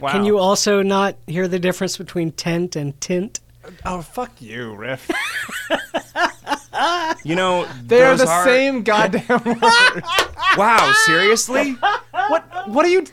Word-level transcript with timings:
Wow. 0.00 0.12
Can 0.12 0.24
you 0.24 0.38
also 0.38 0.82
not 0.82 1.16
hear 1.26 1.46
the 1.48 1.58
difference 1.58 1.96
between 1.96 2.32
tent 2.32 2.76
and 2.76 2.98
tint? 3.00 3.40
Oh, 3.84 4.02
fuck 4.02 4.30
you, 4.40 4.74
Riff. 4.74 5.10
You 7.24 7.36
know, 7.36 7.68
They 7.86 8.02
are 8.02 8.16
those 8.16 8.26
the 8.26 8.44
same 8.44 8.82
goddamn 8.84 9.44
word. 9.44 10.02
Wow, 10.56 10.92
seriously? 11.06 11.72
what? 12.10 12.68
What 12.68 12.84
are 12.84 12.88
you? 12.88 13.04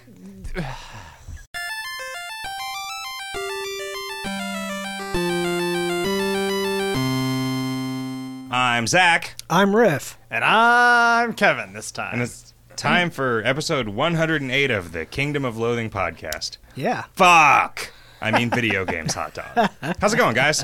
I'm 8.52 8.88
Zach, 8.88 9.36
I'm 9.50 9.76
Riff. 9.76 10.18
And 10.32 10.44
I'm 10.44 11.34
Kevin 11.34 11.74
this 11.74 11.92
time. 11.92 12.14
and 12.14 12.22
it's 12.22 12.54
time 12.76 13.10
for 13.12 13.44
episode 13.46 13.90
108 13.90 14.72
of 14.72 14.92
the 14.92 15.06
Kingdom 15.06 15.46
of 15.46 15.58
Loathing 15.58 15.90
podcast. 15.90 16.58
Yeah, 16.80 17.04
Fuck! 17.14 17.92
I 18.22 18.32
mean, 18.32 18.50
video 18.50 18.86
games 18.86 19.14
hot 19.14 19.34
dog. 19.34 19.70
How's 20.00 20.14
it 20.14 20.18
going, 20.18 20.34
guys? 20.34 20.64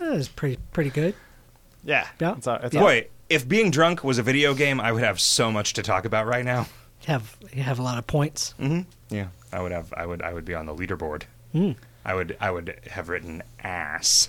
that 0.00 0.10
was 0.12 0.26
pretty 0.28 0.58
pretty 0.72 0.90
good. 0.90 1.14
yeah. 1.84 2.08
Yeah. 2.20 2.34
It's, 2.36 2.46
all- 2.48 2.56
it's 2.56 2.74
Yeah. 2.74 2.80
all- 2.80 2.86
Boy, 2.88 3.06
if 3.28 3.46
being 3.48 3.70
drunk 3.70 4.02
was 4.02 4.18
a 4.18 4.22
video 4.24 4.54
game, 4.54 4.80
I 4.80 4.90
would 4.90 5.04
have 5.04 5.20
so 5.20 5.52
much 5.52 5.74
to 5.74 5.82
talk 5.84 6.04
about 6.06 6.26
right 6.26 6.44
now. 6.44 6.62
You 7.02 7.06
have 7.06 7.36
you 7.52 7.62
have 7.62 7.78
a 7.78 7.82
lot 7.82 7.98
of 7.98 8.06
points. 8.08 8.52
Mm-hmm. 8.58 8.80
Yeah, 9.14 9.28
I 9.52 9.62
would 9.62 9.70
have. 9.70 9.92
I 9.96 10.04
would. 10.06 10.22
I 10.22 10.32
would 10.32 10.44
be 10.44 10.54
on 10.54 10.66
the 10.66 10.74
leaderboard. 10.74 11.22
Mm. 11.54 11.76
I 12.04 12.14
would. 12.14 12.36
I 12.40 12.50
would 12.50 12.76
have 12.90 13.08
written 13.08 13.42
ass. 13.62 14.28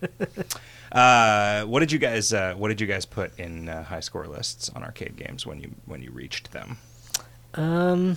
uh, 0.92 1.64
what 1.64 1.80
did 1.80 1.92
you 1.92 1.98
guys? 1.98 2.32
Uh, 2.32 2.54
what 2.56 2.68
did 2.68 2.80
you 2.80 2.86
guys 2.86 3.04
put 3.04 3.38
in 3.38 3.68
uh, 3.68 3.82
high 3.84 4.00
score 4.00 4.26
lists 4.26 4.70
on 4.74 4.82
arcade 4.82 5.16
games 5.16 5.44
when 5.46 5.60
you 5.60 5.70
when 5.86 6.00
you 6.02 6.10
reached 6.10 6.52
them? 6.52 6.78
Um, 7.54 8.16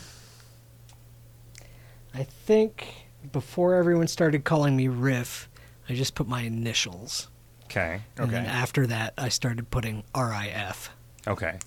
I 2.13 2.23
think 2.23 2.87
before 3.31 3.75
everyone 3.75 4.07
started 4.07 4.43
calling 4.43 4.75
me 4.75 4.87
Riff, 4.87 5.49
I 5.87 5.93
just 5.93 6.15
put 6.15 6.27
my 6.27 6.41
initials. 6.41 7.27
Okay. 7.65 8.01
And 8.17 8.31
then 8.31 8.45
Okay. 8.45 8.51
after 8.51 8.87
that, 8.87 9.13
I 9.17 9.29
started 9.29 9.69
putting 9.69 10.03
RIF, 10.15 10.89
Okay. 11.27 11.59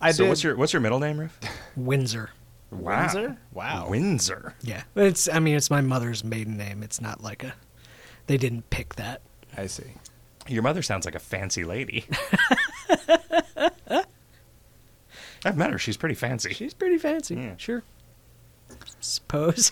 I 0.00 0.10
so 0.12 0.22
did. 0.24 0.28
what's 0.30 0.42
your 0.44 0.56
what's 0.56 0.72
your 0.72 0.80
middle 0.80 0.98
name, 1.00 1.18
Riff? 1.18 1.38
Windsor. 1.76 2.30
Wow. 2.70 3.00
Windsor? 3.02 3.36
Wow. 3.52 3.88
Windsor. 3.88 4.54
Yeah, 4.62 4.82
it's 4.96 5.28
I 5.28 5.38
mean 5.38 5.54
it's 5.56 5.70
my 5.70 5.80
mother's 5.80 6.24
maiden 6.24 6.56
name. 6.56 6.82
It's 6.82 7.00
not 7.00 7.22
like 7.22 7.42
a 7.44 7.54
they 8.26 8.36
didn't 8.36 8.68
pick 8.70 8.94
that. 8.96 9.20
I 9.56 9.66
see. 9.66 9.92
Your 10.48 10.62
mother 10.62 10.82
sounds 10.82 11.04
like 11.06 11.14
a 11.14 11.18
fancy 11.20 11.64
lady. 11.64 12.04
I've 15.46 15.56
met 15.56 15.70
her. 15.70 15.78
She's 15.78 15.96
pretty 15.96 16.14
fancy. 16.14 16.52
She's 16.54 16.74
pretty 16.74 16.98
fancy. 16.98 17.34
Yeah. 17.36 17.56
Sure. 17.58 17.82
Suppose. 19.04 19.70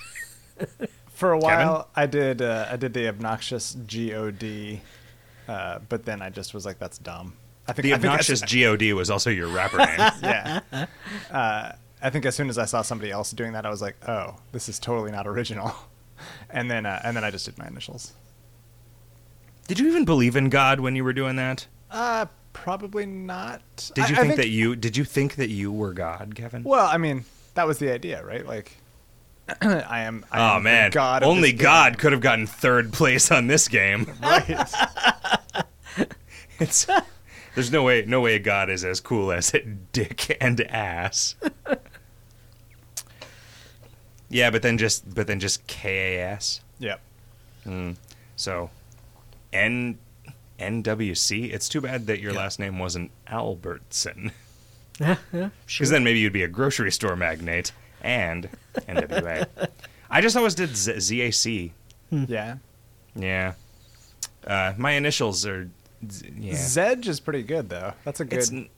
For 1.15 1.35
a 1.35 1.41
Kevin? 1.41 1.67
while, 1.69 1.89
I 1.95 2.07
did. 2.07 2.43
Uh, 2.43 2.67
I 2.71 2.77
did 2.77 2.95
the 2.95 3.09
obnoxious 3.09 3.75
God, 3.75 4.81
uh, 5.49 5.79
but 5.89 6.05
then 6.05 6.21
I 6.23 6.31
just 6.31 6.53
was 6.55 6.65
like, 6.67 6.79
"That's 6.79 6.99
dumb." 6.99 7.35
I 7.69 7.73
think 7.73 7.85
The 7.85 7.93
I 7.93 7.97
think 7.97 8.05
obnoxious 8.07 8.43
as- 8.43 8.51
God 8.51 8.93
was 8.95 9.09
also 9.11 9.31
your 9.31 9.49
rapper 9.49 9.79
name. 9.87 9.99
yeah. 10.23 10.61
Uh, 11.31 11.73
I 12.03 12.11
think 12.11 12.27
as 12.27 12.35
soon 12.35 12.49
as 12.49 12.59
I 12.59 12.65
saw 12.65 12.83
somebody 12.83 13.13
else 13.13 13.31
doing 13.31 13.53
that, 13.53 13.65
I 13.65 13.71
was 13.71 13.81
like, 13.83 13.97
"Oh, 14.09 14.37
this 14.53 14.69
is 14.69 14.79
totally 14.79 15.11
not 15.13 15.27
original." 15.27 15.73
And 16.51 16.71
then, 16.71 16.87
uh, 16.87 17.01
and 17.03 17.17
then 17.17 17.25
I 17.25 17.33
just 17.33 17.47
did 17.47 17.59
my 17.59 17.67
initials. 17.67 18.13
Did 19.67 19.81
you 19.81 19.89
even 19.89 20.05
believe 20.05 20.37
in 20.37 20.51
God 20.51 20.79
when 20.79 20.95
you 20.95 21.03
were 21.03 21.13
doing 21.13 21.35
that? 21.37 21.67
Uh, 21.91 22.27
probably 22.53 23.07
not. 23.07 23.61
Did 23.95 24.05
I- 24.05 24.09
you 24.09 24.15
I 24.17 24.21
think, 24.21 24.37
that 24.37 24.49
you 24.49 24.77
did 24.77 24.97
you 24.97 25.03
think 25.05 25.35
that 25.37 25.49
you 25.49 25.73
were 25.73 25.93
God, 25.93 26.35
Kevin? 26.37 26.63
Well, 26.63 26.87
I 26.87 26.97
mean, 26.97 27.25
that 27.55 27.67
was 27.67 27.79
the 27.79 27.91
idea, 27.93 28.25
right? 28.25 28.47
Like, 28.47 28.77
I 29.61 30.01
am. 30.03 30.25
I 30.31 30.41
oh 30.41 30.57
am 30.57 30.63
the 30.63 30.71
man, 30.71 30.91
God. 30.93 31.23
only 31.23 31.53
God 31.53 31.99
could 31.99 32.13
have 32.13 32.21
gotten 32.21 32.47
third 32.47 32.93
place 32.93 33.31
on 33.31 33.47
this 33.49 33.69
game. 33.69 34.07
Right. 34.23 34.69
It's 36.59 36.87
there's 37.57 37.73
no 37.73 37.83
way 37.83 38.05
no 38.07 38.21
way 38.21 38.37
a 38.37 38.39
God 38.39 38.71
is 38.71 38.85
as 38.85 39.01
cool 39.01 39.33
as 39.33 39.53
dick 39.93 40.37
and 40.41 40.61
ass. 40.61 41.35
yeah, 44.31 44.51
but 44.51 44.63
then 44.63 44.79
just 44.79 45.13
but 45.13 45.27
then 45.27 45.41
just 45.41 45.67
K 45.67 46.17
A 46.17 46.23
S. 46.35 46.61
yep. 46.79 47.01
Mm. 47.67 47.97
So 48.37 48.71
N 49.53 49.99
NWC. 50.59 51.53
It's 51.53 51.69
too 51.69 51.81
bad 51.81 52.07
that 52.07 52.21
your 52.21 52.33
Yeah. 52.33 52.39
last 52.39 52.59
name 52.61 52.79
wasn't 52.79 53.11
Albertson. 53.27 54.31
yeah, 55.01 55.17
yeah, 55.33 55.49
sure. 55.67 55.83
Because 55.85 55.91
then 55.91 56.05
maybe 56.05 56.21
you'd 56.21 56.33
be 56.33 56.45
a 56.45 56.49
grocery 56.49 56.93
store 56.93 57.17
magnate 57.17 57.73
and 58.03 58.49
NWA. 58.77 59.47
I 60.11 60.21
just 60.21 60.37
always 60.37 60.55
did 60.55 60.77
Z- 60.77 60.93
ZAC. 60.97 61.71
Yeah. 62.11 62.57
Yeah. 63.15 63.55
Uh, 64.47 64.75
my 64.77 64.93
initials 64.93 65.47
are. 65.47 65.71
Z- 66.11 66.33
yeah. 66.39 66.53
Zedge 66.55 67.07
is 67.07 67.21
pretty 67.21 67.43
good 67.43 67.69
though. 67.71 67.95
That's 68.05 68.21
a 68.21 68.25
good. 68.25 68.39
It's 68.39 68.51
n- 68.53 68.69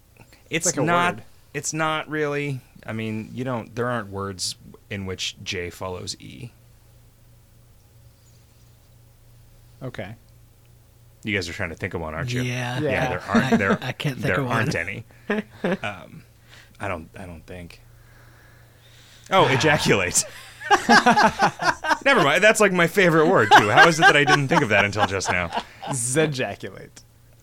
it's 0.51 0.67
like 0.67 0.77
a 0.77 0.83
not. 0.83 1.15
word. 1.17 1.25
It's 1.55 1.73
not 1.73 2.09
really. 2.09 2.61
I 2.87 2.93
mean, 2.93 3.31
you 3.33 3.45
don't. 3.45 3.75
There 3.75 3.89
aren't 3.89 4.11
words 4.11 4.57
in 4.91 5.07
which 5.07 5.37
J 5.43 5.71
follows 5.71 6.17
E. 6.21 6.51
okay. 9.83 10.15
You 11.23 11.35
guys 11.35 11.49
are 11.49 11.53
trying 11.55 11.71
to 11.71 11.75
think 11.75 11.95
of 11.95 12.03
one, 12.03 12.15
aren't 12.15 12.33
you? 12.33 12.43
Yeah. 12.43 12.79
Yeah. 12.81 12.91
Yeah, 12.91 13.09
there 13.09 13.23
aren't. 13.23 13.59
There, 13.59 13.73
I 13.83 13.93
can't 13.93 14.17
think 14.17 14.27
there 14.27 14.41
of 14.41 14.47
one. 14.47 14.57
aren't 14.57 14.75
any. 14.75 15.05
Um, 15.83 16.23
I 16.79 16.87
don't. 16.89 17.09
I 17.17 17.25
don't 17.25 17.47
think. 17.47 17.81
Oh, 19.31 19.47
ejaculate. 19.49 20.25
Never 22.05 22.23
mind. 22.23 22.43
That's 22.43 22.61
like 22.61 22.73
my 22.73 22.87
favorite 22.87 23.27
word 23.29 23.49
too. 23.57 23.71
How 23.71 23.87
is 23.89 23.99
it 23.99 24.03
that 24.03 24.17
I 24.17 24.25
didn't 24.25 24.49
think 24.49 24.63
of 24.63 24.69
that 24.71 24.85
until 24.85 25.07
just 25.07 25.31
now? 25.31 25.51
Zejaculate. 25.93 27.03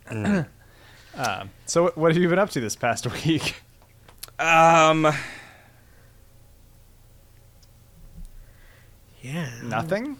Mm. 0.09 0.47
um, 1.15 1.49
so, 1.65 1.83
what- 1.83 1.97
what 1.97 2.11
have 2.13 2.21
you 2.21 2.29
been 2.29 2.39
up 2.39 2.49
to 2.51 2.59
this 2.59 2.75
past 2.75 3.05
week? 3.25 3.55
Um, 4.39 5.11
Yeah. 9.21 9.49
Nothing. 9.63 10.17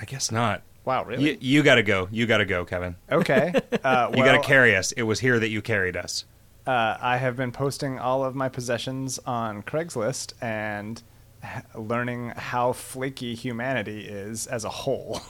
I 0.00 0.04
guess 0.04 0.30
not. 0.30 0.62
Wow, 0.84 1.04
really? 1.04 1.32
You, 1.32 1.38
you 1.40 1.62
gotta 1.62 1.82
go. 1.82 2.08
You 2.10 2.26
gotta 2.26 2.44
go, 2.44 2.64
Kevin. 2.64 2.96
okay. 3.10 3.52
Uh, 3.84 4.08
You 4.14 4.22
well, 4.22 4.24
gotta 4.34 4.40
carry 4.46 4.76
us. 4.76 4.92
It 4.92 5.02
was 5.02 5.20
here 5.20 5.38
that 5.38 5.48
you 5.48 5.60
carried 5.60 5.96
us. 5.96 6.24
Uh, 6.66 6.96
I 7.00 7.18
have 7.18 7.36
been 7.36 7.52
posting 7.52 7.98
all 7.98 8.24
of 8.24 8.34
my 8.34 8.48
possessions 8.48 9.18
on 9.24 9.62
Craigslist 9.62 10.32
and 10.40 11.00
h- 11.44 11.62
learning 11.74 12.30
how 12.36 12.72
flaky 12.72 13.34
humanity 13.34 14.00
is 14.00 14.46
as 14.48 14.64
a 14.64 14.68
whole. 14.68 15.20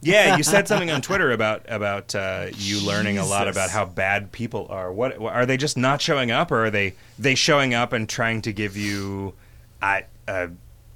Yeah, 0.00 0.36
you 0.36 0.42
said 0.42 0.66
something 0.68 0.90
on 0.90 1.02
Twitter 1.02 1.30
about 1.32 1.66
about 1.68 2.14
uh, 2.14 2.46
you 2.54 2.80
learning 2.86 3.18
a 3.18 3.26
lot 3.26 3.48
about 3.48 3.68
how 3.70 3.84
bad 3.84 4.32
people 4.32 4.66
are. 4.70 4.90
What 4.92 5.20
are 5.20 5.44
they 5.44 5.56
just 5.56 5.76
not 5.76 6.00
showing 6.00 6.30
up, 6.30 6.50
or 6.50 6.66
are 6.66 6.70
they 6.70 6.94
they 7.18 7.34
showing 7.34 7.74
up 7.74 7.92
and 7.92 8.08
trying 8.08 8.40
to 8.42 8.52
give 8.52 8.76
you 8.76 9.34
a 9.82 10.04
a, 10.26 10.50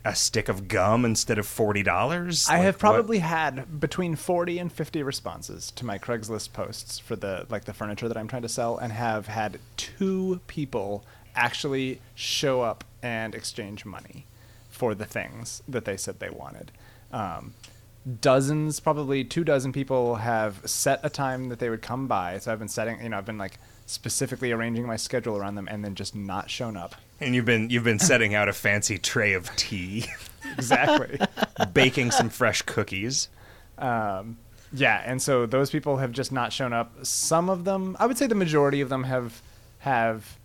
a 0.05 0.15
stick 0.15 0.49
of 0.49 0.69
gum 0.69 1.05
instead 1.05 1.39
of 1.39 1.47
forty 1.47 1.83
dollars? 1.83 2.49
I 2.49 2.59
have 2.59 2.79
probably 2.79 3.19
had 3.19 3.81
between 3.81 4.17
40 4.17 4.59
and 4.59 4.73
50 4.73 5.03
responses 5.03 5.71
to 5.73 5.87
my 5.87 5.99
Craigslist 5.99 6.53
posts 6.53 6.99
for 6.99 7.17
the 7.17 7.47
like 7.49 7.65
the 7.65 7.73
furniture 7.73 8.09
that 8.09 8.17
I'm 8.17 8.29
trying 8.29 8.43
to 8.43 8.49
sell 8.49 8.79
and 8.79 8.93
have 8.93 9.27
had 9.27 9.59
two 9.77 10.41
people 10.47 11.05
actually 11.35 12.01
show 12.15 12.63
up 12.63 12.85
and 13.03 13.35
exchange 13.35 13.85
money 13.85 14.27
for 14.69 14.95
the 14.95 15.05
things 15.05 15.63
that 15.69 15.85
they 15.85 15.97
said 15.97 16.19
they 16.19 16.31
wanted. 16.31 16.73
Um, 17.13 17.55
dozens, 18.21 18.81
probably 18.81 19.25
two 19.25 19.45
dozen 19.45 19.73
people 19.73 20.17
have 20.17 20.61
set 20.69 21.01
a 21.03 21.11
time 21.11 21.49
that 21.51 21.59
they 21.59 21.71
would 21.71 21.83
come 21.83 22.07
by. 22.07 22.39
So 22.39 22.53
I've 22.53 22.59
been 22.59 22.69
setting, 22.69 23.01
you 23.03 23.09
know, 23.09 23.19
I've 23.19 23.27
been 23.27 23.39
like 23.39 23.59
specifically 23.87 24.53
arranging 24.53 24.87
my 24.87 24.97
schedule 24.97 25.37
around 25.37 25.55
them 25.55 25.69
and 25.69 25.85
then 25.85 25.95
just 25.95 26.15
not 26.15 26.51
shown 26.51 26.77
up. 26.77 26.95
And 27.23 27.35
you've 27.35 27.45
been 27.45 27.71
you've 27.71 27.85
been 27.85 27.99
setting 27.99 28.35
out 28.35 28.49
a 28.49 28.53
fancy 28.53 28.99
tray 28.99 29.33
of 29.35 29.55
tea, 29.57 30.07
Exactly. 30.57 31.19
baking 31.73 32.11
some 32.11 32.29
fresh 32.29 32.63
cookies. 32.63 33.29
Um, 33.79 34.39
yeah, 34.73 35.03
and 35.05 35.21
so 35.21 35.47
those 35.47 35.71
people 35.71 35.99
have 35.99 36.13
just 36.13 36.33
not 36.33 36.53
shown 36.53 36.73
up. 36.73 37.05
Some 37.05 37.51
of 37.51 37.65
them, 37.65 37.97
I 38.01 38.07
would 38.07 38.17
say, 38.19 38.27
the 38.27 38.35
majority 38.35 38.81
of 38.81 38.89
them 38.89 39.05
have 39.05 39.41
have. 39.81 40.39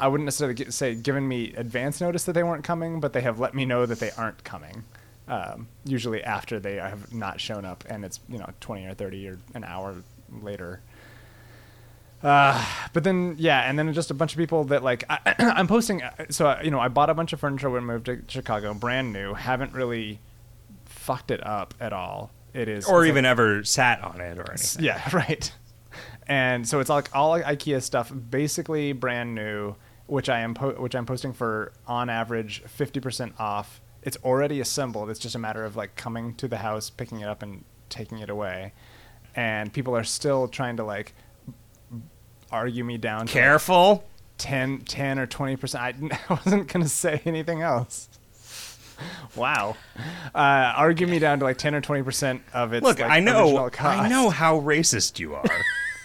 I 0.00 0.08
wouldn't 0.08 0.24
necessarily 0.24 0.70
say 0.70 0.94
given 0.96 1.28
me 1.28 1.54
advance 1.56 2.00
notice 2.00 2.24
that 2.24 2.32
they 2.32 2.42
weren't 2.42 2.64
coming, 2.64 2.98
but 2.98 3.12
they 3.12 3.20
have 3.20 3.38
let 3.38 3.54
me 3.54 3.64
know 3.64 3.86
that 3.86 4.00
they 4.00 4.10
aren't 4.12 4.42
coming. 4.42 4.84
Um, 5.28 5.68
usually 5.84 6.22
after 6.24 6.58
they 6.58 6.76
have 6.76 7.14
not 7.14 7.40
shown 7.40 7.64
up, 7.64 7.84
and 7.88 8.04
it's 8.04 8.18
you 8.28 8.38
know 8.38 8.50
twenty 8.60 8.86
or 8.86 8.94
thirty 8.94 9.28
or 9.28 9.38
an 9.54 9.62
hour 9.64 9.94
later. 10.42 10.80
Uh, 12.22 12.64
but 12.92 13.04
then 13.04 13.34
yeah, 13.38 13.68
and 13.68 13.78
then 13.78 13.92
just 13.92 14.10
a 14.10 14.14
bunch 14.14 14.32
of 14.32 14.38
people 14.38 14.64
that 14.64 14.82
like 14.84 15.04
I, 15.10 15.34
I'm 15.38 15.66
posting. 15.66 16.02
So 16.30 16.46
I- 16.46 16.62
you 16.62 16.70
know, 16.70 16.80
I 16.80 16.88
bought 16.88 17.10
a 17.10 17.14
bunch 17.14 17.32
of 17.32 17.40
furniture 17.40 17.68
when 17.70 17.82
I 17.82 17.86
moved 17.86 18.06
to 18.06 18.22
Chicago, 18.28 18.74
brand 18.74 19.12
new. 19.12 19.34
Haven't 19.34 19.72
really 19.72 20.20
fucked 20.84 21.30
it 21.30 21.44
up 21.46 21.74
at 21.80 21.92
all. 21.92 22.30
It 22.54 22.68
is, 22.68 22.86
Or 22.86 23.04
even 23.06 23.24
like- 23.24 23.30
ever 23.30 23.64
sat 23.64 24.02
on 24.04 24.20
it 24.20 24.38
or 24.38 24.48
anything. 24.50 24.84
yeah, 24.84 25.08
right. 25.12 25.52
And 26.28 26.66
so 26.68 26.80
it's 26.80 26.90
like 26.90 27.08
all 27.14 27.32
IKEA 27.40 27.82
stuff, 27.82 28.12
basically 28.30 28.92
brand 28.92 29.34
new, 29.34 29.74
which 30.06 30.28
I 30.28 30.40
am 30.40 30.54
po- 30.54 30.80
which 30.80 30.94
I'm 30.94 31.06
posting 31.06 31.32
for 31.32 31.72
on 31.86 32.08
average 32.08 32.62
fifty 32.66 33.00
percent 33.00 33.34
off 33.38 33.80
it's 34.04 34.16
already 34.24 34.60
assembled. 34.60 35.10
It's 35.10 35.20
just 35.20 35.36
a 35.36 35.38
matter 35.38 35.64
of 35.64 35.76
like 35.76 35.94
coming 35.94 36.34
to 36.34 36.48
the 36.48 36.56
house, 36.58 36.90
picking 36.90 37.20
it 37.20 37.28
up, 37.28 37.40
and 37.42 37.64
taking 37.88 38.18
it 38.18 38.28
away. 38.30 38.72
And 39.36 39.72
people 39.72 39.96
are 39.96 40.02
still 40.02 40.48
trying 40.48 40.76
to 40.78 40.84
like 40.84 41.14
argue 42.52 42.84
me 42.84 42.98
down 42.98 43.20
to 43.20 43.24
like, 43.24 43.32
Careful. 43.32 44.04
10, 44.38 44.80
10 44.80 45.18
or 45.18 45.26
20%. 45.26 45.74
I, 45.78 45.88
I 46.28 46.34
wasn't 46.34 46.72
going 46.72 46.82
to 46.84 46.88
say 46.88 47.22
anything 47.24 47.62
else. 47.62 48.08
Wow. 49.34 49.76
Uh, 50.34 50.72
argue 50.76 51.06
me 51.06 51.18
down 51.18 51.38
to 51.40 51.44
like 51.44 51.58
10 51.58 51.74
or 51.74 51.80
20% 51.80 52.40
of 52.52 52.72
its 52.72 52.84
Look, 52.84 53.00
like, 53.00 53.10
I 53.10 53.20
know, 53.20 53.68
cost. 53.70 54.00
I 54.00 54.08
know 54.08 54.30
how 54.30 54.60
racist 54.60 55.18
you 55.18 55.34
are, 55.34 55.44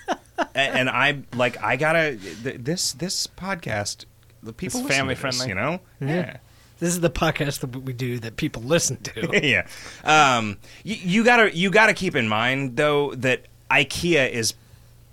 A- 0.40 0.58
and 0.58 0.90
I 0.90 1.20
like 1.36 1.62
I 1.64 1.76
gotta 1.78 2.18
this 2.42 2.94
this 2.94 3.28
podcast. 3.28 4.06
The 4.42 4.54
people 4.54 4.80
It's 4.82 4.90
family 4.90 5.16
to 5.16 5.22
this, 5.22 5.38
friendly. 5.38 5.50
you 5.50 5.56
know. 5.56 5.80
Yeah. 6.00 6.38
This 6.80 6.90
is 6.90 7.02
the 7.02 7.10
podcast 7.10 7.60
that 7.62 7.76
we 7.76 7.92
do 7.94 8.20
that 8.20 8.38
people 8.38 8.62
listen 8.62 8.98
to. 8.98 9.40
yeah. 9.44 9.68
Um, 10.04 10.58
you, 10.84 10.96
you 10.96 11.24
gotta 11.24 11.56
you 11.56 11.70
gotta 11.70 11.94
keep 11.94 12.16
in 12.16 12.28
mind 12.28 12.78
though 12.78 13.14
that 13.16 13.46
IKEA 13.70 14.30
is 14.32 14.54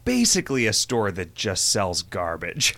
basically 0.05 0.67
a 0.67 0.73
store 0.73 1.11
that 1.13 1.35
just 1.35 1.71
sells 1.71 2.03
garbage. 2.03 2.75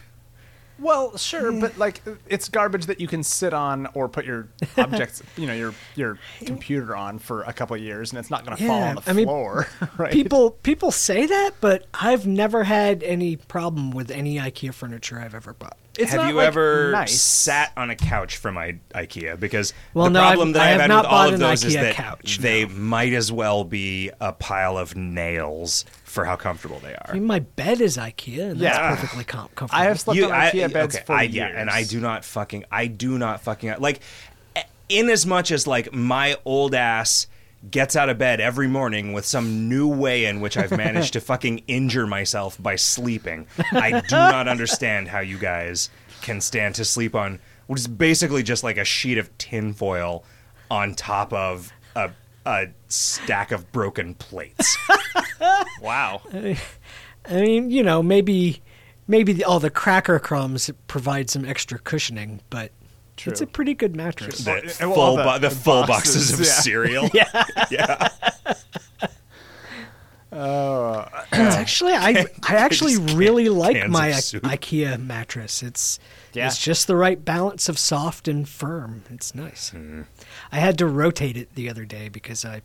Well, 0.79 1.17
sure, 1.17 1.53
but 1.59 1.79
like 1.79 2.03
it's 2.29 2.51
garbage 2.51 2.85
that 2.85 3.01
you 3.01 3.09
can 3.09 3.23
sit 3.23 3.55
on 3.55 3.89
or 3.95 4.11
put 4.11 4.27
your 4.27 4.49
objects, 4.77 5.23
you 5.39 5.47
know, 5.47 5.55
your 5.55 5.73
your 5.95 6.19
computer 6.45 6.95
on 6.95 7.19
for 7.19 7.43
a 7.45 7.53
couple 7.55 7.75
of 7.77 7.83
years, 7.83 8.11
and 8.13 8.19
it's 8.19 8.29
not 8.31 8.45
going 8.45 8.59
to 8.59 8.67
fall 8.67 8.79
Yeah, 8.81 8.89
on 8.91 8.95
the 8.97 9.03
I 9.07 9.13
mean, 9.15 9.25
floor, 9.25 9.69
right? 9.97 10.13
People 10.13 10.51
people 10.51 10.91
say 10.91 11.25
that, 11.25 11.53
but 11.63 11.87
I've 11.95 12.27
never 12.27 12.65
had 12.65 13.03
any 13.03 13.37
problem 13.37 13.91
with 13.91 14.11
any 14.11 14.37
IKEA 14.37 14.75
furniture 14.75 15.19
I've 15.19 15.35
ever 15.35 15.55
bought. 15.55 15.79
It's 15.99 16.11
have 16.11 16.21
not, 16.21 16.29
you 16.29 16.35
like, 16.35 16.49
ever 16.49 16.91
nice. 16.93 17.19
sat 17.19 17.73
on 17.75 17.89
a 17.89 17.97
couch 17.97 18.37
from 18.37 18.59
I- 18.59 18.79
IKEA? 18.95 19.41
Because 19.41 19.73
Well, 19.95 20.05
the 20.05 20.11
no, 20.11 20.21
problem 20.21 20.49
I've- 20.51 20.53
that 20.59 20.61
I 20.61 20.65
I 20.65 20.69
have 20.73 20.73
have 20.73 20.81
had 20.83 20.89
not 20.95 21.05
with 21.07 21.13
all 21.13 21.29
of 21.29 21.35
an 21.35 21.41
those 21.41 21.65
is 21.65 21.73
that 21.73 21.95
couch, 21.95 22.37
they 22.43 22.67
no. 22.67 22.75
might 22.75 23.15
as 23.15 23.33
well 23.33 23.65
be 23.65 24.11
a 24.21 24.35
pile 24.35 24.77
of 24.77 24.95
nails 24.95 25.87
for 26.17 26.25
how 26.25 26.35
comfortable 26.35 26.81
they 26.81 26.95
are. 26.95 27.03
I 27.07 27.11
are. 27.11 27.15
mean, 27.15 27.25
my 27.27 27.39
bed 27.41 27.81
is 27.81 27.97
IKEA, 27.97 28.51
and 28.51 28.59
Yeah. 28.59 28.71
that's 28.71 29.01
perfectly 29.03 29.23
com- 29.25 29.49
comfortable. 29.55 29.81
I 29.81 29.85
have 29.85 30.01
slept 30.01 30.21
on 30.21 30.33
I- 30.33 30.51
IKEA 30.51 30.73
beds 30.73 30.97
okay, 30.97 31.05
for 31.05 31.13
I, 31.13 31.23
years. 31.23 31.35
Yeah, 31.35 31.47
and 31.55 31.71
I 31.71 31.85
do 31.85 32.01
not 32.01 32.25
fucking, 32.25 32.65
I 32.73 32.87
do 32.89 33.19
not 33.19 33.43
fucking 33.43 33.75
like, 33.79 34.01
in 34.89 35.09
as 35.11 35.27
much 35.27 35.51
as 35.53 35.67
like 35.67 35.93
my 35.93 36.37
old 36.45 36.75
ass 36.75 37.27
gets 37.71 37.97
out 37.97 38.09
of 38.09 38.17
bed 38.19 38.41
every 38.41 38.69
morning 38.69 39.13
with 39.13 39.27
some 39.27 39.69
new 39.69 39.89
way 39.89 40.25
in 40.25 40.41
which 40.41 40.57
I've 40.57 40.71
managed 40.71 41.13
to 41.15 41.21
fucking 41.33 41.59
injure 41.67 42.07
myself 42.07 42.57
by 42.63 42.77
sleeping. 42.77 43.47
I 43.73 44.01
do 44.01 44.17
not 44.17 44.49
understand 44.49 45.09
how 45.09 45.21
you 45.21 45.39
guys 45.39 45.91
can 46.23 46.41
stand 46.41 46.75
to 46.77 46.85
sleep 46.85 47.15
on 47.15 47.41
what 47.67 47.79
is 47.79 47.89
basically 47.89 48.43
just 48.43 48.63
like 48.65 48.77
a 48.79 48.85
sheet 48.85 49.19
of 49.19 49.37
tinfoil 49.39 50.25
on 50.71 50.95
top 50.95 51.33
of 51.33 51.73
a 51.97 52.11
a 52.47 52.69
stack 52.89 53.53
of 53.53 53.71
broken 53.73 54.15
plates. 54.15 54.77
Wow. 55.83 56.23
I 56.33 56.57
mean, 57.41 57.71
you 57.71 57.83
know, 57.83 58.03
maybe 58.03 58.63
maybe 59.07 59.33
the, 59.35 59.45
all 59.45 59.61
the 59.61 59.71
cracker 59.71 60.19
crumbs 60.19 60.71
provide 60.89 61.29
some 61.31 61.45
extra 61.45 61.79
cushioning, 61.79 62.41
but 62.51 62.73
True. 63.17 63.31
it's 63.33 63.41
a 63.43 63.47
pretty 63.47 63.75
good 63.75 63.95
mattress. 63.95 64.39
The 64.39 64.75
Well, 64.81 64.95
full, 64.95 65.17
the- 65.17 65.23
bo- 65.25 65.39
the 65.39 65.49
the 65.51 65.55
full 65.55 65.87
boxes, 65.87 66.31
boxes, 66.31 66.33
of 66.33 66.41
yeah. 66.47 66.53
cereal. 66.53 67.11
Yeah, 67.15 67.45
yeah. 67.71 68.09
Oh, 70.33 71.07
It's 71.33 71.57
actually, 71.57 71.93
I 71.93 72.27
I 72.49 72.57
actually 72.57 72.97
really 73.15 73.49
like 73.49 73.89
my 73.89 74.09
I- 74.09 74.13
IKEA 74.57 75.01
mattress. 75.03 75.63
It's 75.63 75.99
Yeah. 76.33 76.47
it's 76.49 76.59
just 76.59 76.87
the 76.87 76.97
right 76.97 77.23
balance 77.25 77.69
of 77.69 77.79
soft 77.79 78.27
and 78.29 78.49
firm. 78.49 79.05
It's 79.11 79.35
nice. 79.35 79.71
Hmm. 79.71 80.03
I 80.57 80.61
had 80.61 80.79
to 80.79 80.87
rotate 80.87 81.37
it 81.37 81.55
the 81.55 81.69
other 81.69 81.85
day 81.85 82.09
because 82.09 82.45
I, 82.45 82.63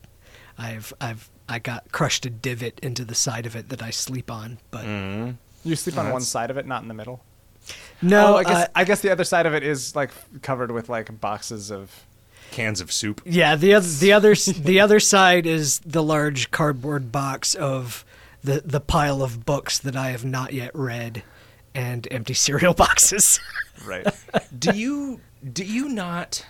I've 0.58 0.94
I've 1.02 1.30
I 1.50 1.60
got 1.60 1.92
crushed 1.92 2.26
a 2.26 2.30
divot 2.30 2.80
into 2.82 3.04
the 3.04 3.16
side 3.16 3.46
of 3.46 3.56
it 3.56 3.70
that 3.70 3.82
I 3.84 3.90
sleep 3.90 4.32
on. 4.32 4.58
But 4.72 4.86
Hmm. 4.86 5.32
you 5.66 5.76
sleep 5.76 5.98
on 5.98 6.06
one 6.06 6.14
that's- 6.14 6.28
side 6.28 6.50
of 6.50 6.58
it, 6.58 6.66
not 6.66 6.82
in 6.84 6.88
the 6.88 6.94
middle. 6.94 7.24
no, 8.02 8.36
oh, 8.36 8.38
I 8.38 8.44
guess 8.44 8.64
uh, 8.64 8.68
I 8.76 8.84
guess 8.86 9.02
the 9.02 9.12
other 9.12 9.24
side 9.26 9.46
of 9.46 9.54
it 9.54 9.64
is 9.64 9.96
like 9.96 10.12
covered 10.42 10.72
with 10.72 10.90
like 10.90 11.20
boxes 11.20 11.70
of. 11.72 12.06
Cans 12.52 12.82
of 12.82 12.92
soup. 12.92 13.22
Yeah, 13.26 13.56
the 13.56 13.74
other 13.76 13.88
the 13.88 14.12
other 14.14 14.36
the 14.58 14.80
other 14.80 15.00
side 15.00 15.46
is 15.46 15.80
the 15.80 16.04
large 16.04 16.52
cardboard 16.52 17.12
box 17.12 17.56
of 17.56 18.04
the 18.44 18.62
the 18.66 18.82
pile 18.82 19.22
of 19.24 19.46
books 19.46 19.78
that 19.80 19.96
I 19.96 20.10
have 20.12 20.26
not 20.26 20.52
yet 20.54 20.72
read, 20.74 21.24
and 21.76 22.08
empty 22.12 22.34
cereal 22.46 22.74
boxes. 22.74 23.40
Right. 23.86 24.06
do 24.60 24.72
you 24.76 25.22
do 25.54 25.64
you 25.64 25.88
not 25.90 26.46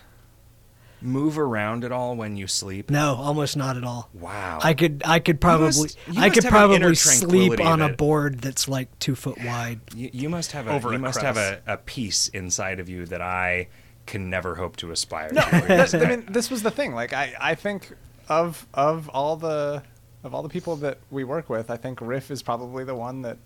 move 1.02 1.38
around 1.38 1.84
at 1.84 1.92
all 1.92 2.16
when 2.16 2.36
you 2.36 2.46
sleep? 2.46 2.90
no, 2.90 3.14
almost 3.16 3.56
not 3.56 3.76
at 3.76 3.84
all. 3.84 4.08
Wow. 4.14 4.58
I 4.62 4.74
could 4.74 5.02
I 5.04 5.18
could 5.18 5.40
probably 5.40 5.66
must- 5.66 5.98
you 6.08 6.20
I 6.20 6.30
could 6.30 6.44
have 6.44 6.70
an 6.70 6.76
inner 6.76 6.86
probably 6.86 6.94
sleep 6.96 7.60
on 7.60 7.80
a 7.82 7.88
board 7.90 8.40
that's 8.40 8.68
like 8.68 8.98
two 8.98 9.14
foot 9.14 9.38
wide. 9.44 9.80
you, 9.94 10.10
you 10.12 10.28
must 10.28 10.52
have 10.52 10.66
a 10.66 10.72
Over 10.72 10.90
you 10.90 10.96
a 10.96 10.98
must 10.98 11.20
have 11.22 11.36
a, 11.36 11.40
crevice. 11.40 11.62
a 11.66 11.76
peace 11.78 12.28
inside 12.28 12.80
of 12.80 12.88
you 12.88 13.06
that 13.06 13.20
I 13.22 13.68
can 14.06 14.28
never 14.30 14.56
hope 14.56 14.76
to 14.78 14.90
aspire 14.90 15.30
No, 15.32 15.42
to. 15.42 15.50
that's, 15.68 15.94
I 15.94 16.08
mean, 16.08 16.26
this 16.28 16.50
was 16.50 16.62
the 16.62 16.70
thing. 16.72 16.92
Like, 16.94 17.12
I, 17.12 17.34
I 17.40 17.54
think 17.54 17.92
of 18.28 18.66
of 18.74 19.08
all 19.10 19.36
the 19.36 19.82
of 20.24 20.34
all 20.34 20.42
the 20.42 20.48
people 20.48 20.76
that 20.76 20.98
we 21.10 21.24
work 21.24 21.48
with, 21.48 21.70
I 21.70 21.76
think 21.76 22.00
Riff 22.00 22.30
is 22.30 22.42
probably 22.42 22.84
the 22.84 22.94
one 22.94 23.22
that 23.22 23.38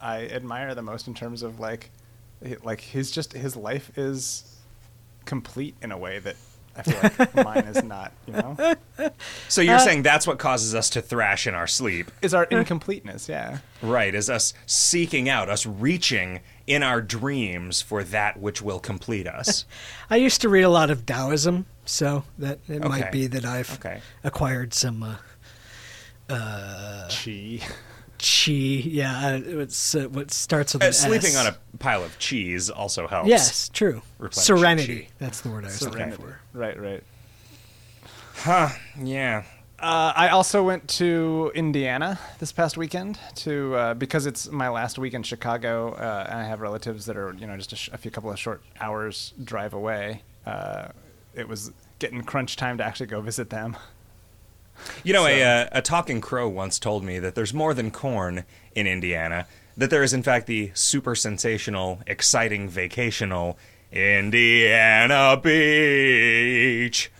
I 0.00 0.26
admire 0.26 0.74
the 0.74 0.82
most 0.82 1.06
in 1.06 1.14
terms 1.14 1.42
of 1.42 1.60
like, 1.60 1.90
like 2.62 2.80
his 2.80 3.10
just 3.10 3.32
his 3.32 3.56
life 3.56 3.96
is 3.96 4.58
complete 5.24 5.76
in 5.82 5.92
a 5.92 5.98
way 5.98 6.18
that 6.18 6.36
I 6.76 6.82
feel 6.82 7.10
like 7.18 7.34
mine 7.44 7.64
is 7.64 7.82
not. 7.84 8.12
You 8.26 8.32
know, 8.32 8.74
so 9.48 9.60
you're 9.60 9.78
saying 9.78 10.02
that's 10.02 10.26
what 10.26 10.38
causes 10.38 10.74
us 10.74 10.88
to 10.90 11.02
thrash 11.02 11.46
in 11.46 11.54
our 11.54 11.66
sleep, 11.66 12.10
is 12.22 12.32
our 12.34 12.44
incompleteness. 12.44 13.28
Yeah. 13.28 13.58
right? 13.82 14.14
Is 14.14 14.30
us 14.30 14.54
seeking 14.66 15.28
out, 15.28 15.48
us 15.50 15.66
reaching 15.66 16.40
in 16.66 16.82
our 16.82 17.02
dreams 17.02 17.82
for 17.82 18.02
that 18.04 18.38
which 18.40 18.62
will 18.62 18.78
complete 18.80 19.26
us. 19.26 19.64
I 20.10 20.16
used 20.16 20.40
to 20.42 20.48
read 20.48 20.62
a 20.62 20.70
lot 20.70 20.90
of 20.90 21.04
Taoism, 21.04 21.66
so 21.84 22.24
that 22.38 22.60
it 22.68 22.80
Okay. 22.84 22.88
might 22.88 23.12
be 23.12 23.26
that 23.26 23.44
I've 23.44 23.74
Okay. 23.74 24.00
acquired 24.24 24.72
some 24.72 25.02
uh, 26.30 27.08
Chi. 27.10 27.60
Chi. 28.22 28.52
Yeah, 28.52 29.26
uh, 29.34 29.40
it's 29.60 29.94
uh, 29.94 30.04
what 30.04 30.30
starts 30.30 30.72
with 30.74 30.82
Uh, 30.82 30.86
an 30.86 30.92
sleeping 30.92 31.34
S. 31.34 31.36
on 31.36 31.46
a 31.48 31.56
pile 31.78 32.02
of 32.04 32.18
cheese 32.18 32.70
also 32.70 33.06
helps. 33.08 33.28
Yes, 33.28 33.68
true. 33.68 34.00
Serenity. 34.30 35.00
chi. 35.02 35.08
That's 35.18 35.40
the 35.42 35.50
word 35.50 35.64
I 35.64 35.68
was 35.68 35.82
looking 35.82 36.12
for. 36.12 36.38
Right. 36.52 36.78
Right. 36.80 37.02
Huh. 38.36 38.68
Yeah. 39.02 39.42
Uh, 39.78 40.12
I 40.14 40.28
also 40.28 40.62
went 40.62 40.86
to 40.90 41.50
Indiana 41.56 42.18
this 42.38 42.52
past 42.52 42.76
weekend 42.76 43.18
to 43.36 43.74
uh, 43.74 43.94
because 43.94 44.26
it's 44.26 44.48
my 44.48 44.68
last 44.68 44.96
week 44.96 45.12
in 45.12 45.24
Chicago, 45.24 45.92
uh, 45.94 46.26
and 46.30 46.38
I 46.38 46.44
have 46.44 46.60
relatives 46.60 47.06
that 47.06 47.16
are 47.16 47.34
you 47.34 47.46
know 47.48 47.56
just 47.56 47.72
a, 47.72 47.76
sh- 47.76 47.90
a 47.92 47.98
few 47.98 48.10
couple 48.12 48.30
of 48.30 48.38
short 48.38 48.62
hours 48.80 49.32
drive 49.42 49.74
away. 49.74 50.22
Uh, 50.46 50.88
it 51.34 51.48
was 51.48 51.72
getting 51.98 52.22
crunch 52.22 52.56
time 52.56 52.78
to 52.78 52.84
actually 52.84 53.06
go 53.06 53.20
visit 53.20 53.50
them. 53.50 53.76
You 55.04 55.12
know, 55.12 55.22
So- 55.24 55.28
a, 55.30 55.42
uh, 55.42 55.68
a 55.72 55.82
talking 55.82 56.20
crow 56.20 56.48
once 56.48 56.78
told 56.78 57.04
me 57.04 57.18
that 57.18 57.34
there's 57.34 57.52
more 57.54 57.74
than 57.74 57.90
corn 57.90 58.44
in 58.74 58.86
Indiana. 58.86 59.46
That 59.76 59.90
there 59.90 60.02
is, 60.02 60.12
in 60.12 60.22
fact, 60.22 60.46
the 60.46 60.70
super 60.74 61.14
sensational, 61.14 62.00
exciting, 62.06 62.68
vacational 62.68 63.58
Indiana 63.90 65.40
Beach. 65.42 67.10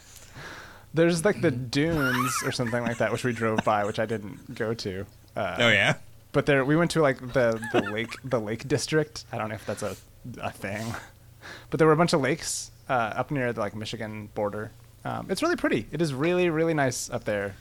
There's 0.95 1.25
like 1.25 1.41
the 1.41 1.51
dunes 1.51 2.33
or 2.45 2.53
something 2.53 2.83
like 2.83 2.99
that, 2.99 3.11
which 3.13 3.25
we 3.25 3.33
drove 3.33 3.61
by, 3.65 3.85
which 3.85 3.99
I 3.99 4.05
didn't 4.07 4.55
go 4.55 4.75
to. 4.75 5.07
Uh, 5.35 5.57
Oh 5.61 5.69
yeah. 5.69 5.95
But 6.33 6.47
there, 6.47 6.65
we 6.65 6.77
went 6.77 6.91
to 6.93 7.01
like 7.03 7.19
the, 7.33 7.61
the 7.73 7.81
lake 7.91 8.15
the 8.25 8.39
lake 8.41 8.67
district. 8.69 9.25
I 9.33 9.39
don't 9.39 9.49
know 9.49 9.55
if 9.55 9.65
that's 9.67 9.83
a 9.83 9.97
a 10.41 10.51
thing, 10.51 10.95
but 11.71 11.79
there 11.79 11.87
were 11.87 11.93
a 11.95 11.97
bunch 11.97 12.13
of 12.13 12.21
lakes 12.21 12.71
uh, 12.89 12.93
up 12.93 13.31
near 13.31 13.53
the 13.53 13.61
like 13.61 13.75
Michigan 13.75 14.29
border. 14.35 14.71
Um, 15.05 15.27
it's 15.29 15.43
really 15.43 15.57
pretty. 15.57 15.87
It 15.93 16.01
is 16.03 16.15
really 16.15 16.51
really 16.51 16.75
nice 16.75 17.11
up 17.11 17.25
there. 17.25 17.55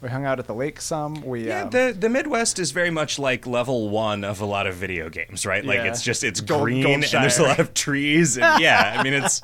We 0.00 0.08
hung 0.08 0.24
out 0.24 0.38
at 0.38 0.46
the 0.46 0.54
lake 0.54 0.80
some. 0.80 1.22
We 1.22 1.48
Yeah, 1.48 1.62
um, 1.62 1.70
the 1.70 1.94
the 1.98 2.08
Midwest 2.08 2.58
is 2.58 2.70
very 2.70 2.90
much 2.90 3.18
like 3.18 3.46
level 3.46 3.88
one 3.90 4.22
of 4.24 4.40
a 4.40 4.46
lot 4.46 4.66
of 4.66 4.76
video 4.76 5.08
games, 5.08 5.44
right? 5.44 5.64
Like 5.64 5.78
Yeah. 5.78 5.84
it's 5.88 6.02
just 6.02 6.22
it's 6.24 6.40
Gold- 6.40 6.62
green 6.62 6.86
and 6.86 7.02
there's 7.02 7.38
a 7.38 7.42
lot 7.42 7.58
of 7.58 7.74
trees 7.74 8.38
and 8.38 8.60
yeah, 8.62 8.94
I 8.98 9.02
mean 9.02 9.12
it's 9.14 9.42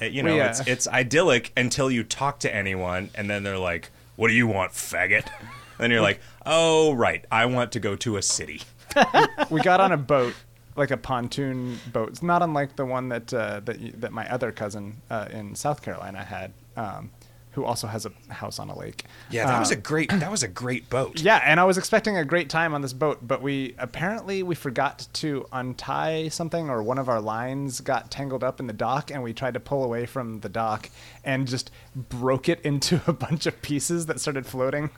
uh, 0.00 0.04
you 0.04 0.22
know 0.22 0.34
We, 0.34 0.40
uh, 0.40 0.50
it's 0.50 0.60
it's 0.66 0.88
idyllic 0.88 1.52
until 1.56 1.90
you 1.90 2.04
talk 2.04 2.40
to 2.40 2.54
anyone 2.54 3.10
and 3.14 3.30
then 3.30 3.42
they're 3.44 3.58
like, 3.58 3.90
"What 4.16 4.28
do 4.28 4.34
you 4.34 4.46
want, 4.46 4.72
faggot?" 4.72 5.26
then 5.78 5.90
you're 5.90 6.02
like, 6.02 6.20
"Oh 6.44 6.92
right, 6.92 7.24
I 7.32 7.46
want 7.46 7.72
to 7.72 7.80
go 7.80 7.96
to 7.96 8.16
a 8.18 8.22
city." 8.22 8.60
we 9.50 9.62
got 9.62 9.80
on 9.80 9.90
a 9.90 9.96
boat, 9.96 10.34
like 10.76 10.90
a 10.90 10.96
pontoon 10.96 11.78
boat. 11.92 12.08
It's 12.10 12.22
not 12.22 12.42
unlike 12.42 12.76
the 12.76 12.84
one 12.86 13.08
that 13.10 13.32
uh, 13.32 13.60
that 13.64 13.80
you, 13.80 13.92
that 13.98 14.12
my 14.12 14.28
other 14.32 14.52
cousin 14.52 15.00
uh, 15.10 15.28
in 15.30 15.54
South 15.54 15.82
Carolina 15.82 16.22
had. 16.24 16.52
Um, 16.76 17.10
who 17.54 17.66
also 17.66 17.86
has 17.86 18.06
a 18.06 18.32
house 18.32 18.58
on 18.58 18.70
a 18.70 18.78
lake. 18.78 19.04
Yeah, 19.30 19.44
that 19.46 19.58
was 19.58 19.70
a 19.72 19.74
Um, 19.74 19.82
great 19.82 20.08
that 20.10 20.30
was 20.30 20.42
a 20.42 20.48
great 20.48 20.88
boat. 20.88 21.20
yeah, 21.20 21.42
and 21.44 21.60
I 21.60 21.64
was 21.64 21.76
expecting 21.76 22.16
a 22.16 22.24
great 22.24 22.48
time 22.48 22.72
on 22.72 22.80
this 22.80 22.94
boat, 22.94 23.18
but 23.20 23.42
we 23.42 23.74
apparently 23.76 24.42
we 24.42 24.54
forgot 24.54 25.06
to 25.12 25.46
untie 25.52 26.28
something, 26.28 26.70
or 26.70 26.82
one 26.82 26.96
of 26.96 27.10
our 27.10 27.20
lines 27.20 27.82
got 27.82 28.10
tangled 28.10 28.42
up 28.42 28.58
in 28.58 28.68
the 28.68 28.72
dock, 28.72 29.10
and 29.10 29.22
we 29.22 29.34
tried 29.34 29.52
to 29.52 29.60
pull 29.60 29.84
away 29.84 30.06
from 30.06 30.40
the 30.40 30.48
dock 30.48 30.88
and 31.24 31.46
just 31.46 31.70
broke 31.94 32.48
it 32.48 32.58
into 32.62 33.02
a 33.06 33.12
bunch 33.12 33.44
of 33.44 33.60
pieces 33.60 34.06
that 34.06 34.18
started 34.18 34.46
floating 34.46 34.88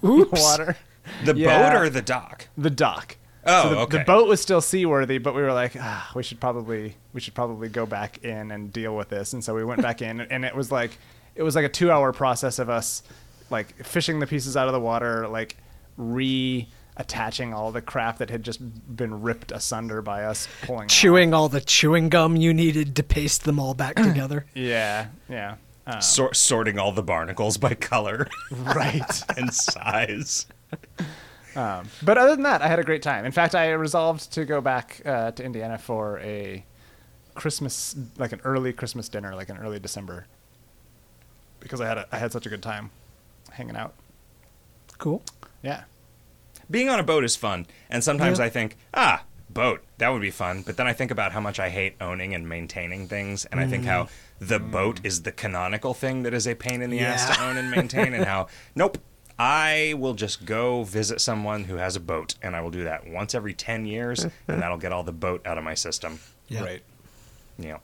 in 0.00 0.20
the 0.20 0.28
water. 0.30 0.76
The 1.24 1.34
Yeah. 1.34 1.72
boat 1.72 1.76
or 1.76 1.90
the 1.90 2.02
dock? 2.02 2.46
The 2.56 2.70
dock. 2.70 3.16
Oh, 3.46 3.62
so 3.62 3.68
the, 3.68 3.76
okay. 3.78 3.98
the 3.98 4.04
boat 4.04 4.28
was 4.28 4.40
still 4.40 4.60
seaworthy, 4.60 5.18
but 5.18 5.34
we 5.34 5.42
were 5.42 5.52
like, 5.52 5.76
ah, 5.78 6.10
we 6.14 6.22
should 6.22 6.40
probably 6.40 6.96
we 7.12 7.20
should 7.20 7.34
probably 7.34 7.68
go 7.68 7.86
back 7.86 8.24
in 8.24 8.50
and 8.50 8.72
deal 8.72 8.96
with 8.96 9.08
this. 9.08 9.32
And 9.32 9.42
so 9.42 9.54
we 9.54 9.64
went 9.64 9.82
back 9.82 10.02
in, 10.02 10.20
and 10.20 10.44
it 10.44 10.54
was 10.54 10.72
like 10.72 10.98
it 11.34 11.42
was 11.42 11.54
like 11.54 11.64
a 11.64 11.68
two 11.68 11.90
hour 11.90 12.12
process 12.12 12.58
of 12.58 12.68
us 12.68 13.02
like 13.50 13.84
fishing 13.84 14.18
the 14.18 14.26
pieces 14.26 14.56
out 14.56 14.66
of 14.66 14.72
the 14.72 14.80
water, 14.80 15.28
like 15.28 15.56
reattaching 15.98 17.54
all 17.54 17.72
the 17.72 17.82
crap 17.82 18.18
that 18.18 18.30
had 18.30 18.42
just 18.42 18.60
been 18.96 19.22
ripped 19.22 19.52
asunder 19.52 20.02
by 20.02 20.24
us 20.24 20.48
pulling. 20.62 20.88
Chewing 20.88 21.32
all 21.32 21.48
the 21.48 21.60
chewing 21.60 22.08
gum 22.08 22.36
you 22.36 22.52
needed 22.52 22.96
to 22.96 23.02
paste 23.02 23.44
them 23.44 23.60
all 23.60 23.74
back 23.74 23.96
together. 24.02 24.46
Yeah, 24.54 25.06
yeah. 25.28 25.56
Um, 25.86 26.00
Sor- 26.00 26.34
sorting 26.34 26.80
all 26.80 26.90
the 26.90 27.02
barnacles 27.02 27.58
by 27.58 27.74
color 27.74 28.26
right. 28.50 29.22
and 29.36 29.54
size. 29.54 30.46
Um, 31.56 31.88
but 32.02 32.18
other 32.18 32.32
than 32.36 32.42
that, 32.42 32.60
I 32.62 32.68
had 32.68 32.78
a 32.78 32.84
great 32.84 33.02
time. 33.02 33.24
In 33.24 33.32
fact, 33.32 33.54
I 33.54 33.70
resolved 33.72 34.30
to 34.32 34.44
go 34.44 34.60
back 34.60 35.00
uh, 35.06 35.30
to 35.32 35.42
Indiana 35.42 35.78
for 35.78 36.18
a 36.20 36.64
Christmas, 37.34 37.96
like 38.18 38.32
an 38.32 38.40
early 38.44 38.72
Christmas 38.72 39.08
dinner, 39.08 39.34
like 39.34 39.48
an 39.48 39.56
early 39.58 39.78
December, 39.78 40.26
because 41.60 41.80
I 41.80 41.86
had 41.86 41.98
a, 41.98 42.06
I 42.12 42.18
had 42.18 42.32
such 42.32 42.46
a 42.46 42.48
good 42.50 42.62
time 42.62 42.90
hanging 43.52 43.76
out. 43.76 43.94
Cool. 44.98 45.22
Yeah, 45.62 45.84
Being 46.70 46.88
on 46.88 46.98
a 46.98 47.02
boat 47.02 47.24
is 47.24 47.36
fun, 47.36 47.66
and 47.90 48.02
sometimes 48.04 48.38
Yeah. 48.38 48.44
I 48.46 48.48
think, 48.50 48.76
ah, 48.94 49.24
boat, 49.50 49.82
that 49.98 50.08
would 50.10 50.20
be 50.22 50.30
fun. 50.30 50.62
But 50.62 50.76
then 50.76 50.86
I 50.86 50.92
think 50.92 51.10
about 51.10 51.32
how 51.32 51.40
much 51.40 51.58
I 51.58 51.70
hate 51.70 51.94
owning 52.00 52.34
and 52.34 52.48
maintaining 52.48 53.08
things, 53.08 53.44
and 53.46 53.60
I 53.60 53.66
think 53.66 53.84
how 53.84 54.08
the 54.38 54.58
boat 54.58 55.00
is 55.04 55.22
the 55.22 55.32
canonical 55.32 55.94
thing 55.94 56.22
that 56.24 56.34
is 56.34 56.46
a 56.46 56.54
pain 56.54 56.82
in 56.82 56.90
the 56.90 57.00
ass 57.00 57.34
to 57.34 57.42
own 57.44 57.56
and 57.56 57.70
maintain, 57.70 58.12
and 58.14 58.24
how 58.24 58.48
nope. 58.74 58.98
I 59.38 59.94
will 59.98 60.14
just 60.14 60.46
go 60.46 60.82
visit 60.84 61.20
someone 61.20 61.64
who 61.64 61.76
has 61.76 61.94
a 61.96 62.00
boat, 62.00 62.34
and 62.42 62.56
I 62.56 62.60
will 62.62 62.70
do 62.70 62.84
that 62.84 63.06
once 63.06 63.34
every 63.34 63.52
10 63.52 63.84
years, 63.84 64.24
and 64.48 64.62
that'll 64.62 64.78
get 64.78 64.92
all 64.92 65.02
the 65.02 65.12
boat 65.12 65.46
out 65.46 65.58
of 65.58 65.64
my 65.64 65.74
system. 65.74 66.20
Yeah. 66.48 66.64
right. 66.64 66.82
Yeah. 67.58 67.78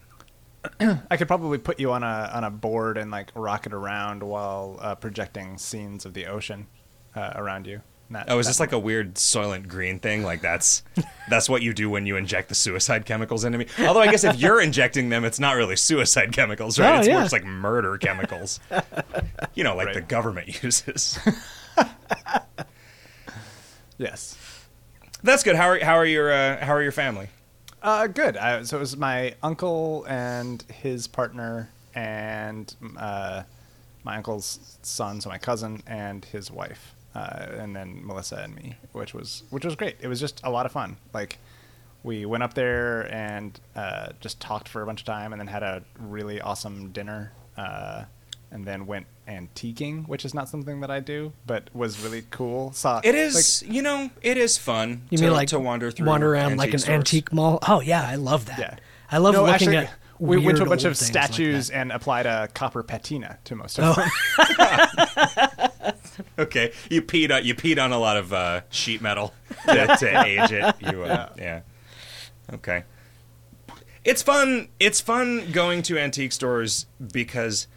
I 1.11 1.17
could 1.17 1.29
probably 1.29 1.59
put 1.59 1.81
you 1.81 1.93
on 1.93 2.05
a 2.05 2.31
on 2.33 2.45
a 2.45 2.51
board 2.51 2.97
and 2.97 3.11
like 3.11 3.31
rock 3.35 3.67
it 3.67 3.73
around 3.73 4.23
while 4.23 4.79
uh, 4.81 4.95
projecting 4.95 5.59
scenes 5.59 6.07
of 6.07 6.15
the 6.15 6.27
ocean 6.27 6.69
uh, 7.17 7.33
around 7.35 7.67
you. 7.67 7.83
That- 8.13 8.27
Oh, 8.29 8.39
is 8.39 8.47
this 8.47 8.61
like 8.61 8.73
a 8.73 8.79
weird 8.79 9.15
Soylent 9.15 9.69
Green 9.69 9.99
thing? 9.99 10.23
Like 10.23 10.41
that's 10.43 10.83
that's 11.31 11.49
what 11.49 11.63
you 11.63 11.73
do 11.73 11.89
when 11.91 12.07
you 12.07 12.17
inject 12.17 12.49
the 12.49 12.55
suicide 12.55 13.05
chemicals 13.07 13.45
into 13.45 13.59
me. 13.59 13.67
Although 13.81 14.01
I 14.01 14.11
guess 14.11 14.25
if 14.25 14.37
you're 14.39 14.61
injecting 14.61 15.09
them, 15.09 15.25
it's 15.25 15.41
not 15.41 15.57
really 15.57 15.77
suicide 15.77 16.33
chemicals, 16.33 16.79
right? 16.79 16.97
Oh, 16.97 16.99
it's 17.01 17.09
more 17.09 17.21
just 17.21 17.33
like 17.33 17.45
murder 17.45 17.99
chemicals. 17.99 18.61
You 19.55 19.65
know, 19.65 19.77
like 19.77 19.87
Right. 19.89 19.95
the 19.97 20.01
government 20.01 20.63
uses. 20.63 21.19
yes. 23.99 24.39
That's 25.23 25.43
good. 25.43 25.57
How 25.57 25.69
are 25.69 25.79
how 25.85 25.95
are 25.95 26.07
your 26.07 26.33
uh, 26.33 26.65
how 26.65 26.73
are 26.75 26.83
your 26.83 26.93
family? 26.93 27.29
Uh, 27.83 28.07
good. 28.07 28.37
I, 28.37 28.63
so 28.63 28.77
it 28.77 28.81
was 28.81 28.97
my 28.97 29.35
uncle 29.43 30.05
and 30.09 30.63
his 30.63 31.07
partner, 31.07 31.69
and 31.95 32.75
uh, 32.97 33.43
my 34.05 34.17
uncle's 34.17 34.79
son, 34.83 35.21
so 35.21 35.29
my 35.29 35.39
cousin 35.39 35.83
and 35.87 36.25
his 36.25 36.51
wife, 36.51 36.95
uh, 37.15 37.47
and 37.59 37.75
then 37.77 38.01
Melissa 38.05 38.37
and 38.37 38.55
me, 38.55 38.77
which 38.93 39.15
was 39.15 39.43
which 39.51 39.65
was 39.65 39.75
great. 39.75 39.97
It 40.01 40.09
was 40.09 40.21
just 40.21 40.41
a 40.45 40.51
lot 40.51 40.67
of 40.67 40.73
fun. 40.73 40.97
Like 41.13 41.39
we 42.03 42.27
went 42.27 42.43
up 42.43 42.55
there 42.55 43.13
and 43.13 43.59
uh, 43.77 44.11
just 44.21 44.41
talked 44.41 44.69
for 44.69 44.83
a 44.83 44.87
bunch 44.87 45.01
of 45.01 45.07
time, 45.07 45.33
and 45.33 45.41
then 45.41 45.47
had 45.47 45.63
a 45.63 45.83
really 45.99 46.41
awesome 46.41 46.91
dinner, 46.91 47.33
uh, 47.57 48.05
and 48.51 48.65
then 48.65 48.87
went 48.87 49.07
antiquing, 49.29 50.09
which 50.09 50.25
is 50.25 50.35
not 50.35 50.49
something 50.49 50.81
that 50.81 50.91
I 50.91 51.01
do, 51.01 51.33
but 51.47 51.75
was 51.75 52.01
really 52.01 52.25
cool. 52.31 52.73
Saw 52.73 53.01
It 53.05 53.15
is, 53.15 53.63
you 53.67 53.83
know, 53.83 54.11
it 54.21 54.37
is 54.37 54.59
fun. 54.59 55.03
You 55.11 55.19
to, 55.19 55.25
mean 55.25 55.33
like 55.33 55.49
to 55.49 55.61
wander 55.61 55.91
through, 55.91 56.07
wander 56.07 56.33
around 56.33 56.57
like 56.57 56.73
an 56.73 56.79
stores. 56.79 56.99
antique 56.99 57.33
mall? 57.33 57.59
Oh 57.67 57.81
yeah, 57.81 58.07
I 58.07 58.17
love 58.17 58.47
that. 58.47 58.59
Yeah. 58.59 58.77
I 59.11 59.19
love 59.19 59.35
no, 59.35 59.43
looking 59.45 59.55
actually, 59.55 59.77
at. 59.77 59.93
we 60.19 60.39
went 60.39 60.57
to 60.59 60.65
a 60.65 60.69
bunch 60.69 60.85
of 60.85 60.97
things 60.97 61.15
like 61.15 61.25
statues 61.25 61.71
and 61.71 61.93
applied 61.93 62.27
a 62.27 62.49
copper 62.49 62.83
patina 62.83 63.39
to 63.45 63.55
most 63.55 63.79
of 63.79 63.97
them. 63.97 64.09
Okay, 66.39 66.73
you 66.91 67.03
peed 67.03 67.35
on 67.35 67.45
you 67.45 67.55
peed 67.55 67.83
on 67.83 67.93
a 67.93 67.99
lot 67.99 68.17
of 68.17 68.33
uh, 68.33 68.63
sheet 68.71 69.03
metal 69.03 69.35
to, 69.67 69.97
to 69.99 70.25
age 70.25 70.51
it. 70.51 70.75
You, 70.81 71.05
uh, 71.05 71.29
yeah. 71.37 71.61
Okay. 72.53 72.85
It's 74.05 74.23
fun. 74.23 74.69
It's 74.81 75.01
fun 75.01 75.53
going 75.53 75.83
to 75.83 75.99
antique 75.99 76.33
stores 76.33 76.87
because, 77.13 77.69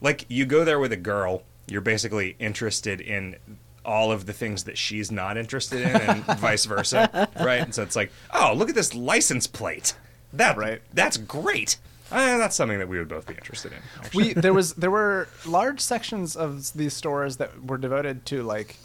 like, 0.00 0.24
you 0.28 0.46
go 0.46 0.64
there 0.64 0.78
with 0.78 0.92
a 0.92 0.96
girl. 0.96 1.42
You're 1.66 1.80
basically 1.80 2.36
interested 2.38 3.00
in 3.00 3.36
all 3.84 4.12
of 4.12 4.26
the 4.26 4.32
things 4.32 4.64
that 4.64 4.78
she's 4.78 5.10
not 5.10 5.36
interested 5.36 5.80
in, 5.82 5.96
and 5.96 6.24
vice 6.38 6.66
versa, 6.66 7.28
right? 7.40 7.62
And 7.62 7.74
so 7.74 7.82
it's 7.82 7.96
like, 7.96 8.12
oh, 8.32 8.52
look 8.54 8.68
at 8.68 8.74
this 8.74 8.94
license 8.94 9.46
plate. 9.46 9.94
That 10.32 10.56
Right. 10.56 10.82
That's 10.92 11.16
great. 11.16 11.78
Uh, 12.10 12.38
that's 12.38 12.56
something 12.56 12.78
that 12.78 12.88
we 12.88 12.98
would 12.98 13.08
both 13.08 13.26
be 13.26 13.34
interested 13.34 13.72
in. 13.72 13.78
actually. 13.98 14.24
we 14.24 14.32
there 14.32 14.54
was 14.54 14.74
there 14.82 14.90
were 14.90 15.28
large 15.46 15.80
sections 15.80 16.36
of 16.36 16.72
these 16.72 16.94
stores 16.94 17.36
that 17.36 17.64
were 17.64 17.78
devoted 17.78 18.24
to 18.26 18.42
like 18.42 18.76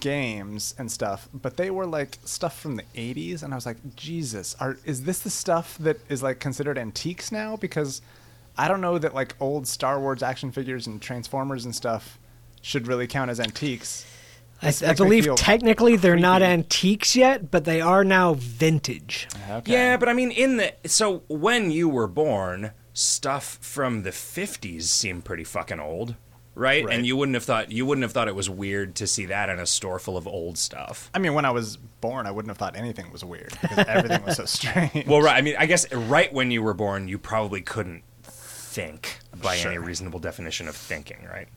games 0.00 0.74
and 0.78 0.90
stuff, 0.90 1.28
but 1.32 1.56
they 1.56 1.70
were 1.70 1.86
like 1.86 2.18
stuff 2.24 2.58
from 2.58 2.76
the 2.76 2.84
80s 2.94 3.42
and 3.42 3.52
I 3.52 3.56
was 3.56 3.66
like, 3.66 3.96
"Jesus, 3.96 4.56
are 4.58 4.78
is 4.84 5.04
this 5.04 5.20
the 5.20 5.30
stuff 5.30 5.76
that 5.78 5.98
is 6.08 6.22
like 6.22 6.40
considered 6.40 6.78
antiques 6.78 7.30
now 7.30 7.56
because 7.56 8.00
I 8.56 8.68
don't 8.68 8.80
know 8.80 8.98
that 8.98 9.14
like 9.14 9.34
old 9.40 9.66
Star 9.68 10.00
Wars 10.00 10.22
action 10.22 10.50
figures 10.50 10.86
and 10.86 11.00
Transformers 11.00 11.64
and 11.64 11.74
stuff 11.74 12.18
should 12.62 12.86
really 12.86 13.06
count 13.06 13.30
as 13.30 13.38
antiques." 13.38 14.06
I, 14.62 14.72
I 14.86 14.94
believe 14.94 15.24
feel 15.24 15.34
technically 15.34 15.96
they're 15.96 16.16
not 16.16 16.42
antiques 16.42 17.14
yet, 17.14 17.50
but 17.50 17.64
they 17.64 17.80
are 17.80 18.04
now 18.04 18.34
vintage. 18.34 19.28
Okay. 19.50 19.72
Yeah, 19.72 19.96
but 19.96 20.08
I 20.08 20.12
mean, 20.12 20.30
in 20.30 20.56
the 20.56 20.74
so 20.86 21.22
when 21.28 21.70
you 21.70 21.88
were 21.88 22.06
born, 22.06 22.72
stuff 22.92 23.58
from 23.60 24.02
the 24.02 24.10
'50s 24.10 24.84
seemed 24.84 25.24
pretty 25.24 25.44
fucking 25.44 25.80
old, 25.80 26.14
right? 26.54 26.84
Right. 26.84 26.96
And 26.96 27.06
you 27.06 27.16
wouldn't 27.16 27.34
have 27.34 27.44
thought 27.44 27.70
you 27.70 27.84
wouldn't 27.86 28.02
have 28.02 28.12
thought 28.12 28.28
it 28.28 28.34
was 28.34 28.48
weird 28.48 28.94
to 28.96 29.06
see 29.06 29.26
that 29.26 29.48
in 29.48 29.58
a 29.58 29.66
store 29.66 29.98
full 29.98 30.16
of 30.16 30.26
old 30.26 30.58
stuff. 30.58 31.10
I 31.14 31.18
mean, 31.18 31.34
when 31.34 31.44
I 31.44 31.50
was 31.50 31.76
born, 31.76 32.26
I 32.26 32.30
wouldn't 32.30 32.50
have 32.50 32.58
thought 32.58 32.76
anything 32.76 33.10
was 33.12 33.24
weird 33.24 33.56
because 33.60 33.84
everything 33.86 34.24
was 34.24 34.36
so 34.36 34.44
strange. 34.46 35.06
Well, 35.06 35.20
right. 35.20 35.36
I 35.36 35.42
mean, 35.42 35.56
I 35.58 35.66
guess 35.66 35.92
right 35.92 36.32
when 36.32 36.50
you 36.50 36.62
were 36.62 36.74
born, 36.74 37.08
you 37.08 37.18
probably 37.18 37.60
couldn't 37.60 38.02
think 38.76 39.18
by 39.40 39.56
any 39.56 39.78
reasonable 39.78 40.18
definition 40.18 40.68
of 40.68 40.76
thinking, 40.76 41.26
right? 41.30 41.48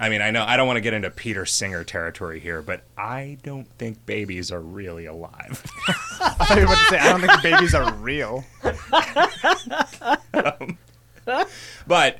I 0.00 0.08
mean, 0.08 0.22
I 0.22 0.30
know 0.30 0.44
I 0.44 0.56
don't 0.56 0.66
want 0.66 0.78
to 0.78 0.80
get 0.80 0.94
into 0.94 1.10
Peter 1.10 1.44
Singer 1.44 1.84
territory 1.84 2.40
here, 2.40 2.62
but 2.62 2.82
I 2.96 3.36
don't 3.42 3.68
think 3.76 4.06
babies 4.06 4.50
are 4.50 4.60
really 4.60 5.04
alive. 5.04 5.62
I 6.20 6.30
thought 6.30 6.56
you 6.56 6.66
were 6.66 6.72
about 6.72 6.78
to 6.78 6.84
say, 6.88 6.98
I 6.98 7.08
don't 7.10 7.20
think 7.20 7.42
babies 7.42 7.74
are 7.74 7.92
real. 7.94 8.44
Um, 10.32 10.78
but 11.86 12.18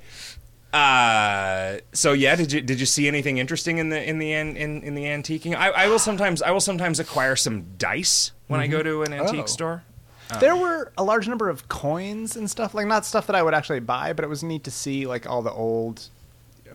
uh 0.73 1.79
so 1.93 2.13
yeah 2.13 2.37
did 2.37 2.53
you 2.53 2.61
did 2.61 2.79
you 2.79 2.87
see 2.87 3.09
anything 3.09 3.39
interesting 3.39 3.79
in 3.79 3.89
the 3.89 4.09
in 4.09 4.19
the 4.19 4.33
an- 4.33 4.57
in, 4.57 4.83
in 4.83 4.95
the 4.95 5.05
antiquing 5.05 5.57
I, 5.57 5.71
I 5.71 5.89
will 5.89 5.99
sometimes 5.99 6.43
i 6.43 6.51
will 6.53 6.61
sometimes 6.61 7.01
acquire 7.01 7.35
some 7.35 7.65
dice 7.77 8.33
when 8.47 8.61
i 8.61 8.69
go 8.69 8.79
mm-hmm. 8.79 8.89
to 8.89 9.03
an 9.03 9.13
antique 9.13 9.45
Oh. 9.45 9.47
store 9.47 9.83
um, 10.31 10.39
There 10.39 10.55
were 10.55 10.93
a 10.97 11.03
large 11.03 11.27
number 11.29 11.49
of 11.49 11.69
coins 11.69 12.37
and 12.37 12.49
stuff, 12.49 12.73
like 12.73 12.87
not 12.87 13.05
stuff 13.05 13.27
that 13.27 13.35
I 13.35 13.43
would 13.43 13.55
actually 13.55 13.81
buy, 13.81 14.13
but 14.13 14.25
it 14.25 14.29
was 14.29 14.45
neat 14.45 14.63
to 14.65 14.71
see 14.71 15.07
like 15.07 15.29
all 15.29 15.43
the 15.43 15.53
old 15.53 16.09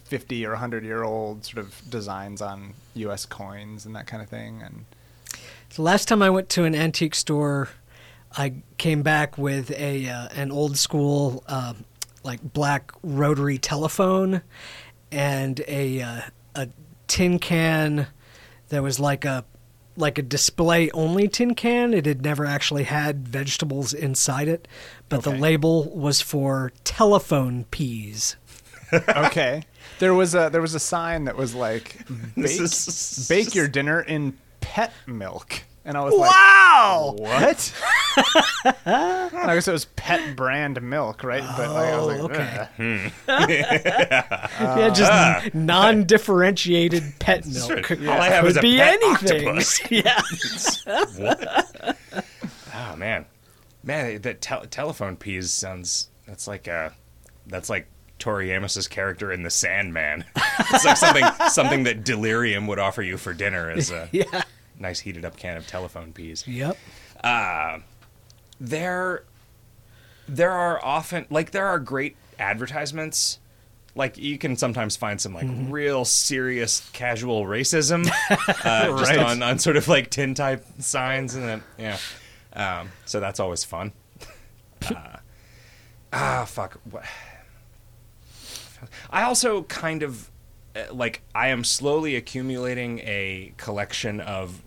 50 0.06 0.46
or 0.46 0.52
100 0.52 0.84
year 0.84 1.04
old 1.04 1.46
sort 1.46 1.66
of 1.66 1.82
designs 1.90 2.42
on 2.42 2.74
US 2.94 3.26
coins 3.26 3.86
and 3.86 3.96
that 3.96 4.08
kind 4.08 4.22
of 4.22 4.30
thing 4.30 4.62
and 4.64 4.86
The 5.76 5.82
last 5.82 6.08
time 6.08 6.22
I 6.22 6.30
went 6.30 6.48
to 6.50 6.64
an 6.64 6.76
antique 6.76 7.16
store, 7.16 7.70
I 8.38 8.54
came 8.78 9.02
back 9.02 9.38
with 9.38 9.72
a 9.72 10.08
uh, 10.08 10.28
an 10.36 10.52
old 10.52 10.78
school 10.78 11.44
uh, 11.48 11.74
like 12.24 12.42
black 12.42 12.92
rotary 13.04 13.58
telephone 13.58 14.42
and 15.12 15.62
a 15.68 16.02
uh, 16.02 16.22
a 16.56 16.70
tin 17.08 17.40
can 17.40 18.08
that 18.70 18.84
was 18.84 19.00
like 19.00 19.26
a 19.26 19.46
like 19.98 20.18
a 20.18 20.22
display 20.22 20.92
only 20.92 21.28
tin 21.28 21.56
can. 21.56 21.94
It 21.94 22.06
had 22.06 22.22
never 22.22 22.46
actually 22.46 22.84
had 22.84 23.28
vegetables 23.28 23.94
inside 23.94 24.48
it, 24.48 24.68
but 25.10 25.24
the 25.24 25.32
label 25.32 25.90
was 25.96 26.22
for 26.22 26.72
telephone 26.84 27.64
peas. 27.72 28.36
okay. 28.94 29.64
There 30.00 30.14
was 30.14 30.36
a 30.36 30.50
there 30.52 30.62
was 30.62 30.76
a 30.76 30.80
sign 30.80 31.26
that 31.26 31.36
was 31.38 31.56
like 31.56 31.98
bake, 32.36 32.60
is- 32.62 33.26
bake 33.30 33.56
your 33.56 33.68
dinner 33.68 34.02
in 34.02 34.38
pet 34.62 34.92
milk. 35.08 35.62
And 35.88 35.96
I 35.96 36.04
was 36.04 36.16
like, 36.16 36.32
Wow! 36.32 37.16
like, 37.20 37.42
"What?" 37.42 37.74
and 38.86 39.38
I 39.38 39.54
guess 39.54 39.68
it 39.68 39.72
was 39.72 39.86
pet 39.96 40.36
brand 40.36 40.82
milk, 40.82 41.24
right? 41.24 41.44
But 41.56 41.70
like, 41.70 41.94
I 41.94 41.98
was 41.98 42.08
like, 42.08 42.20
Oh, 42.22 42.26
okay. 42.26 43.12
"Ugh." 43.28 43.50
yeah, 43.50 44.90
just 44.90 45.12
Ah. 45.12 45.44
non-differentiated 45.54 47.04
pet 47.20 47.46
milk. 47.46 47.92
All 47.92 48.10
I 48.10 48.30
have 48.30 48.42
Could 48.46 48.50
is 48.52 48.58
a 48.58 48.62
be 48.62 48.78
pet 48.78 49.00
anything. 49.04 49.48
octopus. 49.48 49.92
yeah. 49.92 50.22
What? 51.18 51.98
oh 52.74 52.96
man, 52.96 53.26
man, 53.84 54.22
that 54.22 54.42
tel- 54.42 54.66
telephone 54.66 55.16
peas 55.18 55.52
sounds. 55.52 56.10
That's 56.26 56.48
like 56.48 56.68
uh 56.68 56.90
That's 57.46 57.70
like 57.70 57.86
Tori 58.20 58.52
Amos's 58.52 58.88
character 58.88 59.32
in 59.32 59.44
The 59.44 59.50
Sandman. 59.50 60.26
it's 60.60 60.86
like 60.86 60.98
something 60.98 61.26
something 61.50 61.84
that 61.84 62.04
Delirium 62.04 62.68
would 62.68 62.80
offer 62.80 63.02
you 63.02 63.18
for 63.18 63.34
dinner 63.34 63.70
as 63.70 63.92
a 63.92 64.08
Yeah. 64.14 64.44
nice 64.80 65.00
heated 65.02 65.26
up 65.26 65.38
can 65.38 65.58
of 65.58 65.68
telephone 65.68 66.14
peas. 66.14 66.48
Yep. 66.48 66.78
there 68.60 69.24
there 70.28 70.52
are 70.52 70.84
often 70.84 71.26
like 71.30 71.52
there 71.52 71.68
are 71.68 71.80
great 71.80 72.16
advertisements 72.40 73.40
like 73.96 74.18
you 74.18 74.38
can 74.38 74.58
sometimes 74.58 74.96
find 74.96 75.22
some 75.22 75.34
like 75.34 75.48
real 75.70 76.04
serious 76.04 76.90
casual 76.94 77.46
racism 77.46 78.06
uh, 78.66 78.98
just 79.00 79.12
on, 79.18 79.42
on 79.44 79.60
sort 79.60 79.78
of 79.78 79.88
like 79.88 80.10
tin 80.10 80.34
type 80.34 80.66
signs 80.80 81.36
and 81.36 81.44
then 81.48 81.64
yeah 81.78 81.98
um, 82.54 82.90
so 83.06 83.20
that's 83.20 83.40
always 83.40 83.64
fun 83.64 83.92
uh, 84.90 85.18
ah 86.12 86.46
fuck 86.48 86.80
what 86.90 87.04
i 89.16 89.24
also 89.24 89.64
kind 89.64 90.04
of 90.04 90.30
uh, 90.76 90.82
like 90.94 91.22
i 91.34 91.48
am 91.48 91.64
slowly 91.64 92.16
accumulating 92.16 93.00
a 93.00 93.54
collection 93.58 94.20
of 94.22 94.62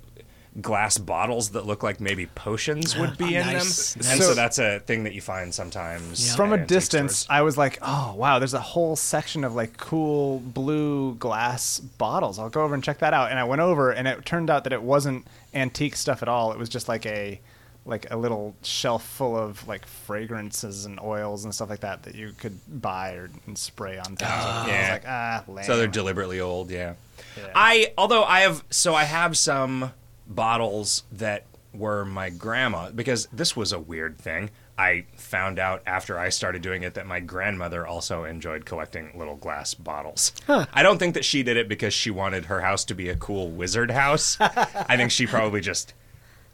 glass 0.61 0.99
bottles 0.99 1.51
that 1.51 1.67
look 1.67 1.85
like 1.85 2.01
maybe 2.01 2.27
potions 2.35 2.97
would 2.99 3.17
be 3.17 3.37
in 3.37 3.47
Nice, 3.47 3.93
them 3.95 4.01
nice. 4.03 4.11
and 4.13 4.21
so 4.23 4.29
So- 4.31 4.35
that's 4.35 4.59
a 4.59 4.81
thing 4.81 5.05
that 5.05 5.15
you 5.15 5.21
find 5.21 5.55
sometimes 5.55 6.27
Yeah. 6.31 6.35
From 6.35 6.53
a 6.53 6.59
distance, 6.59 7.19
stores. 7.19 7.31
I 7.39 7.43
was 7.43 7.57
like, 7.57 7.79
"Oh 7.81 8.15
wow, 8.17 8.41
there's 8.41 8.55
a 8.55 8.61
whole 8.61 8.97
section 8.97 9.45
of 9.45 9.55
like 9.55 9.77
cool 9.77 10.41
blue 10.41 11.15
glass 11.15 11.79
bottles. 11.79 12.41
I'll 12.41 12.49
go 12.49 12.63
over 12.63 12.75
and 12.75 12.83
check 12.83 12.99
that 12.99 13.15
out." 13.15 13.31
And 13.31 13.39
I 13.39 13.45
went 13.45 13.61
over, 13.61 13.93
and 13.93 14.09
it 14.09 14.25
turned 14.25 14.51
out 14.51 14.65
that 14.65 14.73
it 14.73 14.83
wasn't 14.83 15.29
antique 15.55 15.95
stuff 15.95 16.23
at 16.23 16.29
all. 16.29 16.51
It 16.51 16.59
was 16.59 16.69
just 16.69 16.89
like 16.89 17.07
a 17.07 17.41
like 17.89 18.11
a 18.11 18.17
little 18.17 18.55
shelf 18.63 19.05
full 19.05 19.37
of 19.37 19.67
like 19.67 19.87
fragrances 19.87 20.85
and 20.85 21.01
oils 21.01 21.45
and 21.45 21.55
stuff 21.55 21.71
like 21.71 21.81
that 21.81 22.03
that 22.03 22.15
you 22.15 22.33
could 22.39 22.59
buy 22.81 23.15
or 23.15 23.31
and 23.47 23.57
spray 23.57 23.99
on 23.99 24.17
things. 24.17 24.23
I 24.23 24.61
was 24.63 24.69
yeah. 24.69 24.93
like, 24.93 25.05
ah, 25.09 25.45
lame. 25.49 25.65
So 25.65 25.77
they're 25.79 25.87
deliberately 25.87 26.39
old, 26.39 26.71
yeah. 26.71 26.95
Yeah. 27.37 27.51
I 27.55 27.93
although 27.97 28.25
I 28.25 28.41
have 28.41 28.63
so 28.71 28.95
I 28.95 29.05
have 29.05 29.37
some 29.37 29.93
bottles 30.27 31.05
that 31.13 31.45
were 31.73 32.05
my 32.05 32.29
grandma 32.29 32.91
because 32.91 33.27
this 33.33 33.57
was 33.57 33.73
a 33.73 33.79
weird 33.79 34.19
thing. 34.19 34.51
I 34.77 35.07
found 35.17 35.59
out 35.59 35.83
after 35.87 36.19
I 36.19 36.29
started 36.29 36.63
doing 36.63 36.85
it 36.85 36.95
that 36.95 37.07
my 37.07 37.19
grandmother 37.19 37.85
also 37.85 38.23
enjoyed 38.23 38.65
collecting 38.65 39.11
little 39.19 39.35
glass 39.35 39.75
bottles. 39.75 40.33
I 40.49 40.85
don't 40.85 40.99
think 40.99 41.15
that 41.15 41.25
she 41.25 41.43
did 41.43 41.57
it 41.57 41.69
because 41.69 41.93
she 41.93 42.13
wanted 42.13 42.45
her 42.45 42.61
house 42.61 42.85
to 42.85 42.95
be 42.95 43.09
a 43.09 43.17
cool 43.17 43.51
wizard 43.51 43.91
house. 43.91 44.37
I 44.41 44.97
think 44.97 45.11
she 45.11 45.27
probably 45.27 45.61
just 45.61 45.95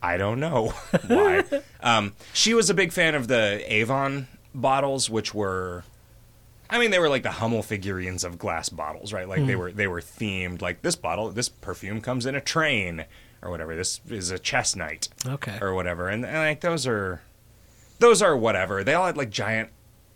I 0.04 0.16
don't 0.18 0.38
know 0.40 0.68
why. 1.06 1.44
um, 1.80 2.12
she 2.32 2.52
was 2.54 2.68
a 2.70 2.74
big 2.74 2.92
fan 2.92 3.14
of 3.14 3.28
the 3.28 3.62
Avon 3.72 4.28
bottles, 4.54 5.08
which 5.08 5.32
were 5.34 5.84
I 6.70 6.78
mean, 6.78 6.90
they 6.90 6.98
were 6.98 7.08
like 7.08 7.22
the 7.22 7.30
Hummel 7.30 7.62
figurines 7.62 8.24
of 8.24 8.38
glass 8.38 8.68
bottles, 8.68 9.12
right? 9.12 9.28
Like 9.28 9.46
they 9.46 9.54
were 9.56 9.70
they 9.72 9.86
were 9.86 10.00
themed. 10.00 10.60
Like 10.62 10.82
this 10.82 10.96
bottle, 10.96 11.30
this 11.30 11.48
perfume 11.48 12.00
comes 12.00 12.26
in 12.26 12.34
a 12.34 12.40
train 12.40 13.04
or 13.42 13.50
whatever. 13.50 13.76
This 13.76 14.00
is 14.08 14.30
a 14.30 14.38
chess 14.38 14.74
knight 14.74 15.08
Okay. 15.26 15.58
or 15.60 15.74
whatever. 15.74 16.08
And, 16.08 16.24
and 16.24 16.36
like 16.38 16.60
those 16.60 16.86
are 16.86 17.20
those 18.00 18.22
are 18.22 18.36
whatever. 18.36 18.82
They 18.82 18.94
all 18.94 19.06
had 19.06 19.16
like 19.16 19.30
giant 19.30 19.70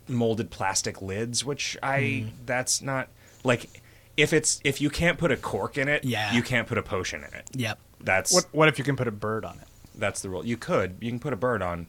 molded 0.07 0.49
plastic 0.49 1.01
lids, 1.01 1.45
which 1.45 1.77
I 1.83 2.25
that's 2.45 2.81
not 2.81 3.07
like 3.43 3.81
if 4.17 4.33
it's 4.33 4.59
if 4.63 4.81
you 4.81 4.89
can't 4.89 5.17
put 5.17 5.31
a 5.31 5.37
cork 5.37 5.77
in 5.77 5.87
it, 5.87 6.03
Yeah. 6.03 6.33
you 6.33 6.41
can't 6.43 6.67
put 6.67 6.77
a 6.77 6.83
potion 6.83 7.23
in 7.23 7.33
it. 7.33 7.47
Yep. 7.53 7.79
That's 8.01 8.33
what 8.33 8.45
what 8.51 8.67
if 8.67 8.77
you 8.79 8.83
can 8.83 8.95
put 8.95 9.07
a 9.07 9.11
bird 9.11 9.45
on 9.45 9.59
it? 9.59 9.67
That's 9.99 10.21
the 10.21 10.29
rule. 10.29 10.45
You 10.45 10.57
could 10.57 10.97
you 10.99 11.09
can 11.09 11.19
put 11.19 11.33
a 11.33 11.37
bird 11.37 11.61
on 11.61 11.87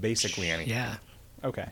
basically 0.00 0.50
anything. 0.50 0.72
Yeah. 0.72 0.96
Okay. 1.44 1.68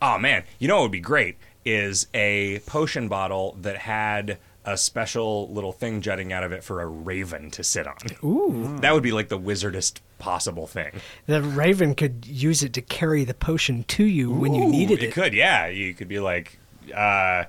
Oh 0.00 0.18
man, 0.18 0.44
you 0.58 0.68
know 0.68 0.76
what 0.76 0.82
would 0.82 0.92
be 0.92 1.00
great 1.00 1.36
is 1.64 2.08
a 2.12 2.58
potion 2.66 3.08
bottle 3.08 3.56
that 3.60 3.76
had 3.78 4.38
a 4.64 4.76
special 4.76 5.48
little 5.52 5.72
thing 5.72 6.00
jutting 6.00 6.32
out 6.32 6.44
of 6.44 6.52
it 6.52 6.62
for 6.62 6.80
a 6.80 6.86
raven 6.86 7.50
to 7.52 7.64
sit 7.64 7.86
on. 7.86 7.96
Ooh. 8.24 8.78
That 8.80 8.94
would 8.94 9.02
be 9.02 9.12
like 9.12 9.28
the 9.28 9.38
wizardest 9.38 10.00
possible 10.18 10.66
thing. 10.66 11.00
The 11.26 11.42
raven 11.42 11.94
could 11.94 12.26
use 12.26 12.62
it 12.62 12.72
to 12.74 12.82
carry 12.82 13.24
the 13.24 13.34
potion 13.34 13.84
to 13.84 14.04
you 14.04 14.30
when 14.30 14.54
you 14.54 14.66
needed 14.66 15.02
it. 15.02 15.06
it. 15.06 15.12
could, 15.12 15.34
yeah. 15.34 15.66
You 15.66 15.94
could 15.94 16.08
be 16.08 16.20
like, 16.20 16.58
uh, 16.94 17.44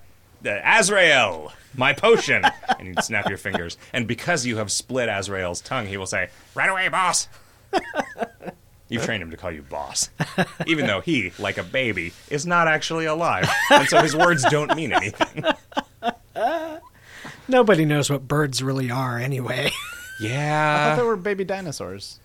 Azrael, 0.45 1.53
my 1.75 1.93
potion, 1.93 2.43
and 2.79 2.87
you'd 2.87 3.03
snap 3.03 3.27
your 3.29 3.37
fingers. 3.37 3.77
And 3.93 4.07
because 4.07 4.45
you 4.45 4.57
have 4.57 4.71
split 4.71 5.09
Azrael's 5.09 5.61
tongue, 5.61 5.87
he 5.87 5.97
will 5.97 6.05
say, 6.05 6.29
"Right 6.55 6.69
away, 6.69 6.87
boss." 6.89 7.27
You've 8.89 9.03
trained 9.05 9.23
him 9.23 9.31
to 9.31 9.37
call 9.37 9.51
you 9.51 9.63
boss, 9.63 10.09
even 10.67 10.85
though 10.85 11.01
he, 11.01 11.31
like 11.39 11.57
a 11.57 11.63
baby, 11.63 12.13
is 12.29 12.45
not 12.45 12.67
actually 12.67 13.05
alive, 13.05 13.49
and 13.71 13.87
so 13.89 14.01
his 14.01 14.15
words 14.15 14.43
don't 14.51 14.75
mean 14.75 14.93
anything. 14.93 15.43
Nobody 17.47 17.85
knows 17.85 18.09
what 18.09 18.27
birds 18.27 18.61
really 18.63 18.89
are 18.91 19.17
anyway. 19.17 19.71
Yeah. 20.21 20.29
I 20.29 20.29
thought 20.29 20.89
Yeah, 20.91 20.95
they 20.97 21.03
were 21.03 21.15
baby 21.17 21.43
dinosaurs. 21.43 22.19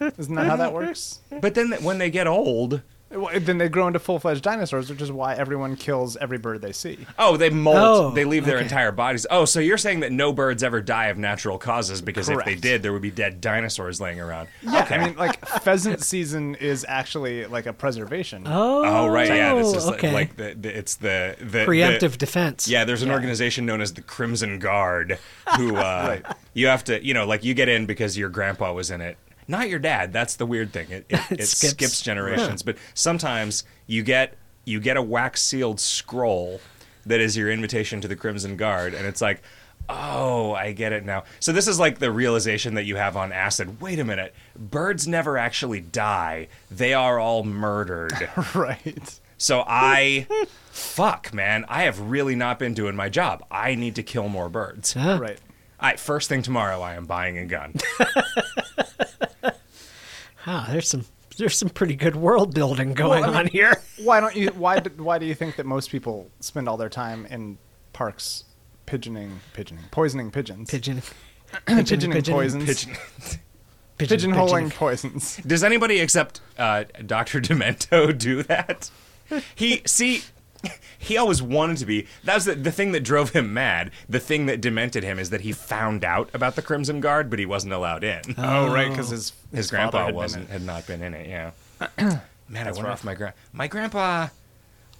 Isn't 0.00 0.36
that 0.36 0.46
how 0.46 0.54
that 0.56 0.72
works? 0.72 1.18
but 1.40 1.54
then 1.56 1.72
when 1.82 1.98
they 1.98 2.08
get 2.08 2.28
old, 2.28 2.70
Well, 2.74 2.80
Then 3.10 3.58
they 3.58 3.68
grow 3.68 3.86
into 3.86 4.00
full 4.00 4.18
fledged 4.18 4.42
dinosaurs, 4.42 4.90
which 4.90 5.00
is 5.00 5.12
why 5.12 5.34
everyone 5.34 5.76
kills 5.76 6.16
every 6.16 6.38
bird 6.38 6.62
they 6.62 6.72
see. 6.72 7.06
oh, 7.16 7.36
they 7.36 7.48
molt. 7.48 7.76
Oh, 7.76 8.10
they 8.10 8.24
leave 8.24 8.44
their 8.44 8.56
okay. 8.56 8.64
entire 8.64 8.90
bodies. 8.90 9.24
Oh, 9.30 9.44
so 9.44 9.60
you're 9.60 9.78
saying 9.78 10.00
that 10.00 10.10
no 10.10 10.32
birds 10.32 10.64
ever 10.64 10.80
die 10.80 11.06
of 11.06 11.18
natural 11.18 11.56
causes 11.56 12.00
because 12.02 12.28
if 12.28 12.44
they 12.44 12.56
did, 12.56 12.82
there 12.82 12.92
would 12.92 13.02
be 13.02 13.12
dead 13.12 13.40
dinosaurs 13.40 14.00
laying 14.00 14.18
around. 14.18 14.48
Yeah, 14.62 14.82
okay. 14.82 14.96
I 14.96 15.06
mean, 15.06 15.16
like 15.16 15.46
pheasant 15.46 16.02
season 16.02 16.56
is 16.56 16.84
actually 16.88 17.46
like 17.46 17.66
a 17.66 17.72
preservation. 17.72 18.44
Oh, 18.46 18.84
Oh 18.84 19.06
right, 19.08 19.28
yeah. 19.28 19.54
This 19.54 19.74
is 19.74 19.86
okay. 19.90 20.10
like, 20.12 20.36
like 20.36 20.36
the, 20.36 20.60
the 20.60 20.76
it's 20.76 20.96
the 20.96 21.36
the 21.38 21.58
preemptive 21.66 22.12
the- 22.12 22.18
defense. 22.18 22.66
yeah, 22.66 22.84
there's 22.84 23.02
an 23.02 23.08
Yeah. 23.08 23.14
organization 23.14 23.64
known 23.64 23.80
as 23.80 23.92
the 23.94 24.02
Crimson 24.02 24.58
Guard 24.58 25.18
who 25.56 25.76
uh, 25.76 26.20
Right. 26.24 26.36
you 26.52 26.66
have 26.66 26.82
to 26.84 27.04
you 27.04 27.14
know 27.14 27.26
like 27.26 27.44
you 27.44 27.54
get 27.54 27.68
in 27.68 27.86
because 27.86 28.18
your 28.18 28.28
grandpa 28.30 28.72
was 28.72 28.90
in 28.90 29.00
it. 29.00 29.18
Not 29.48 29.68
your 29.68 29.78
dad. 29.78 30.12
That's 30.12 30.36
the 30.36 30.46
weird 30.46 30.72
thing. 30.72 30.90
It, 30.90 31.06
it, 31.08 31.20
it 31.30 31.46
skips. 31.46 31.72
skips. 31.72 32.02
generations. 32.02 32.62
But 32.62 32.76
sometimes 32.94 33.64
you 33.86 34.02
get 34.02 34.36
you 34.64 34.80
get 34.80 34.96
a 34.96 35.02
wax 35.02 35.42
sealed 35.42 35.80
scroll 35.80 36.60
that 37.06 37.20
is 37.20 37.36
your 37.36 37.50
invitation 37.50 38.00
to 38.00 38.08
the 38.08 38.16
Crimson 38.16 38.56
Guard, 38.56 38.94
and 38.94 39.06
it's 39.06 39.20
like. 39.20 39.42
Oh, 39.86 40.54
I 40.54 40.72
get 40.72 40.94
it 40.94 41.04
now. 41.04 41.24
So 41.40 41.52
this 41.52 41.68
is 41.68 41.78
like 41.78 41.98
the 41.98 42.10
realization 42.10 42.72
that 42.76 42.84
you 42.84 42.96
have 42.96 43.18
on 43.18 43.32
acid. 43.32 43.82
Wait 43.82 43.98
a 43.98 44.04
minute. 44.04 44.34
Birds 44.56 45.06
never 45.06 45.36
actually 45.36 45.82
die. 45.82 46.48
They 46.70 46.94
are 46.94 47.18
all 47.18 47.44
murdered. 47.44 48.30
right. 48.54 49.20
So 49.36 49.62
I, 49.66 50.26
fuck, 50.70 51.34
man, 51.34 51.66
I 51.68 51.82
have 51.82 52.00
really 52.00 52.34
not 52.34 52.58
been 52.58 52.72
doing 52.72 52.96
my 52.96 53.10
job. 53.10 53.44
I 53.50 53.74
need 53.74 53.96
to 53.96 54.02
kill 54.02 54.30
more 54.30 54.48
birds. 54.48 54.94
Huh. 54.94 55.18
Right. 55.20 55.38
I, 55.78 55.96
first 55.96 56.30
thing 56.30 56.40
tomorrow, 56.40 56.80
I 56.80 56.94
am 56.94 57.04
buying 57.04 57.36
a 57.36 57.44
gun. 57.44 57.74
Ah, 60.46 60.68
there's 60.70 60.88
some 60.88 61.04
there's 61.36 61.58
some 61.58 61.68
pretty 61.70 61.96
good 61.96 62.14
world 62.16 62.54
building 62.54 62.94
going 62.94 63.22
Well, 63.22 63.34
I 63.34 63.38
on 63.40 63.46
here. 63.48 63.82
Why 64.02 64.20
don't 64.20 64.36
you? 64.36 64.48
Why? 64.50 64.78
do- 64.80 65.02
Why 65.02 65.18
do 65.18 65.26
you 65.26 65.34
think 65.34 65.56
that 65.56 65.66
most 65.66 65.90
people 65.90 66.30
spend 66.40 66.68
all 66.68 66.76
their 66.76 66.88
time 66.88 67.26
in 67.26 67.58
parks 67.92 68.44
pigeoning, 68.86 69.40
pigeoning, 69.52 69.84
poisoning 69.90 70.30
pigeons, 70.30 70.70
Pigeon. 70.70 71.02
pigeoning 71.66 72.22
poisons, 72.22 72.64
Pigeon. 72.66 72.92
pigeon, 73.98 74.32
pigeonholing 74.32 74.64
pigeon. 74.64 74.70
poisons? 74.70 75.36
Does 75.46 75.64
anybody 75.64 76.00
except 76.00 76.40
uh, 76.58 76.84
Dr. 77.06 77.40
Demento 77.40 78.16
do 78.18 78.42
that? 78.44 78.90
He, 79.54 79.80
see, 79.86 80.22
he 80.98 81.16
always 81.16 81.42
wanted 81.42 81.78
to 81.78 81.86
be. 81.86 82.06
That 82.24 82.34
was 82.34 82.44
the, 82.46 82.54
the 82.54 82.72
thing 82.72 82.92
that 82.92 83.00
drove 83.00 83.30
him 83.30 83.52
mad. 83.54 83.90
The 84.08 84.20
thing 84.20 84.46
that 84.46 84.60
demented 84.60 85.04
him 85.04 85.18
is 85.18 85.30
that 85.30 85.42
he 85.42 85.52
found 85.52 86.04
out 86.04 86.30
about 86.34 86.56
the 86.56 86.62
Crimson 86.62 87.00
Guard, 87.00 87.30
but 87.30 87.38
he 87.38 87.46
wasn't 87.46 87.72
allowed 87.72 88.04
in. 88.04 88.20
Oh, 88.38 88.72
right, 88.72 88.88
because 88.88 89.08
his 89.10 89.32
his, 89.52 89.70
father 89.70 89.76
grandpa 89.90 89.98
had 89.98 90.06
been 90.08 90.14
wasn't 90.16 90.44
in- 90.46 90.50
had 90.52 90.62
not 90.62 90.86
been 90.86 91.02
in 91.02 91.14
it. 91.14 91.28
Yeah. 91.28 91.50
Man, 92.48 92.68
I 92.68 92.72
wonder 92.72 92.88
rough. 92.90 93.00
if 93.00 93.04
my 93.04 93.14
grand 93.14 93.34
my 93.52 93.66
grandpa. 93.68 94.28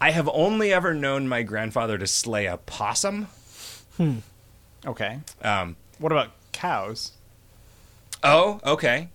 I 0.00 0.10
have 0.10 0.28
only 0.32 0.72
ever 0.72 0.92
known 0.92 1.28
my 1.28 1.42
grandfather 1.42 1.96
to 1.98 2.06
slay 2.06 2.46
a 2.46 2.56
possum. 2.56 3.28
Hmm. 3.96 4.16
Okay. 4.84 5.20
Um, 5.42 5.76
What 5.98 6.10
about 6.12 6.30
cows? 6.52 7.12
oh, 8.22 8.60
okay. 8.64 9.08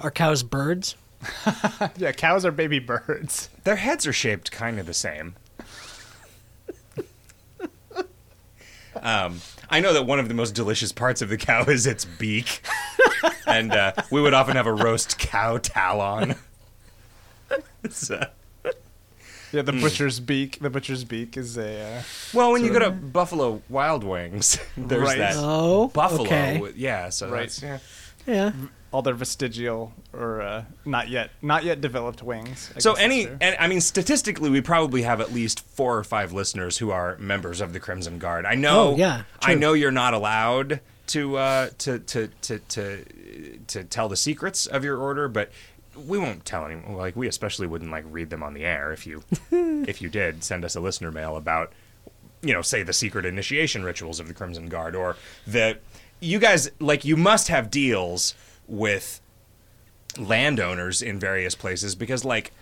Are 0.00 0.10
cows 0.10 0.42
birds? 0.42 0.96
Yeah, 1.96 2.12
cows 2.12 2.44
are 2.44 2.50
baby 2.50 2.78
birds. 2.78 3.48
Their 3.64 3.76
heads 3.76 4.06
are 4.06 4.12
shaped 4.12 4.50
kind 4.50 4.78
of 4.80 4.86
the 4.86 4.94
same. 4.94 5.36
Um, 9.02 9.40
I 9.70 9.80
know 9.80 9.92
that 9.92 10.04
one 10.06 10.18
of 10.18 10.28
the 10.28 10.34
most 10.34 10.54
delicious 10.54 10.92
parts 10.92 11.22
of 11.22 11.28
the 11.28 11.36
cow 11.36 11.62
is 11.68 11.86
its 11.86 12.04
beak, 12.04 12.62
and 13.46 13.72
uh, 13.72 13.92
we 14.10 14.20
would 14.20 14.34
often 14.34 14.56
have 14.56 14.66
a 14.66 14.72
roast 14.72 15.18
cow 15.18 15.58
talon. 15.58 16.36
So- 17.90 18.26
Yeah, 19.52 19.62
the 19.62 19.72
butcher's 19.72 20.18
beak. 20.18 20.58
The 20.60 20.70
butcher's 20.70 21.04
beak 21.04 21.36
is 21.36 21.56
a. 21.56 21.98
Uh, 21.98 22.02
Well, 22.32 22.50
when 22.50 22.64
you 22.64 22.72
go 22.72 22.78
to 22.80 22.90
Buffalo 22.90 23.62
Wild 23.68 24.02
Wings, 24.02 24.58
there's 24.76 25.02
Right. 25.02 25.18
that 25.18 25.34
Oh, 25.36 25.88
buffalo. 25.88 26.22
okay. 26.24 26.72
Yeah, 26.74 27.10
so 27.10 27.30
Right. 27.30 27.40
that's 27.50 27.62
yeah. 27.62 27.78
Yeah. 28.26 28.52
All 28.94 29.02
their 29.02 29.14
vestigial 29.14 29.92
or 30.12 30.40
uh, 30.40 30.64
not 30.84 31.08
yet 31.08 31.30
not 31.42 31.64
yet 31.64 31.80
developed 31.80 32.22
wings. 32.22 32.72
I 32.76 32.78
So 32.78 32.94
any, 32.94 33.26
and 33.26 33.56
I 33.58 33.66
mean, 33.66 33.80
statistically, 33.80 34.50
we 34.50 34.60
probably 34.60 35.02
have 35.02 35.20
at 35.20 35.34
least 35.34 35.66
four 35.66 35.98
or 35.98 36.04
five 36.04 36.32
listeners 36.32 36.78
who 36.78 36.92
are 36.92 37.18
members 37.18 37.60
of 37.60 37.72
the 37.72 37.80
Crimson 37.80 38.20
Guard. 38.20 38.46
I 38.46 38.54
know. 38.54 38.92
Oh, 38.92 38.96
yeah, 38.96 39.24
I 39.42 39.56
know 39.56 39.72
you're 39.72 39.90
not 39.90 40.14
allowed 40.14 40.78
to 41.08 41.36
uh, 41.36 41.70
to, 41.78 41.98
to 41.98 42.28
to 42.42 42.58
to 42.60 43.04
to 43.66 43.82
tell 43.82 44.08
the 44.08 44.16
secrets 44.16 44.66
of 44.66 44.84
your 44.84 44.96
order, 44.96 45.26
but 45.26 45.50
we 45.96 46.16
won't 46.16 46.44
tell 46.44 46.64
anyone. 46.64 46.94
Like 46.94 47.16
we 47.16 47.26
especially 47.26 47.66
wouldn't 47.66 47.90
like 47.90 48.04
read 48.08 48.30
them 48.30 48.44
on 48.44 48.54
the 48.54 48.64
air 48.64 48.92
if 48.92 49.08
you 49.08 49.24
if 49.50 50.00
you 50.00 50.08
did 50.08 50.44
send 50.44 50.64
us 50.64 50.76
a 50.76 50.80
listener 50.80 51.10
mail 51.10 51.36
about 51.36 51.72
you 52.42 52.54
know 52.54 52.62
say 52.62 52.84
the 52.84 52.92
secret 52.92 53.24
initiation 53.24 53.82
rituals 53.82 54.20
of 54.20 54.28
the 54.28 54.34
Crimson 54.34 54.68
Guard 54.68 54.94
or 54.94 55.16
the 55.48 55.78
you 56.20 56.38
guys 56.38 56.70
like 56.78 57.04
you 57.04 57.16
must 57.16 57.48
have 57.48 57.72
deals 57.72 58.34
with 58.66 59.20
landowners 60.18 61.02
in 61.02 61.18
various 61.18 61.54
places 61.54 61.94
because 61.94 62.24
like 62.24 62.52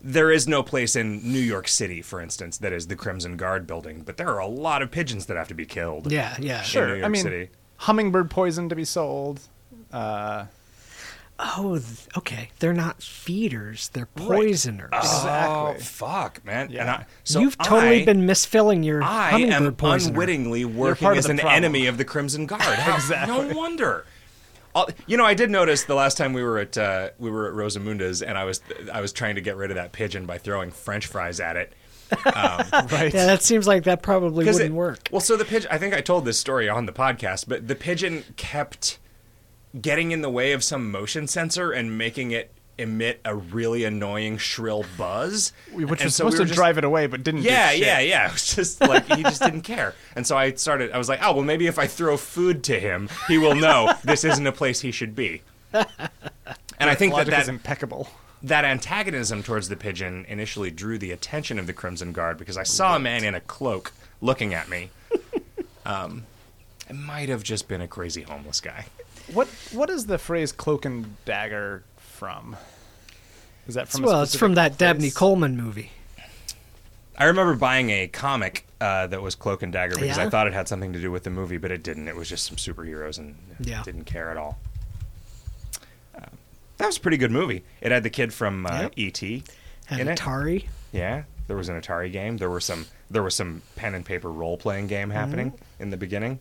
there 0.00 0.30
is 0.30 0.46
no 0.46 0.62
place 0.62 0.94
in 0.94 1.32
New 1.32 1.40
York 1.40 1.66
City, 1.66 2.00
for 2.02 2.20
instance, 2.20 2.58
that 2.58 2.72
is 2.72 2.86
the 2.86 2.94
Crimson 2.96 3.36
Guard 3.36 3.66
building, 3.66 4.02
but 4.04 4.18
there 4.18 4.28
are 4.28 4.38
a 4.38 4.46
lot 4.46 4.82
of 4.82 4.90
pigeons 4.90 5.26
that 5.26 5.36
have 5.36 5.48
to 5.48 5.54
be 5.54 5.66
killed. 5.66 6.12
Yeah, 6.12 6.36
yeah. 6.38 6.58
New 6.58 6.64
sure. 6.64 6.94
I 6.94 6.98
York 6.98 7.10
mean, 7.12 7.22
City. 7.22 7.48
hummingbird 7.78 8.30
poison 8.30 8.68
to 8.68 8.76
be 8.76 8.84
sold. 8.84 9.40
Uh, 9.92 10.46
Oh, 11.38 11.72
th- 11.76 12.08
okay. 12.16 12.48
They're 12.60 12.72
not 12.72 13.02
feeders. 13.02 13.90
They're 13.90 14.06
poisoners. 14.06 14.88
Oh 14.94 15.72
Exactly. 15.72 15.82
fuck, 15.84 16.42
man! 16.46 16.70
Yeah. 16.70 16.80
And 16.80 16.90
I, 16.90 17.06
so 17.24 17.40
You've 17.40 17.58
totally 17.58 18.00
I- 18.00 18.04
been 18.06 18.22
misfilling 18.22 18.82
your 18.86 19.02
I 19.02 19.32
hummingbird 19.32 19.62
am 19.66 19.74
poisoner. 19.74 20.12
unwittingly 20.14 20.64
working 20.64 21.08
as 21.08 21.26
an 21.26 21.36
problem. 21.36 21.54
enemy 21.54 21.86
of 21.88 21.98
the 21.98 22.06
Crimson 22.06 22.46
Guard. 22.46 22.62
Exactly. 22.94 23.48
No 23.50 23.54
wonder. 23.54 24.06
I'll- 24.76 24.88
You 25.08 25.16
know, 25.16 25.24
I 25.24 25.34
did 25.34 25.50
notice 25.50 25.82
the 25.84 25.94
last 25.96 26.16
time 26.16 26.32
we 26.32 26.42
were 26.42 26.58
at 26.58 26.76
uh, 26.78 27.10
we 27.18 27.30
were 27.30 27.48
at 27.48 27.54
Rosamunda's, 27.54 28.22
and 28.22 28.36
I 28.38 28.44
was 28.44 28.60
I 28.92 29.00
was 29.00 29.12
trying 29.12 29.34
to 29.36 29.40
get 29.40 29.56
rid 29.56 29.70
of 29.70 29.74
that 29.76 29.90
pigeon 29.92 30.26
by 30.26 30.38
throwing 30.38 30.70
French 30.70 31.06
fries 31.06 31.40
at 31.40 31.56
it. 31.56 31.72
right. 32.24 33.12
Yeah, 33.12 33.26
that 33.26 33.42
seems 33.42 33.66
like 33.66 33.82
that 33.84 34.00
probably 34.02 34.44
wouldn't 34.44 34.64
it- 34.66 34.72
work. 34.72 35.08
Well, 35.10 35.20
so 35.20 35.36
the 35.36 35.44
pigeon. 35.44 35.68
I 35.72 35.78
think 35.78 35.92
I 35.94 36.00
told 36.00 36.24
this 36.24 36.38
story 36.38 36.68
on 36.68 36.86
the 36.86 36.92
podcast, 36.92 37.46
but 37.48 37.66
the 37.66 37.74
pigeon 37.74 38.22
kept 38.36 38.98
getting 39.80 40.12
in 40.12 40.20
the 40.22 40.30
way 40.30 40.52
of 40.52 40.62
some 40.62 40.90
motion 40.90 41.26
sensor 41.26 41.72
and 41.72 41.98
making 41.98 42.30
it 42.30 42.52
emit 42.78 43.20
a 43.24 43.34
really 43.34 43.84
annoying 43.84 44.36
shrill 44.38 44.84
buzz, 44.98 45.52
Which 45.72 45.82
And 45.82 45.90
was 45.90 46.00
so 46.00 46.08
supposed 46.24 46.34
were 46.38 46.44
to 46.44 46.48
just- 46.48 46.56
drive 46.56 46.78
it 46.78 46.84
away, 46.84 47.06
but 47.06 47.22
didn't. 47.22 47.42
Yeah, 47.42 47.70
shit. 47.70 47.80
yeah, 47.80 48.00
yeah. 48.00 48.26
It 48.28 48.32
was 48.32 48.54
just 48.54 48.80
like 48.80 49.06
he 49.06 49.22
just 49.22 49.40
didn't 49.42 49.62
care, 49.62 49.94
and 50.14 50.26
so 50.26 50.36
I 50.36 50.52
started. 50.54 50.92
I 50.92 50.98
was 50.98 51.08
like, 51.08 51.20
oh 51.22 51.32
well, 51.34 51.42
maybe 51.44 51.66
if 51.66 51.78
I 51.78 51.86
throw 51.86 52.16
food 52.16 52.62
to 52.64 52.78
him, 52.78 53.08
he 53.28 53.38
will 53.38 53.54
know 53.54 53.94
this 54.04 54.24
isn't 54.24 54.46
a 54.46 54.52
place 54.52 54.80
he 54.80 54.90
should 54.92 55.14
be. 55.14 55.42
And 56.78 56.90
I 56.90 56.94
think 56.94 57.14
that 57.14 57.26
Logic 57.26 57.38
is 57.40 57.46
that 57.46 57.52
impeccable. 57.52 58.08
that 58.42 58.66
antagonism 58.66 59.42
towards 59.42 59.70
the 59.70 59.76
pigeon 59.76 60.26
initially 60.28 60.70
drew 60.70 60.98
the 60.98 61.10
attention 61.10 61.58
of 61.58 61.66
the 61.66 61.72
Crimson 61.72 62.12
Guard 62.12 62.36
because 62.36 62.58
I 62.58 62.64
saw 62.64 62.96
a 62.96 62.98
man 62.98 63.24
in 63.24 63.34
a 63.34 63.40
cloak 63.40 63.92
looking 64.20 64.52
at 64.52 64.68
me. 64.68 64.90
Um, 65.86 66.24
it 66.90 66.94
might 66.96 67.28
have 67.28 67.42
just 67.44 67.68
been 67.68 67.80
a 67.80 67.86
crazy 67.88 68.22
homeless 68.22 68.60
guy. 68.60 68.86
What 69.32 69.46
What 69.72 69.88
is 69.88 70.06
the 70.06 70.18
phrase 70.18 70.50
"cloak 70.52 70.84
and 70.84 71.24
dagger" 71.24 71.84
from? 72.16 72.56
Is 73.68 73.74
that 73.74 73.88
from? 73.88 74.04
a 74.04 74.06
well, 74.06 74.22
it's 74.22 74.34
from 74.34 74.54
that 74.54 74.78
Dabney? 74.78 75.10
Coleman 75.10 75.56
movie. 75.56 75.92
I 77.18 77.24
remember 77.24 77.54
buying 77.54 77.90
a 77.90 78.08
comic 78.08 78.66
uh, 78.80 79.06
that 79.06 79.22
was 79.22 79.34
Cloak 79.34 79.62
and 79.62 79.72
Dagger 79.72 79.94
because 79.94 80.18
I 80.18 80.28
thought 80.28 80.46
it 80.46 80.52
had 80.52 80.68
something 80.68 80.92
to 80.92 81.00
do 81.00 81.10
with 81.10 81.24
the 81.24 81.30
movie, 81.30 81.56
but 81.56 81.70
it 81.70 81.82
didn't. 81.82 82.08
It 82.08 82.16
was 82.16 82.28
just 82.28 82.44
some 82.44 82.56
superheroes 82.56 83.18
and 83.18 83.36
Yeah. 83.60 83.82
didn't 83.82 84.04
care 84.04 84.30
at 84.30 84.36
all. 84.36 84.58
Uh, 86.14 86.20
that 86.78 86.86
was 86.86 86.96
a 86.98 87.00
pretty 87.00 87.16
good 87.16 87.30
movie. 87.30 87.64
It 87.80 87.90
had 87.92 88.02
the 88.02 88.10
kid 88.10 88.34
from 88.34 88.66
uh, 88.66 88.82
Yep. 88.82 88.92
E.T. 88.96 89.44
Had 89.86 90.00
in 90.00 90.08
it. 90.08 90.18
Atari. 90.18 90.66
Yeah, 90.92 91.22
there 91.46 91.56
was 91.56 91.68
an 91.68 91.80
Atari 91.80 92.12
game. 92.12 92.36
There 92.36 92.50
were 92.50 92.60
some 92.60 92.86
there 93.10 93.22
was 93.22 93.34
some 93.34 93.62
pen 93.76 93.94
and 93.94 94.04
paper 94.04 94.30
role 94.30 94.56
playing 94.56 94.88
game 94.88 95.10
happening 95.10 95.52
in 95.78 95.90
the 95.90 95.96
beginning. 95.96 96.38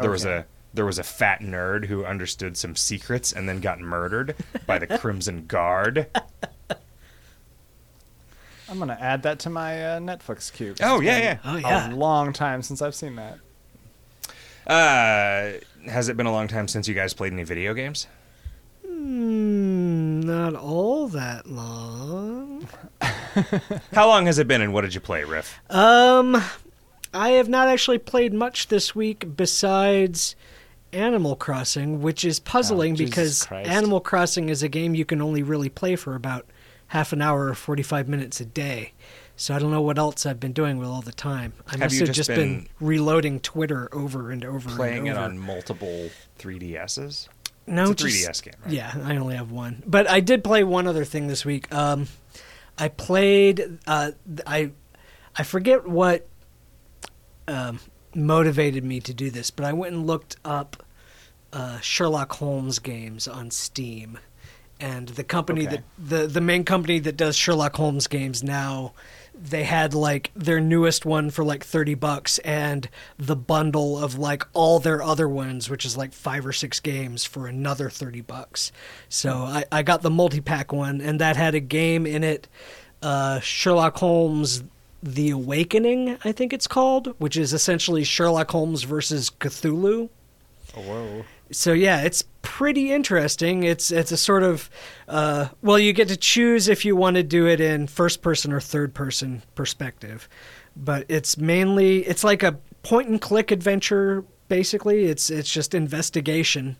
There 0.00 0.10
was 0.10 0.24
a 0.24 0.46
there 0.72 0.86
was 0.86 0.98
a 0.98 1.02
fat 1.02 1.40
nerd 1.40 1.86
who 1.86 2.04
understood 2.04 2.56
some 2.56 2.76
secrets 2.76 3.32
and 3.32 3.48
then 3.48 3.60
got 3.60 3.80
murdered 3.80 4.36
by 4.66 4.78
the 4.78 4.86
Crimson 4.98 5.46
Guard. 5.46 6.06
I'm 8.68 8.78
gonna 8.78 8.98
add 9.00 9.24
that 9.24 9.40
to 9.40 9.50
my 9.50 9.84
uh, 9.84 9.98
Netflix 9.98 10.52
queue. 10.52 10.74
Oh, 10.80 10.96
it's 10.96 11.04
yeah, 11.04 11.18
been 11.18 11.22
yeah. 11.22 11.38
Oh, 11.44 11.56
yeah. 11.56 11.92
A 11.92 11.94
long 11.94 12.32
time 12.32 12.62
since 12.62 12.80
I've 12.80 12.94
seen 12.94 13.16
that. 13.16 13.38
Uh, 14.66 15.58
has 15.90 16.08
it 16.08 16.16
been 16.16 16.26
a 16.26 16.32
long 16.32 16.46
time 16.46 16.68
since 16.68 16.86
you 16.86 16.94
guys 16.94 17.12
played 17.12 17.32
any 17.32 17.42
video 17.42 17.74
games? 17.74 18.06
Mm, 18.86 20.22
not 20.24 20.54
all 20.54 21.08
that 21.08 21.48
long. 21.48 22.68
How 23.92 24.06
long 24.06 24.26
has 24.26 24.38
it 24.38 24.46
been 24.46 24.60
and 24.60 24.72
what 24.72 24.82
did 24.82 24.94
you 24.94 25.00
play, 25.00 25.24
Riff? 25.24 25.58
Um, 25.70 26.40
I 27.12 27.30
have 27.30 27.48
not 27.48 27.66
actually 27.66 27.98
played 27.98 28.32
much 28.32 28.68
this 28.68 28.94
week 28.94 29.36
besides 29.36 30.36
Animal 30.92 31.36
Crossing, 31.36 32.00
which 32.02 32.24
is 32.24 32.40
puzzling 32.40 32.94
Oh, 32.94 32.96
because 32.96 33.44
Christ. 33.44 33.68
Animal 33.70 34.00
Crossing 34.00 34.48
is 34.48 34.62
a 34.62 34.68
game 34.68 34.94
you 34.94 35.04
can 35.04 35.20
only 35.22 35.42
really 35.42 35.68
play 35.68 35.96
for 35.96 36.14
about 36.14 36.46
half 36.88 37.12
an 37.12 37.22
hour 37.22 37.46
or 37.48 37.54
45 37.54 38.08
minutes 38.08 38.40
a 38.40 38.44
day. 38.44 38.92
So 39.36 39.54
I 39.54 39.58
don't 39.58 39.70
know 39.70 39.80
what 39.80 39.98
else 39.98 40.26
I've 40.26 40.40
been 40.40 40.52
doing 40.52 40.76
with 40.78 40.88
all 40.88 41.00
the 41.00 41.12
time. 41.12 41.54
I 41.66 41.70
Have 41.72 41.80
must 41.80 41.98
have 42.00 42.06
just 42.08 42.16
just 42.16 42.28
been, 42.28 42.36
been 42.60 42.68
reloading 42.80 43.40
Twitter 43.40 43.88
over 43.94 44.30
and 44.30 44.44
over 44.44 44.68
Playing 44.68 45.08
and 45.08 45.16
it 45.16 45.22
on 45.22 45.38
multiple 45.38 46.10
3DSs? 46.38 47.28
No, 47.66 47.92
It's 47.92 48.02
a 48.02 48.06
3DS 48.06 48.26
just- 48.26 48.42
game, 48.44 48.54
right? 48.64 48.72
Yeah, 48.74 48.92
I 49.04 49.16
only 49.16 49.36
have 49.36 49.50
one. 49.50 49.82
But 49.86 50.10
I 50.10 50.20
did 50.20 50.42
play 50.44 50.64
one 50.64 50.86
other 50.86 51.04
thing 51.04 51.28
this 51.28 51.44
week. 51.44 51.72
Um, 51.72 52.08
I 52.76 52.88
played. 52.88 53.78
Uh, 53.86 54.10
I 54.46 54.72
I 55.36 55.42
forget 55.44 55.86
what 55.86 56.26
um, 57.46 57.78
motivated 58.14 58.84
me 58.84 59.00
to 59.00 59.14
do 59.14 59.30
this, 59.30 59.50
but 59.50 59.64
I 59.64 59.72
went 59.72 59.94
and 59.94 60.06
looked 60.06 60.36
up 60.44 60.82
uh, 61.52 61.80
Sherlock 61.80 62.32
Holmes 62.34 62.78
games 62.78 63.26
on 63.26 63.50
Steam, 63.50 64.18
and 64.78 65.08
the 65.08 65.24
company 65.24 65.66
Okay. 65.66 65.76
that 65.76 65.84
the 65.98 66.26
the 66.26 66.40
main 66.40 66.64
company 66.64 66.98
that 67.00 67.16
does 67.16 67.36
Sherlock 67.36 67.76
Holmes 67.76 68.06
games 68.06 68.42
now. 68.42 68.92
They 69.42 69.64
had 69.64 69.94
like 69.94 70.30
their 70.36 70.60
newest 70.60 71.06
one 71.06 71.30
for 71.30 71.42
like 71.42 71.64
30 71.64 71.94
bucks 71.94 72.38
and 72.40 72.90
the 73.16 73.36
bundle 73.36 73.96
of 73.98 74.18
like 74.18 74.42
all 74.52 74.80
their 74.80 75.02
other 75.02 75.26
ones, 75.26 75.70
which 75.70 75.86
is 75.86 75.96
like 75.96 76.12
five 76.12 76.44
or 76.44 76.52
six 76.52 76.78
games 76.78 77.24
for 77.24 77.46
another 77.46 77.88
30 77.88 78.20
bucks. 78.20 78.70
So 79.08 79.32
I, 79.36 79.64
I 79.72 79.82
got 79.82 80.02
the 80.02 80.10
multi 80.10 80.42
pack 80.42 80.74
one 80.74 81.00
and 81.00 81.18
that 81.20 81.36
had 81.36 81.54
a 81.54 81.60
game 81.60 82.04
in 82.04 82.22
it, 82.22 82.48
uh, 83.00 83.40
Sherlock 83.40 83.96
Holmes 83.96 84.62
The 85.02 85.30
Awakening, 85.30 86.18
I 86.24 86.32
think 86.32 86.52
it's 86.52 86.66
called, 86.66 87.14
which 87.18 87.36
is 87.36 87.52
essentially 87.52 88.04
Sherlock 88.04 88.50
Holmes 88.50 88.82
versus 88.82 89.30
Cthulhu 89.30 90.10
Oh, 90.76 90.82
Whoa. 90.82 91.24
so 91.50 91.72
yeah, 91.72 92.02
it's 92.02 92.22
pretty 92.42 92.92
interesting. 92.92 93.64
It's 93.64 93.90
it's 93.90 94.12
a 94.12 94.16
sort 94.16 94.42
of 94.42 94.70
uh, 95.08 95.48
well, 95.62 95.78
you 95.78 95.92
get 95.92 96.08
to 96.08 96.16
choose 96.16 96.68
if 96.68 96.84
you 96.84 96.94
want 96.94 97.16
to 97.16 97.22
do 97.22 97.46
it 97.48 97.60
in 97.60 97.86
first 97.86 98.22
person 98.22 98.52
or 98.52 98.60
third 98.60 98.94
person 98.94 99.42
perspective, 99.54 100.28
but 100.76 101.06
it's 101.08 101.36
mainly 101.36 102.06
it's 102.06 102.22
like 102.22 102.42
a 102.42 102.58
point 102.82 103.08
and 103.08 103.20
click 103.20 103.50
adventure. 103.50 104.24
Basically, 104.48 105.06
it's 105.06 105.28
it's 105.30 105.50
just 105.52 105.74
investigation, 105.74 106.76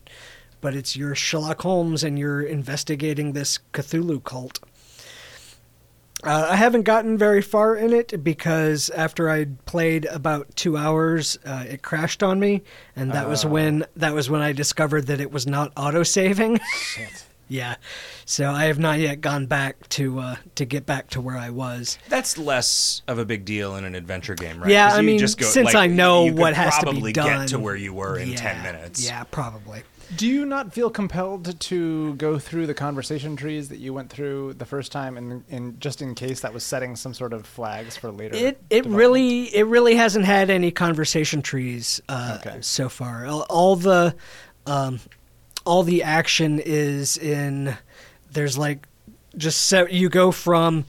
but 0.61 0.73
it's 0.73 0.95
your 0.95 1.15
Sherlock 1.15 1.61
Holmes 1.61 2.03
and 2.03 2.17
you're 2.17 2.41
investigating 2.41 3.33
this 3.33 3.59
Cthulhu 3.73 4.23
cult. 4.23 4.59
Uh, 6.23 6.47
I 6.51 6.55
haven't 6.55 6.83
gotten 6.83 7.17
very 7.17 7.41
far 7.41 7.75
in 7.75 7.93
it 7.93 8.23
because 8.23 8.89
after 8.91 9.29
I'd 9.29 9.65
played 9.65 10.05
about 10.05 10.55
two 10.55 10.77
hours, 10.77 11.37
uh, 11.45 11.65
it 11.67 11.81
crashed 11.81 12.21
on 12.21 12.39
me, 12.39 12.61
and 12.95 13.11
that 13.11 13.27
was 13.27 13.43
Oh. 13.43 13.49
when 13.49 13.85
that 13.95 14.13
was 14.13 14.29
when 14.29 14.41
I 14.41 14.51
discovered 14.51 15.07
that 15.07 15.19
it 15.19 15.31
was 15.31 15.47
not 15.47 15.71
auto 15.75 16.03
saving. 16.03 16.59
Yeah, 17.47 17.75
so 18.23 18.49
I 18.49 18.63
have 18.65 18.79
not 18.79 18.99
yet 18.99 19.19
gone 19.19 19.45
back 19.45 19.89
to 19.89 20.19
uh, 20.19 20.35
to 20.55 20.63
get 20.63 20.85
back 20.85 21.09
to 21.09 21.19
where 21.19 21.35
I 21.35 21.49
was. 21.49 21.97
That's 22.07 22.37
less 22.37 23.01
of 23.09 23.19
a 23.19 23.25
big 23.25 23.43
deal 23.43 23.75
in 23.75 23.83
an 23.83 23.93
adventure 23.93 24.35
game, 24.35 24.61
right? 24.61 24.71
Yeah, 24.71 24.93
I 24.93 25.01
you 25.01 25.03
mean, 25.07 25.19
just 25.19 25.37
go, 25.37 25.45
since 25.45 25.65
like, 25.65 25.75
I 25.75 25.87
know 25.87 26.31
what 26.31 26.53
has 26.53 26.75
to 26.77 26.85
be 26.85 26.91
probably 26.93 27.11
done 27.11 27.39
get 27.41 27.49
to 27.49 27.59
where 27.59 27.75
you 27.75 27.93
were 27.93 28.17
in 28.17 28.29
yeah, 28.29 28.37
10 28.37 28.63
minutes. 28.63 29.05
Yeah, 29.05 29.25
probably. 29.25 29.83
Do 30.15 30.27
you 30.27 30.45
not 30.45 30.73
feel 30.73 30.89
compelled 30.89 31.59
to 31.59 32.15
go 32.15 32.37
through 32.37 32.67
the 32.67 32.73
conversation 32.73 33.35
trees 33.35 33.69
that 33.69 33.77
you 33.77 33.93
went 33.93 34.09
through 34.09 34.53
the 34.53 34.65
first 34.65 34.91
time, 34.91 35.17
and, 35.17 35.43
and 35.49 35.79
just 35.79 36.01
in 36.01 36.15
case 36.15 36.41
that 36.41 36.53
was 36.53 36.63
setting 36.63 36.95
some 36.95 37.13
sort 37.13 37.31
of 37.33 37.45
flags 37.45 37.95
for 37.95 38.11
later? 38.11 38.35
It 38.35 38.61
it 38.69 38.85
really 38.85 39.43
it 39.55 39.67
really 39.67 39.95
hasn't 39.95 40.25
had 40.25 40.49
any 40.49 40.71
conversation 40.71 41.41
trees 41.41 42.01
uh, 42.09 42.39
Okay. 42.45 42.57
so 42.61 42.89
far. 42.89 43.25
All, 43.25 43.45
all 43.49 43.75
the 43.77 44.15
um, 44.65 44.99
all 45.65 45.83
the 45.83 46.03
action 46.03 46.59
is 46.59 47.17
in 47.17 47.77
there's 48.31 48.57
like 48.57 48.87
just 49.37 49.63
so 49.63 49.87
you 49.87 50.09
go 50.09 50.31
from 50.31 50.85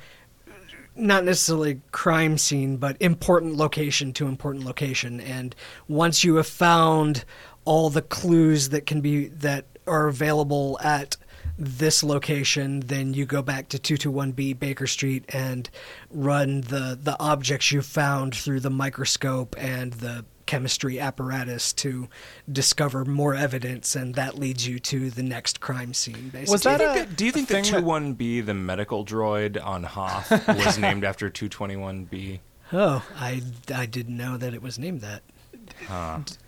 not 0.94 1.24
necessarily 1.24 1.80
crime 1.90 2.36
scene, 2.36 2.76
but 2.76 2.96
important 3.00 3.56
location 3.56 4.12
to 4.12 4.26
important 4.26 4.64
location. 4.64 5.20
And 5.20 5.54
once 5.88 6.22
you 6.22 6.34
have 6.36 6.46
found 6.46 7.24
all 7.64 7.90
the 7.90 8.02
clues 8.02 8.70
that 8.70 8.86
can 8.86 9.00
be 9.00 9.28
that 9.28 9.64
are 9.86 10.08
available 10.08 10.78
at 10.82 11.16
this 11.58 12.02
location, 12.02 12.80
then 12.80 13.14
you 13.14 13.26
go 13.26 13.42
back 13.42 13.68
to 13.68 13.78
221B 13.78 14.58
Baker 14.58 14.86
Street 14.86 15.24
and 15.34 15.68
run 16.10 16.62
the, 16.62 16.98
the 17.00 17.16
objects 17.20 17.70
you 17.70 17.82
found 17.82 18.34
through 18.34 18.60
the 18.60 18.70
microscope 18.70 19.54
and 19.58 19.92
the 19.94 20.24
chemistry 20.46 20.98
apparatus 20.98 21.72
to 21.72 22.08
discover 22.50 23.04
more 23.04 23.34
evidence, 23.34 23.94
and 23.94 24.14
that 24.16 24.36
leads 24.38 24.66
you 24.66 24.78
to 24.78 25.10
the 25.10 25.22
next 25.22 25.60
crime 25.60 25.94
scene. 25.94 26.30
Basically, 26.32 26.52
Was 26.52 26.62
that 26.62 26.78
Do 26.78 26.84
you 26.84 26.90
a- 26.90 26.94
think 26.94 27.08
that, 27.08 27.16
do 27.16 27.24
you 27.26 27.32
think 27.32 27.50
a 27.50 27.52
that 27.52 27.64
thing 27.64 27.72
that- 27.74 27.84
21B, 27.84 28.46
the 28.46 28.54
medical 28.54 29.04
droid 29.04 29.62
on 29.64 29.84
Hoth, 29.84 30.30
was 30.48 30.78
named 30.78 31.04
after 31.04 31.30
221B? 31.30 32.40
oh, 32.72 33.04
I 33.16 33.42
I 33.74 33.86
didn't 33.86 34.16
know 34.16 34.36
that 34.36 34.54
it 34.54 34.62
was 34.62 34.78
named 34.78 35.02
that. 35.02 35.22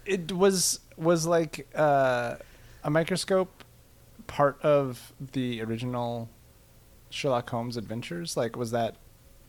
it 0.06 0.32
was 0.32 0.80
was 0.96 1.26
like 1.26 1.66
uh, 1.74 2.36
a 2.82 2.90
microscope 2.90 3.64
part 4.26 4.60
of 4.62 5.12
the 5.32 5.62
original 5.62 6.28
Sherlock 7.10 7.48
Holmes 7.50 7.76
adventures? 7.76 8.36
Like, 8.36 8.56
was 8.56 8.70
that 8.72 8.96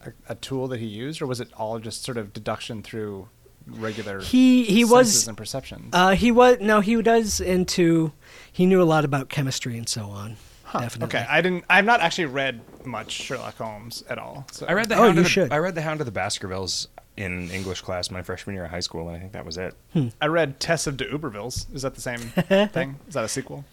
a, 0.01 0.11
a 0.29 0.35
tool 0.35 0.67
that 0.69 0.79
he 0.79 0.85
used, 0.87 1.21
or 1.21 1.27
was 1.27 1.39
it 1.39 1.49
all 1.57 1.79
just 1.79 2.03
sort 2.03 2.17
of 2.17 2.33
deduction 2.33 2.83
through 2.83 3.27
regular 3.67 4.19
He 4.21 4.63
he 4.65 4.81
senses 4.83 4.91
was 4.91 5.27
and 5.27 5.37
perceptions? 5.37 5.89
Uh, 5.93 6.11
he 6.11 6.31
was 6.31 6.57
no, 6.61 6.81
he 6.81 7.01
does 7.01 7.39
into. 7.39 8.11
He 8.51 8.65
knew 8.65 8.81
a 8.81 8.85
lot 8.85 9.03
about 9.05 9.29
chemistry 9.29 9.77
and 9.77 9.87
so 9.89 10.05
on. 10.05 10.37
Huh, 10.63 10.79
Definitely. 10.81 11.19
Okay, 11.19 11.27
I 11.29 11.41
didn't. 11.41 11.63
I've 11.69 11.85
not 11.85 12.01
actually 12.01 12.25
read 12.25 12.61
much 12.85 13.11
Sherlock 13.11 13.55
Holmes 13.57 14.03
at 14.09 14.17
all. 14.17 14.45
So 14.51 14.65
I 14.67 14.73
read 14.73 14.89
the 14.89 14.95
Oh, 14.95 15.03
Hound 15.03 15.15
you 15.15 15.19
of 15.21 15.23
the, 15.25 15.29
should. 15.29 15.51
I 15.53 15.57
read 15.57 15.75
the 15.75 15.81
Hound 15.81 15.99
of 16.01 16.05
the 16.05 16.11
Baskervilles 16.11 16.87
in 17.17 17.49
English 17.51 17.81
class 17.81 18.11
my 18.11 18.21
freshman 18.21 18.55
year 18.55 18.65
of 18.65 18.71
high 18.71 18.79
school, 18.81 19.07
and 19.07 19.15
I 19.17 19.19
think 19.19 19.31
that 19.33 19.45
was 19.45 19.57
it. 19.57 19.73
I 20.21 20.27
read 20.27 20.59
Tess 20.59 20.85
of 20.87 20.97
de 20.97 21.05
Ubervilles. 21.05 21.73
Is 21.73 21.81
that 21.83 21.95
the 21.95 22.01
same 22.01 22.19
thing? 22.69 22.99
Is 23.07 23.13
that 23.13 23.23
a 23.23 23.27
sequel? 23.29 23.63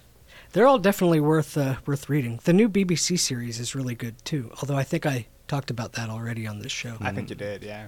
They're 0.53 0.67
all 0.67 0.79
definitely 0.79 1.21
worth 1.21 1.57
uh, 1.57 1.77
worth 1.87 2.09
reading. 2.09 2.39
The 2.45 2.53
new 2.53 2.69
BBC 2.69 3.19
series 3.19 3.59
is 3.59 3.75
really 3.75 3.95
good 3.95 4.23
too. 4.25 4.51
Although 4.61 4.77
I 4.77 4.83
think 4.85 5.07
I 5.07 5.27
talked 5.49 5.71
about 5.71 5.93
that 5.95 6.09
already 6.11 6.47
on 6.47 6.59
this 6.61 6.73
show. 6.73 6.97
I 7.01 7.11
think 7.13 7.31
you 7.31 7.37
did. 7.37 7.63
Yeah. 7.63 7.87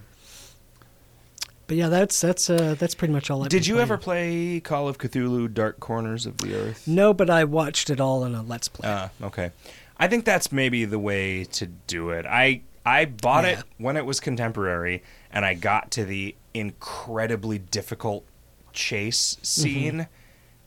But 1.67 1.77
yeah, 1.79 1.89
that's 1.89 2.21
that's 2.21 2.51
uh, 2.51 2.75
that's 2.79 2.95
pretty 2.95 3.13
much 3.15 3.31
all. 3.31 3.43
I've 3.43 3.49
Did 3.49 3.67
you 3.67 3.75
playing. 3.75 3.83
ever 3.83 3.97
play 3.99 4.61
Call 4.61 4.87
of 4.89 4.99
Cthulhu: 4.99 5.53
Dark 5.53 5.81
Corners 5.81 6.27
of 6.27 6.37
the 6.39 6.55
Earth? 6.55 6.87
No, 6.87 7.15
but 7.15 7.31
I 7.31 7.45
watched 7.45 7.89
it 7.91 8.01
all 8.01 8.25
in 8.25 8.35
a 8.35 8.43
Let's 8.43 8.69
Play. 8.69 8.89
Ah, 8.91 9.11
okay. 9.23 9.51
I 9.97 10.09
think 10.09 10.25
that's 10.27 10.53
maybe 10.53 10.85
the 10.85 10.99
way 10.99 11.45
to 11.45 11.67
do 11.67 12.11
it. 12.11 12.27
I 12.27 12.63
I 12.85 13.07
bought 13.07 13.45
Yeah. 13.45 13.61
it 13.61 13.65
when 13.79 13.97
it 13.97 14.05
was 14.05 14.21
contemporary, 14.21 15.03
and 15.35 15.45
I 15.45 15.53
got 15.53 15.91
to 15.93 16.07
the 16.07 16.35
incredibly 16.55 17.59
difficult 17.59 18.25
chase 18.73 19.37
scene, 19.43 20.07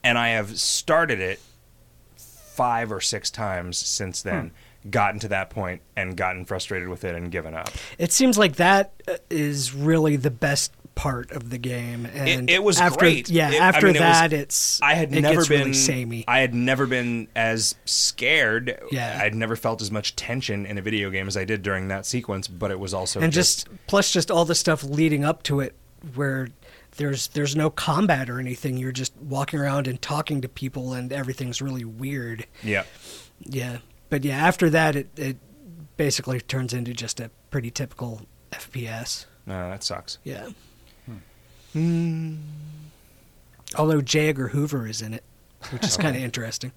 and 0.03 0.17
I 0.17 0.29
have 0.29 0.59
started 0.59 1.19
it 1.19 1.39
five 2.17 2.91
or 2.91 3.01
six 3.01 3.31
times 3.31 3.77
since 3.77 4.21
then. 4.21 4.51
Gotten 4.89 5.19
to 5.21 5.27
that 5.29 5.49
point 5.49 5.81
and 5.97 6.15
gotten 6.15 6.45
frustrated 6.45 6.87
with 6.87 7.03
it 7.03 7.13
and 7.13 7.29
given 7.29 7.53
up. 7.53 7.69
It 7.97 8.13
seems 8.13 8.37
like 8.37 8.55
that 8.55 8.93
uh, 9.05 9.17
really 9.73 10.15
the 10.15 10.31
best 10.31 10.71
part 10.97 11.31
of 11.31 11.49
the 11.51 11.57
game. 11.57 12.05
And 12.07 12.49
it 12.49 12.61
was 12.63 12.79
after, 12.79 12.97
great. 12.99 13.29
Yeah, 13.29 13.51
It- 13.51 13.61
I 13.61 13.67
after 13.67 13.85
mean, 13.87 13.95
it 13.95 13.99
was- 14.01 14.07
that, 14.19 14.33
it's 14.33 14.81
I 14.81 14.95
had 14.95 15.13
it 15.15 15.21
never 15.21 15.45
been 15.45 15.59
really 15.59 15.73
samey. 15.73 16.25
I 16.27 16.39
had 16.39 16.53
never 16.53 16.87
been 16.87 17.27
as 17.35 17.75
scared. 17.85 18.79
Yeah. 18.91 19.19
I'd 19.21 19.35
never 19.35 19.55
felt 19.55 19.81
as 19.81 19.91
much 19.91 20.15
tension 20.15 20.65
in 20.65 20.77
a 20.77 20.81
video 20.81 21.09
game 21.09 21.27
as 21.27 21.37
I 21.37 21.45
did 21.45 21.61
during 21.61 21.87
that 21.89 22.05
sequence, 22.05 22.47
but 22.47 22.71
it 22.71 22.79
was 22.79 22.93
also 22.93 23.19
and 23.21 23.31
just, 23.31 23.67
plus 23.87 24.11
just 24.11 24.31
all 24.31 24.43
the 24.43 24.55
stuff 24.55 24.83
leading 24.83 25.23
up 25.23 25.43
to 25.43 25.59
it 25.59 25.75
where 26.15 26.47
there's 26.97 27.27
there's 27.29 27.55
no 27.55 27.69
combat 27.69 28.29
or 28.29 28.39
anything 28.39 28.77
you're 28.77 28.91
just 28.91 29.15
walking 29.17 29.59
around 29.59 29.87
and 29.87 30.01
talking 30.01 30.41
to 30.41 30.49
people 30.49 30.93
and 30.93 31.13
everything's 31.13 31.61
really 31.61 31.83
weird 31.85 32.45
yeah. 32.63 32.83
yeah 33.41 33.77
but 34.09 34.23
yeah 34.23 34.35
after 34.37 34.69
that 34.69 34.95
it, 34.95 35.07
it 35.15 35.37
basically 35.97 36.39
turns 36.41 36.73
into 36.73 36.93
just 36.93 37.19
a 37.19 37.29
pretty 37.51 37.69
typical 37.69 38.21
fps 38.51 39.25
No, 39.45 39.69
that 39.69 39.83
sucks. 39.83 40.17
yeah 40.23 40.47
Hmm. 41.73 42.35
although 43.75 44.01
j 44.01 44.29
edgar 44.29 44.47
hoover 44.49 44.87
is 44.87 45.01
in 45.01 45.13
it 45.13 45.23
which 45.71 45.83
is 45.83 45.97
kind 45.97 46.15
of 46.17 46.21
interesting 46.23 46.71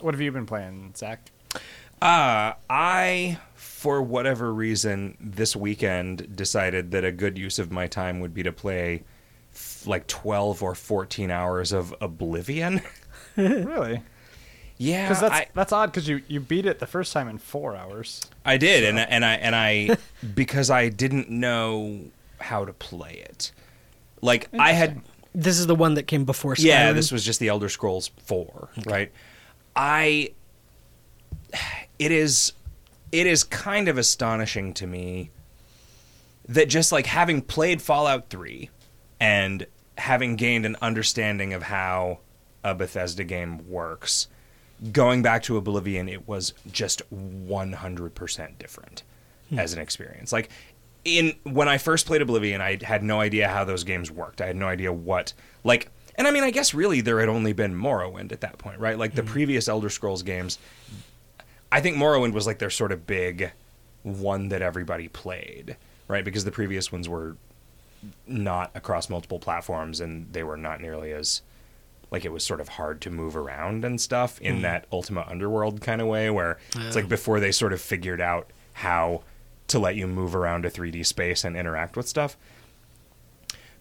What 0.00 0.14
have 0.14 0.20
you 0.20 0.32
been 0.32 0.46
playing, 0.46 0.92
Zach? 0.96 1.30
Uh, 2.02 2.52
I, 2.68 3.38
for 3.54 4.02
whatever 4.02 4.52
reason, 4.52 5.16
this 5.18 5.56
weekend 5.56 6.36
decided 6.36 6.90
that 6.90 7.04
a 7.06 7.12
good 7.12 7.38
use 7.38 7.58
of 7.58 7.72
my 7.72 7.86
time 7.86 8.20
would 8.20 8.34
be 8.34 8.42
to 8.42 8.52
play 8.52 9.02
f- 9.54 9.86
like 9.86 10.06
12 10.06 10.62
or 10.62 10.74
14 10.74 11.30
hours 11.30 11.72
of 11.72 11.94
Oblivion. 12.02 12.82
really? 13.36 14.02
yeah, 14.76 15.08
Because 15.08 15.22
that's 15.22 15.34
I, 15.34 15.46
that's 15.54 15.72
odd. 15.72 15.90
Because 15.90 16.06
you 16.06 16.20
you 16.28 16.40
beat 16.40 16.66
it 16.66 16.80
the 16.80 16.86
first 16.86 17.14
time 17.14 17.26
in 17.28 17.38
four 17.38 17.74
hours. 17.74 18.20
I 18.44 18.58
did, 18.58 18.84
and 18.84 18.98
and 18.98 19.24
I 19.24 19.34
and 19.36 19.56
I 19.56 19.96
because 20.34 20.68
I 20.68 20.90
didn't 20.90 21.30
know 21.30 22.00
how 22.44 22.64
to 22.64 22.72
play 22.72 23.24
it. 23.28 23.52
Like 24.20 24.48
I 24.58 24.72
had 24.72 25.00
this 25.34 25.58
is 25.58 25.66
the 25.66 25.74
one 25.74 25.94
that 25.94 26.04
came 26.04 26.24
before 26.24 26.54
Skyrim. 26.54 26.64
Yeah, 26.64 26.92
this 26.92 27.10
was 27.10 27.24
just 27.24 27.40
the 27.40 27.48
Elder 27.48 27.68
Scrolls 27.68 28.10
4, 28.24 28.70
right? 28.86 29.10
I 29.74 30.30
it 31.98 32.12
is 32.12 32.52
it 33.12 33.26
is 33.26 33.44
kind 33.44 33.88
of 33.88 33.98
astonishing 33.98 34.74
to 34.74 34.86
me 34.86 35.30
that 36.48 36.68
just 36.68 36.92
like 36.92 37.06
having 37.06 37.40
played 37.42 37.80
Fallout 37.80 38.28
3 38.28 38.70
and 39.20 39.66
having 39.96 40.36
gained 40.36 40.66
an 40.66 40.76
understanding 40.82 41.52
of 41.54 41.64
how 41.64 42.18
a 42.62 42.74
Bethesda 42.74 43.24
game 43.24 43.68
works, 43.68 44.28
going 44.92 45.22
back 45.22 45.42
to 45.44 45.56
Oblivion, 45.56 46.08
it 46.08 46.26
was 46.26 46.52
just 46.70 47.02
100% 47.10 48.58
different 48.58 49.02
hmm. 49.48 49.58
as 49.58 49.72
an 49.72 49.80
experience. 49.80 50.32
Like 50.32 50.50
in 51.04 51.34
when 51.44 51.68
I 51.68 51.78
first 51.78 52.06
played 52.06 52.22
Oblivion, 52.22 52.60
I 52.60 52.78
had 52.82 53.02
no 53.02 53.20
idea 53.20 53.48
how 53.48 53.64
those 53.64 53.84
games 53.84 54.10
worked. 54.10 54.40
I 54.40 54.46
had 54.46 54.56
no 54.56 54.66
idea 54.66 54.92
what 54.92 55.32
like 55.62 55.90
and 56.16 56.28
I 56.28 56.30
mean, 56.30 56.44
I 56.44 56.50
guess 56.50 56.74
really 56.74 57.00
there 57.00 57.18
had 57.18 57.28
only 57.28 57.52
been 57.52 57.74
Morrowind 57.74 58.30
at 58.30 58.40
that 58.42 58.58
point, 58.58 58.78
right? 58.78 58.96
Like 58.96 59.14
the 59.14 59.22
mm-hmm. 59.22 59.32
previous 59.32 59.68
Elder 59.68 59.90
Scrolls 59.90 60.22
games 60.22 60.58
I 61.74 61.80
think 61.80 61.96
Morrowind 61.96 62.34
was 62.34 62.46
like 62.46 62.60
their 62.60 62.70
sort 62.70 62.92
of 62.92 63.04
big 63.04 63.50
one 64.04 64.48
that 64.50 64.62
everybody 64.62 65.08
played, 65.08 65.76
right? 66.06 66.24
Because 66.24 66.44
the 66.44 66.52
previous 66.52 66.92
ones 66.92 67.08
were 67.08 67.36
not 68.28 68.70
across 68.76 69.10
multiple 69.10 69.40
platforms 69.40 70.00
and 70.00 70.32
they 70.32 70.44
were 70.44 70.56
not 70.56 70.80
nearly 70.80 71.10
as 71.10 71.42
like 72.12 72.24
it 72.24 72.30
was 72.30 72.44
sort 72.44 72.60
of 72.60 72.68
hard 72.68 73.00
to 73.00 73.10
move 73.10 73.36
around 73.36 73.84
and 73.84 74.00
stuff 74.00 74.40
in 74.40 74.58
mm. 74.58 74.62
that 74.62 74.86
Ultima 74.92 75.26
Underworld 75.28 75.80
kind 75.80 76.00
of 76.00 76.06
way 76.06 76.30
where 76.30 76.58
it's 76.76 76.94
like 76.94 77.08
before 77.08 77.40
they 77.40 77.50
sort 77.50 77.72
of 77.72 77.80
figured 77.80 78.20
out 78.20 78.50
how 78.74 79.22
to 79.68 79.78
let 79.78 79.96
you 79.96 80.06
move 80.06 80.34
around 80.34 80.64
a 80.64 80.70
3D 80.70 81.06
space 81.06 81.44
and 81.44 81.56
interact 81.56 81.96
with 81.96 82.08
stuff. 82.08 82.36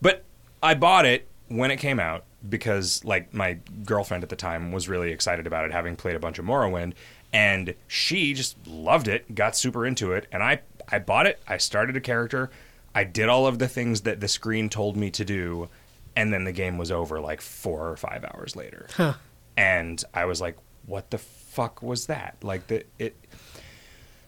But 0.02 0.24
I 0.62 0.74
bought 0.74 1.06
it 1.06 1.28
when 1.48 1.72
it 1.72 1.78
came 1.78 2.00
out 2.00 2.26
because 2.48 3.04
like 3.06 3.34
my 3.34 3.58
girlfriend 3.86 4.24
at 4.24 4.30
the 4.30 4.36
time 4.36 4.72
was 4.72 4.90
really 4.90 5.12
excited 5.12 5.48
about 5.48 5.66
it 5.66 5.72
having 5.72 5.96
played 5.96 6.16
a 6.16 6.20
bunch 6.20 6.40
of 6.40 6.46
Morrowind 6.46 6.94
and 7.32 7.74
she 7.88 8.34
just 8.34 8.58
loved 8.68 9.08
it, 9.08 9.34
got 9.34 9.56
super 9.56 9.86
into 9.86 10.12
it 10.14 10.28
and 10.32 10.44
I 10.44 10.62
I 10.90 11.00
bought 11.00 11.28
it, 11.28 11.42
I 11.48 11.58
started 11.58 11.96
a 11.96 12.02
character, 12.02 12.50
I 12.94 13.06
did 13.06 13.30
all 13.30 13.48
of 13.48 13.60
the 13.60 13.68
things 13.68 14.02
that 14.02 14.20
the 14.20 14.28
screen 14.28 14.70
told 14.70 14.98
me 14.98 15.10
to 15.12 15.24
do 15.24 15.70
and 16.16 16.34
then 16.34 16.44
the 16.44 16.52
game 16.52 16.78
was 16.78 16.92
over 16.92 17.20
like 17.22 17.42
4 17.42 17.90
or 17.90 17.98
5 17.98 18.26
hours 18.26 18.56
later. 18.56 18.88
Huh. 18.96 19.14
And 19.56 20.04
I 20.14 20.26
was 20.26 20.42
like 20.42 20.58
what 20.86 21.12
the 21.12 21.18
fuck 21.18 21.82
was 21.82 22.08
that? 22.08 22.36
Like 22.42 22.68
the 22.68 22.86
it 23.00 23.16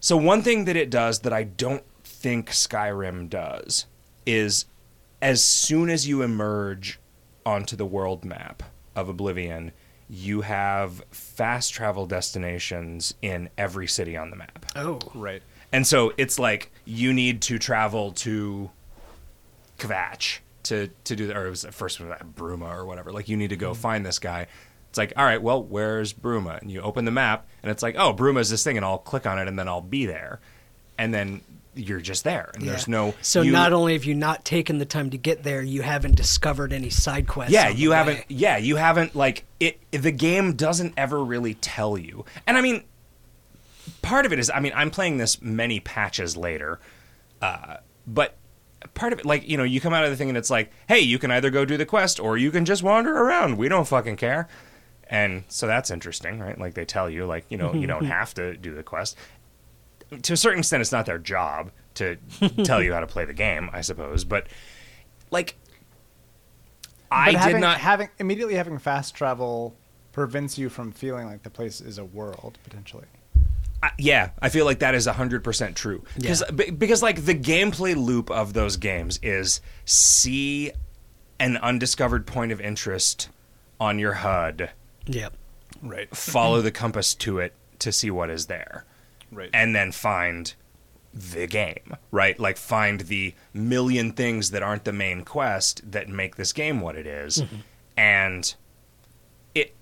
so 0.05 0.15
one 0.15 0.43
thing 0.43 0.65
that 0.65 0.75
it 0.75 0.91
does 0.91 1.21
that 1.21 1.33
I 1.33 1.41
don't 1.41 1.83
think 2.03 2.51
Skyrim 2.51 3.27
does 3.27 3.87
is 4.23 4.65
as 5.19 5.43
soon 5.43 5.89
as 5.89 6.07
you 6.07 6.21
emerge 6.21 6.99
onto 7.43 7.75
the 7.75 7.87
world 7.87 8.23
map 8.23 8.61
of 8.95 9.09
Oblivion, 9.09 9.71
you 10.07 10.41
have 10.41 11.01
fast 11.09 11.73
travel 11.73 12.05
destinations 12.05 13.15
in 13.23 13.49
every 13.57 13.87
city 13.87 14.15
on 14.15 14.29
the 14.29 14.35
map. 14.35 14.67
Oh, 14.75 14.99
Right. 15.15 15.41
And 15.71 15.87
so 15.87 16.13
it's 16.17 16.37
like 16.37 16.71
you 16.85 17.11
need 17.11 17.41
to 17.41 17.57
travel 17.57 18.11
to 18.11 18.69
Kvatch 19.79 20.37
to 20.65 20.87
to 21.05 21.15
do 21.15 21.25
the 21.25 21.35
or 21.35 21.47
it 21.47 21.49
was 21.49 21.63
the 21.63 21.71
first 21.71 21.99
one 21.99 22.09
that 22.09 22.35
Bruma 22.35 22.71
or 22.71 22.85
whatever. 22.85 23.11
Like 23.11 23.27
you 23.27 23.37
need 23.37 23.49
to 23.49 23.57
go 23.57 23.73
hmm. 23.73 23.79
find 23.79 24.05
this 24.05 24.19
guy. 24.19 24.45
It's 24.95 24.97
like, 24.97 25.11
all 25.17 25.25
right, 25.25 25.41
well, 25.41 25.61
where's 25.61 26.13
Bruma? 26.13 26.61
And 26.61 26.71
you 26.71 26.79
open 26.79 27.03
the 27.03 27.11
map 27.11 27.45
and 27.61 27.69
it's 27.69 27.83
like, 27.83 27.95
oh, 27.97 28.13
Bruma's 28.13 28.49
this 28.49 28.63
thing, 28.63 28.77
and 28.77 28.85
I'll 28.85 28.97
click 28.97 29.25
on 29.25 29.37
it 29.39 29.49
and 29.49 29.59
then 29.59 29.67
I'll 29.67 29.81
be 29.81 30.05
there. 30.05 30.39
And 30.97 31.13
then 31.13 31.41
you're 31.73 31.99
just 31.99 32.23
there. 32.23 32.49
And 32.53 32.63
there's 32.65 32.87
no 32.87 33.13
So 33.21 33.41
you- 33.41 33.51
not 33.51 33.73
only 33.73 33.91
have 33.91 34.05
you 34.05 34.15
not 34.15 34.45
taken 34.45 34.77
the 34.77 34.85
time 34.85 35.09
to 35.09 35.17
get 35.17 35.43
there, 35.43 35.61
you 35.61 35.81
haven't 35.81 36.15
discovered 36.15 36.71
any 36.71 36.89
side 36.89 37.27
quests. 37.27 37.51
yeah 37.51 37.67
you 37.67 37.91
haven't 37.91 38.23
yeah 38.29 38.55
you 38.55 38.77
haven't 38.77 39.13
like 39.17 39.43
it 39.59 39.81
the 39.91 40.11
game 40.11 40.53
doesn't 40.53 40.93
ever 40.95 41.21
really 41.21 41.55
tell 41.55 41.97
you 41.97 42.23
and 42.47 42.57
i 42.57 42.61
mean 42.61 42.85
part 44.01 44.25
of 44.25 44.31
it 44.31 44.39
is 44.39 44.49
I 44.49 44.59
mean 44.61 44.71
I'm 44.75 44.89
playing 44.91 45.17
this 45.17 45.41
many 45.41 45.79
patches 45.81 46.37
later, 46.37 46.79
uh, 47.41 47.77
but 48.07 48.37
part 48.93 49.11
of 49.13 49.19
it 49.19 49.25
like 49.25 49.47
you 49.49 49.57
know 49.57 49.63
you 49.63 49.81
come 49.81 49.93
out 49.93 50.03
of 50.05 50.11
the 50.11 50.15
thing 50.15 50.29
and 50.29 50.37
it's 50.37 50.49
like 50.49 50.71
hey 50.87 50.99
you 50.99 51.17
can 51.19 51.31
either 51.31 51.49
go 51.49 51.65
do 51.65 51.75
the 51.75 51.85
quest 51.87 52.19
or 52.19 52.37
you 52.37 52.51
can 52.51 52.65
just 52.65 52.83
wander 52.83 53.11
around 53.17 53.57
we 53.57 53.67
don't 53.67 53.87
fucking 53.87 54.15
care, 54.15 54.47
and 55.07 55.43
so 55.49 55.67
that's 55.67 55.91
interesting 55.91 56.39
right 56.39 56.59
like 56.59 56.73
they 56.73 56.85
tell 56.85 57.09
you 57.09 57.25
like 57.25 57.45
you 57.49 57.57
know 57.57 57.73
you 57.73 57.87
don't 57.87 58.05
have 58.17 58.33
to 58.35 58.55
do 58.57 58.73
the 58.73 58.83
quest. 58.83 59.17
To 60.21 60.33
a 60.33 60.37
certain 60.37 60.59
extent, 60.59 60.81
it's 60.81 60.91
not 60.91 61.05
their 61.07 61.17
job 61.17 61.71
to 61.95 62.17
tell 62.63 62.81
you 62.81 62.93
how 62.93 62.99
to 62.99 63.07
play 63.07 63.25
the 63.25 63.33
game, 63.33 63.69
I 63.73 63.81
suppose, 63.81 64.23
but 64.23 64.47
like. 65.31 65.55
I 67.11 67.31
But 67.31 67.39
having, 67.41 67.55
did 67.55 67.61
not 67.61 67.77
having 67.79 68.09
immediately 68.19 68.55
having 68.55 68.77
fast 68.77 69.15
travel 69.15 69.75
prevents 70.11 70.57
you 70.57 70.69
from 70.69 70.91
feeling 70.91 71.27
like 71.27 71.43
the 71.43 71.49
place 71.49 71.81
is 71.81 71.97
a 71.97 72.05
world 72.05 72.57
potentially. 72.63 73.05
I- 73.83 73.91
yeah, 73.97 74.29
I 74.41 74.49
feel 74.49 74.65
like 74.65 74.79
that 74.79 74.95
is 74.95 75.07
100% 75.07 75.75
true. 75.75 76.03
Because 76.15 76.41
uh, 76.41 76.51
be- 76.51 76.71
because 76.71 77.03
like 77.03 77.25
the 77.25 77.35
gameplay 77.35 77.95
loop 77.95 78.31
of 78.31 78.53
those 78.53 78.77
games 78.77 79.19
is 79.21 79.61
see 79.85 80.71
an 81.39 81.57
undiscovered 81.57 82.25
point 82.25 82.51
of 82.51 82.59
interest 82.61 83.29
on 83.79 83.99
your 83.99 84.13
HUD, 84.13 84.71
Yep. 85.07 85.33
Right. 85.81 86.15
follow 86.15 86.61
the 86.61 86.71
compass 86.71 87.13
to 87.15 87.39
it 87.39 87.53
to 87.79 87.91
see 87.91 88.09
what 88.09 88.29
is 88.29 88.45
there, 88.47 88.85
Right. 89.31 89.49
and 89.53 89.75
then 89.75 89.91
find 89.91 90.53
the 91.13 91.47
game, 91.47 91.95
right? 92.11 92.39
Like 92.39 92.57
find 92.57 93.01
the 93.01 93.33
million 93.53 94.11
things 94.13 94.51
that 94.51 94.63
aren't 94.63 94.83
the 94.83 94.93
main 94.93 95.23
quest 95.23 95.91
that 95.91 96.09
make 96.09 96.35
this 96.35 96.51
game 96.53 96.81
what 96.81 96.95
it 96.95 97.07
is. 97.07 97.41
Mm-hmm. 97.41 97.55
And 97.97 98.55
it 99.53 99.73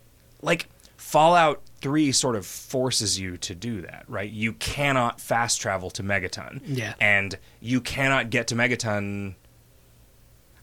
like 0.41 0.67
Fallout 0.97 1.61
3 1.81 2.11
sort 2.11 2.35
of 2.35 2.45
forces 2.45 3.19
you 3.19 3.37
to 3.37 3.55
do 3.55 3.81
that, 3.81 4.05
right? 4.07 4.29
You 4.29 4.53
cannot 4.53 5.19
fast 5.19 5.59
travel 5.59 5.89
to 5.91 6.03
Megaton. 6.03 6.61
Yeah. 6.65 6.93
And 6.99 7.37
you 7.59 7.81
cannot 7.81 8.29
get 8.29 8.47
to 8.47 8.55
Megaton 8.55 9.35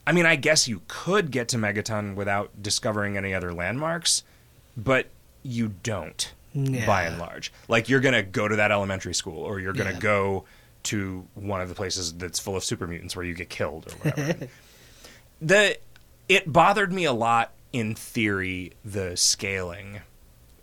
I 0.07 0.13
mean, 0.13 0.27
I 0.27 0.35
guess 0.37 0.67
you 0.67 0.83
could 0.89 1.31
get 1.31 1.47
to 1.49 1.57
Megaton 1.57 2.15
without 2.17 2.63
discovering 2.63 3.17
any 3.17 3.33
other 3.35 3.53
landmarks, 3.53 4.25
but 4.83 5.07
you 5.43 5.75
don't 5.83 6.33
Yeah. 6.53 6.87
by 6.87 7.05
and 7.05 7.19
large. 7.19 7.53
Like 7.69 7.89
you're 7.89 8.01
going 8.01 8.15
to 8.15 8.23
go 8.23 8.49
to 8.49 8.57
that 8.57 8.71
elementary 8.73 9.15
school 9.15 9.43
or 9.43 9.61
you're 9.61 9.73
going 9.73 9.89
to 9.89 9.95
Yeah. 9.95 10.01
go 10.01 10.45
to 10.85 11.27
one 11.35 11.61
of 11.61 11.69
the 11.69 11.75
places 11.75 12.15
that's 12.15 12.39
full 12.39 12.57
of 12.57 12.65
super 12.65 12.87
mutants 12.87 13.15
where 13.15 13.25
you 13.25 13.35
get 13.35 13.51
killed 13.51 13.87
or 13.93 14.11
whatever. 14.11 14.49
the 15.41 15.79
it 16.29 16.51
bothered 16.51 16.93
me 16.93 17.05
a 17.05 17.13
lot 17.13 17.53
in 17.73 17.95
theory 17.95 18.73
the 18.85 19.17
scaling. 19.17 20.01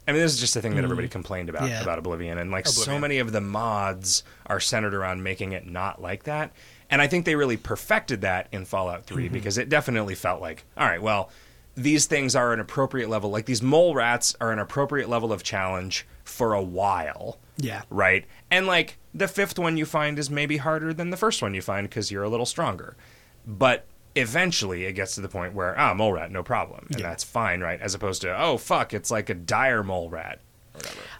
I 0.07 0.13
mean, 0.13 0.21
this 0.21 0.33
is 0.33 0.39
just 0.39 0.55
a 0.55 0.61
thing 0.61 0.71
that 0.71 0.77
mm-hmm. 0.77 0.85
everybody 0.85 1.09
complained 1.09 1.49
about 1.49 1.67
Yeah. 1.67 1.81
about 1.81 1.99
Oblivion, 1.99 2.37
and 2.37 2.49
like 2.49 2.65
so 2.67 2.97
many 2.97 3.19
of 3.19 3.33
the 3.33 3.41
mods 3.41 4.23
are 4.45 4.59
centered 4.59 4.93
around 4.93 5.21
making 5.21 5.51
it 5.51 5.67
not 5.67 6.01
like 6.01 6.23
that. 6.23 6.51
And 6.89 7.01
I 7.01 7.07
think 7.07 7.25
they 7.25 7.35
really 7.35 7.57
perfected 7.57 8.21
that 8.21 8.47
in 8.53 8.63
Fallout 8.63 9.05
3 9.05 9.25
mm-hmm. 9.25 9.33
because 9.33 9.57
it 9.57 9.67
definitely 9.67 10.15
felt 10.15 10.41
like, 10.41 10.63
all 10.77 10.87
right, 10.87 11.01
well, 11.01 11.29
these 11.77 12.07
things 12.07 12.35
are 12.35 12.51
an 12.53 12.59
appropriate 12.59 13.07
level. 13.07 13.29
Like 13.29 13.45
these 13.45 13.61
mole 13.61 13.93
rats 13.93 14.35
are 14.41 14.51
an 14.51 14.57
appropriate 14.59 15.07
level 15.07 15.31
of 15.31 15.43
challenge 15.43 16.07
for 16.23 16.53
a 16.53 16.61
while 16.61 17.37
Yeah. 17.57 17.83
right? 17.91 18.25
And 18.51 18.65
like 18.65 18.97
the 19.13 19.27
fifth 19.27 19.57
one 19.59 19.77
you 19.77 19.85
find 19.85 20.17
is 20.19 20.29
maybe 20.29 20.57
harder 20.57 20.91
than 20.93 21.11
the 21.11 21.17
first 21.17 21.41
one 21.41 21.53
you 21.53 21.61
find 21.61 21.87
because 21.87 22.11
you're 22.11 22.23
a 22.23 22.29
little 22.29 22.47
stronger. 22.47 22.97
But 23.45 23.85
eventually 24.15 24.85
it 24.85 24.93
gets 24.93 25.13
to 25.15 25.21
the 25.21 25.29
point 25.29 25.53
where, 25.53 25.77
ah, 25.79 25.93
mole 25.93 26.13
rat, 26.13 26.31
no 26.31 26.41
problem. 26.41 26.87
And 26.91 26.99
that's 27.03 27.23
fine, 27.23 27.61
right? 27.61 27.79
As 27.79 27.93
opposed 27.93 28.23
to, 28.23 28.35
oh, 28.41 28.57
fuck, 28.57 28.91
it's 28.93 29.11
like 29.11 29.29
a 29.29 29.35
dire 29.35 29.83
mole 29.83 30.09
rat. 30.09 30.39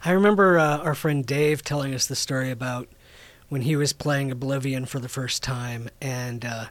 I 0.04 0.12
remember 0.12 0.58
uh, 0.58 0.78
our 0.80 0.96
friend 0.96 1.24
Dave 1.26 1.64
telling 1.64 1.94
us 1.94 2.08
the 2.08 2.16
story 2.16 2.50
about 2.52 2.88
when 3.50 3.62
he 3.62 3.76
was 3.76 3.94
playing 3.94 4.32
Oblivion 4.32 4.86
for 4.86 5.00
the 5.00 5.08
first 5.10 5.42
time, 5.44 5.90
and 6.02 6.44
uh, 6.44 6.66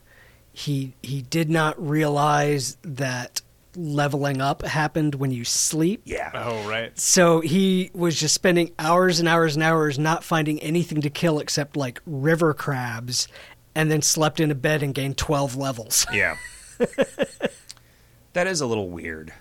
he 0.52 0.94
he 1.02 1.22
did 1.22 1.48
not 1.50 1.74
realize 1.84 2.76
that 2.82 3.40
leveling 3.76 4.40
up 4.40 4.62
happened 4.62 5.14
when 5.16 5.30
you 5.30 5.44
sleep. 5.44 6.02
Yeah. 6.04 6.30
Oh, 6.34 6.68
right. 6.68 6.98
So 6.98 7.40
he 7.40 7.90
was 7.94 8.18
just 8.18 8.34
spending 8.34 8.72
hours 8.78 9.20
and 9.20 9.28
hours 9.28 9.54
and 9.54 9.62
hours 9.62 9.98
not 9.98 10.24
finding 10.24 10.58
anything 10.60 11.00
to 11.02 11.10
kill 11.10 11.38
except 11.38 11.76
like 11.76 12.00
river 12.06 12.54
crabs, 12.54 13.28
and 13.74 13.90
then 13.90 14.02
slept 14.02 14.40
in 14.40 14.50
a 14.50 14.54
bed 14.54 14.82
and 14.82 14.94
gained 14.94 15.16
twelve 15.18 15.56
levels. 15.56 16.06
Yeah. 16.12 16.36
that 18.34 18.46
is 18.46 18.60
a 18.60 18.66
little 18.66 18.88
weird. 18.90 19.32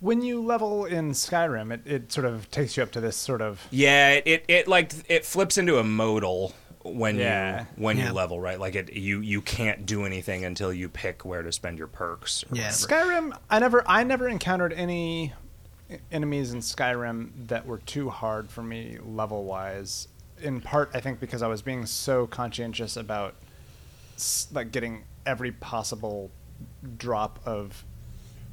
When 0.00 0.20
you 0.20 0.42
level 0.42 0.84
in 0.84 1.12
Skyrim, 1.12 1.72
it, 1.72 1.80
it 1.86 2.12
sort 2.12 2.26
of 2.26 2.50
takes 2.50 2.76
you 2.76 2.82
up 2.82 2.90
to 2.92 3.00
this 3.00 3.16
sort 3.16 3.40
of 3.40 3.66
Yeah, 3.70 4.10
it, 4.10 4.22
it, 4.26 4.44
it 4.48 4.68
like 4.68 4.92
it 5.08 5.24
flips 5.24 5.56
into 5.56 5.78
a 5.78 5.84
modal 5.84 6.54
when 6.84 7.16
Yeah. 7.16 7.60
you 7.60 7.66
when 7.76 7.96
Yeah. 7.96 8.08
you 8.08 8.12
level, 8.12 8.38
right? 8.40 8.60
Like 8.60 8.74
it 8.74 8.92
you 8.92 9.20
you 9.20 9.40
can't 9.40 9.86
do 9.86 10.04
anything 10.04 10.44
until 10.44 10.72
you 10.72 10.88
pick 10.88 11.24
where 11.24 11.42
to 11.42 11.50
spend 11.50 11.78
your 11.78 11.86
perks. 11.88 12.44
Yeah. 12.52 12.70
whatever. 12.70 12.72
Skyrim. 13.30 13.38
I 13.50 13.58
never 13.58 13.82
I 13.86 14.04
never 14.04 14.28
encountered 14.28 14.72
any 14.72 15.32
enemies 16.12 16.52
in 16.52 16.60
Skyrim 16.60 17.30
that 17.48 17.66
were 17.66 17.78
too 17.78 18.10
hard 18.10 18.50
for 18.50 18.62
me 18.62 18.98
level 19.04 19.44
wise. 19.44 20.08
In 20.42 20.60
part, 20.60 20.90
I 20.94 21.00
think 21.00 21.20
because 21.20 21.42
I 21.42 21.46
was 21.46 21.62
being 21.62 21.86
so 21.86 22.26
conscientious 22.26 22.96
about 22.96 23.34
like 24.52 24.70
getting 24.70 25.04
every 25.26 25.52
possible 25.52 26.30
drop 26.98 27.38
of 27.46 27.84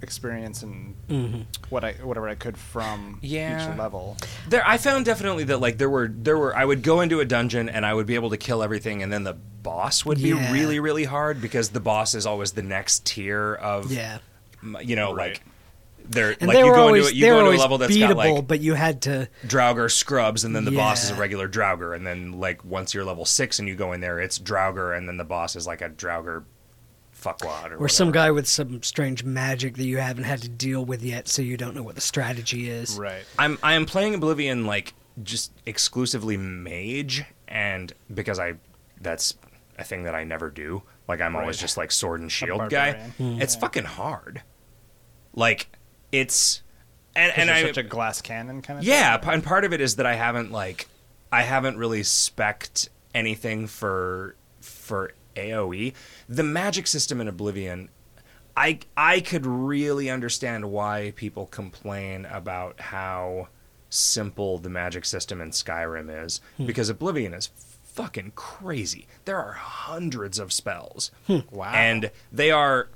experience 0.01 0.63
and 0.63 0.95
mm-hmm. 1.07 1.41
what 1.69 1.83
I 1.83 1.93
whatever 1.93 2.27
I 2.29 2.35
could 2.35 2.57
from 2.57 3.19
Yeah. 3.21 3.71
each 3.71 3.77
level. 3.77 4.17
There, 4.49 4.63
I 4.67 4.77
found 4.77 5.05
definitely 5.05 5.43
that 5.45 5.59
like 5.59 5.77
there 5.77 5.89
were 5.89 6.07
there 6.11 6.37
were 6.37 6.55
I 6.55 6.65
would 6.65 6.81
go 6.83 7.01
into 7.01 7.19
a 7.19 7.25
dungeon 7.25 7.69
and 7.69 7.85
I 7.85 7.93
would 7.93 8.05
be 8.07 8.15
able 8.15 8.29
to 8.31 8.37
kill 8.37 8.63
everything, 8.63 9.03
and 9.03 9.11
then 9.11 9.23
the 9.23 9.33
boss 9.33 10.05
would 10.05 10.17
be 10.21 10.33
really 10.33 10.79
really 10.79 11.03
hard 11.03 11.41
because 11.41 11.69
the 11.69 11.79
boss 11.79 12.15
is 12.15 12.25
always 12.25 12.53
the 12.53 12.63
next 12.63 13.05
tier 13.05 13.53
of 13.55 13.91
Yeah. 13.91 14.17
you 14.81 14.95
know 14.95 15.13
Right. 15.13 15.33
like 15.33 15.41
they're 16.03 16.31
And 16.31 16.47
like 16.47 16.55
they 16.57 16.65
you 16.65 16.73
go 16.73 16.87
always 16.87 17.05
into 17.05 17.15
it, 17.15 17.19
you 17.19 17.25
go 17.27 17.39
into 17.45 17.51
a 17.51 17.61
level 17.61 17.77
that's 17.77 17.95
beatable, 17.95 18.07
got 18.09 18.17
like 18.17 18.47
but 18.47 18.59
you 18.59 18.73
had 18.73 19.03
to 19.03 19.29
Draugr 19.45 19.89
scrubs, 19.91 20.43
and 20.43 20.55
then 20.55 20.65
the 20.65 20.71
boss 20.71 21.03
is 21.03 21.11
a 21.11 21.13
Yeah. 21.13 21.19
regular 21.19 21.47
Draugr, 21.47 21.95
and 21.95 22.05
then 22.05 22.33
like 22.39 22.65
once 22.65 22.93
you're 22.95 23.05
level 23.05 23.23
six 23.23 23.59
and 23.59 23.67
you 23.67 23.75
go 23.75 23.93
in 23.93 24.01
there, 24.01 24.19
it's 24.19 24.39
Draugr, 24.39 24.97
and 24.97 25.07
then 25.07 25.17
the 25.17 25.23
boss 25.23 25.55
is 25.55 25.67
like 25.67 25.81
a 25.81 25.89
Draugr 25.89 26.43
fuckwad 27.21 27.71
or, 27.71 27.77
or 27.77 27.89
some 27.89 28.11
guy 28.11 28.31
with 28.31 28.47
some 28.47 28.81
strange 28.83 29.23
magic 29.23 29.77
that 29.77 29.85
you 29.85 29.97
haven't 29.97 30.23
had 30.23 30.41
to 30.41 30.49
deal 30.49 30.83
with 30.83 31.03
yet, 31.03 31.27
so 31.27 31.41
you 31.41 31.57
don't 31.57 31.75
know 31.75 31.83
what 31.83 31.95
the 31.95 32.01
strategy 32.01 32.69
is. 32.69 32.97
Right. 32.97 33.23
I'm 33.37 33.57
I 33.63 33.73
am 33.73 33.85
playing 33.85 34.15
Oblivion 34.15 34.65
like 34.65 34.93
just 35.23 35.51
exclusively 35.65 36.37
mage, 36.37 37.23
and 37.47 37.93
because 38.13 38.39
I 38.39 38.55
that's 38.99 39.35
a 39.77 39.83
thing 39.83 40.03
that 40.03 40.15
I 40.15 40.23
never 40.23 40.49
do. 40.49 40.83
Like 41.07 41.21
I'm 41.21 41.35
always 41.35 41.57
just 41.57 41.77
like 41.77 41.91
sword 41.91 42.21
and 42.21 42.31
shield 42.31 42.69
guy. 42.69 42.93
barbarian. 42.93 43.41
It's 43.41 43.55
fucking 43.55 43.85
hard. 43.85 44.41
Like 45.33 45.67
it's 46.11 46.61
and 47.15 47.31
And 47.33 47.49
and 47.49 47.51
I 47.51 47.63
such 47.63 47.77
a 47.77 47.83
glass 47.83 48.21
cannon 48.21 48.61
kind 48.61 48.79
of 48.79 48.85
yeah, 48.85 49.17
thing? 49.17 49.33
and 49.33 49.43
part 49.43 49.65
of 49.65 49.73
it 49.73 49.81
is 49.81 49.97
that 49.97 50.05
I 50.05 50.15
haven't 50.15 50.51
like 50.51 50.87
I 51.31 51.43
haven't 51.43 51.77
really 51.77 52.01
specced 52.01 52.89
anything 53.13 53.67
for 53.67 54.35
for 54.61 55.11
AoE. 55.35 55.93
The 56.27 56.43
magic 56.43 56.87
system 56.87 57.21
in 57.21 57.27
Oblivion 57.27 57.89
I 58.55 58.79
I 58.97 59.21
could 59.21 59.45
really 59.45 60.09
understand 60.09 60.71
why 60.71 61.13
people 61.15 61.45
complain 61.47 62.25
about 62.25 62.79
how 62.79 63.47
simple 63.89 64.57
the 64.57 64.69
magic 64.69 65.05
system 65.05 65.41
in 65.41 65.51
Skyrim 65.51 66.25
is 66.25 66.41
hmm. 66.57 66.65
because 66.65 66.89
Oblivion 66.89 67.33
is 67.33 67.49
fucking 67.83 68.31
crazy. 68.35 69.07
There 69.25 69.37
are 69.37 69.53
hundreds 69.53 70.39
of 70.39 70.53
spells. 70.53 71.11
Hmm. 71.27 71.39
Wow. 71.51 71.73
And 71.73 72.11
they 72.31 72.51
are 72.51 72.89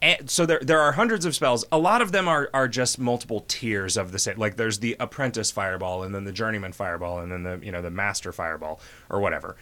and 0.00 0.28
so 0.28 0.44
there 0.46 0.60
there 0.60 0.80
are 0.80 0.92
hundreds 0.92 1.24
of 1.24 1.34
spells. 1.34 1.64
A 1.70 1.78
lot 1.78 2.02
of 2.02 2.12
them 2.12 2.28
are 2.28 2.50
are 2.52 2.68
just 2.68 2.98
multiple 2.98 3.44
tiers 3.46 3.96
of 3.96 4.12
the 4.12 4.18
same. 4.18 4.38
Like 4.38 4.56
there's 4.56 4.80
the 4.80 4.96
apprentice 4.98 5.50
fireball, 5.50 6.02
and 6.02 6.14
then 6.14 6.24
the 6.24 6.32
journeyman 6.32 6.72
fireball, 6.72 7.20
and 7.20 7.30
then 7.30 7.42
the 7.44 7.64
you 7.64 7.70
know 7.70 7.80
the 7.80 7.90
master 7.90 8.32
fireball 8.32 8.80
or 9.08 9.20
whatever. 9.20 9.56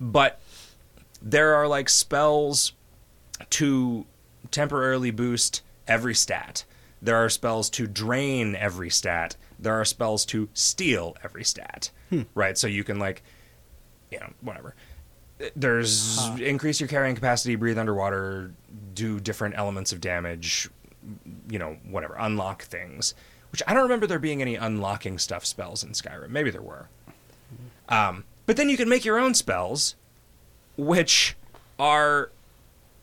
But 0.00 0.40
there 1.24 1.54
are 1.54 1.66
like 1.66 1.88
spells 1.88 2.72
to 3.50 4.06
temporarily 4.50 5.10
boost 5.10 5.62
every 5.88 6.14
stat. 6.14 6.64
There 7.02 7.16
are 7.16 7.28
spells 7.28 7.68
to 7.70 7.86
drain 7.86 8.54
every 8.54 8.90
stat. 8.90 9.36
There 9.58 9.74
are 9.74 9.84
spells 9.84 10.24
to 10.26 10.48
steal 10.54 11.16
every 11.24 11.44
stat. 11.44 11.90
Hmm. 12.10 12.22
Right? 12.34 12.56
So 12.56 12.66
you 12.66 12.84
can 12.84 12.98
like 12.98 13.22
you 14.14 14.20
know, 14.20 14.32
whatever. 14.40 14.74
Uh, 15.40 15.46
there's 15.56 16.24
increase 16.38 16.80
your 16.80 16.88
carrying 16.88 17.14
capacity, 17.14 17.56
breathe 17.56 17.78
underwater, 17.78 18.52
do 18.94 19.18
different 19.18 19.56
elements 19.58 19.92
of 19.92 20.00
damage, 20.00 20.70
you 21.48 21.58
know, 21.58 21.76
whatever, 21.88 22.14
unlock 22.18 22.62
things. 22.62 23.14
Which 23.50 23.62
I 23.66 23.74
don't 23.74 23.82
remember 23.84 24.06
there 24.06 24.18
being 24.18 24.40
any 24.40 24.56
unlocking 24.56 25.18
stuff 25.18 25.44
spells 25.44 25.84
in 25.84 25.90
Skyrim. 25.90 26.30
Maybe 26.30 26.50
there 26.50 26.62
were. 26.62 26.88
Hmm. 27.88 27.94
Um, 27.94 28.24
but 28.46 28.56
then 28.56 28.68
you 28.68 28.76
can 28.76 28.88
make 28.88 29.04
your 29.04 29.18
own 29.18 29.34
spells, 29.34 29.96
which 30.76 31.36
are 31.78 32.30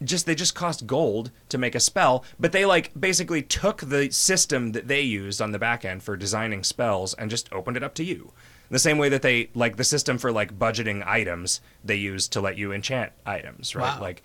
just 0.03 0.25
they 0.25 0.35
just 0.35 0.55
cost 0.55 0.87
gold 0.87 1.31
to 1.49 1.57
make 1.57 1.75
a 1.75 1.79
spell, 1.79 2.23
but 2.39 2.51
they 2.51 2.65
like 2.65 2.91
basically 2.99 3.41
took 3.41 3.81
the 3.81 4.09
system 4.11 4.71
that 4.71 4.87
they 4.87 5.01
used 5.01 5.41
on 5.41 5.51
the 5.51 5.59
back 5.59 5.85
end 5.85 6.03
for 6.03 6.17
designing 6.17 6.63
spells 6.63 7.13
and 7.13 7.29
just 7.29 7.51
opened 7.53 7.77
it 7.77 7.83
up 7.83 7.93
to 7.95 8.03
you. 8.03 8.31
The 8.69 8.79
same 8.79 8.97
way 8.97 9.09
that 9.09 9.21
they 9.21 9.49
like 9.53 9.75
the 9.75 9.83
system 9.83 10.17
for 10.17 10.31
like 10.31 10.57
budgeting 10.57 11.05
items 11.05 11.61
they 11.83 11.95
use 11.95 12.27
to 12.29 12.41
let 12.41 12.57
you 12.57 12.71
enchant 12.71 13.11
items, 13.25 13.75
right? 13.75 13.95
Wow. 13.95 14.01
Like 14.01 14.23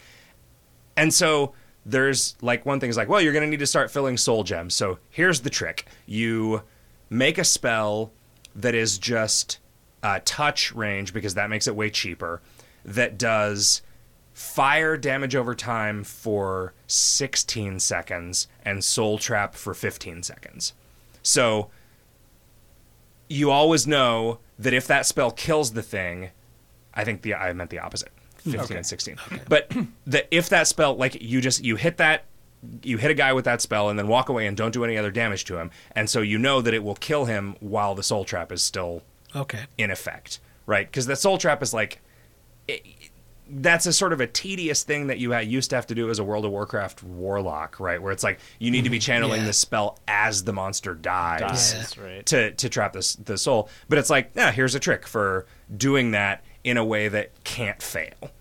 and 0.97 1.13
so 1.13 1.53
there's 1.85 2.37
like 2.41 2.65
one 2.65 2.81
thing 2.81 2.91
is 2.91 2.97
like, 2.97 3.09
well, 3.09 3.21
you're 3.21 3.33
going 3.33 3.45
to 3.45 3.51
need 3.51 3.61
to 3.61 3.67
start 3.67 3.91
filling 3.91 4.17
soul 4.17 4.45
gems. 4.45 4.75
So 4.75 4.99
here's 5.11 5.41
the 5.41 5.51
trick. 5.51 5.87
You 6.07 6.63
make 7.11 7.39
a 7.39 7.45
spell 7.45 8.11
that 8.57 8.75
is 8.75 8.99
just 8.99 9.59
uh, 10.03 10.21
touch 10.25 10.75
range 10.75 11.13
because 11.13 11.35
that 11.35 11.51
makes 11.51 11.67
it 11.67 11.77
way 11.77 11.91
cheaper 11.91 12.41
that 12.87 13.19
does 13.19 13.83
fire 14.33 14.97
damage 14.97 15.35
over 15.37 15.55
time 15.55 16.03
for 16.05 16.73
16 16.87 17.81
seconds 17.81 18.49
and 18.65 18.83
soul 18.85 19.19
trap 19.19 19.55
for 19.55 19.75
15 19.75 20.23
seconds. 20.23 20.73
So 21.23 21.71
you 23.29 23.51
always 23.51 23.87
know 23.87 24.39
that 24.59 24.73
if 24.73 24.87
that 24.87 25.07
spell 25.07 25.31
kills 25.31 25.73
the 25.73 25.83
thing, 25.83 26.31
I 26.95 27.05
think 27.05 27.23
the 27.23 27.35
I 27.35 27.53
meant 27.53 27.71
the 27.71 27.79
opposite. 27.81 28.13
15 28.39 28.61
Okay. 28.61 28.77
and 28.77 28.87
16. 28.87 29.17
But 29.49 29.73
that 30.07 30.29
if 30.31 30.49
that 30.51 30.69
spell 30.69 30.95
like 30.97 31.21
you 31.21 31.41
just 31.41 31.65
you 31.65 31.77
hit 31.77 31.97
that 31.97 32.25
you 32.83 32.97
hit 32.99 33.11
a 33.11 33.15
guy 33.15 33.33
with 33.33 33.45
that 33.45 33.61
spell 33.61 33.89
and 33.91 33.99
then 33.99 34.07
walk 34.09 34.29
away 34.29 34.47
and 34.47 34.57
don't 34.57 34.73
do 34.73 34.85
any 34.85 34.97
other 34.97 35.11
damage 35.11 35.45
to 35.47 35.59
him. 35.59 35.71
And 35.93 36.09
so 36.09 36.21
you 36.21 36.39
know 36.39 36.61
that 36.63 36.73
it 36.75 36.83
will 36.85 36.95
kill 36.95 37.25
him 37.25 37.57
while 37.61 37.95
the 37.95 38.03
soul 38.03 38.25
trap 38.25 38.53
is 38.53 38.63
still 38.63 39.03
Okay. 39.35 39.65
in 39.77 39.91
effect, 39.91 40.39
right? 40.65 40.87
Because 40.87 41.07
the 41.07 41.17
soul 41.17 41.39
trap 41.39 41.63
is 41.63 41.75
like 41.75 42.01
it, 42.69 42.85
that's 43.49 43.87
a 43.87 43.93
sort 43.93 44.13
of 44.13 44.21
a 44.21 44.27
tedious 44.27 44.83
thing 44.83 45.07
that 45.07 45.19
you 45.19 45.37
used 45.37 45.71
to 45.71 45.77
have 45.77 45.87
to 45.87 45.95
do 45.95 46.11
as 46.11 46.19
a 46.19 46.25
World 46.25 46.45
of 46.45 46.51
Warcraft 46.51 47.03
warlock, 47.05 47.79
right? 47.79 48.03
Where 48.03 48.13
it's 48.13 48.25
like 48.25 48.41
you 48.59 48.71
need 48.71 48.85
to 48.85 48.91
be 48.91 48.99
mm-hmm. 48.99 49.03
channeling 49.03 49.41
Yeah. 49.43 49.47
the 49.47 49.53
spell 49.53 49.99
as 50.09 50.45
the 50.45 50.53
monster 50.53 50.95
dies 50.95 51.97
Yeah. 51.97 52.05
right? 52.05 52.27
to 52.27 52.51
to 52.53 52.69
trap 52.69 52.93
this 52.93 53.15
the 53.15 53.39
soul. 53.39 53.69
But 53.89 53.99
it's 53.99 54.11
like, 54.11 54.33
yeah, 54.35 54.51
here's 54.51 54.75
a 54.75 54.81
trick 54.81 55.07
for 55.07 55.47
doing 55.77 56.11
that 56.11 56.45
in 56.65 56.77
a 56.77 56.85
way 56.85 57.07
that 57.09 57.45
can't 57.45 57.81
fail, 57.81 58.33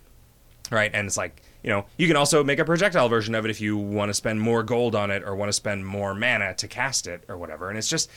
right? 0.71 0.89
And 0.91 1.05
it's 1.05 1.17
like, 1.17 1.41
you 1.61 1.69
know, 1.69 1.85
you 1.97 2.07
can 2.07 2.15
also 2.15 2.43
make 2.43 2.57
a 2.57 2.65
projectile 2.65 3.07
version 3.07 3.35
of 3.35 3.45
it 3.45 3.51
if 3.51 3.61
you 3.61 3.77
want 3.77 4.09
to 4.09 4.13
spend 4.13 4.41
more 4.41 4.63
gold 4.63 4.95
on 4.95 5.11
it 5.11 5.23
or 5.23 5.35
want 5.35 5.49
to 5.49 5.53
spend 5.53 5.85
more 5.85 6.15
mana 6.15 6.55
to 6.55 6.67
cast 6.67 7.05
it 7.05 7.23
or 7.27 7.37
whatever. 7.37 7.69
And 7.69 7.77
it's 7.77 7.89
just, 7.89 8.09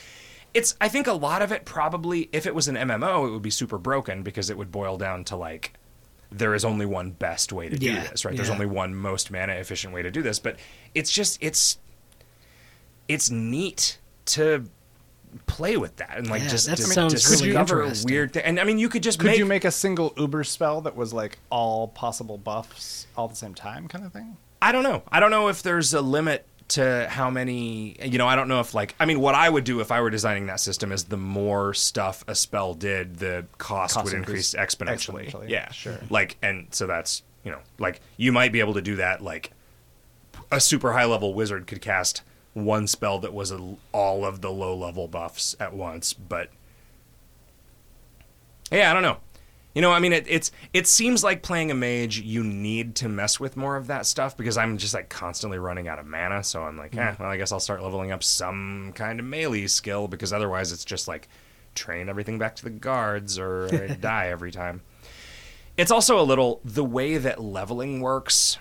it's. 0.55 0.75
I 0.81 0.87
think 0.87 1.05
a 1.05 1.13
lot 1.13 1.43
of 1.43 1.51
it 1.51 1.65
probably, 1.65 2.29
if 2.31 2.47
it 2.47 2.55
was 2.55 2.67
an 2.67 2.75
MMO, 2.75 3.27
it 3.27 3.31
would 3.31 3.43
be 3.43 3.51
super 3.51 3.77
broken 3.77 4.23
because 4.23 4.49
it 4.49 4.57
would 4.57 4.71
boil 4.71 4.97
down 4.97 5.23
to 5.25 5.35
like. 5.35 5.73
There 6.31 6.53
is 6.53 6.63
only 6.63 6.85
one 6.85 7.11
best 7.11 7.51
way 7.51 7.69
to 7.69 7.75
do 7.77 7.87
Yeah, 7.91 8.07
this, 8.07 8.23
right? 8.23 8.35
There's 8.35 8.49
only 8.51 8.67
one 8.67 8.93
most 8.93 9.31
mana 9.31 9.53
efficient 9.53 9.93
way 9.93 10.03
to 10.03 10.11
do 10.11 10.21
this, 10.21 10.37
but 10.39 10.57
it's 10.93 11.11
just 11.11 11.37
it's 11.41 11.77
it's 13.07 13.29
neat 13.31 13.97
to 14.25 14.65
play 15.47 15.77
with 15.77 15.95
that 15.97 16.17
and 16.17 16.29
like 16.29 16.41
Yeah, 16.43 16.47
just 16.49 16.67
that 16.67 16.77
dis- 16.77 16.93
sounds 16.93 17.13
really 17.31 17.47
discover 17.51 17.81
interesting. 17.83 18.11
weird 18.13 18.33
things. 18.33 18.45
And 18.45 18.59
I 18.59 18.63
mean, 18.63 18.77
you 18.79 18.89
could 18.89 19.03
just 19.03 19.19
Could 19.19 19.27
make, 19.27 19.37
you 19.37 19.45
make 19.45 19.65
a 19.65 19.71
single 19.71 20.13
Uber 20.17 20.43
spell 20.43 20.81
that 20.81 20.95
was 20.95 21.13
like 21.13 21.39
all 21.49 21.87
possible 21.87 22.37
buffs 22.37 23.07
all 23.15 23.25
at 23.25 23.31
the 23.31 23.35
same 23.37 23.53
time, 23.55 23.87
kind 23.87 24.05
of 24.05 24.13
thing? 24.13 24.37
I 24.61 24.71
don't 24.71 24.83
know. 24.83 25.03
I 25.11 25.19
don't 25.19 25.31
know 25.31 25.47
if 25.47 25.63
there's 25.63 25.93
a 25.93 26.01
limit 26.01 26.45
to 26.69 27.07
how 27.09 27.29
many. 27.29 27.95
You 28.03 28.17
know, 28.17 28.27
I 28.27 28.35
don't 28.35 28.47
know 28.47 28.59
if 28.59 28.73
like. 28.73 28.95
I 28.99 29.05
mean, 29.05 29.19
what 29.19 29.35
I 29.35 29.49
would 29.49 29.63
do 29.63 29.79
if 29.81 29.91
I 29.91 30.01
were 30.01 30.09
designing 30.09 30.47
that 30.47 30.59
system 30.59 30.91
is 30.91 31.05
the 31.05 31.17
more 31.17 31.73
stuff 31.73 32.23
a 32.27 32.35
spell 32.35 32.73
did, 32.73 33.17
the 33.17 33.45
cost, 33.57 33.95
Cost 33.95 34.05
would 34.05 34.13
increase 34.13 34.53
increase 34.53 34.75
exponentially. 34.75 35.31
exponentially, 35.31 35.49
Yeah, 35.49 35.71
sure. 35.71 35.99
Like, 36.09 36.37
and 36.41 36.67
so 36.71 36.87
that's 36.87 37.23
you 37.43 37.51
know, 37.51 37.59
like 37.77 38.01
you 38.17 38.31
might 38.31 38.51
be 38.51 38.59
able 38.59 38.73
to 38.75 38.81
do 38.81 38.97
that. 38.97 39.21
Like, 39.21 39.51
a 40.51 40.59
super 40.59 40.93
high 40.93 41.05
level 41.05 41.33
wizard 41.33 41.67
could 41.67 41.81
cast 41.81 42.21
one 42.53 42.87
spell 42.87 43.19
that 43.19 43.33
was 43.33 43.51
a, 43.51 43.75
all 43.91 44.25
of 44.25 44.41
the 44.41 44.51
low 44.51 44.75
level 44.75 45.07
buffs 45.07 45.55
at 45.59 45.73
once, 45.73 46.13
but 46.13 46.49
yeah, 48.71 48.91
I 48.91 48.93
don't 48.93 49.03
know. 49.03 49.17
You 49.79 49.81
know, 49.81 49.93
I 49.93 49.99
mean, 49.99 50.11
it, 50.11 50.25
it's 50.27 50.51
it 50.73 50.87
seems 50.87 51.23
like 51.23 51.41
playing 51.41 51.71
a 51.71 51.73
mage, 51.73 52.19
you 52.19 52.43
need 52.43 52.95
to 52.95 53.07
mess 53.07 53.39
with 53.39 53.55
more 53.55 53.77
of 53.77 53.87
that 53.87 54.05
stuff 54.05 54.35
because 54.35 54.57
I'm 54.57 54.77
just 54.77 54.93
like 54.93 55.07
constantly 55.07 55.57
running 55.57 55.87
out 55.87 55.99
of 55.99 56.05
mana. 56.05 56.43
So 56.43 56.63
I'm 56.63 56.75
like, 56.75 56.97
eh, 56.97 57.15
well, 57.17 57.29
I 57.29 57.37
guess 57.37 57.53
I'll 57.53 57.61
start 57.61 57.81
leveling 57.81 58.11
up 58.11 58.21
some 58.21 58.91
kind 58.93 59.21
of 59.21 59.25
melee 59.25 59.67
skill 59.67 60.09
because 60.09 60.33
otherwise 60.33 60.73
it's 60.73 60.83
just 60.83 61.07
like 61.07 61.29
train 61.75 62.09
everything 62.09 62.37
back 62.37 62.57
to 62.57 62.65
the 62.65 62.69
guards 62.71 63.39
or 63.39 63.69
I 63.89 63.93
die 63.93 64.27
every 64.27 64.51
time. 64.51 64.81
It's 65.77 65.91
also 65.91 66.19
a 66.19 66.27
little 66.27 66.59
the 66.65 66.83
way 66.83 67.17
that 67.17 67.41
leveling 67.41 68.01
works. 68.01 68.57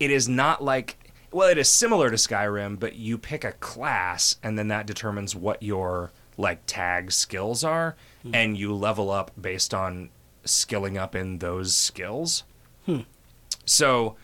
It 0.00 0.10
is 0.10 0.26
not 0.26 0.64
like 0.64 0.96
well, 1.32 1.50
it 1.50 1.58
is 1.58 1.68
similar 1.68 2.08
to 2.08 2.16
Skyrim, 2.16 2.80
but 2.80 2.94
you 2.94 3.18
pick 3.18 3.44
a 3.44 3.52
class 3.52 4.36
and 4.42 4.58
then 4.58 4.68
that 4.68 4.86
determines 4.86 5.36
what 5.36 5.62
your 5.62 6.12
like 6.38 6.62
tag 6.64 7.12
skills 7.12 7.62
are 7.62 7.94
and 8.32 8.56
you 8.56 8.74
level 8.74 9.10
up 9.10 9.30
based 9.38 9.74
on 9.74 10.08
skilling 10.44 10.98
up 10.98 11.14
in 11.14 11.38
those 11.38 11.76
skills. 11.76 12.44
Hmm. 12.86 13.00
So 13.64 14.16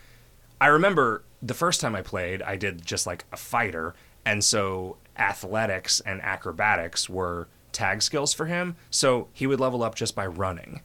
I 0.60 0.66
remember 0.66 1.24
the 1.42 1.54
first 1.54 1.80
time 1.80 1.94
I 1.94 2.02
played, 2.02 2.42
I 2.42 2.56
did 2.56 2.84
just 2.84 3.06
like 3.06 3.24
a 3.32 3.36
fighter, 3.36 3.94
and 4.24 4.44
so 4.44 4.96
athletics 5.16 6.00
and 6.00 6.20
acrobatics 6.22 7.08
were 7.08 7.48
tag 7.72 8.02
skills 8.02 8.34
for 8.34 8.46
him. 8.46 8.76
So 8.90 9.28
he 9.32 9.46
would 9.46 9.60
level 9.60 9.82
up 9.82 9.94
just 9.94 10.14
by 10.14 10.26
running, 10.26 10.82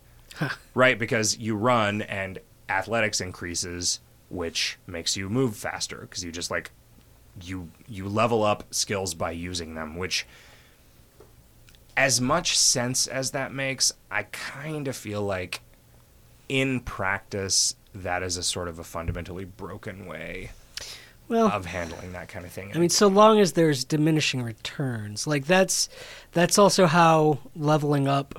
right? 0.74 0.98
Because 0.98 1.38
you 1.38 1.56
run 1.56 2.02
and 2.02 2.40
athletics 2.70 3.22
increases, 3.22 4.00
which 4.30 4.78
makes 4.88 5.18
you 5.18 5.30
move 5.30 5.56
faster 5.56 6.02
because 6.02 6.24
you 6.24 6.32
just 6.32 6.52
like 6.52 6.72
you 7.42 7.70
you 7.88 8.08
level 8.08 8.44
up 8.44 8.64
skills 8.72 9.14
by 9.14 9.32
using 9.32 9.76
them, 9.76 9.98
which 9.98 10.26
as 11.98 12.20
much 12.20 12.58
sense 12.58 13.08
as 13.08 13.32
that 13.32 13.54
makes, 13.54 13.94
I 14.12 14.24
kind 14.24 14.88
of 14.88 14.96
feel 14.96 15.22
like 15.22 15.62
in 16.50 16.80
practice 16.82 17.76
that 17.94 18.22
is 18.22 18.38
a 18.38 18.44
sort 18.44 18.68
of 18.68 18.78
a 18.80 18.84
fundamentally 18.84 19.46
broken 19.46 20.06
way 20.06 20.52
Well, 21.28 21.48
of 21.48 21.66
handling 21.66 22.12
that 22.12 22.28
kind 22.28 22.46
of 22.46 22.52
thing. 22.52 22.72
I 22.76 22.78
mean, 22.78 22.90
so 22.90 23.08
long 23.08 23.40
as 23.40 23.54
there's 23.54 23.84
diminishing 23.84 24.44
returns, 24.44 25.26
like 25.26 25.46
that's 25.46 25.90
that's 26.34 26.60
also 26.60 26.86
how 26.86 27.40
leveling 27.56 28.08
up, 28.08 28.38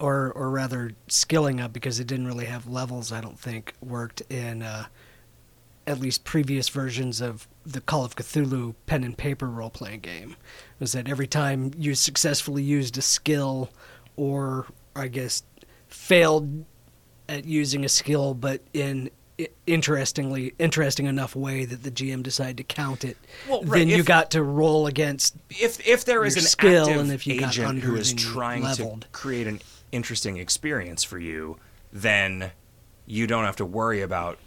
or 0.00 0.32
or 0.32 0.50
rather 0.50 0.92
skilling 1.06 1.60
up, 1.60 1.72
because 1.72 2.00
it 2.00 2.06
didn't 2.06 2.26
really 2.26 2.46
have 2.46 2.66
levels. 2.66 3.12
I 3.12 3.20
don't 3.20 3.38
think 3.38 3.72
worked 3.80 4.20
in 4.28 4.62
uh, 4.62 4.86
at 5.86 6.00
least 6.00 6.24
previous 6.24 6.68
versions 6.68 7.20
of 7.20 7.46
the 7.68 7.80
Call 7.80 8.04
of 8.04 8.16
Cthulhu 8.16 8.74
pen 8.86 9.04
and 9.04 9.16
paper 9.16 9.46
role 9.48 9.70
playing 9.70 10.00
game. 10.00 10.36
Was 10.80 10.92
that 10.92 11.08
every 11.08 11.26
time 11.26 11.72
you 11.76 11.94
successfully 11.94 12.62
used 12.62 12.96
a 12.98 13.02
skill, 13.02 13.70
or 14.16 14.66
I 14.96 15.08
guess 15.08 15.42
failed 15.88 16.64
at 17.28 17.44
using 17.44 17.84
a 17.84 17.88
skill, 17.88 18.34
but 18.34 18.62
in 18.72 19.10
interestingly 19.66 20.52
interesting 20.58 21.06
enough 21.06 21.36
way 21.36 21.64
that 21.64 21.82
the 21.84 21.90
GM 21.92 22.22
decided 22.24 22.56
to 22.56 22.64
count 22.64 23.04
it. 23.04 23.16
Well, 23.48 23.62
right, 23.62 23.78
Then 23.80 23.88
you 23.88 23.98
if- 23.98 24.06
got 24.06 24.30
to 24.32 24.42
roll 24.42 24.86
against. 24.86 25.36
if 25.50 25.86
if 25.86 26.04
there 26.04 26.24
is 26.24 26.36
an 26.36 26.42
skill 26.42 26.88
and 26.88 27.12
if 27.12 27.26
you 27.26 27.38
got 27.38 27.50
agent 27.50 27.82
who 27.82 27.90
under, 27.90 28.00
is 28.00 28.08
then 28.14 28.18
you 28.18 28.32
trying 28.32 28.62
leveled. 28.62 29.02
to 29.02 29.08
create 29.08 29.46
an 29.46 29.60
interesting 29.92 30.38
experience 30.38 31.04
for 31.04 31.18
you, 31.18 31.56
then 31.92 32.50
you 33.06 33.26
don't 33.26 33.44
have 33.44 33.56
to 33.56 33.64
worry 33.64 34.00
about 34.02 34.38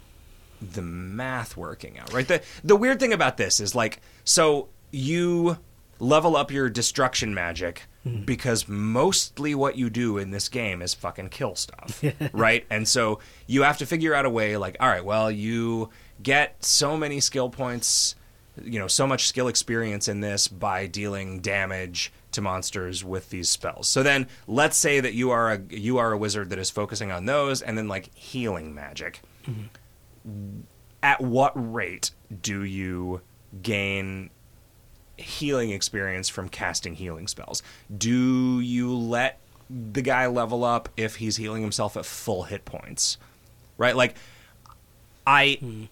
the 0.72 0.82
math 0.82 1.56
working 1.56 1.98
out, 1.98 2.12
right? 2.12 2.26
The 2.28 2.42
the 2.62 2.76
weird 2.76 3.00
thing 3.00 3.12
about 3.12 3.36
this 3.36 3.60
is 3.60 3.74
like 3.74 4.00
so 4.24 4.68
you 4.90 5.58
level 5.98 6.36
up 6.36 6.50
your 6.50 6.68
destruction 6.70 7.34
magic 7.34 7.82
Hmm. 8.02 8.24
because 8.24 8.66
mostly 8.66 9.54
what 9.54 9.76
you 9.78 9.88
do 9.88 10.18
in 10.18 10.32
this 10.32 10.48
game 10.48 10.82
is 10.82 10.92
fucking 10.92 11.28
kill 11.28 11.54
stuff, 11.54 12.02
right? 12.32 12.66
And 12.68 12.88
so 12.88 13.20
you 13.46 13.62
have 13.62 13.78
to 13.78 13.86
figure 13.86 14.12
out 14.12 14.24
a 14.24 14.30
way 14.30 14.56
like 14.56 14.76
all 14.80 14.88
right, 14.88 15.04
well, 15.04 15.30
you 15.30 15.90
get 16.20 16.64
so 16.64 16.96
many 16.96 17.20
skill 17.20 17.48
points 17.50 18.16
you 18.62 18.78
know 18.78 18.86
so 18.86 19.06
much 19.06 19.28
skill 19.28 19.48
experience 19.48 20.08
in 20.08 20.20
this 20.20 20.46
by 20.46 20.86
dealing 20.86 21.40
damage 21.40 22.12
to 22.32 22.42
monsters 22.42 23.02
with 23.04 23.30
these 23.30 23.48
spells. 23.48 23.88
So 23.88 24.02
then 24.02 24.26
let's 24.46 24.76
say 24.76 25.00
that 25.00 25.14
you 25.14 25.30
are 25.30 25.52
a 25.52 25.60
you 25.70 25.96
are 25.98 26.12
a 26.12 26.18
wizard 26.18 26.50
that 26.50 26.58
is 26.58 26.70
focusing 26.70 27.10
on 27.12 27.24
those 27.26 27.62
and 27.62 27.78
then 27.78 27.88
like 27.88 28.14
healing 28.14 28.74
magic. 28.74 29.22
At 31.02 31.20
what 31.20 31.52
rate 31.54 32.10
do 32.42 32.62
you 32.62 33.22
gain 33.60 34.30
healing 35.16 35.70
experience 35.70 36.28
from 36.28 36.48
casting 36.48 36.94
healing 36.94 37.26
spells? 37.28 37.62
Do 37.96 38.60
you 38.60 38.96
let 38.96 39.38
the 39.68 40.02
guy 40.02 40.26
level 40.26 40.64
up 40.64 40.88
if 40.96 41.16
he's 41.16 41.36
healing 41.36 41.62
himself 41.62 41.96
at 41.96 42.04
full 42.04 42.44
hit 42.44 42.64
points? 42.64 43.18
Right? 43.78 43.96
Like 43.96 44.16
I 45.26 45.58
hmm. 45.60 45.84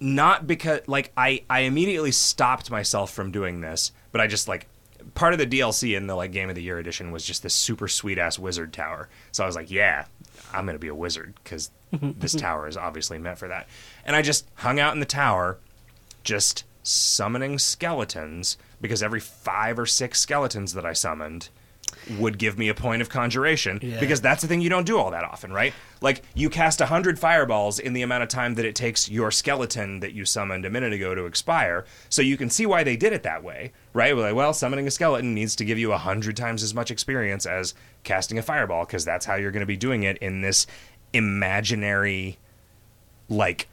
not 0.00 0.46
because 0.46 0.80
like 0.86 1.12
I 1.16 1.42
I 1.48 1.60
immediately 1.60 2.12
stopped 2.12 2.70
myself 2.70 3.12
from 3.12 3.30
doing 3.30 3.60
this, 3.60 3.92
but 4.12 4.20
I 4.20 4.26
just 4.26 4.48
like 4.48 4.66
part 5.14 5.32
of 5.32 5.38
the 5.38 5.46
DLC 5.46 5.96
in 5.96 6.06
the 6.06 6.14
like 6.14 6.32
game 6.32 6.48
of 6.48 6.54
the 6.54 6.62
year 6.62 6.78
edition 6.78 7.12
was 7.12 7.24
just 7.24 7.42
this 7.42 7.54
super 7.54 7.88
sweet 7.88 8.18
ass 8.18 8.38
wizard 8.38 8.72
tower. 8.72 9.08
So 9.32 9.44
I 9.44 9.46
was 9.46 9.56
like, 9.56 9.70
yeah, 9.70 10.06
I'm 10.52 10.64
going 10.64 10.74
to 10.74 10.80
be 10.80 10.88
a 10.88 10.94
wizard 10.94 11.34
cuz 11.44 11.70
this 12.18 12.34
tower 12.34 12.66
is 12.68 12.76
obviously 12.76 13.18
meant 13.18 13.38
for 13.38 13.48
that. 13.48 13.68
And 14.04 14.14
I 14.16 14.22
just 14.22 14.46
hung 14.56 14.78
out 14.80 14.94
in 14.94 15.00
the 15.00 15.06
tower, 15.06 15.58
just 16.22 16.64
summoning 16.82 17.58
skeletons 17.58 18.56
because 18.80 19.02
every 19.02 19.20
five 19.20 19.78
or 19.78 19.86
six 19.86 20.20
skeletons 20.20 20.74
that 20.74 20.84
I 20.84 20.92
summoned 20.92 21.48
would 22.18 22.36
give 22.38 22.58
me 22.58 22.68
a 22.68 22.74
point 22.74 23.00
of 23.00 23.08
conjuration 23.08 23.78
Yeah. 23.80 23.98
because 24.00 24.20
that's 24.20 24.42
the 24.42 24.48
thing 24.48 24.60
you 24.60 24.68
don't 24.68 24.84
do 24.86 24.98
all 24.98 25.10
that 25.12 25.24
often, 25.24 25.52
right? 25.52 25.72
Like 26.02 26.22
you 26.34 26.50
cast 26.50 26.82
a 26.82 26.86
hundred 26.86 27.18
fireballs 27.18 27.78
in 27.78 27.94
the 27.94 28.02
amount 28.02 28.22
of 28.24 28.28
time 28.28 28.54
that 28.56 28.66
it 28.66 28.74
takes 28.74 29.08
your 29.08 29.30
skeleton 29.30 30.00
that 30.00 30.12
you 30.12 30.26
summoned 30.26 30.66
a 30.66 30.70
minute 30.70 30.92
ago 30.92 31.14
to 31.14 31.24
expire. 31.24 31.86
So 32.10 32.20
you 32.20 32.36
can 32.36 32.50
see 32.50 32.66
why 32.66 32.84
they 32.84 32.96
did 32.96 33.14
it 33.14 33.22
that 33.22 33.42
way, 33.42 33.72
right? 33.94 34.14
Like, 34.14 34.34
well, 34.34 34.52
summoning 34.52 34.86
a 34.86 34.90
skeleton 34.90 35.34
needs 35.34 35.56
to 35.56 35.64
give 35.64 35.78
you 35.78 35.92
a 35.92 35.98
hundred 35.98 36.36
times 36.36 36.62
as 36.62 36.74
much 36.74 36.90
experience 36.90 37.46
as 37.46 37.72
casting 38.02 38.38
a 38.38 38.42
fireball 38.42 38.84
because 38.84 39.04
that's 39.06 39.24
how 39.24 39.36
you're 39.36 39.52
going 39.52 39.60
to 39.60 39.66
be 39.66 39.76
doing 39.76 40.02
it 40.02 40.18
in 40.18 40.42
this 40.42 40.66
imaginary, 41.14 42.38
like, 43.28 43.68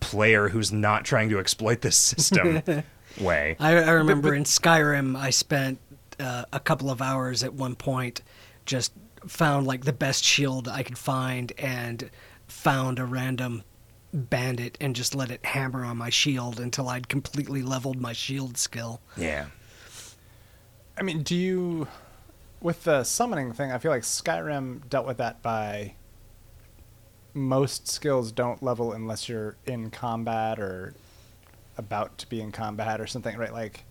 player 0.00 0.48
who's 0.48 0.72
not 0.72 1.04
trying 1.04 1.28
to 1.30 1.38
exploit 1.38 1.80
this 1.80 1.96
system 1.96 2.62
way. 3.20 3.56
I, 3.58 3.76
I 3.76 3.90
remember 3.92 4.34
in 4.34 4.44
Skyrim, 4.44 5.16
I 5.16 5.30
spent 5.30 5.78
uh, 6.20 6.44
a 6.52 6.60
couple 6.60 6.90
of 6.90 7.00
hours 7.00 7.42
at 7.42 7.54
one 7.54 7.74
point, 7.74 8.22
just 8.64 8.92
found 9.26 9.66
like 9.66 9.84
the 9.84 9.92
best 9.92 10.24
shield 10.24 10.68
I 10.68 10.82
could 10.82 10.98
find, 10.98 11.52
and 11.58 12.10
found 12.46 12.98
a 12.98 13.04
random 13.04 13.62
bandit 14.12 14.78
and 14.80 14.96
just 14.96 15.14
let 15.14 15.30
it 15.30 15.44
hammer 15.44 15.84
on 15.84 15.96
my 15.96 16.10
shield 16.10 16.58
until 16.60 16.88
I'd 16.88 17.08
completely 17.08 17.62
leveled 17.62 18.00
my 18.00 18.12
shield 18.12 18.56
skill. 18.56 19.00
Yeah. 19.16 19.46
I 20.98 21.02
mean, 21.02 21.22
do 21.22 21.34
you 21.34 21.88
with 22.60 22.84
the 22.84 23.04
summoning 23.04 23.52
thing? 23.52 23.70
I 23.70 23.78
feel 23.78 23.90
like 23.90 24.02
Skyrim 24.02 24.88
dealt 24.88 25.06
with 25.06 25.18
that 25.18 25.42
by 25.42 25.94
most 27.36 27.86
skills 27.86 28.32
don't 28.32 28.62
level 28.62 28.92
unless 28.92 29.28
you're 29.28 29.56
in 29.66 29.90
combat 29.90 30.58
or 30.58 30.94
about 31.78 32.16
to 32.18 32.28
be 32.28 32.40
in 32.40 32.50
combat 32.50 33.00
or 33.00 33.06
something, 33.06 33.36
right? 33.36 33.52
Like, 33.52 33.84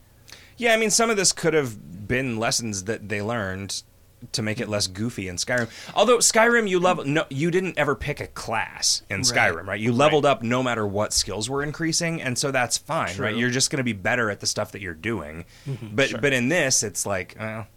Yeah, 0.58 0.74
I 0.74 0.78
mean, 0.78 0.90
some 0.90 1.10
of 1.10 1.18
this 1.18 1.32
could 1.32 1.54
have 1.54 2.08
been 2.08 2.38
lessons 2.38 2.86
that 2.86 3.08
they 3.10 3.22
learned 3.22 3.84
to 4.32 4.42
make 4.42 4.60
it 4.60 4.68
less 4.68 4.88
goofy 4.88 5.28
in 5.28 5.36
Skyrim. 5.36 5.70
Although 5.94 6.18
Skyrim, 6.18 6.68
you 6.68 6.80
level 6.80 7.04
no, 7.06 7.26
you 7.30 7.52
didn't 7.52 7.78
ever 7.78 7.94
pick 7.96 8.20
a 8.20 8.26
class 8.28 9.04
in 9.10 9.18
Right. 9.18 9.26
Skyrim, 9.26 9.68
right? 9.68 9.80
You 9.80 9.92
leveled 9.92 10.26
up 10.26 10.42
no 10.42 10.64
matter 10.64 10.88
what 10.88 11.14
skills 11.14 11.48
were 11.48 11.62
increasing, 11.62 12.22
and 12.24 12.36
so 12.36 12.50
that's 12.50 12.76
fine, 12.78 13.16
right? 13.18 13.36
You're 13.36 13.52
just 13.52 13.70
going 13.70 13.78
to 13.78 13.84
be 13.84 13.94
better 13.94 14.32
at 14.32 14.40
the 14.40 14.48
stuff 14.48 14.72
that 14.72 14.82
you're 14.82 14.96
doing. 14.96 15.46
Mm-hmm. 15.68 15.96
But 15.96 16.10
Sure. 16.10 16.20
but 16.22 16.34
in 16.34 16.50
this, 16.50 16.82
it's 16.82 17.06
like, 17.06 17.36
well, 17.40 17.68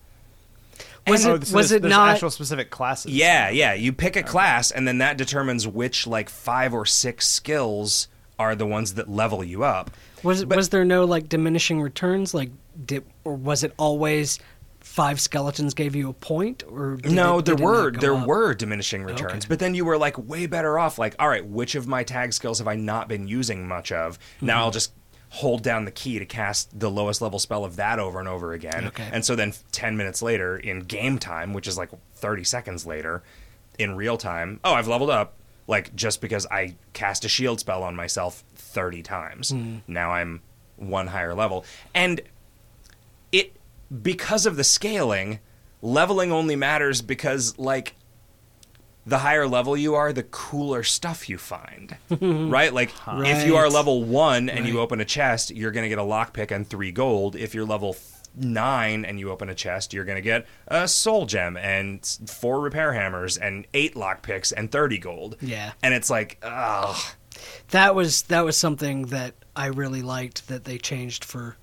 Was 1.11 1.27
oh, 1.27 1.35
it 1.35 1.47
so 1.47 1.57
was 1.57 1.71
there's- 1.71 1.85
it 1.85 1.89
not? 1.89 2.11
actual 2.11 2.31
specific 2.31 2.71
classes? 2.71 3.13
yeah, 3.13 3.49
yeah. 3.51 3.73
You 3.75 3.93
pick 3.93 4.17
a 4.17 4.23
class, 4.23 4.71
and 4.71 4.87
then 4.87 4.99
that 4.99 5.17
determines 5.17 5.67
which 5.67 6.07
like 6.07 6.29
five 6.29 6.75
or 6.75 6.85
six 6.87 7.27
skills 7.27 8.09
are 8.39 8.55
the 8.55 8.67
ones 8.67 8.95
that 8.95 9.09
level 9.09 9.43
you 9.43 9.65
up. 9.65 9.91
Was 10.23 10.45
but- 10.45 10.57
was 10.57 10.69
there 10.71 10.85
no 10.85 11.05
like 11.05 11.29
diminishing 11.29 11.81
returns? 11.81 12.35
Like, 12.35 12.51
did 12.85 13.05
or 13.25 13.35
was 13.35 13.65
it 13.65 13.73
always 13.77 14.39
five 14.81 15.21
skeletons 15.21 15.75
gave 15.75 15.95
you 15.95 16.09
a 16.09 16.13
point? 16.13 16.63
Or 16.71 16.99
no, 17.05 17.39
it- 17.39 17.45
there 17.45 17.55
did 17.57 17.61
it 17.61 17.65
not 17.65 17.71
were 17.71 17.91
there 17.93 18.15
up? 18.15 18.27
were 18.27 18.55
diminishing 18.55 19.05
returns, 19.05 19.45
Okay. 19.45 19.49
but 19.49 19.59
then 19.59 19.75
you 19.75 19.85
were 19.85 19.99
like 19.99 20.17
way 20.19 20.47
better 20.47 20.79
off. 20.79 20.99
Like, 20.99 21.15
all 21.19 21.29
right, 21.29 21.45
which 21.47 21.75
of 21.75 21.87
my 21.87 22.03
tag 22.05 22.33
skills 22.33 22.59
have 22.59 22.69
I 22.69 22.75
not 22.75 23.09
been 23.09 23.29
using 23.29 23.67
much 23.69 23.93
of? 23.93 24.19
Mm-hmm. 24.19 24.47
Now 24.47 24.61
I'll 24.65 24.71
just 24.71 24.93
hold 25.31 25.63
down 25.63 25.85
the 25.85 25.91
key 25.91 26.19
to 26.19 26.25
cast 26.27 26.79
the 26.79 26.91
lowest 26.91 27.21
level 27.21 27.39
spell 27.39 27.65
of 27.65 27.77
that 27.77 27.99
over 27.99 28.19
and 28.19 28.29
over 28.29 28.53
again. 28.53 28.87
Okay. 28.89 29.09
And 29.13 29.25
so 29.25 29.37
then 29.37 29.53
ten 29.73 29.97
minutes 29.97 30.23
later 30.23 30.57
in 30.57 30.81
game 30.81 31.19
time, 31.19 31.53
which 31.53 31.67
is 31.67 31.77
like 31.77 31.91
thirty 32.15 32.45
seconds 32.45 32.87
later, 32.87 33.23
in 33.79 33.95
real 33.97 34.17
time, 34.17 34.59
oh, 34.65 34.73
I've 34.75 34.89
leveled 34.89 35.11
up. 35.11 35.35
Like 35.67 35.95
just 35.95 36.23
because 36.23 36.47
I 36.51 36.77
cast 36.95 37.27
a 37.27 37.29
shield 37.29 37.61
spell 37.61 37.83
on 37.83 37.95
myself 37.95 38.43
thirty 38.55 39.03
times, 39.03 39.51
Hmm. 39.51 39.79
now 39.87 40.13
I'm 40.13 40.41
one 40.77 41.09
higher 41.09 41.35
level, 41.35 41.65
and 41.95 42.23
it 43.33 43.55
because 44.03 44.47
of 44.47 44.57
the 44.57 44.65
scaling 44.65 45.41
leveling 45.83 46.33
only 46.33 46.57
matters 46.57 47.03
because 47.03 47.59
like 47.59 47.95
the 49.09 49.19
higher 49.19 49.49
level 49.49 49.77
you 49.77 49.95
are 49.95 50.13
the 50.13 50.23
cooler 50.23 50.83
stuff 50.83 51.29
you 51.29 51.39
find 51.39 51.97
right? 52.21 52.73
Like 52.73 52.93
if 53.07 53.47
you 53.47 53.57
are 53.57 53.69
level 53.71 54.05
1 54.05 54.49
and 54.51 54.67
you 54.67 54.81
open 54.81 55.01
a 55.01 55.05
chest 55.05 55.51
you're 55.51 55.71
going 55.71 55.85
to 55.85 55.89
get 55.89 55.99
a 55.99 56.03
lockpick 56.03 56.51
and 56.51 56.69
3 56.69 56.93
gold. 56.93 57.35
If 57.37 57.55
you're 57.55 57.65
level 57.65 57.97
9 58.37 59.05
and 59.05 59.19
you 59.19 59.31
open 59.31 59.49
a 59.49 59.55
chest 59.55 59.93
you're 59.95 60.05
going 60.05 60.17
to 60.17 60.23
get 60.23 60.47
a 60.67 60.87
soul 60.87 61.27
gem 61.27 61.57
and 61.57 62.05
4 62.27 62.61
repair 62.61 62.93
hammers 62.93 63.39
and 63.39 63.67
8 63.73 63.95
lockpicks 63.95 64.53
and 64.57 64.71
30 64.71 64.99
gold. 64.99 65.37
Yeah. 65.41 65.73
and 65.83 65.95
it's 65.95 66.11
like 66.11 66.39
ugh. 66.43 66.97
That 67.71 67.95
was 67.95 68.23
that 68.23 68.45
was 68.45 68.57
something 68.57 69.07
that 69.07 69.35
I 69.57 69.67
really 69.67 70.03
liked 70.03 70.49
that 70.49 70.65
they 70.65 70.77
changed 70.79 71.25
for 71.25 71.57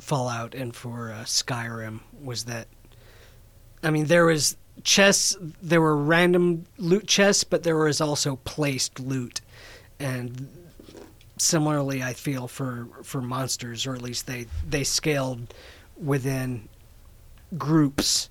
Fallout 0.00 0.54
and 0.54 0.74
for 0.74 1.10
uh, 1.10 1.24
Skyrim 1.24 2.00
was 2.22 2.44
that 2.44 2.68
I 3.82 3.90
mean 3.90 4.06
there 4.06 4.26
was 4.26 4.56
chests 4.84 5.36
there 5.62 5.80
were 5.80 5.96
random 5.96 6.66
loot 6.78 7.06
chests 7.06 7.42
but 7.42 7.62
there 7.62 7.76
was 7.76 8.00
also 8.00 8.36
placed 8.44 9.00
loot. 9.00 9.40
And 9.98 10.48
similarly 11.38 12.02
I 12.02 12.12
feel 12.12 12.46
for 12.46 12.86
for 13.02 13.20
monsters 13.20 13.86
or 13.86 13.94
at 13.94 14.02
least 14.02 14.26
they 14.26 14.46
they 14.68 14.84
scaled 14.84 15.52
within 15.96 16.68
groups. 17.56 18.28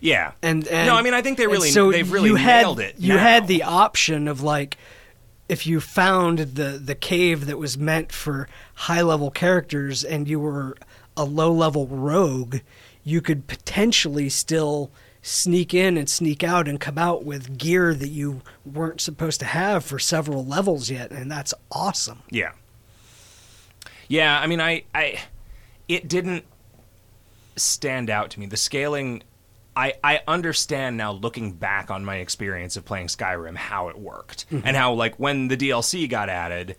Yeah. 0.00 0.32
And, 0.42 0.68
and 0.68 0.86
no 0.86 0.94
i 0.94 1.02
mean 1.02 1.14
i 1.14 1.22
think 1.22 1.38
they 1.38 1.46
really 1.46 1.70
so 1.70 1.90
they've 1.90 2.10
really 2.10 2.28
you 2.28 2.36
had, 2.36 2.62
nailed 2.62 2.80
it 2.80 2.96
You 2.98 3.14
now. 3.14 3.20
had 3.20 3.48
the 3.48 3.62
option 3.62 4.28
of 4.28 4.42
like 4.42 4.76
if 5.48 5.66
you 5.66 5.80
found 5.80 6.38
the 6.38 6.78
the 6.82 6.94
cave 6.94 7.46
that 7.46 7.58
was 7.58 7.78
meant 7.78 8.12
for 8.12 8.48
high 8.74 9.02
level 9.02 9.30
characters 9.30 10.04
and 10.04 10.28
you 10.28 10.40
were 10.40 10.76
a 11.16 11.24
low 11.24 11.52
level 11.52 11.86
rogue, 11.86 12.58
you 13.04 13.20
could 13.20 13.46
potentially 13.46 14.28
still 14.28 14.90
sneak 15.26 15.74
in 15.74 15.96
and 15.96 16.08
sneak 16.08 16.44
out 16.44 16.68
and 16.68 16.78
come 16.78 16.96
out 16.96 17.24
with 17.24 17.58
gear 17.58 17.92
that 17.92 18.10
you 18.10 18.42
weren't 18.64 19.00
supposed 19.00 19.40
to 19.40 19.46
have 19.46 19.84
for 19.84 19.98
several 19.98 20.44
levels 20.44 20.88
yet 20.88 21.10
and 21.10 21.28
that's 21.28 21.52
awesome. 21.72 22.22
Yeah. 22.30 22.52
Yeah, 24.06 24.38
I 24.38 24.46
mean 24.46 24.60
I 24.60 24.84
I 24.94 25.20
it 25.88 26.06
didn't 26.06 26.44
stand 27.56 28.08
out 28.08 28.30
to 28.30 28.40
me. 28.40 28.46
The 28.46 28.56
scaling 28.56 29.24
I 29.74 29.94
I 30.04 30.20
understand 30.28 30.96
now 30.96 31.10
looking 31.10 31.54
back 31.54 31.90
on 31.90 32.04
my 32.04 32.18
experience 32.18 32.76
of 32.76 32.84
playing 32.84 33.08
Skyrim 33.08 33.56
how 33.56 33.88
it 33.88 33.98
worked. 33.98 34.48
Mm-hmm. 34.50 34.64
And 34.64 34.76
how 34.76 34.92
like 34.92 35.16
when 35.16 35.48
the 35.48 35.56
DLC 35.56 36.08
got 36.08 36.28
added, 36.28 36.76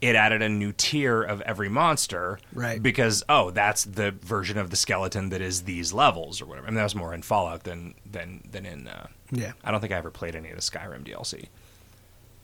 it 0.00 0.16
added 0.16 0.40
a 0.42 0.48
new 0.48 0.72
tier 0.72 1.22
of 1.22 1.40
every 1.42 1.68
monster. 1.68 2.38
Right. 2.52 2.82
Because 2.82 3.22
oh, 3.28 3.50
that's 3.50 3.84
the 3.84 4.12
version 4.12 4.56
of 4.58 4.70
the 4.70 4.76
skeleton 4.76 5.28
that 5.30 5.40
is 5.40 5.62
these 5.62 5.92
levels 5.92 6.40
or 6.40 6.46
whatever. 6.46 6.66
I 6.66 6.70
mean 6.70 6.76
that 6.76 6.84
was 6.84 6.94
more 6.94 7.12
in 7.14 7.22
Fallout 7.22 7.64
than 7.64 7.94
than 8.10 8.42
than 8.50 8.64
in 8.66 8.88
uh 8.88 9.08
Yeah. 9.30 9.52
I 9.62 9.70
don't 9.70 9.80
think 9.80 9.92
I 9.92 9.96
ever 9.96 10.10
played 10.10 10.34
any 10.34 10.48
of 10.50 10.56
the 10.56 10.62
Skyrim 10.62 11.04
DLC. 11.04 11.46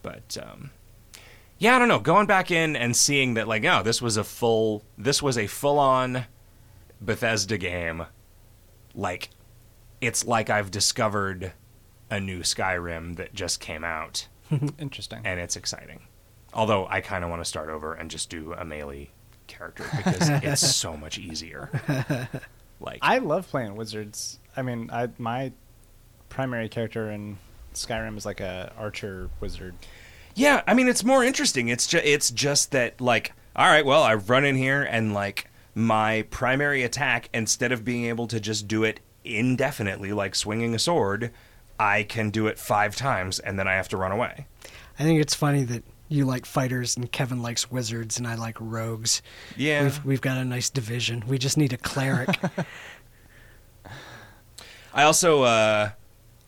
But 0.02 0.36
um, 0.40 0.70
yeah, 1.58 1.74
I 1.74 1.78
don't 1.78 1.88
know. 1.88 1.98
Going 1.98 2.26
back 2.26 2.50
in 2.50 2.76
and 2.76 2.94
seeing 2.94 3.34
that, 3.34 3.48
like, 3.48 3.64
oh, 3.64 3.82
this 3.82 4.00
was 4.02 4.16
a 4.18 4.22
full, 4.24 4.84
this 4.98 5.22
was 5.22 5.38
a 5.38 5.46
full-on 5.46 6.26
Bethesda 7.00 7.56
game. 7.58 8.04
Like, 8.94 9.30
it's 10.00 10.24
like 10.26 10.50
I've 10.50 10.70
discovered 10.70 11.52
a 12.10 12.20
new 12.20 12.40
Skyrim 12.40 13.16
that 13.16 13.34
just 13.34 13.58
came 13.58 13.82
out, 13.84 14.28
Interesting. 14.78 15.22
and 15.24 15.40
it's 15.40 15.56
exciting. 15.56 16.02
Although 16.56 16.88
I 16.88 17.00
kind 17.00 17.22
of 17.22 17.30
want 17.30 17.40
to 17.40 17.44
start 17.44 17.68
over 17.68 17.94
and 17.94 18.10
just 18.10 18.30
do 18.30 18.52
a 18.54 18.64
melee 18.64 19.10
character 19.46 19.84
because 19.96 20.28
it's 20.42 20.74
so 20.74 20.96
much 20.96 21.18
easier. 21.18 21.70
Like, 22.80 22.98
I 23.02 23.18
love 23.18 23.48
playing 23.48 23.74
wizards. 23.76 24.38
I 24.56 24.62
mean, 24.62 24.90
I 24.92 25.08
my 25.18 25.52
primary 26.28 26.68
character 26.68 27.10
in 27.10 27.38
Skyrim 27.74 28.16
is 28.16 28.26
like 28.26 28.40
a 28.40 28.72
archer 28.76 29.30
wizard. 29.40 29.74
Yeah, 30.34 30.62
I 30.66 30.74
mean 30.74 30.88
it's 30.88 31.04
more 31.04 31.24
interesting. 31.24 31.68
It's 31.68 31.86
just 31.86 32.04
it's 32.04 32.30
just 32.30 32.72
that 32.72 33.00
like 33.00 33.32
all 33.54 33.66
right, 33.66 33.86
well, 33.86 34.02
I 34.02 34.14
run 34.14 34.44
in 34.44 34.56
here 34.56 34.82
and 34.82 35.14
like 35.14 35.50
my 35.74 36.22
primary 36.30 36.82
attack 36.82 37.30
instead 37.32 37.72
of 37.72 37.84
being 37.84 38.04
able 38.04 38.26
to 38.28 38.38
just 38.40 38.68
do 38.68 38.84
it 38.84 39.00
indefinitely 39.24 40.12
like 40.12 40.34
swinging 40.34 40.74
a 40.74 40.78
sword, 40.78 41.30
I 41.80 42.02
can 42.02 42.30
do 42.30 42.46
it 42.46 42.58
5 42.58 42.96
times 42.96 43.38
and 43.38 43.58
then 43.58 43.66
I 43.66 43.74
have 43.74 43.88
to 43.88 43.96
run 43.96 44.12
away. 44.12 44.46
I 44.98 45.02
think 45.02 45.20
it's 45.20 45.34
funny 45.34 45.64
that 45.64 45.82
you 46.08 46.24
like 46.24 46.46
fighters 46.46 46.96
and 46.96 47.10
Kevin 47.10 47.42
likes 47.42 47.70
wizards 47.70 48.18
and 48.18 48.26
I 48.26 48.34
like 48.36 48.56
rogues. 48.60 49.22
Yeah. 49.56 49.82
We've 49.84 50.04
we've 50.04 50.20
got 50.20 50.36
a 50.38 50.44
nice 50.44 50.70
division. 50.70 51.24
We 51.26 51.38
just 51.38 51.56
need 51.56 51.72
a 51.72 51.76
cleric. 51.76 52.28
I 54.94 55.02
also 55.02 55.42
uh 55.42 55.90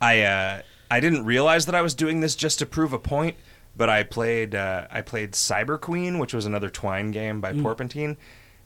I 0.00 0.22
uh 0.22 0.62
I 0.90 1.00
didn't 1.00 1.24
realize 1.24 1.66
that 1.66 1.74
I 1.74 1.82
was 1.82 1.94
doing 1.94 2.20
this 2.20 2.34
just 2.34 2.58
to 2.60 2.66
prove 2.66 2.92
a 2.92 2.98
point, 2.98 3.36
but 3.76 3.88
I 3.88 4.02
played 4.04 4.54
uh 4.54 4.86
I 4.90 5.02
played 5.02 5.32
Cyber 5.32 5.80
Queen, 5.80 6.18
which 6.18 6.32
was 6.32 6.46
another 6.46 6.70
Twine 6.70 7.10
game 7.10 7.40
by 7.40 7.52
Porpentine, 7.52 8.16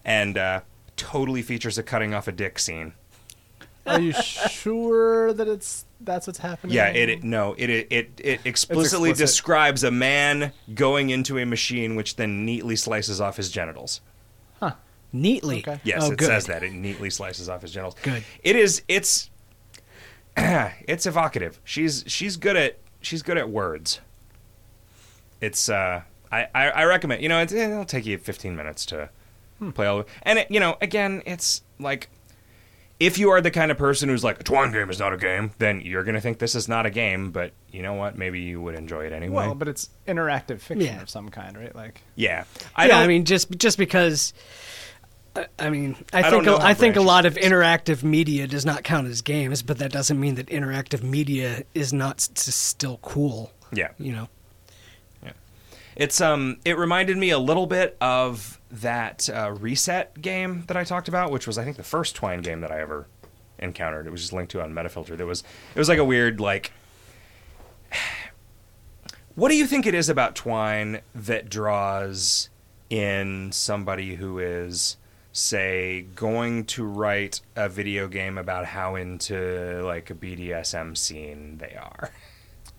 and 0.05 0.37
uh 0.39 0.61
totally 0.97 1.43
features 1.43 1.79
a 1.79 1.83
cutting 1.83 2.15
off 2.15 2.29
a 2.29 2.33
dick 2.33 2.59
scene. 2.59 2.93
Are 3.87 4.01
you 4.01 4.13
sure 4.23 5.33
that 5.33 5.49
it's 5.49 5.85
that's 6.05 6.27
what's 6.27 6.39
happening? 6.39 6.75
Yeah, 6.75 6.89
it, 6.89 7.09
it 7.09 7.25
no, 7.25 7.55
it 7.59 7.71
it 7.71 7.87
it, 7.91 8.11
it 8.19 8.41
explicitly 8.45 9.11
explicit. 9.11 9.33
describes 9.33 9.85
a 9.85 9.91
man 9.91 10.53
going 10.75 11.11
into 11.11 11.39
a 11.39 11.47
machine 11.47 11.97
which 11.97 12.17
then 12.17 12.45
neatly 12.45 12.77
slices 12.77 13.21
off 13.21 13.37
his 13.37 13.51
genitals. 13.51 14.01
Huh? 14.61 14.75
Neatly. 15.13 15.59
Okay. 15.59 15.81
Yes, 15.85 16.03
oh, 16.05 16.13
it 16.13 16.19
good. 16.19 16.27
says 16.27 16.47
that 16.47 16.63
it 16.63 16.73
neatly 16.73 17.11
slices 17.11 17.49
off 17.49 17.63
his 17.63 17.73
genitals. 17.73 17.97
Good. 18.03 18.25
It 18.43 18.57
is. 18.57 18.83
It's. 18.89 19.31
it's 20.37 21.07
evocative. 21.07 21.61
She's 21.65 22.05
she's 22.07 22.37
good 22.37 22.57
at 22.57 22.79
she's 23.01 23.23
good 23.23 23.37
at 23.39 23.51
words. 23.51 24.01
It's. 25.41 25.69
uh 25.69 26.03
I 26.31 26.49
I, 26.55 26.71
I 26.71 26.85
recommend. 26.85 27.23
You 27.23 27.29
know, 27.29 27.41
it's, 27.41 27.53
it'll 27.53 27.85
take 27.85 28.07
you 28.07 28.19
15 28.19 28.57
minutes 28.57 28.87
to 28.87 29.11
play 29.75 29.87
all. 29.87 30.01
of 30.01 30.07
it. 30.07 30.13
And 30.23 30.39
it, 30.41 30.51
you 30.51 30.61
know, 30.61 30.77
again, 30.81 31.23
it's 31.27 31.63
like. 31.79 32.09
If 33.05 33.19
you 33.19 33.31
are 33.31 33.41
the 33.41 33.51
kind 33.51 33.71
of 33.71 33.79
person 33.79 34.09
who's 34.09 34.23
like, 34.23 34.41
a 34.41 34.45
Twine 34.45 34.71
game 34.73 34.89
is 34.91 34.99
not 35.01 35.13
a 35.13 35.17
game, 35.17 35.51
then 35.59 35.81
you're 35.81 36.05
going 36.05 36.15
to 36.15 36.21
think 36.21 36.39
this 36.39 36.55
is 36.55 36.69
not 36.69 36.87
a 36.87 36.91
game, 36.91 37.33
but 37.33 37.53
you 37.73 37.83
know 37.83 37.95
what? 37.95 38.17
Maybe 38.17 38.41
you 38.41 38.61
would 38.61 38.75
enjoy 38.77 39.07
it 39.07 39.13
anyway. 39.13 39.35
Well, 39.47 39.55
but 39.55 39.67
it's 39.69 39.91
interactive 40.07 40.61
fiction 40.61 40.87
Yeah. 40.95 41.03
of 41.03 41.11
some 41.11 41.29
kind, 41.31 41.57
right? 41.59 41.75
Like, 41.75 42.01
yeah. 42.15 42.45
I 42.77 42.85
I 42.85 42.87
yeah, 42.87 42.93
don't, 42.95 43.03
I 43.03 43.07
mean, 43.09 43.25
just 43.25 43.51
just 43.59 43.77
because. 43.79 44.33
I- 45.35 45.47
I 45.59 45.71
mean, 45.71 45.97
I, 46.13 46.19
I 46.19 46.23
don't 46.31 46.31
think 46.33 46.45
know 46.45 46.57
a, 46.57 46.61
how 46.61 46.67
I 46.67 46.75
think 46.75 46.95
a 46.97 47.01
branches 47.01 47.07
lot 47.07 47.25
of 47.27 47.35
interactive 47.37 48.03
media 48.03 48.47
does 48.47 48.67
not 48.67 48.85
count 48.85 49.07
as 49.09 49.23
games, 49.23 49.63
but 49.63 49.79
that 49.79 49.91
doesn't 49.91 50.21
mean 50.21 50.35
that 50.35 50.47
interactive 50.49 51.03
media 51.03 51.63
is 51.75 51.91
not 51.93 52.17
s- 52.19 52.31
s- 52.37 52.55
still 52.55 52.99
cool. 53.01 53.51
yeah. 53.73 53.89
You 53.99 54.13
know, 54.13 54.29
Yeah. 55.25 55.33
It's 55.97 56.21
um, 56.21 56.59
it 56.67 56.77
reminded 56.77 57.17
me 57.17 57.31
a 57.31 57.39
little 57.39 57.67
bit 57.67 57.97
of 58.01 58.61
that 58.73 59.29
uh, 59.29 59.55
reset 59.61 60.21
game 60.21 60.65
that 60.67 60.77
I 60.77 60.85
talked 60.85 61.07
about, 61.07 61.31
which 61.31 61.47
was 61.47 61.59
I 61.59 61.65
think 61.65 61.77
the 61.77 61.83
first 61.83 62.17
Twine 62.17 62.41
game 62.41 62.63
that 62.63 62.73
I 62.73 62.81
ever 62.81 63.07
encountered. 63.59 64.07
It 64.07 64.11
was 64.11 64.23
just 64.23 64.33
linked 64.33 64.51
to 64.53 64.63
on 64.63 64.73
Metafilter. 64.73 65.17
That 65.17 65.27
was 65.27 65.45
it 65.75 65.79
was 65.79 65.89
like 65.89 65.99
a 65.99 66.05
weird 66.05 66.41
like. 66.41 66.73
What 69.35 69.49
do 69.49 69.57
you 69.57 69.67
think 69.67 69.87
it 69.87 69.95
is 69.95 70.11
about 70.11 70.37
Twine 70.37 71.01
that 71.15 71.49
draws 71.49 72.51
in 72.91 73.51
somebody 73.51 74.17
who 74.17 74.39
is, 74.39 74.99
say, 75.33 76.03
going 76.15 76.67
to 76.67 76.85
write 76.85 77.41
a 77.57 77.67
video 77.71 78.09
game 78.09 78.37
about 78.37 78.67
how 78.67 78.95
into 78.95 79.81
like 79.87 80.11
a 80.11 80.15
BDSM 80.15 80.99
scene 80.99 81.57
they 81.57 81.75
are? 81.77 82.11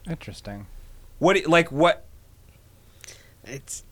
interesting. 0.07 0.67
What 1.17 1.37
do- 1.37 1.49
like 1.49 1.71
what 1.71 2.05
it's 3.43 3.83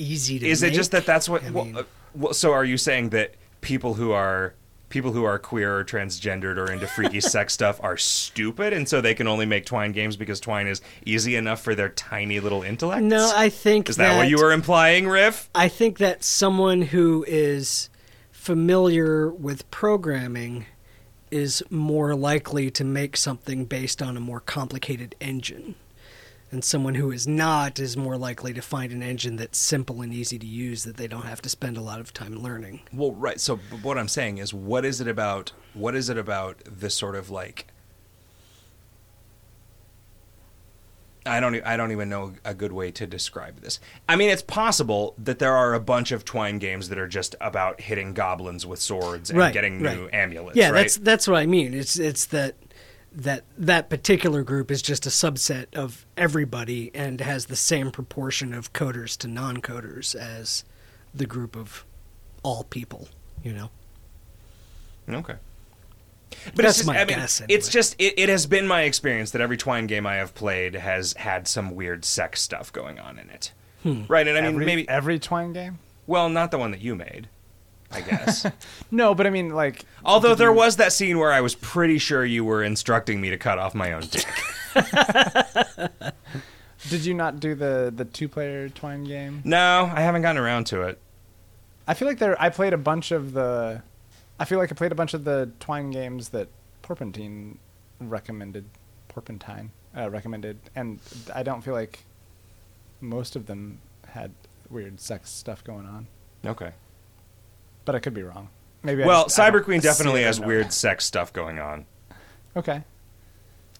easy 0.00 0.38
to. 0.38 0.46
is 0.46 0.62
it 0.62 0.72
just 0.72 0.90
that 0.92 1.06
that's 1.06 1.28
what 1.28 1.44
I 1.44 1.50
well, 1.50 1.64
mean- 1.64 1.76
uh, 1.76 1.82
well, 2.14 2.32
so 2.32 2.52
are 2.52 2.64
you 2.64 2.76
saying 2.76 3.10
that 3.10 3.34
people 3.60 3.94
who 3.94 4.12
are 4.12 4.54
people 4.88 5.12
who 5.12 5.22
are 5.22 5.38
queer 5.38 5.78
or 5.78 5.84
transgendered 5.84 6.56
or 6.56 6.72
into 6.72 6.86
freaky 6.86 7.20
sex 7.34 7.52
stuff 7.54 7.78
are 7.82 7.96
stupid 7.96 8.72
and 8.72 8.88
so 8.88 9.00
they 9.00 9.14
can 9.14 9.28
only 9.28 9.46
make 9.46 9.64
twine 9.64 9.92
games 9.92 10.16
because 10.16 10.40
twine 10.40 10.66
is 10.66 10.80
easy 11.06 11.36
enough 11.36 11.62
for 11.62 11.76
their 11.76 11.88
tiny 11.90 12.40
little 12.40 12.62
intellect 12.62 13.02
No, 13.02 13.32
I 13.36 13.48
think 13.50 13.88
is 13.88 13.96
that, 13.96 14.16
what 14.16 14.28
you 14.28 14.38
were 14.38 14.50
implying 14.50 15.06
riff 15.06 15.48
I 15.54 15.68
think 15.68 15.98
that 15.98 16.24
someone 16.24 16.82
who 16.82 17.24
is 17.28 17.88
familiar 18.32 19.30
with 19.30 19.70
programming 19.70 20.66
is 21.30 21.62
more 21.70 22.14
likely 22.14 22.70
to 22.72 22.84
make 22.84 23.16
something 23.16 23.64
based 23.64 24.02
on 24.02 24.16
a 24.16 24.20
more 24.20 24.40
complicated 24.40 25.14
engine. 25.20 25.76
And 26.52 26.64
someone 26.64 26.96
who 26.96 27.12
is 27.12 27.28
not 27.28 27.78
is 27.78 27.96
more 27.96 28.16
likely 28.16 28.52
to 28.54 28.60
find 28.62 28.90
an 28.92 29.02
engine 29.04 29.36
that's 29.36 29.56
simple 29.56 30.02
and 30.02 30.12
easy 30.12 30.36
to 30.38 30.46
use 30.46 30.82
that 30.84 30.96
they 30.96 31.06
don't 31.06 31.24
have 31.26 31.40
to 31.42 31.48
spend 31.48 31.76
a 31.76 31.80
lot 31.80 32.00
of 32.00 32.12
time 32.12 32.42
learning. 32.42 32.80
well 32.92 33.12
right 33.12 33.38
so 33.40 33.56
what 33.82 33.96
i'm 33.96 34.08
saying 34.08 34.38
is 34.38 34.52
what 34.52 34.84
is 34.84 35.00
it 35.00 35.06
about 35.06 35.52
what 35.74 35.94
is 35.94 36.10
it 36.10 36.18
about 36.18 36.60
this 36.66 36.94
sort 36.94 37.14
of 37.14 37.30
like 37.30 37.66
I 41.26 41.38
don't. 41.38 41.54
I 41.66 41.76
don't 41.76 41.92
even 41.92 42.08
know 42.08 42.32
a 42.46 42.54
good 42.54 42.72
way 42.72 42.90
to 42.92 43.06
describe 43.06 43.60
this. 43.60 43.78
I 44.08 44.16
mean, 44.16 44.30
it's 44.30 44.42
possible 44.42 45.14
that 45.18 45.38
there 45.38 45.54
are 45.54 45.74
a 45.74 45.80
bunch 45.80 46.12
of 46.12 46.24
Twine 46.24 46.58
games 46.58 46.88
that 46.88 46.98
are 46.98 47.06
just 47.06 47.36
about 47.42 47.82
hitting 47.82 48.14
goblins 48.14 48.64
with 48.66 48.80
swords 48.80 49.28
and 49.28 49.38
Right, 49.38 49.52
getting 49.52 49.82
new 49.82 50.08
amulets. 50.14 50.56
yeah, 50.56 50.70
right? 50.70 50.80
that's 50.82 50.96
that's 50.96 51.28
what 51.28 51.36
I 51.38 51.44
mean. 51.44 51.74
It's 51.74 51.98
it's 51.98 52.24
that 52.26 52.56
that 53.12 53.44
that 53.58 53.90
particular 53.90 54.42
group 54.42 54.70
is 54.70 54.82
just 54.82 55.04
a 55.06 55.10
subset 55.10 55.66
of 55.74 56.06
everybody 56.16 56.90
and 56.94 57.20
has 57.20 57.46
the 57.46 57.56
same 57.56 57.90
proportion 57.90 58.54
of 58.54 58.72
coders 58.72 59.16
to 59.18 59.28
non-coders 59.28 60.14
as 60.14 60.64
the 61.14 61.26
group 61.26 61.56
of 61.56 61.84
all 62.42 62.64
people, 62.64 63.08
you 63.42 63.52
know. 63.52 63.70
Okay. 65.08 65.34
But 66.54 66.62
That's 66.62 66.68
it's 66.68 66.76
just, 66.78 66.86
my 66.86 67.00
I 67.00 67.04
mean, 67.04 67.16
guess, 67.16 67.42
It's 67.48 67.68
just 67.68 67.96
it, 67.98 68.14
it 68.16 68.28
has 68.28 68.46
been 68.46 68.68
my 68.68 68.82
experience 68.82 69.32
that 69.32 69.40
every 69.40 69.56
Twine 69.56 69.88
game 69.88 70.06
I 70.06 70.14
have 70.14 70.32
played 70.34 70.74
has 70.74 71.12
had 71.14 71.48
some 71.48 71.74
weird 71.74 72.04
sex 72.04 72.40
stuff 72.40 72.72
going 72.72 73.00
on 73.00 73.18
in 73.18 73.28
it. 73.30 73.52
Hmm. 73.82 74.04
Right, 74.06 74.28
and 74.28 74.38
I 74.38 74.42
mean 74.42 74.54
every, 74.54 74.66
maybe 74.66 74.88
every 74.88 75.18
Twine 75.18 75.52
game. 75.52 75.80
well, 76.06 76.28
not 76.28 76.52
the 76.52 76.58
one 76.58 76.70
that 76.70 76.80
you 76.80 76.94
made, 76.94 77.28
I 77.90 78.00
guess. 78.02 78.46
No, 78.92 79.14
but 79.14 79.24
I 79.26 79.30
mean, 79.30 79.50
like, 79.50 79.84
Although 80.04 80.34
there 80.34 80.52
was 80.52 80.76
that 80.76 80.92
scene 80.92 81.18
where 81.18 81.30
I 81.30 81.40
was 81.40 81.54
pretty 81.54 81.98
sure 81.98 82.24
you 82.24 82.44
were 82.44 82.64
instructing 82.64 83.20
me 83.20 83.30
to 83.30 83.38
cut 83.38 83.58
off 83.58 83.72
my 83.74 83.92
own 83.92 84.02
dick. 84.02 84.26
Did 86.88 87.04
you 87.04 87.14
not 87.14 87.38
do 87.40 87.54
the 87.54 87.92
the 87.94 88.04
two 88.04 88.28
player 88.28 88.68
Twine 88.68 89.04
game? 89.04 89.42
no, 89.44 89.90
I 89.94 90.00
haven't 90.00 90.22
gotten 90.22 90.42
around 90.42 90.64
to 90.68 90.82
it. 90.82 90.98
I 91.86 91.94
feel 91.94 92.08
like 92.08 92.18
there. 92.18 92.40
I 92.40 92.48
played 92.48 92.72
a 92.72 92.78
bunch 92.78 93.10
of 93.12 93.32
the. 93.32 93.82
I 94.38 94.44
feel 94.44 94.58
like 94.58 94.72
I 94.72 94.74
played 94.74 94.92
a 94.92 94.96
bunch 94.96 95.14
of 95.14 95.24
the 95.24 95.50
Twine 95.60 95.90
games 95.90 96.30
that 96.30 96.48
Porpentine 96.82 97.58
recommended. 98.00 98.64
Porpentine 99.08 99.70
uh, 99.96 100.08
recommended, 100.10 100.58
and 100.74 100.98
I 101.34 101.42
don't 101.42 101.62
feel 101.62 101.74
like 101.74 102.00
most 103.00 103.36
of 103.36 103.46
them 103.46 103.80
had 104.08 104.32
weird 104.68 105.00
sex 105.00 105.30
stuff 105.30 105.62
going 105.62 105.86
on. 105.86 106.06
Okay. 106.46 106.72
But 107.84 107.94
I 107.94 107.98
could 107.98 108.14
be 108.14 108.22
wrong. 108.22 108.48
Maybe. 108.82 109.02
I 109.02 109.06
Well, 109.06 109.24
just- 109.24 109.38
Cyber 109.38 109.52
don't 109.52 109.64
Queen 109.64 109.80
definitely 109.80 110.22
has 110.22 110.40
weird 110.40 110.66
it. 110.66 110.72
sex 110.72 111.04
stuff 111.04 111.32
going 111.32 111.58
on. 111.58 111.86
Okay. 112.56 112.82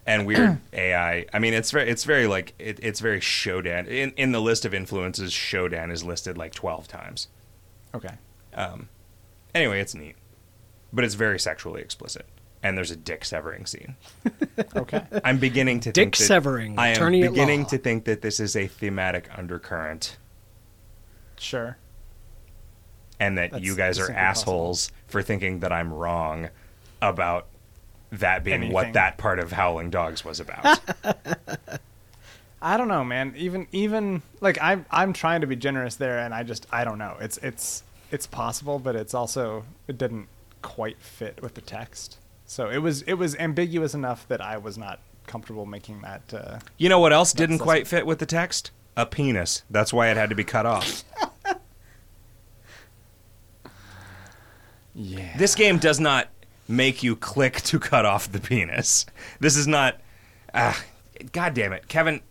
and 0.07 0.25
weird 0.25 0.59
AI. 0.73 1.25
I 1.33 1.39
mean, 1.39 1.53
it's 1.53 1.71
very, 1.71 1.89
it's 1.89 2.03
very 2.05 2.25
like 2.27 2.53
it, 2.57 2.79
it's 2.81 2.99
very 2.99 3.19
Shodan. 3.19 3.87
In 3.87 4.11
in 4.17 4.31
the 4.31 4.41
list 4.41 4.65
of 4.65 4.73
influences, 4.73 5.31
Shodan 5.31 5.91
is 5.91 6.03
listed 6.03 6.37
like 6.37 6.53
twelve 6.53 6.87
times. 6.87 7.27
Okay. 7.93 8.15
Um, 8.53 8.89
anyway, 9.53 9.79
it's 9.81 9.93
neat, 9.93 10.15
but 10.91 11.03
it's 11.05 11.13
very 11.15 11.39
sexually 11.39 11.81
explicit, 11.81 12.25
and 12.63 12.75
there's 12.77 12.91
a 12.91 12.95
dick 12.95 13.23
severing 13.25 13.65
scene. 13.65 13.95
Okay. 14.75 15.01
I'm 15.23 15.37
beginning 15.39 15.79
to 15.81 15.91
Dick 15.91 16.03
think 16.03 16.17
that 16.17 16.23
severing, 16.25 16.77
I 16.79 16.89
am 16.89 17.11
beginning 17.11 17.65
to 17.67 17.77
think 17.77 18.05
that 18.05 18.21
this 18.21 18.39
is 18.39 18.55
a 18.55 18.67
thematic 18.67 19.27
undercurrent, 19.35 20.17
sure. 21.37 21.77
And 23.21 23.37
that 23.37 23.51
That's 23.51 23.63
you 23.63 23.75
guys 23.77 23.97
are 23.99 24.07
simply 24.07 24.21
possible. 24.21 24.53
assholes 24.53 24.91
for 25.07 25.21
thinking 25.21 25.59
that 25.61 25.71
I'm 25.71 25.93
wrong 25.93 26.49
about 27.01 27.47
that 28.11 28.43
being 28.43 28.55
Anything. 28.55 28.73
what 28.73 28.91
that 28.93 29.17
part 29.17 29.39
of 29.39 29.53
Howling 29.53 29.89
Dogs 29.91 30.25
was 30.25 30.41
about. 30.41 30.79
I 32.61 32.77
don't 32.77 32.87
know, 32.89 33.03
man. 33.03 33.33
Even 33.37 33.67
even 33.71 34.21
like 34.41 34.57
I'm 34.61 34.85
I'm 34.91 35.13
trying 35.13 35.41
to 35.41 35.47
be 35.47 35.55
generous 35.55 35.95
there, 35.95 36.19
and 36.19 36.33
I 36.33 36.43
just 36.43 36.67
I 36.71 36.83
don't 36.83 36.97
know. 36.97 37.15
It's 37.19 37.37
it's 37.37 37.83
it's 38.11 38.27
possible, 38.27 38.77
but 38.79 38.95
it's 38.95 39.13
also 39.13 39.63
it 39.87 39.97
didn't 39.97 40.27
quite 40.61 40.97
fit 40.99 41.41
with 41.41 41.55
the 41.55 41.61
text. 41.61 42.17
So 42.45 42.69
it 42.69 42.77
was 42.79 43.01
it 43.03 43.13
was 43.13 43.35
ambiguous 43.37 43.93
enough 43.93 44.27
that 44.27 44.41
I 44.41 44.57
was 44.57 44.77
not 44.77 44.99
comfortable 45.25 45.65
making 45.65 46.01
that. 46.01 46.33
Uh, 46.33 46.59
You 46.77 46.89
know 46.89 46.99
what 46.99 47.13
else 47.13 47.33
didn't 47.33 47.59
quite 47.59 47.87
fit 47.87 48.05
with 48.05 48.19
the 48.19 48.25
text? 48.25 48.71
A 48.97 49.05
penis. 49.05 49.63
That's 49.69 49.93
why 49.93 50.09
it 50.09 50.17
had 50.17 50.29
to 50.29 50.35
be 50.35 50.43
cut 50.43 50.65
off. 50.65 51.03
yeah. 54.95 55.37
This 55.37 55.55
game 55.55 55.77
does 55.77 55.99
not 55.99 56.27
make 56.67 57.03
you 57.03 57.15
click 57.15 57.61
to 57.63 57.79
cut 57.79 58.05
off 58.05 58.31
the 58.31 58.39
penis. 58.39 59.05
This 59.39 59.55
is 59.57 59.67
not. 59.67 59.99
Ah, 60.53 60.81
God 61.31 61.53
damn 61.53 61.73
it, 61.73 61.87
Kevin. 61.87 62.21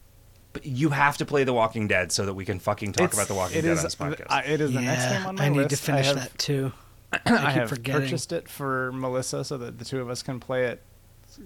but 0.52 0.66
You 0.66 0.90
have 0.90 1.16
to 1.18 1.24
play 1.26 1.44
The 1.44 1.52
Walking 1.52 1.86
Dead 1.88 2.10
so 2.12 2.26
that 2.26 2.34
we 2.34 2.44
can 2.44 2.58
fucking 2.58 2.92
talk 2.92 3.04
It's- 3.04 3.14
about 3.18 3.28
The 3.28 3.34
Walking 3.34 3.58
it 3.58 3.62
Dead 3.62 3.70
is 3.72 3.78
on 3.78 3.84
this 3.84 3.94
podcast. 3.94 4.26
I- 4.30 4.42
it 4.42 4.60
is 4.60 4.72
the 4.72 4.80
next 4.80 5.04
Yeah, 5.04 5.18
game 5.18 5.26
on 5.26 5.34
my 5.36 5.44
I 5.44 5.48
need 5.48 5.56
list. 5.58 5.70
to 5.70 5.76
finish 5.76 6.06
have, 6.06 6.16
that 6.16 6.38
too. 6.38 6.72
I, 7.12 7.18
keep 7.18 7.34
have 7.36 7.68
forgetting. 7.68 8.02
purchased 8.02 8.32
it 8.32 8.48
for 8.48 8.92
Melissa 8.92 9.44
so 9.44 9.56
that 9.58 9.78
the 9.78 9.84
two 9.84 10.00
of 10.00 10.10
us 10.10 10.22
can 10.22 10.38
play 10.40 10.66
it 10.66 10.82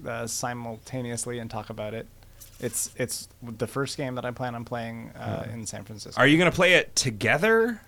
uh, 0.07 0.25
simultaneously 0.27 1.39
and 1.39 1.49
talk 1.49 1.69
about 1.69 1.93
it. 1.93 2.07
It's 2.59 2.89
it's 2.95 3.27
the 3.41 3.67
first 3.67 3.97
game 3.97 4.15
that 4.15 4.25
I 4.25 4.31
plan 4.31 4.55
on 4.55 4.63
playing 4.63 5.09
uh, 5.11 5.45
in 5.51 5.65
San 5.65 5.83
Francisco. 5.83 6.19
Are 6.21 6.25
you 6.27 6.37
going 6.37 6.49
to 6.49 6.55
play 6.55 6.73
it 6.75 6.95
together? 6.95 7.81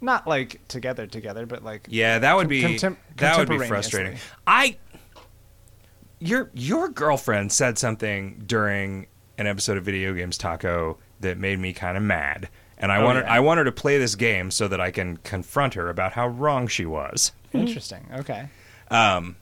Not 0.00 0.26
like 0.26 0.60
together 0.68 1.06
together, 1.06 1.46
but 1.46 1.62
like 1.64 1.86
Yeah, 1.90 2.18
that 2.18 2.36
would 2.36 2.48
be 2.48 2.62
Contem- 2.62 2.96
that 3.16 3.38
would 3.38 3.48
be 3.48 3.58
frustrating. 3.66 4.18
I 4.46 4.76
your 6.18 6.50
your 6.54 6.88
girlfriend 6.88 7.52
said 7.52 7.78
something 7.78 8.42
during 8.46 9.06
an 9.38 9.46
episode 9.46 9.76
of 9.76 9.84
Video 9.84 10.12
Games 10.14 10.38
Taco 10.38 10.98
that 11.20 11.38
made 11.38 11.58
me 11.58 11.72
kind 11.72 11.96
of 11.96 12.02
mad, 12.02 12.48
and 12.78 12.92
I 12.92 12.98
Oh, 13.00 13.04
wanted 13.04 13.24
yeah. 13.24 13.32
I 13.34 13.40
want 13.40 13.58
her 13.58 13.64
to 13.64 13.72
play 13.72 13.98
this 13.98 14.14
game 14.14 14.50
so 14.50 14.68
that 14.68 14.80
I 14.80 14.90
can 14.90 15.16
confront 15.18 15.74
her 15.74 15.88
about 15.88 16.12
how 16.12 16.28
wrong 16.28 16.66
she 16.68 16.86
was. 16.86 17.32
interesting. 17.52 18.06
Okay. 18.14 18.48
Um, 18.90 19.36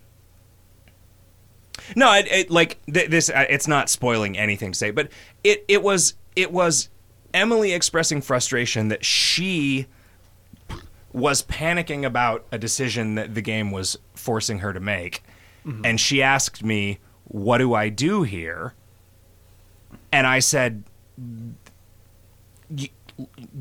No, 1.97 2.13
it, 2.15 2.27
it 2.31 2.51
like 2.51 2.79
th- 2.93 3.11
this. 3.11 3.29
Uh, 3.31 3.45
it's 3.49 3.67
not 3.67 3.89
spoiling 3.91 4.39
anything 4.39 4.73
to 4.73 4.79
say, 4.79 4.91
but 4.91 5.09
it 5.43 5.65
it 5.69 5.83
was 5.83 6.15
it 6.37 6.53
was 6.53 6.89
Emily 7.35 7.73
expressing 7.73 8.21
frustration 8.23 8.89
that 8.89 9.05
she 9.05 9.87
was 11.13 11.43
panicking 11.43 12.05
about 12.05 12.47
a 12.51 12.59
decision 12.59 13.15
that 13.17 13.35
the 13.35 13.43
game 13.43 13.71
was 13.71 13.99
forcing 14.15 14.61
her 14.61 14.73
to 14.73 14.81
make, 14.81 15.23
mm-hmm. 15.67 15.85
and 15.85 16.01
she 16.01 16.23
asked 16.23 16.65
me, 16.65 16.99
"What 17.25 17.59
do 17.59 17.75
I 17.75 17.89
do 17.89 18.23
here?" 18.23 18.75
And 20.11 20.27
I 20.27 20.39
said, 20.39 20.85
"Y- 22.71 22.91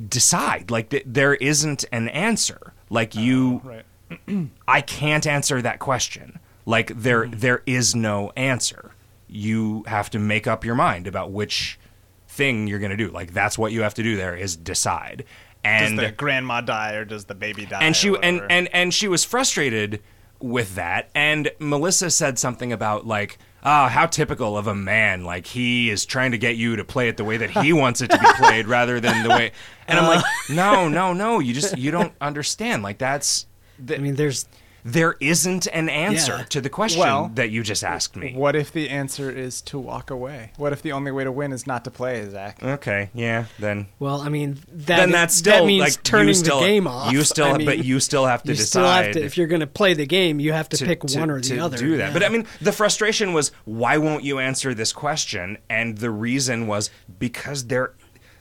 "Decide. 0.08 0.72
Like 0.72 0.90
th- 0.90 1.04
there 1.06 1.36
isn't 1.36 1.86
an 1.92 2.10
answer. 2.10 2.74
Like 2.90 3.16
you." 3.16 3.62
Oh, 3.64 3.70
right. 3.70 4.50
I 4.68 4.82
can't 4.82 5.26
answer 5.26 5.62
that 5.62 5.80
question. 5.80 6.40
Like 6.66 6.92
there 6.96 7.24
mm-hmm. 7.26 7.40
there 7.40 7.64
is 7.66 7.96
no 7.96 8.32
answer. 8.36 8.92
You 9.28 9.84
have 9.88 10.10
to 10.12 10.20
make 10.20 10.48
up 10.48 10.66
your 10.66 10.76
mind 10.76 11.08
about 11.08 11.32
which 11.32 11.80
thing 12.28 12.68
you're 12.68 12.80
going 12.80 12.92
to 12.92 12.98
do. 12.98 13.10
Like 13.10 13.34
that's 13.34 13.58
what 13.58 13.72
you 13.72 13.82
have 13.82 13.94
to 13.96 14.04
do 14.04 14.16
there 14.16 14.36
is 14.36 14.56
decide. 14.56 15.26
Does 15.64 15.96
the 15.96 16.12
grandma 16.12 16.62
die 16.62 16.94
or 16.94 17.06
does 17.06 17.26
the 17.26 17.36
baby 17.36 17.66
die? 17.66 17.80
and 17.82 17.96
she 17.96 18.10
or 18.10 18.24
and, 18.24 18.42
and 18.50 18.68
and 18.74 18.94
she 18.94 19.08
was 19.08 19.24
frustrated 19.24 20.02
with 20.40 20.76
that. 20.76 21.10
And 21.14 21.52
Melissa 21.60 22.10
said 22.10 22.40
something 22.40 22.74
about 22.74 23.06
like 23.06 23.38
ah 23.64 23.88
how 23.90 24.08
typical 24.08 24.58
of 24.58 24.68
a 24.68 24.76
man. 24.76 25.24
Like 25.24 25.46
he 25.46 25.90
is 25.90 26.06
trying 26.06 26.32
to 26.32 26.38
get 26.38 26.56
you 26.56 26.76
to 26.78 26.84
play 26.84 27.10
it 27.10 27.18
the 27.18 27.24
way 27.24 27.38
that 27.38 27.52
he 27.52 27.74
wants 27.74 28.02
it 28.02 28.10
to 28.10 28.18
be 28.18 28.28
played 28.38 28.68
rather 28.68 29.00
than 29.00 29.24
the 29.24 29.30
way 29.30 29.52
and 29.88 30.00
I'm 30.00 30.08
like 30.08 30.26
no 30.50 30.90
no 30.90 31.14
no. 31.14 31.40
You 31.40 31.54
just 31.54 31.78
you 31.78 31.92
don't 31.92 32.14
understand. 32.20 32.82
Like 32.82 32.98
that's 32.98 33.46
the, 33.78 33.96
I 33.96 34.00
mean, 34.00 34.16
there's 34.16 34.48
there 34.84 35.16
isn't 35.20 35.68
an 35.68 35.90
answer 35.90 36.38
Yeah. 36.40 36.44
to 36.46 36.62
the 36.62 36.70
question 36.70 37.00
Well, 37.02 37.32
that 37.36 37.50
you 37.52 37.64
just 37.64 37.84
asked 37.84 38.16
me. 38.16 38.34
What 38.36 38.56
if 38.56 38.72
the 38.72 38.90
answer 38.90 39.30
is 39.30 39.62
to 39.64 39.80
walk 39.80 40.10
away? 40.10 40.52
What 40.58 40.74
if 40.74 40.82
the 40.82 40.92
only 40.92 41.12
way 41.12 41.24
to 41.24 41.32
win 41.32 41.52
is 41.52 41.68
not 41.68 41.84
to 41.86 41.92
play, 41.92 42.28
Zach? 42.30 42.62
Okay, 42.64 43.10
yeah, 43.14 43.46
then 43.60 43.88
well, 44.00 44.22
I 44.22 44.30
mean, 44.30 44.60
that 44.72 44.98
then 44.98 45.12
that's 45.12 45.36
still 45.36 45.60
that 45.62 45.66
means 45.66 45.82
like 45.82 46.04
turning 46.04 46.34
still, 46.34 46.60
the 46.60 46.66
game 46.68 46.88
off. 46.88 47.12
You 47.12 47.24
still, 47.24 47.46
I 47.54 47.58
mean, 47.58 47.66
but 47.66 47.84
you 47.86 48.00
still 48.00 48.26
have 48.26 48.44
to 48.44 48.50
you 48.52 48.56
decide. 48.56 48.68
still 48.68 48.84
have 48.86 49.12
to. 49.14 49.24
If 49.24 49.38
you're 49.38 49.48
going 49.48 49.62
to 49.62 49.68
play 49.68 49.94
the 49.94 50.06
game, 50.06 50.40
you 50.40 50.54
have 50.54 50.70
to, 50.70 50.78
to- 50.78 50.86
pick 50.86 51.02
to- 51.02 51.20
one 51.20 51.30
or 51.30 51.40
the 51.42 51.50
to 51.50 51.58
other. 51.60 51.78
Do 51.78 51.98
that, 51.98 52.08
Yeah. 52.08 52.14
but 52.14 52.24
I 52.24 52.30
mean, 52.30 52.46
the 52.62 52.72
frustration 52.72 53.34
was 53.34 53.52
why 53.66 53.98
won't 53.98 54.24
you 54.24 54.40
answer 54.40 54.74
this 54.74 54.94
question? 54.94 55.58
And 55.70 55.98
the 55.98 56.10
reason 56.12 56.68
was 56.68 56.90
because 57.20 57.66
there, 57.68 57.94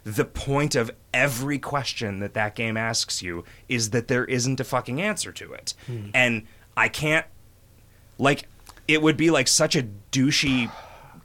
the 0.04 0.24
point 0.24 0.74
of 0.74 0.90
every 1.12 1.58
question 1.58 2.20
that 2.20 2.34
that 2.34 2.54
game 2.54 2.76
asks 2.76 3.22
you 3.22 3.44
is 3.68 3.90
that 3.90 4.08
there 4.08 4.24
isn't 4.24 4.60
a 4.60 4.64
fucking 4.64 5.00
answer 5.00 5.32
to 5.32 5.52
it, 5.52 5.74
Hmm. 5.86 6.10
and 6.14 6.46
I 6.76 6.88
can't. 6.88 7.26
Like, 8.18 8.48
it 8.88 9.02
would 9.02 9.16
be 9.16 9.30
like 9.30 9.48
such 9.48 9.76
a 9.76 9.86
douchey 10.12 10.70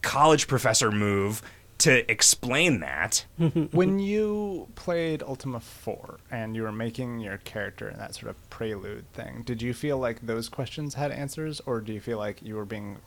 college 0.01 0.47
professor 0.47 0.91
move 0.91 1.41
to 1.79 2.09
explain 2.09 2.79
that. 2.79 3.25
when 3.71 3.99
you 3.99 4.67
played 4.75 5.21
Ultima 5.23 5.59
4 5.59 6.19
and 6.31 6.55
you 6.55 6.63
were 6.63 6.71
making 6.71 7.19
your 7.19 7.37
character 7.39 7.89
in 7.89 7.97
that 7.97 8.15
sort 8.15 8.29
of 8.29 8.49
prelude 8.49 9.11
thing, 9.13 9.43
did 9.45 9.61
you 9.61 9.73
feel 9.73 9.97
like 9.97 10.25
those 10.25 10.47
questions 10.47 10.93
had 10.93 11.11
answers, 11.11 11.61
or 11.65 11.81
do 11.81 11.91
you 11.91 11.99
feel 11.99 12.17
like 12.17 12.41
you 12.41 12.55
were 12.55 12.65
being 12.65 12.97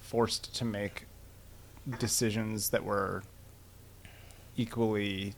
forced 0.00 0.54
to 0.56 0.64
make 0.64 1.06
decisions 1.98 2.70
that 2.70 2.84
were 2.84 3.22
equally 4.58 5.34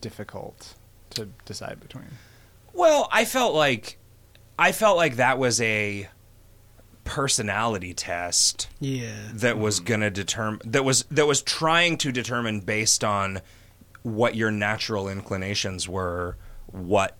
difficult 0.00 0.74
to 1.10 1.28
decide 1.44 1.80
between? 1.80 2.06
Well, 2.72 3.08
I 3.12 3.24
felt 3.24 3.54
like 3.54 3.98
I 4.58 4.72
felt 4.72 4.96
like 4.96 5.16
that 5.16 5.38
was 5.38 5.60
a 5.60 6.08
personality 7.04 7.92
test 7.94 8.68
yeah, 8.78 9.10
that 9.34 9.58
was 9.58 9.76
mm-hmm. 9.76 9.86
going 9.86 10.00
to 10.00 10.10
determine 10.10 10.60
that 10.64 10.84
was 10.84 11.02
that 11.10 11.26
was 11.26 11.42
trying 11.42 11.98
to 11.98 12.12
determine 12.12 12.60
based 12.60 13.02
on 13.02 13.40
what 14.02 14.34
your 14.34 14.50
natural 14.50 15.08
inclinations 15.08 15.88
were 15.88 16.36
what 16.66 17.16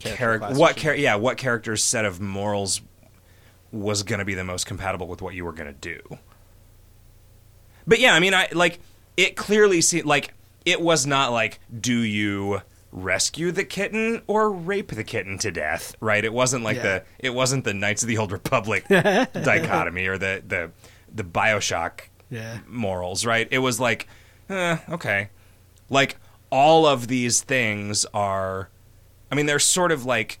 Character 0.00 0.48
char- 0.48 0.58
what 0.58 0.76
you 0.76 0.82
char- 0.82 0.94
yeah 0.94 1.14
what 1.14 1.36
character's 1.36 1.84
set 1.84 2.04
of 2.04 2.20
morals 2.20 2.80
was 3.70 4.02
going 4.02 4.18
to 4.18 4.24
be 4.24 4.34
the 4.34 4.44
most 4.44 4.66
compatible 4.66 5.06
with 5.06 5.22
what 5.22 5.34
you 5.34 5.44
were 5.44 5.52
going 5.52 5.72
to 5.72 5.80
do. 5.80 6.18
But 7.86 8.00
yeah 8.00 8.14
i 8.14 8.20
mean 8.20 8.34
i 8.34 8.48
like 8.52 8.80
it 9.16 9.36
clearly 9.36 9.80
seemed 9.80 10.06
like 10.06 10.34
it 10.64 10.80
was 10.80 11.06
not 11.06 11.32
like 11.32 11.60
do 11.80 11.98
you 12.00 12.60
rescue 12.92 13.52
the 13.52 13.64
kitten 13.64 14.20
or 14.26 14.50
rape 14.50 14.88
the 14.88 15.04
kitten 15.04 15.38
to 15.38 15.50
death 15.52 15.94
right 16.00 16.24
it 16.24 16.32
wasn't 16.32 16.62
like 16.64 16.76
Yeah. 16.76 16.82
the 16.82 17.04
it 17.20 17.30
wasn't 17.34 17.64
the 17.64 17.72
knights 17.74 18.02
of 18.02 18.08
the 18.08 18.18
old 18.18 18.32
republic 18.32 18.86
dichotomy 18.88 20.06
or 20.06 20.18
the 20.18 20.42
the 20.46 20.70
the 21.12 21.24
bioshock 21.24 22.00
yeah. 22.30 22.58
morals, 22.68 23.26
right? 23.26 23.48
It 23.50 23.58
was 23.58 23.80
like, 23.80 24.06
eh, 24.48 24.76
okay. 24.88 25.30
Like 25.88 26.16
all 26.50 26.86
of 26.86 27.08
these 27.08 27.42
things 27.42 28.04
are 28.14 28.68
I 29.30 29.34
mean, 29.36 29.46
they're 29.46 29.58
sort 29.58 29.90
of 29.92 30.04
like 30.04 30.39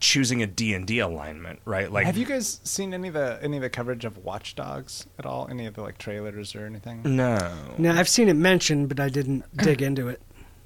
choosing 0.00 0.42
a 0.42 0.46
D&D 0.46 0.98
alignment, 0.98 1.60
right? 1.64 1.90
Like 1.90 2.06
Have 2.06 2.16
you 2.16 2.26
guys 2.26 2.60
seen 2.64 2.94
any 2.94 3.08
of 3.08 3.14
the 3.14 3.38
any 3.42 3.56
of 3.56 3.62
the 3.62 3.70
coverage 3.70 4.04
of 4.04 4.18
Watch 4.18 4.54
Dogs 4.54 5.06
at 5.18 5.26
all? 5.26 5.48
Any 5.50 5.66
of 5.66 5.74
the 5.74 5.82
like 5.82 5.98
trailers 5.98 6.54
or 6.54 6.66
anything? 6.66 7.02
No. 7.04 7.52
No, 7.78 7.92
I've 7.92 8.08
seen 8.08 8.28
it 8.28 8.34
mentioned, 8.34 8.88
but 8.88 9.00
I 9.00 9.08
didn't 9.08 9.44
dig 9.56 9.82
into 9.82 10.08
it. 10.08 10.20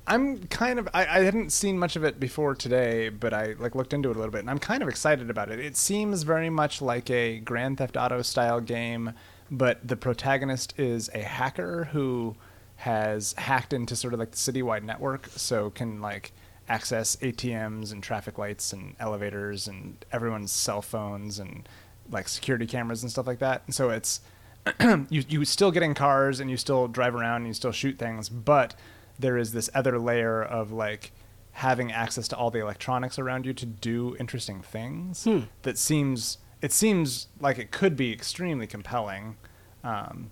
I'm 0.06 0.44
kind 0.48 0.78
of 0.78 0.88
I, 0.92 1.02
I 1.02 1.20
hadn't 1.22 1.50
seen 1.50 1.78
much 1.78 1.94
of 1.96 2.04
it 2.04 2.18
before 2.18 2.54
today, 2.54 3.10
but 3.10 3.32
I 3.32 3.54
like 3.58 3.74
looked 3.74 3.92
into 3.92 4.10
it 4.10 4.16
a 4.16 4.18
little 4.18 4.32
bit 4.32 4.40
and 4.40 4.50
I'm 4.50 4.58
kind 4.58 4.82
of 4.82 4.88
excited 4.88 5.30
about 5.30 5.50
it. 5.50 5.60
It 5.60 5.76
seems 5.76 6.22
very 6.24 6.50
much 6.50 6.82
like 6.82 7.10
a 7.10 7.38
Grand 7.38 7.78
Theft 7.78 7.96
Auto 7.96 8.22
style 8.22 8.60
game, 8.60 9.12
but 9.50 9.86
the 9.86 9.96
protagonist 9.96 10.74
is 10.78 11.10
a 11.14 11.22
hacker 11.22 11.84
who 11.92 12.36
has 12.76 13.34
hacked 13.34 13.72
into 13.74 13.94
sort 13.94 14.14
of 14.14 14.20
like 14.20 14.30
the 14.30 14.36
citywide 14.36 14.82
network, 14.82 15.28
so 15.36 15.68
can 15.70 16.00
like 16.00 16.32
access 16.70 17.16
ATMs 17.16 17.92
and 17.92 18.02
traffic 18.02 18.38
lights 18.38 18.72
and 18.72 18.94
elevators 19.00 19.66
and 19.66 20.02
everyone's 20.12 20.52
cell 20.52 20.80
phones 20.80 21.38
and 21.38 21.68
like 22.10 22.28
security 22.28 22.66
cameras 22.66 23.02
and 23.02 23.10
stuff 23.10 23.26
like 23.26 23.40
that. 23.40 23.62
And 23.66 23.74
so 23.74 23.90
it's 23.90 24.20
you 24.80 25.24
you 25.28 25.44
still 25.44 25.70
get 25.70 25.82
in 25.82 25.94
cars 25.94 26.38
and 26.38 26.50
you 26.50 26.56
still 26.56 26.86
drive 26.86 27.14
around 27.14 27.38
and 27.38 27.48
you 27.48 27.54
still 27.54 27.72
shoot 27.72 27.98
things, 27.98 28.28
but 28.28 28.74
there 29.18 29.36
is 29.36 29.52
this 29.52 29.68
other 29.74 29.98
layer 29.98 30.42
of 30.42 30.70
like 30.70 31.12
having 31.52 31.90
access 31.90 32.28
to 32.28 32.36
all 32.36 32.50
the 32.50 32.60
electronics 32.60 33.18
around 33.18 33.44
you 33.44 33.52
to 33.52 33.66
do 33.66 34.16
interesting 34.20 34.62
things 34.62 35.24
that 35.62 35.76
seems 35.76 36.38
it 36.62 36.72
seems 36.72 37.26
like 37.40 37.58
it 37.58 37.70
could 37.72 37.96
be 37.96 38.12
extremely 38.12 38.66
compelling 38.66 39.36
um, 39.82 40.30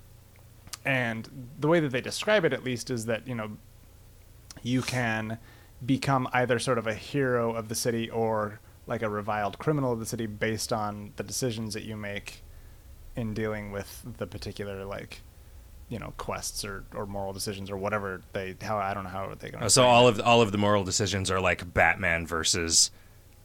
and 0.84 1.28
the 1.58 1.66
way 1.66 1.80
that 1.80 1.90
they 1.90 2.00
describe 2.00 2.44
it 2.44 2.52
at 2.52 2.62
least 2.62 2.88
is 2.88 3.06
that 3.06 3.26
you 3.26 3.34
know 3.34 3.50
you 4.62 4.80
can 4.80 5.38
become 5.84 6.28
either 6.32 6.58
sort 6.58 6.78
of 6.78 6.86
a 6.86 6.94
hero 6.94 7.54
of 7.54 7.68
the 7.68 7.74
city 7.74 8.10
or 8.10 8.60
like 8.86 9.02
a 9.02 9.08
reviled 9.08 9.58
criminal 9.58 9.92
of 9.92 10.00
the 10.00 10.06
city 10.06 10.26
based 10.26 10.72
on 10.72 11.12
the 11.16 11.22
decisions 11.22 11.74
that 11.74 11.84
you 11.84 11.96
make 11.96 12.42
in 13.16 13.34
dealing 13.34 13.70
with 13.70 14.04
the 14.18 14.26
particular 14.26 14.84
like 14.84 15.20
you 15.88 15.98
know 15.98 16.12
quests 16.16 16.64
or, 16.64 16.84
or 16.94 17.06
moral 17.06 17.32
decisions 17.32 17.70
or 17.70 17.76
whatever 17.76 18.22
they 18.32 18.54
how 18.60 18.78
I 18.78 18.94
don't 18.94 19.04
know 19.04 19.10
how 19.10 19.32
they 19.38 19.50
going 19.50 19.64
Oh, 19.64 19.68
So 19.68 19.84
all 19.84 20.08
of 20.08 20.20
all 20.20 20.42
of 20.42 20.52
the 20.52 20.58
moral 20.58 20.84
decisions 20.84 21.30
are 21.30 21.40
like 21.40 21.72
Batman 21.72 22.26
versus 22.26 22.90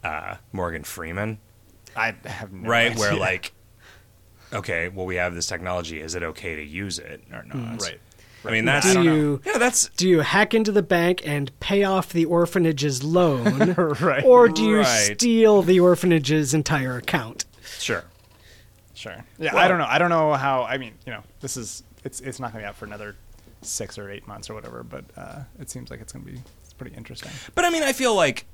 uh, 0.03 0.36
Morgan 0.51 0.84
Freeman, 0.84 1.39
I 1.95 2.13
have 2.25 2.51
no 2.51 2.69
right? 2.69 2.97
Where 2.97 3.15
like 3.19 3.53
okay, 4.51 4.89
well 4.89 5.05
we 5.05 5.15
have 5.15 5.36
this 5.36 5.47
technology, 5.47 5.99
is 5.99 6.15
it 6.15 6.23
okay 6.23 6.55
to 6.55 6.63
use 6.63 6.99
it 6.99 7.21
or 7.31 7.43
not? 7.43 7.81
right 7.81 7.99
I 8.45 8.51
mean, 8.51 8.65
that's 8.65 8.91
Do 8.93 9.03
you 9.03 9.41
yeah, 9.45 9.57
that's 9.57 9.87
do 9.95 10.07
you 10.07 10.19
hack 10.19 10.53
into 10.53 10.71
the 10.71 10.83
bank 10.83 11.21
and 11.25 11.57
pay 11.59 11.83
off 11.83 12.11
the 12.11 12.25
orphanage's 12.25 13.03
loan, 13.03 13.73
right 14.01 14.23
or 14.25 14.49
do 14.49 14.63
you 14.63 14.79
Right. 14.79 15.15
steal 15.17 15.61
the 15.61 15.79
orphanage's 15.79 16.53
entire 16.53 16.97
account? 16.97 17.45
sure. 17.79 18.03
Sure. 18.95 19.15
Yeah, 19.37 19.53
Well- 19.55 19.63
I 19.63 19.67
don't 19.67 19.77
know. 19.79 19.87
I 19.89 19.97
don't 19.97 20.09
know 20.09 20.33
how. 20.33 20.63
I 20.63 20.77
mean, 20.77 20.93
you 21.05 21.11
know, 21.13 21.23
this 21.41 21.57
is 21.57 21.83
it's 22.03 22.19
it's 22.21 22.39
not 22.39 22.51
going 22.53 22.61
to 22.63 22.65
be 22.65 22.69
out 22.69 22.75
for 22.75 22.85
another 22.85 23.15
six 23.61 23.97
or 23.97 24.09
eight 24.11 24.27
months 24.27 24.49
or 24.49 24.53
whatever. 24.53 24.83
But 24.83 25.05
uh, 25.17 25.39
it 25.59 25.69
seems 25.69 25.89
like 25.89 25.99
it's 26.01 26.11
going 26.13 26.25
to 26.25 26.31
be 26.31 26.39
it's 26.63 26.73
pretty 26.73 26.95
interesting. 26.95 27.31
But 27.55 27.65
I 27.65 27.69
mean, 27.69 27.83
I 27.83 27.91
feel 27.93 28.13
like 28.15 28.45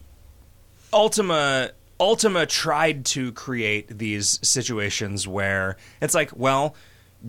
Ultima 0.93 1.71
Ultima 1.99 2.45
tried 2.45 3.05
to 3.05 3.31
create 3.33 3.97
these 3.97 4.39
situations 4.47 5.27
where 5.27 5.75
it's 6.01 6.15
like, 6.15 6.31
well, 6.35 6.73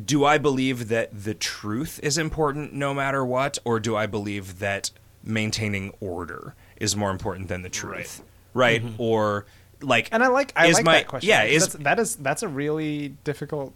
do 0.06 0.24
I 0.24 0.38
believe 0.38 0.88
that 0.88 1.10
the 1.24 1.34
truth 1.34 1.98
is 2.02 2.16
important 2.18 2.72
no 2.72 2.94
matter 2.94 3.24
what, 3.24 3.58
or 3.64 3.80
do 3.80 3.96
I 3.96 4.06
believe 4.06 4.58
that 4.60 4.90
maintaining 5.24 5.92
order 6.00 6.54
is 6.76 6.96
more 6.96 7.10
important 7.10 7.48
than 7.48 7.62
the 7.62 7.68
truth, 7.68 8.22
right? 8.54 8.82
Right. 8.82 8.92
Or 8.98 9.46
like, 9.82 10.08
And 10.12 10.22
I 10.22 10.28
like 10.28 10.52
I 10.56 10.66
is 10.66 10.76
like 10.76 10.84
my 10.84 10.92
that 10.94 11.08
question. 11.08 11.28
yeah 11.28 11.42
is 11.44 11.68
that's, 11.68 11.84
that 11.84 11.98
is 11.98 12.16
that's 12.16 12.42
a 12.42 12.48
really 12.48 13.08
difficult 13.24 13.72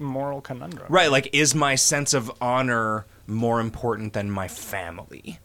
moral 0.00 0.40
conundrum. 0.40 0.86
right 0.88 1.10
like 1.10 1.28
is 1.32 1.54
my 1.54 1.74
sense 1.76 2.14
of 2.14 2.30
honor 2.40 3.06
more 3.26 3.60
important 3.60 4.12
than 4.12 4.30
my 4.30 4.48
family? 4.48 5.38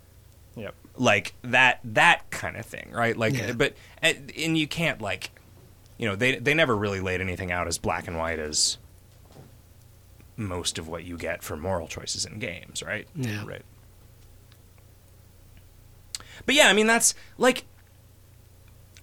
Yep. 0.55 0.74
like 0.97 1.34
that 1.43 1.80
that 1.84 2.30
kind 2.32 2.57
of 2.57 2.66
thing 2.66 2.89
right 2.91 3.16
like 3.16 3.34
Yeah. 3.38 3.53
but 3.53 3.76
and 4.01 4.32
and 4.38 4.57
you 4.57 4.68
can't 4.68 5.01
like 5.01 5.32
you 5.97 6.07
know 6.07 6.16
they 6.16 6.36
they 6.38 6.53
never 6.53 6.76
really 6.76 6.99
laid 6.99 7.22
anything 7.22 7.51
out 7.51 7.68
as 7.68 7.78
black 7.78 8.07
and 8.07 8.18
white 8.18 8.39
as 8.39 8.78
most 10.40 10.78
of 10.80 10.88
what 10.88 11.04
you 11.04 11.18
get 11.18 11.44
for 11.44 11.56
moral 11.58 11.88
choices 11.88 12.26
in 12.26 12.40
games, 12.40 12.82
right? 12.82 13.08
Yeah. 13.16 13.46
Right. 13.46 13.62
But 16.46 16.56
yeah, 16.56 16.68
I 16.70 16.74
mean 16.74 16.88
that's 16.88 17.14
like 17.38 17.66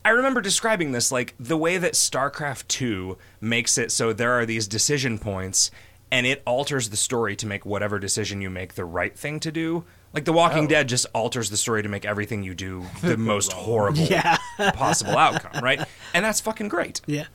I 0.05 0.11
remember 0.11 0.41
describing 0.41 0.93
this 0.93 1.13
like 1.13 1.35
the 1.39 1.57
way 1.57 1.79
that 1.79 1.93
StarCraft 1.93 2.69
2 2.69 3.19
makes 3.41 3.77
it 3.77 3.93
so 3.93 4.13
there 4.13 4.33
are 4.33 4.47
these 4.47 4.67
decision 4.67 5.19
points 5.19 5.71
and 6.11 6.27
it 6.27 6.43
alters 6.47 6.91
the 6.91 6.97
story 6.97 7.35
to 7.37 7.47
make 7.47 7.67
whatever 7.67 7.99
decision 7.99 8.41
you 8.41 8.49
make 8.49 8.75
the 8.75 8.85
right 8.85 9.17
thing 9.19 9.41
to 9.41 9.51
do. 9.53 9.85
Like 10.13 10.25
The 10.25 10.33
Walking 10.33 10.65
Oh. 10.65 10.69
Dead 10.69 10.89
just 10.89 11.05
alters 11.13 11.51
the 11.51 11.57
story 11.57 11.83
to 11.83 11.89
make 11.89 12.05
everything 12.05 12.43
you 12.43 12.55
do 12.55 12.87
the 13.03 13.17
most 13.19 13.53
horrible 13.53 13.99
Yeah. 14.05 14.39
possible 14.75 15.19
outcome, 15.19 15.63
right? 15.63 15.85
And 16.15 16.25
that's 16.25 16.41
fucking 16.41 16.69
great. 16.69 17.01
Yeah. 17.07 17.27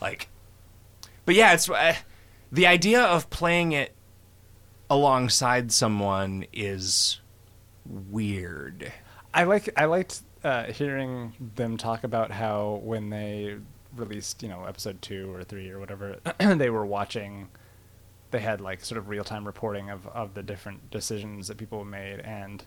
Like, 0.00 0.28
but 1.26 1.34
yeah, 1.34 1.52
it's 1.52 1.68
uh, 1.68 1.94
the 2.50 2.66
idea 2.66 3.02
of 3.02 3.28
playing 3.30 3.72
it 3.72 3.94
alongside 4.90 5.70
someone 5.72 6.46
is 6.52 7.20
weird. 7.86 8.92
I 9.34 9.44
like 9.44 9.68
I 9.76 9.84
liked 9.84 10.22
uh, 10.44 10.64
hearing 10.64 11.32
them 11.56 11.76
talk 11.76 12.04
about 12.04 12.30
how 12.30 12.80
when 12.82 13.10
they 13.10 13.56
released, 13.96 14.42
you 14.42 14.48
know, 14.48 14.64
episode 14.64 15.00
two 15.02 15.32
or 15.34 15.44
three 15.44 15.70
or 15.70 15.78
whatever, 15.78 16.16
they 16.38 16.70
were 16.70 16.86
watching. 16.86 17.48
They 18.30 18.40
had 18.40 18.60
like 18.60 18.84
sort 18.84 18.98
of 18.98 19.08
real 19.08 19.24
time 19.24 19.46
reporting 19.46 19.90
of 19.90 20.06
of 20.08 20.34
the 20.34 20.42
different 20.42 20.90
decisions 20.90 21.48
that 21.48 21.56
people 21.56 21.84
made, 21.84 22.20
and 22.20 22.64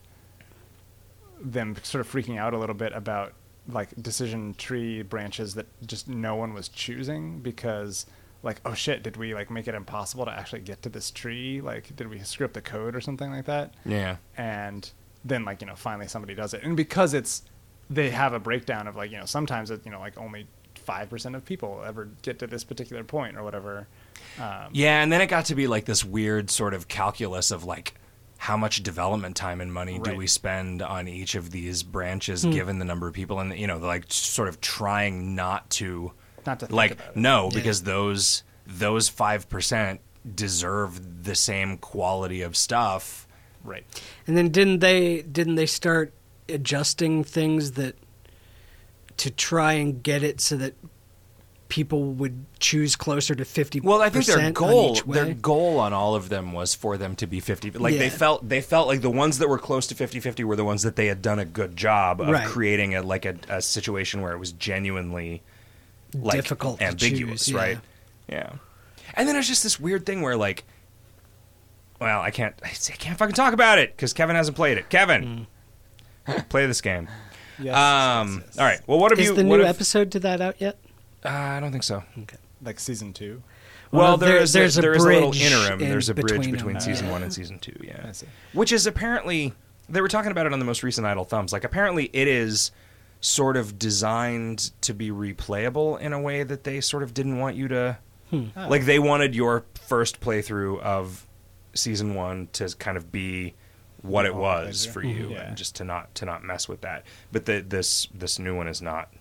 them 1.40 1.76
sort 1.84 2.06
of 2.06 2.12
freaking 2.12 2.38
out 2.38 2.54
a 2.54 2.58
little 2.58 2.76
bit 2.76 2.94
about 2.94 3.34
like 3.68 3.90
decision 4.02 4.56
tree 4.56 5.02
branches 5.02 5.54
that 5.56 5.68
just 5.86 6.08
no 6.08 6.36
one 6.36 6.54
was 6.54 6.68
choosing 6.68 7.40
because 7.40 8.06
like 8.44 8.60
oh 8.66 8.74
shit 8.74 9.04
did 9.04 9.18
we 9.18 9.34
like 9.34 9.52
make 9.52 9.68
it 9.68 9.76
impossible 9.76 10.26
to 10.26 10.32
actually 10.32 10.62
get 10.62 10.82
to 10.84 10.90
this 10.90 11.12
tree? 11.12 11.62
Like 11.62 11.96
did 11.96 12.10
we 12.10 12.20
screw 12.20 12.46
up 12.46 12.54
the 12.54 12.62
code 12.62 12.96
or 12.96 13.02
something 13.02 13.32
like 13.32 13.46
that? 13.46 13.74
Yeah. 13.86 14.18
and 14.38 14.90
then 15.24 15.46
like 15.46 15.62
you 15.62 15.68
know 15.68 15.76
finally 15.76 16.08
somebody 16.08 16.34
does 16.34 16.54
it. 16.54 16.64
And 16.64 16.76
because 16.76 17.14
it's 17.14 17.44
they 17.90 18.10
have 18.10 18.34
a 18.34 18.40
breakdown 18.40 18.88
of 18.88 18.96
like 18.96 19.12
you 19.12 19.18
know 19.18 19.26
sometimes 19.26 19.70
it 19.70 19.82
you 19.86 19.92
know 19.92 20.00
like 20.00 20.18
only 20.18 20.48
5% 20.88 21.36
of 21.36 21.46
people 21.46 21.84
ever 21.86 22.10
get 22.24 22.40
to 22.40 22.48
this 22.48 22.64
particular 22.64 23.04
point 23.04 23.38
or 23.38 23.44
whatever 23.44 23.88
um, 24.40 24.70
Yeah, 24.72 25.04
and 25.04 25.12
then 25.12 25.22
it 25.22 25.28
got 25.28 25.46
to 25.46 25.56
be 25.56 25.68
like 25.68 25.86
this 25.86 26.04
weird 26.04 26.50
sort 26.50 26.74
of 26.74 26.88
calculus 26.88 27.52
of 27.52 27.66
like 27.66 27.94
how 28.38 28.58
much 28.58 28.82
development 28.82 29.36
time 29.36 29.62
and 29.62 29.72
money 29.72 30.00
do 30.00 30.16
we 30.16 30.26
spend 30.26 30.82
on 30.82 31.08
each 31.08 31.36
of 31.36 31.52
these 31.52 31.84
branches 31.84 32.44
given 32.46 32.80
the 32.80 32.86
number 32.86 33.08
of 33.08 33.14
people 33.14 33.40
and 33.40 33.56
you 33.56 33.68
know 33.68 33.78
like 33.78 34.06
sort 34.10 34.48
of 34.50 34.60
trying 34.60 35.36
not 35.36 35.70
to 35.70 36.12
not 36.46 36.60
to 36.60 36.66
think 36.68 36.76
like 36.76 36.92
about 36.92 37.08
it. 37.10 37.16
no 37.18 37.44
Yeah. 37.46 37.56
because 37.56 37.84
those 37.84 38.44
those 38.66 39.10
5% 39.10 40.00
deserve 40.36 41.24
the 41.24 41.36
same 41.36 41.78
quality 41.78 42.42
of 42.42 42.56
stuff. 42.56 43.28
right 43.64 43.86
And 44.28 44.38
then 44.38 44.50
didn't 44.50 44.80
they 44.80 45.22
didn't 45.24 45.56
they 45.56 45.66
start 45.66 46.14
adjusting 46.50 47.24
things 47.24 47.72
that 47.74 47.96
to 49.18 49.30
try 49.32 49.74
and 49.74 50.02
get 50.04 50.24
it 50.24 50.42
so 50.42 50.56
that 50.58 50.74
people 51.68 52.04
would 52.14 52.46
choose 52.60 52.98
closer 52.98 53.34
to 53.34 53.46
50 53.46 53.80
Well, 53.80 54.02
I 54.02 54.10
think 54.10 54.26
their 54.26 54.52
goal 54.52 54.96
their 55.08 55.34
goal 55.34 55.80
on 55.80 55.94
all 55.94 56.16
of 56.16 56.28
them 56.28 56.52
was 56.52 56.76
for 56.76 56.98
them 56.98 57.16
to 57.16 57.28
be 57.28 57.40
50 57.40 57.72
like 57.72 57.98
they 57.98 58.10
felt 58.10 58.48
they 58.48 58.60
felt 58.62 58.88
like 58.88 59.00
the 59.02 59.10
ones 59.10 59.38
that 59.38 59.48
were 59.48 59.58
close 59.58 59.88
to 59.88 59.96
50-50 59.96 60.44
were 60.44 60.58
the 60.58 60.66
ones 60.66 60.84
that 60.84 60.98
they 60.98 61.08
had 61.08 61.22
done 61.22 61.40
a 61.40 61.46
good 61.46 61.78
job 61.78 62.20
of 62.20 62.28
Right. 62.28 62.46
creating 62.48 62.94
a 62.96 63.02
like 63.02 63.26
a, 63.26 63.36
a 63.48 63.62
situation 63.62 64.22
where 64.22 64.34
it 64.34 64.38
was 64.38 64.52
genuinely 64.52 65.44
like 66.14 66.36
Difficult 66.36 66.80
to 66.80 66.86
ambiguous, 66.86 67.46
choose, 67.46 67.54
yeah. 67.54 67.58
right? 67.60 67.80
Yeah. 68.28 68.54
And 69.14 69.28
then 69.28 69.36
there's 69.36 69.48
just 69.48 69.64
this 69.64 69.80
weird 69.80 70.06
thing 70.06 70.22
where 70.22 70.36
like 70.38 70.64
well, 72.00 72.22
I 72.22 72.32
can't 72.32 72.56
I 72.64 72.70
can't 72.70 73.18
fucking 73.18 73.36
talk 73.36 73.54
about 73.54 73.78
it 73.80 73.98
cuz 73.98 74.14
Kevin 74.14 74.36
hasn't 74.36 74.58
played 74.58 74.78
it. 74.78 74.90
Kevin, 74.90 75.48
play 76.50 76.66
this 76.66 76.82
game. 76.82 77.08
yes, 77.60 77.76
Um 77.76 78.36
yes, 78.38 78.44
yes. 78.48 78.58
all 78.60 78.66
right. 78.66 78.80
Well, 78.88 79.00
what 79.00 79.12
have 79.12 79.20
Is 79.20 79.26
you 79.28 79.32
Is 79.34 79.38
the 79.38 79.46
what 79.46 79.58
new 79.58 79.64
have- 79.66 79.76
episode 79.76 80.12
to 80.14 80.20
that 80.22 80.42
out 80.42 80.56
yet? 80.60 80.78
Uh, 81.24 81.30
I 81.30 81.60
don't 81.60 81.72
think 81.72 81.84
so. 81.84 82.04
Okay. 82.24 82.38
like 82.64 82.80
season 82.80 83.14
two 83.14 83.44
Well, 83.92 84.02
Well, 84.04 84.18
there 84.18 84.30
there- 84.30 84.38
is 84.40 84.54
there's 84.54 84.78
a, 84.78 84.80
a 84.80 84.82
there 84.82 84.94
is 84.96 85.04
a 85.04 85.08
little 85.08 85.34
interim. 85.36 85.82
in 85.82 85.90
There's 85.90 86.10
a 86.10 86.14
bridge 86.16 86.28
between 86.30 86.52
between 86.52 86.80
season 86.80 87.08
Uh, 87.08 87.12
one 87.12 87.24
and 87.24 87.34
season 87.34 87.60
two. 87.60 87.76
Yeah, 87.84 88.06
I 88.08 88.12
see. 88.14 88.28
which 88.54 88.72
is 88.72 88.88
apparently 88.88 89.54
they 89.90 90.02
were 90.02 90.08
talking 90.08 90.32
about 90.32 90.46
it 90.48 90.54
on 90.54 90.60
the 90.60 90.66
most 90.66 90.82
recent 90.84 91.06
Idle 91.06 91.26
Thumbs. 91.26 91.54
Like 91.54 91.64
apparently 91.64 92.10
it 92.14 92.28
is 92.28 92.72
sort 93.22 93.56
of 93.56 93.78
designed 93.80 94.72
to 94.82 94.94
be 94.94 95.10
replayable 95.12 96.00
in 96.00 96.12
a 96.12 96.20
way 96.20 96.44
that 96.44 96.64
they 96.64 96.82
sort 96.82 97.04
of 97.04 97.14
didn't 97.14 97.38
want 97.40 97.56
you 97.56 97.68
to. 97.70 97.98
Hmm. 98.32 98.46
Oh. 98.58 98.68
Like 98.68 98.86
they 98.86 99.00
wanted 99.00 99.36
your 99.36 99.66
first 99.76 100.20
playthrough 100.20 100.80
of 100.82 101.28
season 101.74 102.16
one 102.16 102.48
to 102.54 102.68
kind 102.80 102.98
of 102.98 103.12
be 103.12 103.54
what 104.02 104.26
it 104.26 104.32
Oh, 104.34 104.40
was 104.40 104.86
okay. 104.86 104.94
for 104.94 105.04
you, 105.04 105.30
Yeah. 105.30 105.48
and 105.48 105.56
just 105.58 105.76
to 105.76 105.84
not 105.84 106.14
to 106.16 106.26
not 106.26 106.44
mess 106.44 106.68
with 106.68 106.82
that. 106.82 107.06
But 107.32 107.46
the, 107.46 107.62
this 107.62 108.08
this 108.14 108.40
new 108.40 108.56
one 108.58 108.68
is 108.68 108.82
not 108.82 109.14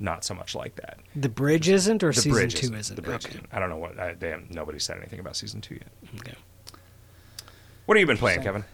not 0.00 0.24
so 0.24 0.32
much 0.32 0.54
like 0.54 0.76
that. 0.76 0.98
The 1.16 1.28
bridge 1.28 1.68
isn't, 1.68 2.02
or 2.02 2.08
The 2.12 2.14
season 2.22 2.32
bridge 2.32 2.54
two 2.54 2.66
isn't. 2.66 2.74
isn't. 2.76 2.96
The 2.96 3.02
bridge 3.02 3.26
okay. 3.26 3.34
isn't. 3.34 3.48
I 3.52 3.58
don't 3.58 3.68
know 3.68 3.76
what. 3.76 3.98
I, 3.98 4.14
they 4.14 4.30
have, 4.30 4.48
nobody 4.50 4.78
said 4.78 4.96
anything 4.96 5.18
about 5.20 5.36
season 5.36 5.60
two 5.60 5.74
yet. 5.74 5.88
okay. 6.20 6.34
What 7.86 7.96
have 7.96 8.00
you 8.00 8.06
been 8.06 8.16
playing, 8.16 8.42
Kevin? 8.42 8.64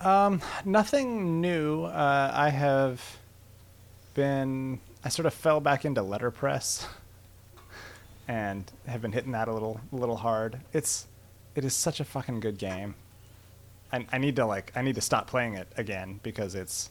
Um, 0.00 0.40
nothing 0.64 1.40
new. 1.40 1.84
Uh, 1.84 2.30
I 2.34 2.48
have 2.48 3.18
been. 4.14 4.80
I 5.04 5.08
sort 5.08 5.26
of 5.26 5.34
fell 5.34 5.60
back 5.60 5.84
into 5.84 6.02
letterpress, 6.02 6.86
and 8.28 8.70
have 8.86 9.02
been 9.02 9.12
hitting 9.12 9.32
that 9.32 9.48
a 9.48 9.52
little, 9.52 9.80
a 9.92 9.96
little 9.96 10.16
hard. 10.16 10.60
It's, 10.72 11.06
it 11.54 11.64
is 11.64 11.74
such 11.74 12.00
a 12.00 12.04
fucking 12.04 12.40
good 12.40 12.58
game. 12.58 12.94
I, 13.92 14.06
I 14.12 14.18
need 14.18 14.36
to 14.36 14.46
like, 14.46 14.72
I 14.74 14.82
need 14.82 14.94
to 14.94 15.00
stop 15.00 15.26
playing 15.26 15.54
it 15.54 15.68
again 15.76 16.20
because 16.22 16.54
it's, 16.54 16.90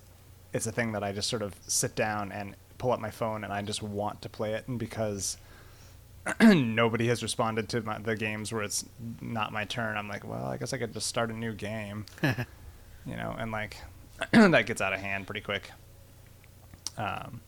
it's 0.53 0.67
a 0.67 0.71
thing 0.71 0.91
that 0.91 1.03
I 1.03 1.11
just 1.13 1.29
sort 1.29 1.41
of 1.41 1.55
sit 1.67 1.95
down 1.95 2.31
and 2.31 2.55
pull 2.77 2.91
up 2.91 2.99
my 2.99 3.11
phone 3.11 3.43
and 3.43 3.53
I 3.53 3.61
just 3.61 3.81
want 3.81 4.21
to 4.23 4.29
play 4.29 4.53
it, 4.53 4.67
and 4.67 4.77
because 4.77 5.37
nobody 6.41 7.07
has 7.07 7.23
responded 7.23 7.69
to 7.69 7.81
my, 7.81 7.97
the 7.97 8.15
games 8.15 8.51
where 8.51 8.63
it's 8.63 8.85
not 9.21 9.51
my 9.51 9.65
turn, 9.65 9.97
I'm 9.97 10.07
like, 10.07 10.27
well, 10.27 10.45
I 10.45 10.57
guess 10.57 10.73
I 10.73 10.77
could 10.77 10.93
just 10.93 11.07
start 11.07 11.31
a 11.31 11.33
new 11.33 11.53
game 11.53 12.05
you 13.05 13.15
know, 13.15 13.35
and 13.37 13.51
like 13.51 13.77
that 14.31 14.65
gets 14.65 14.81
out 14.81 14.93
of 14.93 14.99
hand 14.99 15.25
pretty 15.25 15.41
quick. 15.41 15.71
Um, 17.01 17.41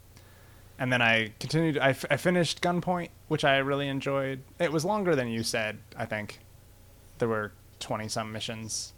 and 0.80 0.92
then 0.92 1.02
I 1.02 1.34
continued. 1.40 1.78
I, 1.78 1.90
f- 1.90 2.06
I 2.10 2.18
finished 2.18 2.62
Gunpoint, 2.62 3.10
which 3.28 3.44
I 3.44 3.58
really 3.58 3.88
enjoyed. 3.88 4.42
It 4.60 4.72
was 4.72 4.84
longer 4.84 5.16
than 5.16 5.28
you 5.28 5.44
said. 5.44 5.78
I 5.96 6.06
think 6.06 6.40
there 7.20 7.28
were 7.28 7.52
twenty 7.80 8.08
some 8.08 8.32
missions 8.32 8.94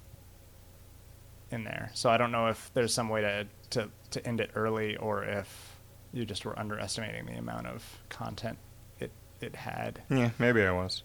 in 1.52 1.64
there, 1.64 1.92
so 1.94 2.10
I 2.10 2.18
don't 2.18 2.32
know 2.32 2.48
if 2.48 2.72
there's 2.74 2.94
some 2.94 3.10
way 3.10 3.22
to 3.22 3.48
to 3.72 3.90
to 4.12 4.26
end 4.28 4.40
it 4.40 4.52
early 4.56 4.96
or 4.96 5.24
if 5.26 5.76
you 6.14 6.26
just 6.26 6.46
were 6.46 6.58
underestimating 6.58 7.26
the 7.26 7.34
amount 7.34 7.68
of 7.68 7.84
content 8.10 8.58
it 9.00 9.12
it 9.42 9.56
had. 9.56 10.02
Yeah, 10.10 10.30
maybe 10.40 10.64
I 10.64 10.72
was. 10.72 11.04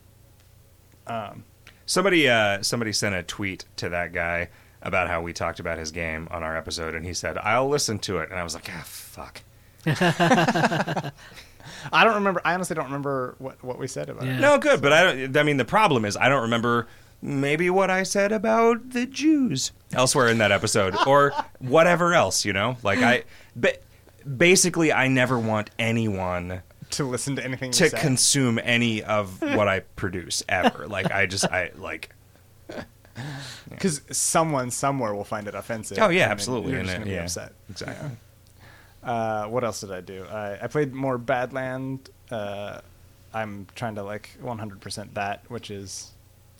Um, 1.06 1.44
Somebody 1.86 2.28
uh, 2.28 2.62
somebody 2.62 2.92
sent 2.92 3.16
a 3.16 3.24
tweet 3.24 3.64
to 3.76 3.88
that 3.88 4.12
guy 4.12 4.48
about 4.82 5.08
how 5.08 5.20
we 5.20 5.32
talked 5.32 5.60
about 5.60 5.78
his 5.78 5.90
game 5.90 6.28
on 6.30 6.42
our 6.42 6.56
episode, 6.56 6.94
and 6.94 7.04
he 7.04 7.12
said, 7.14 7.36
"I'll 7.38 7.68
listen 7.68 7.98
to 8.00 8.18
it." 8.18 8.30
And 8.30 8.38
I 8.38 8.42
was 8.42 8.54
like, 8.54 8.68
"Ah, 8.70 8.82
fuck." 8.86 9.42
I 11.92 12.04
don't 12.04 12.14
remember. 12.14 12.40
I 12.44 12.54
honestly 12.54 12.74
don't 12.74 12.86
remember 12.86 13.34
what 13.38 13.62
what 13.64 13.78
we 13.78 13.86
said 13.86 14.08
about 14.08 14.24
Yeah. 14.24 14.36
it. 14.36 14.40
No, 14.40 14.58
good, 14.58 14.82
but 14.82 14.92
I 14.92 15.04
don't. 15.14 15.36
I 15.36 15.42
mean, 15.42 15.56
the 15.56 15.64
problem 15.64 16.04
is 16.04 16.16
I 16.16 16.28
don't 16.28 16.42
remember 16.42 16.86
maybe 17.22 17.68
what 17.70 17.90
I 17.90 18.02
said 18.02 18.32
about 18.32 18.90
the 18.90 19.06
Jews 19.06 19.72
elsewhere 19.92 20.28
in 20.28 20.38
that 20.38 20.52
episode, 20.52 20.94
or 21.06 21.32
whatever 21.58 22.14
else. 22.14 22.44
You 22.44 22.52
know, 22.52 22.76
like 22.82 23.00
I, 23.00 23.24
but 23.56 23.82
basically, 24.36 24.92
I 24.92 25.08
never 25.08 25.38
want 25.38 25.70
anyone 25.78 26.62
To 26.90 27.04
listen 27.04 27.36
to 27.36 27.44
anything 27.44 27.70
to 27.72 27.88
say. 27.90 27.98
consume 27.98 28.58
any 28.62 29.02
of 29.02 29.40
what 29.40 29.68
I 29.68 29.80
produce 29.96 30.42
ever. 30.48 30.86
Like 30.86 31.10
I 31.12 31.26
just 31.26 31.44
I 31.46 31.70
like. 31.76 32.10
Because 33.68 34.02
someone 34.10 34.70
somewhere 34.70 35.14
will 35.14 35.24
find 35.24 35.46
it 35.48 35.54
offensive. 35.54 35.98
Oh 36.00 36.08
yeah, 36.08 36.28
absolutely. 36.28 36.72
You're 36.72 36.82
just 36.82 36.94
gonna 36.94 37.04
be 37.04 37.12
yeah, 37.12 37.22
upset. 37.22 37.52
exactly. 37.70 38.10
Uh, 39.02 39.46
what 39.46 39.64
else 39.64 39.80
did 39.80 39.92
I 39.92 40.00
do? 40.00 40.24
I, 40.24 40.58
I 40.62 40.66
played 40.66 40.92
more 40.92 41.18
Badland. 41.18 42.08
Uh, 42.30 42.80
I'm 43.32 43.66
trying 43.74 43.94
to 43.94 44.02
like 44.02 44.30
100% 44.42 45.14
that, 45.14 45.44
which 45.48 45.70
is 45.70 46.12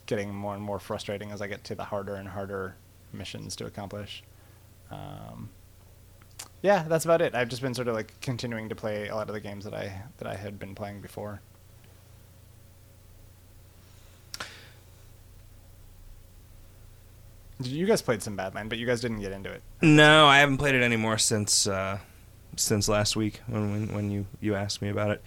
getting 0.05 0.33
more 0.33 0.53
and 0.55 0.63
more 0.63 0.79
frustrating 0.79 1.31
as 1.31 1.41
I 1.41 1.47
get 1.47 1.63
to 1.65 1.75
the 1.75 1.83
harder 1.83 2.15
and 2.15 2.27
harder 2.27 2.75
missions 3.13 3.55
to 3.57 3.65
accomplish. 3.65 4.23
Um, 4.89 5.49
yeah, 6.61 6.83
that's 6.87 7.05
about 7.05 7.21
it. 7.21 7.35
I've 7.35 7.49
just 7.49 7.61
been 7.61 7.73
sort 7.73 7.87
of 7.87 7.95
like 7.95 8.19
continuing 8.21 8.69
to 8.69 8.75
play 8.75 9.07
a 9.07 9.15
lot 9.15 9.27
of 9.27 9.33
the 9.33 9.39
games 9.39 9.65
that 9.65 9.73
I 9.73 10.03
that 10.17 10.27
I 10.27 10.35
had 10.35 10.59
been 10.59 10.75
playing 10.75 11.01
before. 11.01 11.41
You 17.67 17.85
guys 17.85 18.01
played 18.01 18.21
some 18.23 18.37
Badland, 18.37 18.69
but 18.69 18.77
you 18.77 18.85
guys 18.85 19.01
didn't 19.01 19.19
get 19.21 19.31
into 19.31 19.51
it. 19.51 19.61
No, 19.81 20.25
I 20.27 20.39
haven't 20.39 20.57
played 20.57 20.75
it 20.75 20.81
anymore 20.83 21.17
since 21.17 21.67
uh, 21.67 21.99
since 22.55 22.87
last 22.89 23.15
week 23.15 23.41
when, 23.47 23.71
when 23.71 23.93
when 23.93 24.11
you 24.11 24.25
you 24.39 24.55
asked 24.55 24.81
me 24.81 24.89
about 24.89 25.11
it. 25.11 25.21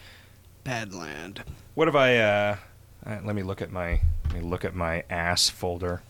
Badland. 0.64 1.40
What 1.74 1.88
have 1.88 1.96
I 1.96 2.16
uh, 2.16 2.56
Uh, 3.06 3.18
let 3.24 3.34
me 3.34 3.42
look 3.42 3.60
at 3.60 3.70
my 3.70 4.00
let 4.26 4.34
me 4.34 4.40
look 4.40 4.64
at 4.64 4.74
my 4.74 5.04
ass 5.10 5.48
folder. 5.50 6.02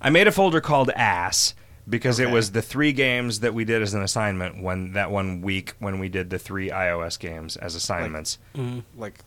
I 0.00 0.10
made 0.10 0.26
a 0.28 0.32
folder 0.32 0.60
called 0.60 0.90
ass 0.90 1.54
because 1.88 2.20
it 2.20 2.30
was 2.30 2.52
the 2.52 2.62
three 2.62 2.92
games 2.92 3.40
that 3.40 3.52
we 3.52 3.64
did 3.64 3.82
as 3.82 3.94
an 3.94 4.02
assignment 4.02 4.62
when 4.62 4.92
that 4.92 5.10
one 5.10 5.40
week 5.42 5.74
when 5.80 5.98
we 5.98 6.08
did 6.08 6.30
the 6.30 6.38
three 6.38 6.68
iOS 6.70 7.18
games 7.18 7.56
as 7.56 7.74
assignments. 7.74 8.38
like 8.96 9.18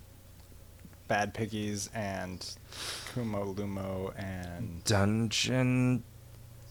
Bad 1.10 1.34
Piggies 1.34 1.90
and 1.94 2.56
Kumo 3.14 3.54
Lumo 3.54 4.14
and 4.18 4.84
Dungeon 4.86 6.04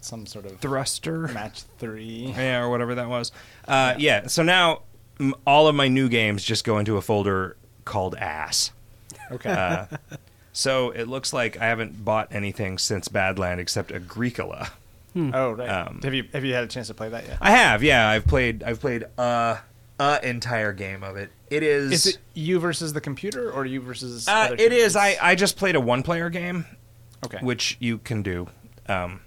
some 0.04 0.26
sort 0.26 0.46
of 0.46 0.58
Thruster. 0.60 1.28
match 1.28 1.62
three. 1.78 2.32
yeah, 2.36 2.60
or 2.60 2.70
whatever 2.70 2.94
that 2.96 3.08
was. 3.08 3.32
Uh, 3.66 3.94
yeah. 3.98 4.26
So 4.26 4.42
now 4.42 4.82
m- 5.20 5.34
all 5.46 5.68
of 5.68 5.74
my 5.74 5.88
new 5.88 6.08
games 6.08 6.44
just 6.44 6.64
go 6.64 6.78
into 6.78 6.96
a 6.96 7.02
folder 7.02 7.56
called 7.84 8.14
ass. 8.16 8.72
Okay. 9.30 9.50
Uh, 9.50 9.86
so 10.52 10.90
it 10.90 11.08
looks 11.08 11.32
like 11.32 11.58
I 11.58 11.66
haven't 11.66 12.04
bought 12.04 12.28
anything 12.32 12.78
since 12.78 13.08
Badland 13.08 13.58
except 13.58 13.92
Agricola. 13.92 14.70
oh 15.16 15.52
right. 15.52 15.68
um, 15.68 16.00
have 16.02 16.14
you 16.14 16.24
have 16.32 16.44
you 16.44 16.54
had 16.54 16.64
a 16.64 16.68
chance 16.68 16.88
to 16.88 16.94
play 16.94 17.08
that 17.08 17.26
yet? 17.26 17.38
I 17.40 17.50
have, 17.50 17.82
yeah. 17.82 18.08
I've 18.08 18.26
played. 18.26 18.62
I've 18.62 18.80
played 18.80 19.04
uh, 19.18 19.58
a 19.98 20.20
entire 20.22 20.72
game 20.72 21.02
of 21.02 21.16
it. 21.16 21.30
It 21.50 21.62
is. 21.62 21.92
Is 21.92 22.06
it 22.06 22.18
you 22.34 22.58
versus 22.58 22.92
the 22.92 23.00
computer 23.00 23.50
or 23.50 23.66
you 23.66 23.80
versus? 23.80 24.26
uh, 24.26 24.32
other 24.32 24.54
it 24.54 24.72
is. 24.72 24.96
I? 24.96 25.16
I 25.20 25.34
just 25.34 25.56
played 25.56 25.76
a 25.76 25.80
one 25.80 26.02
player 26.02 26.30
game, 26.30 26.64
okay. 27.24 27.38
which 27.42 27.76
you 27.78 27.98
can 27.98 28.22
do. 28.22 28.48
Um, 28.88 29.20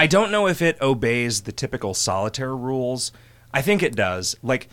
I 0.00 0.06
don't 0.06 0.30
know 0.30 0.46
if 0.46 0.62
it 0.62 0.80
obeys 0.80 1.42
the 1.42 1.52
typical 1.52 1.92
solitaire 1.92 2.56
rules. 2.56 3.12
I 3.52 3.60
think 3.60 3.82
it 3.82 3.94
does. 3.94 4.34
Like 4.42 4.70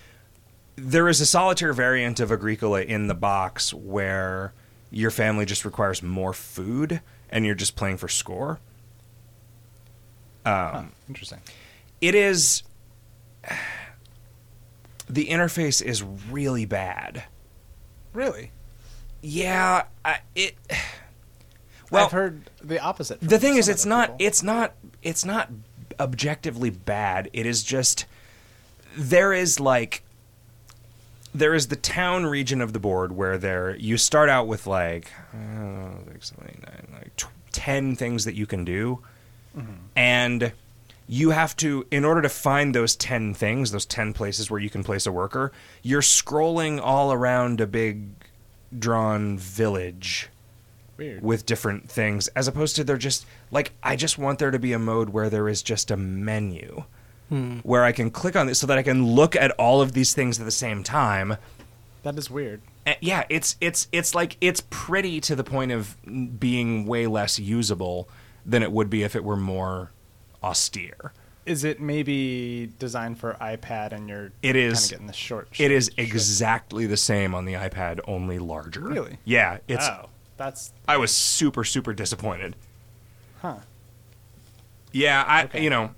there 0.77 1.09
is 1.09 1.19
a 1.19 1.25
solitaire 1.25 1.73
variant 1.73 2.21
of 2.21 2.31
Agricola 2.31 2.81
in 2.81 3.07
the 3.07 3.13
box 3.13 3.73
where 3.73 4.53
your 4.89 5.11
family 5.11 5.43
just 5.43 5.65
requires 5.65 6.01
more 6.01 6.31
food 6.31 7.01
and 7.29 7.45
you're 7.45 7.55
just 7.55 7.75
playing 7.75 7.97
for 7.97 8.07
score. 8.07 8.61
Huh, 10.45 10.71
um, 10.75 10.93
interesting. 11.09 11.41
it 11.99 12.15
is 12.15 12.63
the 15.09 15.25
interface 15.25 15.81
is 15.81 16.03
really 16.03 16.63
bad. 16.63 17.25
Really? 18.13 18.53
Yeah, 19.21 19.87
I, 20.05 20.19
it. 20.35 20.55
Well, 21.89 22.03
I've 22.03 22.11
heard 22.11 22.49
the 22.61 22.81
opposite. 22.81 23.21
the 23.21 23.39
thing 23.39 23.55
is, 23.55 23.69
it's 23.69 23.85
not. 23.85 24.07
people. 24.07 24.27
It's 24.27 24.43
not. 24.43 24.73
It's 25.07 25.23
not 25.23 25.49
objectively 26.01 26.69
bad. 26.69 27.29
It 27.31 27.45
is 27.45 27.63
just 27.63 28.05
there 28.97 29.31
is 29.31 29.57
like 29.57 30.03
there 31.33 31.53
is 31.53 31.67
the 31.67 31.77
town 31.77 32.25
region 32.25 32.59
of 32.59 32.73
the 32.73 32.79
board 32.79 33.13
where 33.13 33.37
there 33.37 33.73
you 33.77 33.95
start 33.97 34.27
out 34.27 34.47
with 34.47 34.67
like 34.67 35.09
uh, 35.33 35.91
six, 36.11 36.29
seven, 36.29 36.49
eight, 36.49 36.61
nine, 36.61 36.87
like 36.99 37.15
tw- 37.15 37.27
ten 37.53 37.95
things 37.95 38.25
that 38.25 38.35
you 38.35 38.45
can 38.45 38.65
do, 38.65 38.99
and 39.95 40.51
you 41.07 41.29
have 41.29 41.55
to 41.55 41.87
in 41.89 42.03
order 42.03 42.21
to 42.21 42.27
find 42.29 42.75
those 42.75 42.93
10 42.97 43.33
things 43.33 43.71
those 43.71 43.85
10 43.85 44.11
places 44.11 44.51
where 44.51 44.59
you 44.59 44.69
can 44.69 44.83
place 44.83 45.05
a 45.05 45.11
worker 45.11 45.53
you're 45.81 46.01
scrolling 46.01 46.81
all 46.83 47.13
around 47.13 47.61
a 47.61 47.65
big 47.65 48.09
drawn 48.77 49.37
village 49.37 50.27
weird. 50.97 51.21
with 51.23 51.45
different 51.45 51.89
things 51.89 52.27
as 52.29 52.47
opposed 52.47 52.75
to 52.75 52.83
they're 52.83 52.97
just 52.97 53.25
like 53.51 53.71
I 53.83 53.95
just 53.95 54.17
want 54.17 54.39
there 54.39 54.51
to 54.51 54.59
be 54.59 54.73
a 54.73 54.79
mode 54.79 55.09
where 55.09 55.29
there 55.29 55.47
is 55.47 55.61
just 55.61 55.91
a 55.91 55.97
menu 55.97 56.83
where 57.63 57.83
I 57.83 57.91
can 57.91 58.09
click 58.09 58.37
on 58.37 58.47
this 58.47 58.59
so 58.59 58.67
that 58.67 58.77
I 58.77 58.83
can 58.83 59.05
look 59.05 59.35
at 59.35 59.51
all 59.51 59.81
of 59.81 59.91
these 59.91 60.13
things 60.13 60.39
at 60.39 60.45
the 60.45 60.51
same 60.51 60.81
time. 60.81 61.35
that 62.03 62.17
is 62.17 62.29
weird. 62.31 62.61
Uh, 62.85 62.93
yeah, 63.01 63.25
it's 63.27 63.57
it's 63.59 63.89
it's 63.91 64.15
like 64.15 64.37
it's 64.39 64.63
pretty 64.69 65.19
to 65.21 65.35
the 65.35 65.43
point 65.43 65.73
of 65.73 65.97
being 66.39 66.85
way 66.85 67.05
less 67.05 67.37
usable 67.37 68.07
than 68.45 68.63
it 68.63 68.71
would 68.71 68.89
be 68.89 69.03
if 69.03 69.13
it 69.13 69.25
were 69.25 69.35
more 69.35 69.91
austere. 70.41 71.11
Is 71.45 71.63
it 71.65 71.79
maybe 71.81 72.71
designed 72.79 73.19
for 73.19 73.33
iPad 73.41 73.91
and 73.93 74.07
you're 74.09 74.31
It 74.41 74.53
kind 74.53 74.57
is- 74.57 74.85
of 74.85 74.91
getting 74.91 75.07
the 75.07 75.13
short? 75.13 75.47
It 75.59 75.71
is 75.71 75.85
short- 75.87 75.99
exactly 75.99 76.85
the 76.85 76.97
same 76.97 77.35
on 77.35 77.43
the 77.45 77.53
iPad, 77.53 77.99
only 78.07 78.39
larger. 78.39 78.81
Really? 78.81 79.17
Yeah, 79.25 79.57
it's. 79.67 79.85
oh, 79.87 80.07
that's 80.37 80.71
I 80.87 80.97
was 80.97 81.11
super 81.11 81.63
super 81.63 81.93
disappointed. 81.93 82.55
huh. 83.41 83.57
Yeah, 84.91 85.23
I 85.27 85.43
Okay. 85.43 85.63
you 85.63 85.69
know 85.69 85.91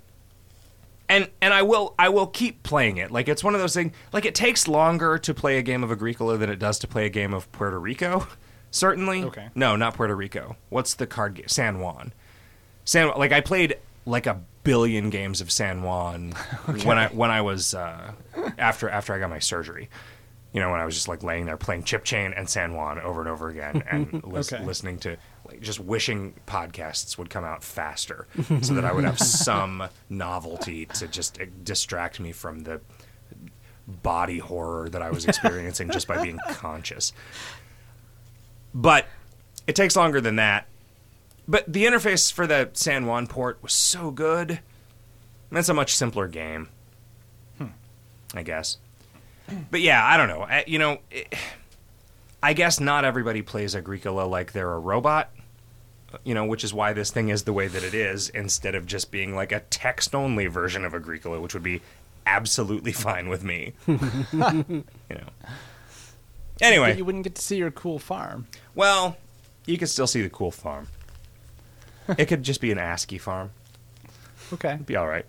and 1.08 1.28
and 1.40 1.52
I 1.52 1.62
will 1.62 1.94
I 1.98 2.08
will 2.08 2.26
keep 2.26 2.62
playing 2.62 2.96
it. 2.98 3.10
Like 3.10 3.28
it's 3.28 3.42
one 3.44 3.54
of 3.54 3.60
those 3.60 3.74
things 3.74 3.92
like 4.12 4.24
it 4.24 4.34
takes 4.34 4.68
longer 4.68 5.18
to 5.18 5.34
play 5.34 5.58
a 5.58 5.62
game 5.62 5.82
of 5.84 5.90
Agricola 5.90 6.36
than 6.38 6.50
it 6.50 6.58
does 6.58 6.78
to 6.80 6.86
play 6.88 7.06
a 7.06 7.10
game 7.10 7.34
of 7.34 7.50
Puerto 7.52 7.78
Rico. 7.78 8.26
Certainly. 8.70 9.24
Okay. 9.24 9.48
No, 9.56 9.74
not 9.74 9.94
Puerto 9.94 10.14
Rico. 10.14 10.56
What's 10.68 10.94
the 10.94 11.06
card 11.06 11.34
game? 11.34 11.48
San 11.48 11.80
Juan. 11.80 12.12
San 12.84 13.08
like 13.18 13.32
I 13.32 13.40
played 13.40 13.76
like 14.06 14.26
a 14.26 14.40
billion 14.62 15.10
games 15.10 15.40
of 15.40 15.50
San 15.50 15.82
Juan 15.82 16.32
when 16.84 16.96
I 16.98 17.08
when 17.08 17.30
I 17.32 17.40
was 17.40 17.74
uh, 17.74 18.12
after 18.58 18.88
after 18.88 19.12
I 19.12 19.18
got 19.18 19.30
my 19.30 19.40
surgery. 19.40 19.88
You 20.52 20.60
know, 20.60 20.70
when 20.72 20.80
I 20.80 20.84
was 20.84 20.94
just 20.96 21.06
like 21.06 21.22
laying 21.22 21.46
there 21.46 21.56
playing 21.56 21.84
Chip 21.84 22.02
Chain 22.04 22.32
and 22.36 22.48
San 22.50 22.74
Juan 22.74 22.98
over 23.00 23.20
and 23.20 23.28
over 23.30 23.48
again 23.48 23.84
and 23.88 24.24
lis- 24.26 24.52
Okay. 24.52 24.64
listening 24.64 24.98
to 25.00 25.16
like 25.46 25.60
just 25.60 25.78
wishing 25.78 26.34
podcasts 26.46 27.16
would 27.16 27.30
come 27.30 27.44
out 27.44 27.62
faster 27.62 28.26
so 28.62 28.74
that 28.74 28.84
I 28.84 28.92
would 28.92 29.04
have 29.04 29.18
some 29.20 29.84
novelty 30.08 30.86
to 30.86 31.06
just 31.06 31.40
uh, 31.40 31.44
distract 31.62 32.18
me 32.18 32.32
from 32.32 32.60
the 32.64 32.80
body 33.86 34.38
horror 34.38 34.88
that 34.88 35.02
I 35.02 35.10
was 35.10 35.24
experiencing 35.24 35.90
just 35.90 36.08
by 36.08 36.20
being 36.22 36.38
conscious. 36.48 37.12
But 38.74 39.06
it 39.66 39.76
takes 39.76 39.94
longer 39.96 40.20
than 40.20 40.36
that. 40.36 40.66
But 41.48 41.72
the 41.72 41.84
interface 41.84 42.32
for 42.32 42.46
the 42.46 42.70
San 42.72 43.06
Juan 43.06 43.26
port 43.26 43.58
was 43.62 43.72
so 43.72 44.10
good. 44.10 44.50
And 44.50 45.58
it's 45.58 45.68
a 45.68 45.74
much 45.74 45.94
simpler 45.96 46.26
game. 46.28 46.68
I 48.32 48.42
guess. 48.44 48.78
But 49.70 49.80
yeah, 49.80 50.04
I 50.04 50.16
don't 50.16 50.28
know. 50.28 50.42
I, 50.42 50.64
you 50.66 50.78
know, 50.78 50.98
it, 51.10 51.34
I 52.42 52.52
guess 52.52 52.80
not 52.80 53.04
everybody 53.04 53.42
plays 53.42 53.74
Agricola 53.76 54.22
like 54.26 54.52
they're 54.52 54.72
a 54.72 54.78
robot. 54.78 55.30
You 56.24 56.34
know, 56.34 56.44
which 56.44 56.64
is 56.64 56.74
why 56.74 56.92
this 56.92 57.10
thing 57.12 57.28
is 57.28 57.44
the 57.44 57.52
way 57.52 57.68
that 57.68 57.84
it 57.84 57.94
is, 57.94 58.30
instead 58.30 58.74
of 58.74 58.84
just 58.84 59.12
being 59.12 59.34
like 59.36 59.52
a 59.52 59.60
text 59.60 60.12
only 60.14 60.46
version 60.46 60.84
of 60.84 60.92
Agricola, 60.92 61.40
which 61.40 61.54
would 61.54 61.62
be 61.62 61.82
absolutely 62.26 62.90
fine 63.06 63.28
with 63.28 63.44
me. 63.44 63.74
you 63.86 64.84
know. 65.08 65.28
Anyway, 66.60 66.90
But 66.90 66.98
you 66.98 67.04
wouldn't 67.04 67.24
get 67.24 67.36
to 67.36 67.42
see 67.42 67.56
your 67.56 67.70
cool 67.70 67.98
farm. 67.98 68.46
well, 68.74 69.16
you 69.66 69.78
could 69.78 69.88
still 69.88 70.06
see 70.08 70.20
the 70.20 70.30
cool 70.30 70.50
farm. 70.50 70.88
it 72.18 72.26
could 72.26 72.42
just 72.42 72.60
be 72.60 72.72
an 72.72 72.78
ASCII 72.78 73.18
farm. 73.18 73.50
Okay. 74.52 74.78
Be 74.84 74.96
all 74.96 75.06
right. 75.06 75.24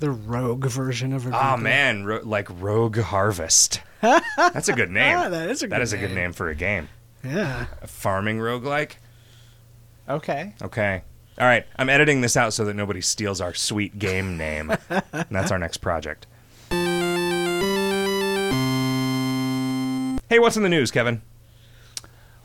The 0.00 0.10
rogue 0.10 0.64
version 0.66 1.12
of 1.12 1.26
Oh 1.26 1.30
Agricola. 1.30 1.58
man, 1.58 2.04
ro- 2.04 2.20
like 2.24 2.48
Rogue 2.50 2.98
Harvest. 2.98 3.82
That's 4.00 4.68
a 4.68 4.72
good 4.72 4.90
name. 4.90 5.16
Ah, 5.16 5.28
that 5.28 5.50
is 5.50 5.62
a 5.62 5.66
That 5.68 5.76
good 5.76 5.82
is 5.82 5.92
a 5.92 5.98
good 5.98 6.06
name. 6.08 6.16
name 6.16 6.32
for 6.32 6.48
a 6.48 6.54
game. 6.54 6.88
Yeah. 7.22 7.66
A 7.82 7.86
farming 7.86 8.38
roguelike? 8.38 8.92
Okay. 10.08 10.54
Okay. 10.62 11.02
All 11.38 11.46
right. 11.46 11.66
I'm 11.76 11.90
editing 11.90 12.22
this 12.22 12.34
out 12.36 12.54
so 12.54 12.64
that 12.64 12.74
nobody 12.74 13.02
steals 13.02 13.40
our 13.42 13.52
sweet 13.52 13.98
game 13.98 14.38
name. 14.38 14.70
and 14.88 15.02
that's 15.30 15.50
our 15.52 15.58
next 15.58 15.78
project. 15.78 16.26
Hey, 20.30 20.38
what's 20.38 20.56
in 20.56 20.62
the 20.62 20.68
news, 20.68 20.90
Kevin? 20.90 21.22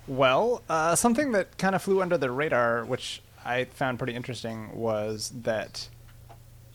Well, 0.08 0.62
uh, 0.68 0.96
something 0.96 1.32
that 1.34 1.58
kind 1.58 1.76
of 1.76 1.82
flew 1.82 2.02
under 2.02 2.18
the 2.18 2.32
radar, 2.32 2.84
which 2.84 3.22
I 3.46 3.66
found 3.66 3.98
pretty 4.00 4.14
interesting, 4.16 4.76
was 4.76 5.32
that 5.44 5.88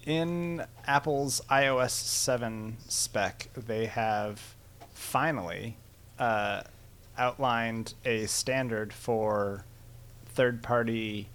in 0.07 0.64
Apple's 0.86 1.40
iOS 1.51 1.90
7 1.90 2.76
spec, 2.88 3.48
they 3.55 3.86
have 3.86 4.55
finally 4.94 5.76
uh, 6.18 6.62
outlined 7.18 7.94
a 8.05 8.26
standard 8.26 8.92
for 8.92 9.64
third 10.26 10.62
party 10.62 11.28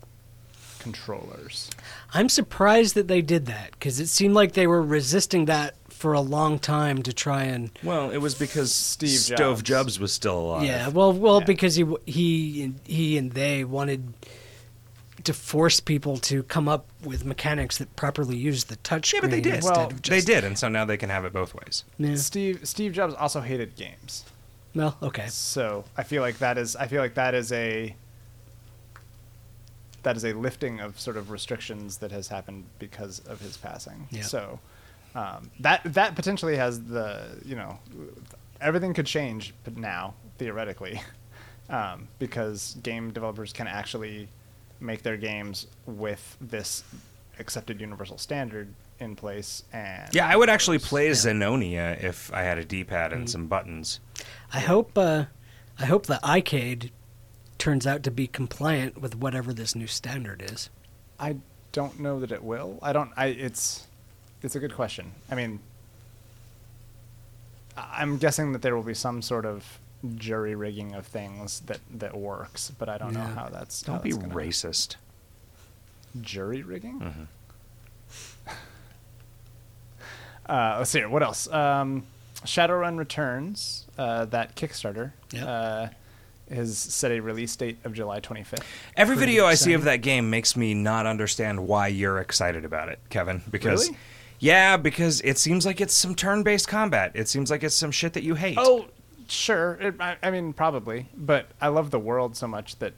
controllers. 0.80 1.70
I'm 2.13 2.30
surprised 2.30 2.95
that 2.95 3.07
they 3.07 3.22
did 3.22 3.45
that 3.47 3.72
because 3.72 3.99
it 3.99 4.07
seemed 4.07 4.36
like 4.36 4.53
they 4.53 4.68
were 4.68 4.82
resisting 4.82 5.45
that 5.45 5.76
for 5.89 6.13
a 6.13 6.22
long 6.22 6.59
time 6.59 7.01
to 7.03 7.13
try 7.13 7.43
and 7.43 7.72
Well, 7.82 8.11
it 8.11 8.18
was 8.18 8.36
because 8.36 8.72
Steve 8.74 9.09
Stove 9.18 9.38
Jobs. 9.38 9.63
Jobs 9.63 9.99
was 9.99 10.13
still 10.13 10.38
alive. 10.38 10.63
yeah 10.66 10.89
well 10.89 11.11
well 11.13 11.39
Yeah. 11.39 11.45
because 11.45 11.76
he 11.76 11.86
he 12.05 12.63
and- 12.63 12.80
he 12.84 13.18
and 13.18 13.32
they 13.32 13.63
wanted 13.63 14.13
to 15.26 15.34
force 15.34 15.80
people 15.80 16.17
to 16.17 16.43
come 16.43 16.67
up 16.67 16.88
with 17.03 17.26
mechanics 17.26 17.78
that 17.78 17.95
properly 17.95 18.38
use 18.38 18.65
the 18.65 18.76
touch 18.78 19.13
Yeah, 19.13 19.21
but 19.21 19.32
they 19.32 19.41
did. 19.41 19.63
Well, 19.63 19.88
of 19.88 20.01
they 20.01 20.21
did, 20.21 20.43
and 20.43 20.57
so 20.57 20.69
now 20.69 20.86
they 20.86 20.97
can 20.97 21.09
have 21.09 21.26
it 21.26 21.34
both 21.34 21.53
ways. 21.53 21.84
Yeah. 21.97 22.15
Steve 22.15 22.61
Steve 22.63 22.93
Jobs 22.93 23.13
also 23.13 23.41
hated 23.41 23.76
games. 23.76 24.26
Well, 24.73 24.97
okay. 25.01 25.28
So 25.28 25.86
I 25.97 26.03
feel 26.03 26.21
like 26.21 26.38
that 26.39 26.57
is 26.57 26.76
I 26.76 26.88
feel 26.88 27.01
like 27.01 27.15
that 27.15 27.34
is 27.34 27.51
a 27.51 27.95
that 30.03 30.15
is 30.15 30.23
a 30.23 30.34
lifting 30.34 30.80
of 30.80 30.99
sort 30.99 31.17
of 31.17 31.32
restrictions 31.32 31.97
that 31.97 32.11
has 32.11 32.28
happened 32.28 32.65
because 32.78 33.19
of 33.28 33.41
his 33.41 33.57
passing. 33.57 34.07
Yeah. 34.11 34.21
So 34.23 34.59
um, 35.15 35.49
that 35.61 35.82
that 35.93 36.15
potentially 36.15 36.57
has 36.57 36.84
the 36.84 37.39
you 37.43 37.55
know 37.55 37.80
everything 38.61 38.93
could 38.93 39.05
change 39.05 39.53
now 39.76 40.13
theoretically 40.38 41.01
um, 41.69 42.07
because 42.19 42.78
game 42.84 43.11
developers 43.11 43.53
can 43.53 43.67
actually 43.67 44.28
make 44.86 45.03
their 45.03 45.17
games 45.17 45.67
with 45.86 46.38
this 46.39 46.83
accepted 47.39 47.81
universal 47.81 48.17
standard 48.17 48.73
in 48.99 49.15
place. 49.15 49.63
And 49.73 50.13
Yeah, 50.13 50.27
I 50.27 50.36
would 50.36 50.49
actually 50.49 50.79
play 50.79 51.09
Zenonia 51.09 52.01
if 52.03 52.31
I 52.33 52.43
had 52.43 52.57
a 52.57 52.65
D-pad 52.65 53.11
and 53.13 53.29
some 53.29 53.47
buttons. 53.47 53.99
I 54.53 54.59
hope 54.59 54.97
uh, 54.97 55.25
I 55.77 55.86
hope 55.86 56.05
the 56.05 56.19
iCade 56.23 56.91
turns 57.57 57.86
out 57.86 58.03
to 58.03 58.11
be 58.11 58.27
compliant 58.27 59.01
with 59.01 59.15
whatever 59.15 59.53
this 59.53 59.75
new 59.75 59.88
standard 59.88 60.41
is. 60.41 60.69
I 61.19 61.38
don't 61.71 61.99
know 61.99 62.19
that 62.19 62.31
it 62.31 62.43
will. 62.43 62.79
I 62.81 62.93
don't. 62.93 63.11
I 63.17 63.27
it's 63.27 63.88
it's 64.41 64.55
a 64.55 64.59
good 64.59 64.73
question. 64.73 65.11
I 65.29 65.36
mean, 65.36 65.59
I'm 67.77 68.17
guessing 68.17 68.53
that 68.53 68.61
there 68.61 68.75
will 68.75 68.83
be 68.83 68.93
some 68.93 69.21
sort 69.21 69.45
of 69.45 69.79
jury 70.16 70.56
rigging 70.56 70.93
of 70.93 71.06
things 71.08 71.62
that 71.62 71.80
that 71.93 72.16
works, 72.16 72.72
but 72.78 72.89
I 72.89 72.97
don't 72.97 73.14
know 73.14 73.22
how 73.22 73.49
that's. 73.49 73.86
how 73.86 73.93
Don't 73.93 74.03
be 74.03 74.12
that's 74.12 74.24
gonna- 74.24 74.36
racist. 74.36 74.95
Jury 76.22 76.62
rigging. 76.64 76.99
Mhm. 76.99 77.28
Uh, 80.47 80.76
let's 80.78 80.91
see 80.91 80.99
here. 80.99 81.10
What 81.10 81.24
else? 81.24 81.51
Um, 81.51 82.03
Shadowrun 82.45 82.97
Returns, 82.99 83.86
uh, 83.97 84.26
that 84.26 84.56
Kickstarter, 84.56 85.12
Yep. 85.32 85.43
uh, 85.47 85.88
has 86.53 86.78
set 86.78 87.12
a 87.12 87.20
release 87.20 87.56
date 87.56 87.80
of 87.84 87.93
July 87.93 88.20
25th. 88.20 88.64
Every 88.95 89.16
Pretty 89.16 89.32
video 89.32 89.47
I 89.47 89.56
see 89.56 89.74
of 89.74 89.86
that 89.86 89.97
game 90.03 90.30
makes 90.30 90.56
me 90.56 90.76
not 90.76 91.08
understand 91.08 91.68
why 91.68 91.88
you're 91.88 92.20
excited 92.20 92.64
about 92.64 92.89
it, 92.89 92.99
Kevin. 93.10 93.41
Because 93.49 93.88
Really? 93.88 93.97
yeah, 94.39 94.78
because 94.78 95.20
it 95.22 95.39
seems 95.39 95.66
like 95.66 95.82
it's 95.82 95.95
some 95.95 96.14
turn-based 96.14 96.68
combat. 96.68 97.12
It 97.16 97.28
seems 97.28 97.49
like 97.49 97.64
it's 97.64 97.74
some 97.74 97.89
shit 97.89 98.14
that 98.14 98.22
you 98.22 98.36
hate. 98.36 98.60
Oh, 98.60 98.86
sure. 99.28 99.76
It, 99.82 99.95
I, 99.99 100.17
I 100.21 100.32
mean, 100.32 100.53
probably. 100.53 101.09
But 101.15 101.47
I 101.61 101.67
love 101.69 101.91
the 101.91 101.99
world 101.99 102.36
so 102.36 102.47
much 102.47 102.78
that 102.80 102.93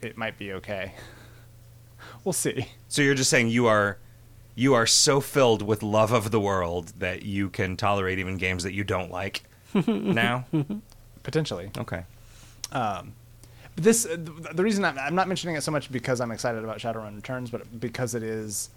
it 0.00 0.16
might 0.16 0.38
be 0.38 0.52
okay. 0.54 0.94
We'll 2.24 2.32
see. 2.32 2.66
So 2.88 3.02
you're 3.02 3.14
just 3.14 3.30
saying 3.30 3.48
you 3.48 3.66
are 3.66 3.98
you 4.54 4.74
are 4.74 4.86
so 4.86 5.20
filled 5.20 5.62
with 5.62 5.82
love 5.82 6.12
of 6.12 6.30
the 6.30 6.40
world 6.40 6.92
that 6.98 7.22
you 7.22 7.48
can 7.48 7.76
tolerate 7.76 8.18
even 8.18 8.36
games 8.36 8.62
that 8.64 8.74
you 8.74 8.84
don't 8.84 9.10
like 9.10 9.42
now? 9.86 10.44
Potentially. 11.22 11.70
Okay. 11.78 12.04
Um, 12.72 13.14
but 13.74 13.84
this, 13.84 14.04
uh, 14.06 14.16
the 14.18 14.50
the 14.54 14.62
reason 14.62 14.84
I'm, 14.84 14.98
I'm 14.98 15.14
not 15.14 15.28
mentioning 15.28 15.56
it 15.56 15.62
so 15.62 15.72
much 15.72 15.90
because 15.90 16.20
I'm 16.20 16.30
excited 16.30 16.62
about 16.62 16.78
Shadowrun 16.78 17.16
Returns, 17.16 17.50
but 17.50 17.80
because 17.80 18.14
it 18.14 18.22
is, 18.22 18.70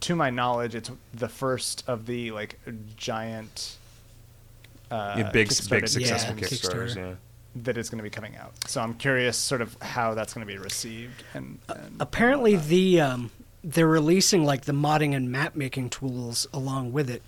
to 0.00 0.14
my 0.14 0.30
knowledge, 0.30 0.74
it's 0.74 0.90
the 1.14 1.28
first 1.28 1.84
of 1.86 2.06
the 2.06 2.30
like 2.32 2.58
giant. 2.96 3.78
Uh, 4.94 5.14
Yeah, 5.18 5.30
big 5.30 5.48
big 5.48 5.88
successful 5.88 6.00
Yeah, 6.36 6.46
Kickstarters, 6.46 6.94
Kickstarter. 6.94 6.96
yeah. 6.96 7.14
that 7.62 7.76
is 7.78 7.88
going 7.90 7.98
to 7.98 8.02
be 8.02 8.10
coming 8.10 8.36
out. 8.36 8.52
So 8.68 8.80
I'm 8.80 8.94
curious, 8.94 9.36
sort 9.36 9.60
of, 9.62 9.76
how 9.80 10.14
that's 10.14 10.34
going 10.34 10.46
to 10.46 10.52
be 10.52 10.58
received. 10.58 11.22
And, 11.34 11.58
and 11.68 11.96
Apparently, 12.00 12.52
whatnot. 12.54 12.68
the 12.68 13.00
um, 13.00 13.30
they're 13.62 13.86
releasing 13.86 14.44
like 14.44 14.62
the 14.66 14.72
modding 14.72 15.14
and 15.14 15.30
map 15.30 15.54
making 15.56 15.90
tools 15.90 16.46
along 16.52 16.92
with 16.92 17.08
it. 17.10 17.22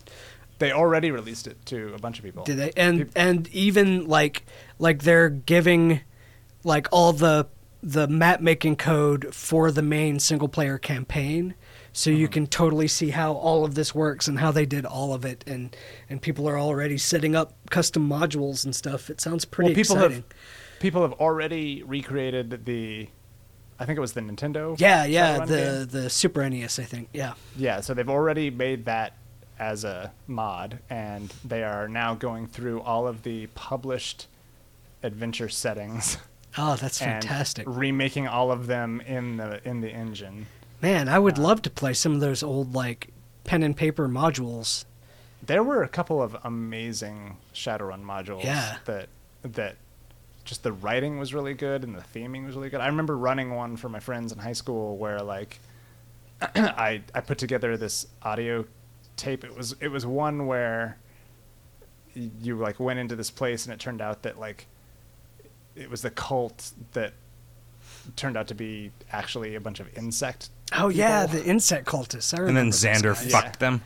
they 0.58 0.72
already 0.72 1.10
released 1.10 1.46
it 1.46 1.56
to 1.66 1.92
a 1.94 1.98
bunch 1.98 2.18
of 2.18 2.24
people. 2.24 2.44
Did 2.44 2.56
they? 2.58 2.72
And 2.76 2.98
Peop- 2.98 3.12
and 3.16 3.48
even 3.48 4.06
like 4.06 4.44
like 4.78 5.02
they're 5.02 5.28
giving 5.30 6.00
like 6.64 6.88
all 6.92 7.12
the 7.12 7.46
the 7.82 8.08
map 8.08 8.40
making 8.40 8.74
code 8.76 9.32
for 9.34 9.70
the 9.70 9.82
main 9.82 10.18
single 10.18 10.48
player 10.48 10.76
campaign. 10.78 11.54
So 11.96 12.10
Uh-huh. 12.10 12.18
you 12.18 12.28
can 12.28 12.46
totally 12.46 12.88
see 12.88 13.08
how 13.08 13.32
all 13.32 13.64
of 13.64 13.74
this 13.74 13.94
works 13.94 14.28
and 14.28 14.38
how 14.38 14.50
they 14.52 14.66
did 14.66 14.84
all 14.84 15.14
of 15.14 15.24
it, 15.24 15.42
and 15.46 15.74
and 16.10 16.20
people 16.20 16.46
are 16.46 16.58
already 16.58 16.98
setting 16.98 17.34
up 17.34 17.54
custom 17.70 18.06
modules 18.06 18.66
and 18.66 18.76
stuff. 18.76 19.08
It 19.08 19.18
sounds 19.18 19.46
pretty 19.46 19.70
well, 19.70 19.74
people 19.76 19.96
exciting. 19.96 20.16
have 20.16 20.24
people 20.78 21.00
have 21.00 21.14
already 21.14 21.82
recreated 21.82 22.66
the. 22.66 23.08
I 23.78 23.86
think 23.86 23.96
it 23.96 24.00
was 24.02 24.12
the 24.12 24.20
Nintendo. 24.20 24.78
yeah, 24.78 25.06
yeah, 25.06 25.46
the 25.46 25.56
game. 25.56 26.02
the 26.02 26.10
Super 26.10 26.46
NES, 26.48 26.78
I 26.78 26.84
think. 26.84 27.08
Yeah, 27.14 27.32
Yeah, 27.56 27.80
so 27.80 27.94
they've 27.94 28.08
already 28.10 28.50
made 28.50 28.84
that 28.84 29.14
as 29.58 29.84
a 29.84 30.12
mod, 30.26 30.78
and 30.90 31.32
they 31.46 31.62
are 31.64 31.88
now 31.88 32.14
going 32.14 32.46
through 32.46 32.82
all 32.82 33.08
of 33.08 33.22
the 33.22 33.46
published 33.54 34.26
adventure 35.02 35.48
settings 35.48 36.18
oh, 36.58 36.76
that's 36.76 37.00
and 37.00 37.22
fantastic. 37.22 37.64
remaking 37.66 38.28
all 38.28 38.52
of 38.52 38.66
them 38.66 39.00
in 39.00 39.38
the 39.38 39.66
in 39.66 39.80
the 39.80 39.88
engine. 39.90 40.46
Man, 40.82 41.08
I 41.08 41.18
would 41.18 41.38
uh, 41.38 41.42
love 41.42 41.62
to 41.62 41.70
play 41.70 41.94
some 41.94 42.12
of 42.14 42.20
those 42.20 42.42
old 42.42 42.74
like 42.74 43.12
pen 43.44 43.62
and 43.62 43.76
paper 43.76 44.08
modules. 44.08 44.84
There 45.42 45.62
were 45.62 45.82
a 45.82 45.88
couple 45.88 46.20
of 46.22 46.36
amazing 46.44 47.36
Shadowrun 47.54 48.02
modules 48.02 48.44
Yeah. 48.44 48.76
that 48.86 49.08
that 49.42 49.76
just 50.44 50.62
the 50.62 50.72
writing 50.72 51.18
was 51.18 51.34
really 51.34 51.54
good 51.54 51.82
and 51.84 51.94
the 51.94 52.00
theming 52.00 52.46
was 52.46 52.54
really 52.56 52.68
good. 52.70 52.80
I 52.80 52.86
remember 52.86 53.16
running 53.16 53.54
one 53.54 53.76
for 53.76 53.88
my 53.88 54.00
friends 54.00 54.32
in 54.32 54.38
high 54.38 54.52
school 54.52 54.96
where 54.96 55.20
like 55.20 55.58
I 56.40 57.02
I 57.14 57.20
put 57.20 57.38
together 57.38 57.76
this 57.76 58.06
audio 58.22 58.64
tape. 59.16 59.44
It 59.44 59.56
was 59.56 59.74
it 59.80 59.88
was 59.88 60.04
one 60.04 60.46
where 60.46 60.98
you 62.14 62.56
like 62.56 62.80
went 62.80 62.98
into 62.98 63.14
this 63.16 63.30
place 63.30 63.64
and 63.66 63.72
it 63.74 63.78
turned 63.80 64.00
out 64.00 64.22
that 64.22 64.38
like 64.38 64.66
it 65.74 65.90
was 65.90 66.02
the 66.02 66.10
cult 66.10 66.72
that 66.92 67.12
turned 68.16 68.36
out 68.36 68.48
to 68.48 68.54
be 68.54 68.90
actually 69.12 69.54
a 69.54 69.60
bunch 69.60 69.80
of 69.80 69.96
insect. 69.96 70.48
Oh 70.72 70.88
yeah, 70.88 71.26
the 71.26 71.44
insect 71.44 71.86
cultists. 71.86 72.34
I 72.34 72.38
And 72.38 72.46
remember 72.48 72.58
then 72.58 72.70
those 72.70 73.02
Xander 73.02 73.14
guys. 73.14 73.26
Yeah. 73.26 73.40
fucked 73.40 73.60
them. 73.60 73.82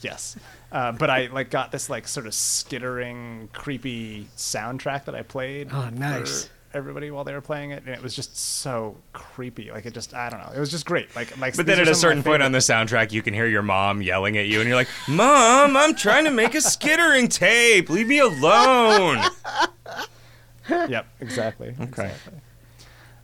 Yes. 0.00 0.36
Uh, 0.70 0.90
but 0.92 1.10
I 1.10 1.26
like 1.26 1.50
got 1.50 1.70
this 1.72 1.90
like 1.90 2.08
sort 2.08 2.26
of 2.26 2.34
skittering, 2.34 3.48
creepy 3.52 4.28
soundtrack 4.36 5.04
that 5.04 5.14
I 5.14 5.22
played. 5.22 5.68
Oh, 5.72 5.90
nice. 5.90 6.44
For 6.44 6.50
everybody 6.78 7.10
while 7.10 7.24
they 7.24 7.34
were 7.34 7.42
playing 7.42 7.72
it, 7.72 7.82
and 7.84 7.94
it 7.94 8.02
was 8.02 8.16
just 8.16 8.34
so 8.36 8.96
creepy. 9.12 9.70
Like 9.70 9.84
it 9.84 9.92
just, 9.92 10.14
I 10.14 10.30
don't 10.30 10.40
know. 10.40 10.50
It 10.56 10.58
was 10.60 10.70
just 10.70 10.86
great. 10.86 11.14
Like, 11.14 11.36
like. 11.38 11.54
But 11.56 11.66
these 11.66 11.76
then 11.76 11.80
are 11.80 11.82
at 11.82 11.88
a 11.88 11.94
some 11.94 12.10
of 12.12 12.16
my 12.16 12.22
certain 12.22 12.22
point 12.22 12.42
on 12.42 12.52
the 12.52 12.58
soundtrack, 12.60 13.12
you 13.12 13.20
can 13.20 13.34
hear 13.34 13.46
your 13.46 13.60
mom 13.62 14.00
yelling 14.00 14.38
at 14.38 14.46
you, 14.46 14.60
and 14.60 14.68
you're 14.68 14.76
like, 14.78 14.88
"Mom, 15.06 15.76
I'm 15.76 15.94
trying 15.94 16.24
to 16.24 16.30
make 16.30 16.54
a 16.54 16.60
skittering 16.62 17.28
tape. 17.28 17.90
Leave 17.90 18.08
me 18.08 18.18
alone." 18.20 19.18
Yep. 20.68 21.06
Exactly. 21.20 21.68
Okay. 21.70 21.82
Exactly. 21.82 22.38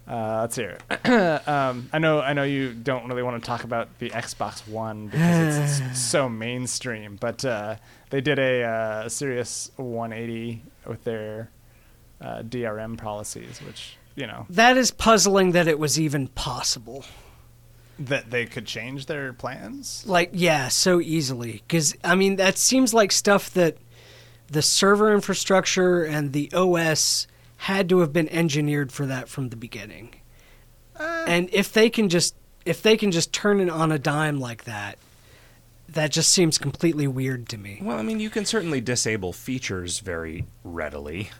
Uh, 0.08 0.38
let's 0.40 0.56
hear 0.56 0.78
it. 0.90 1.08
um, 1.48 1.90
I 1.92 1.98
know. 1.98 2.20
I 2.20 2.32
know 2.32 2.42
you 2.44 2.72
don't 2.72 3.06
really 3.08 3.22
want 3.22 3.42
to 3.42 3.46
talk 3.46 3.64
about 3.64 3.98
the 3.98 4.08
Xbox 4.10 4.66
One 4.66 5.08
because 5.08 5.80
it's, 5.80 5.98
so 6.10 6.28
mainstream, 6.30 7.16
but 7.20 7.44
uh, 7.44 7.76
they 8.10 8.20
did 8.22 8.38
a 8.38 8.62
uh, 8.62 9.08
serious 9.10 9.70
180 9.76 10.62
with 10.86 11.04
their 11.04 11.50
uh, 12.22 12.42
DRM 12.42 12.96
policies, 12.96 13.60
which 13.66 13.96
you 14.14 14.26
know 14.26 14.46
That 14.48 14.76
is 14.78 14.90
puzzling 14.90 15.52
that 15.52 15.68
it 15.68 15.78
was 15.78 16.00
even 16.00 16.28
possible. 16.28 17.04
that 17.98 18.30
they 18.30 18.46
could 18.46 18.64
change 18.66 19.06
their 19.06 19.32
plans. 19.34 20.04
Like, 20.06 20.30
yeah, 20.32 20.68
so 20.68 21.00
easily. 21.00 21.62
Because, 21.66 21.94
I 22.02 22.14
mean, 22.14 22.36
that 22.36 22.56
seems 22.56 22.94
like 22.94 23.12
stuff 23.12 23.52
that 23.54 23.76
the 24.46 24.62
server 24.62 25.12
infrastructure 25.12 26.02
and 26.04 26.32
the 26.32 26.50
OS 26.54 27.26
had 27.62 27.88
to 27.88 27.98
have 28.00 28.12
been 28.12 28.28
engineered 28.28 28.92
for 28.92 29.06
that 29.06 29.28
from 29.28 29.48
the 29.50 29.56
beginning. 29.56 30.14
Uh, 30.98 31.24
and 31.26 31.48
if 31.52 31.72
they 31.72 31.90
can 31.90 32.08
just 32.08 32.34
if 32.64 32.82
they 32.82 32.96
can 32.96 33.10
just 33.10 33.32
turn 33.32 33.60
it 33.60 33.70
on 33.70 33.90
a 33.92 33.98
dime 33.98 34.38
like 34.40 34.64
that, 34.64 34.98
that 35.88 36.12
just 36.12 36.30
seems 36.32 36.58
completely 36.58 37.06
weird 37.06 37.48
to 37.48 37.56
me. 37.58 37.78
well, 37.82 37.98
I 37.98 38.02
mean, 38.02 38.20
you 38.20 38.28
can 38.30 38.44
certainly 38.44 38.80
disable 38.80 39.32
features 39.32 40.00
very 40.00 40.44
readily. 40.64 41.30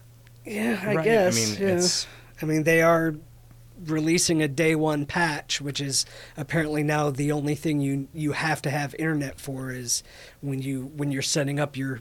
Yeah, 0.47 0.81
I 0.82 0.95
Right. 0.95 1.05
guess. 1.05 1.36
I 1.36 1.40
mean, 1.40 1.61
yeah. 1.69 1.74
it's 1.77 2.07
I 2.40 2.47
mean, 2.47 2.62
they 2.62 2.81
are 2.82 3.15
releasing 3.86 4.43
a 4.43 4.49
day 4.49 4.74
one 4.74 5.07
patch, 5.07 5.61
which 5.61 5.81
is 5.81 6.05
apparently 6.36 6.82
now 6.82 7.11
the 7.11 7.31
only 7.31 7.55
thing 7.55 7.81
you 7.81 8.09
you 8.15 8.32
have 8.32 8.62
to 8.62 8.70
have 8.70 8.95
internet 8.99 9.39
for 9.40 9.70
is 9.73 10.03
when 10.40 10.61
you 10.62 10.86
when 10.97 11.11
you're 11.12 11.23
setting 11.23 11.61
up 11.61 11.77
your 11.77 12.01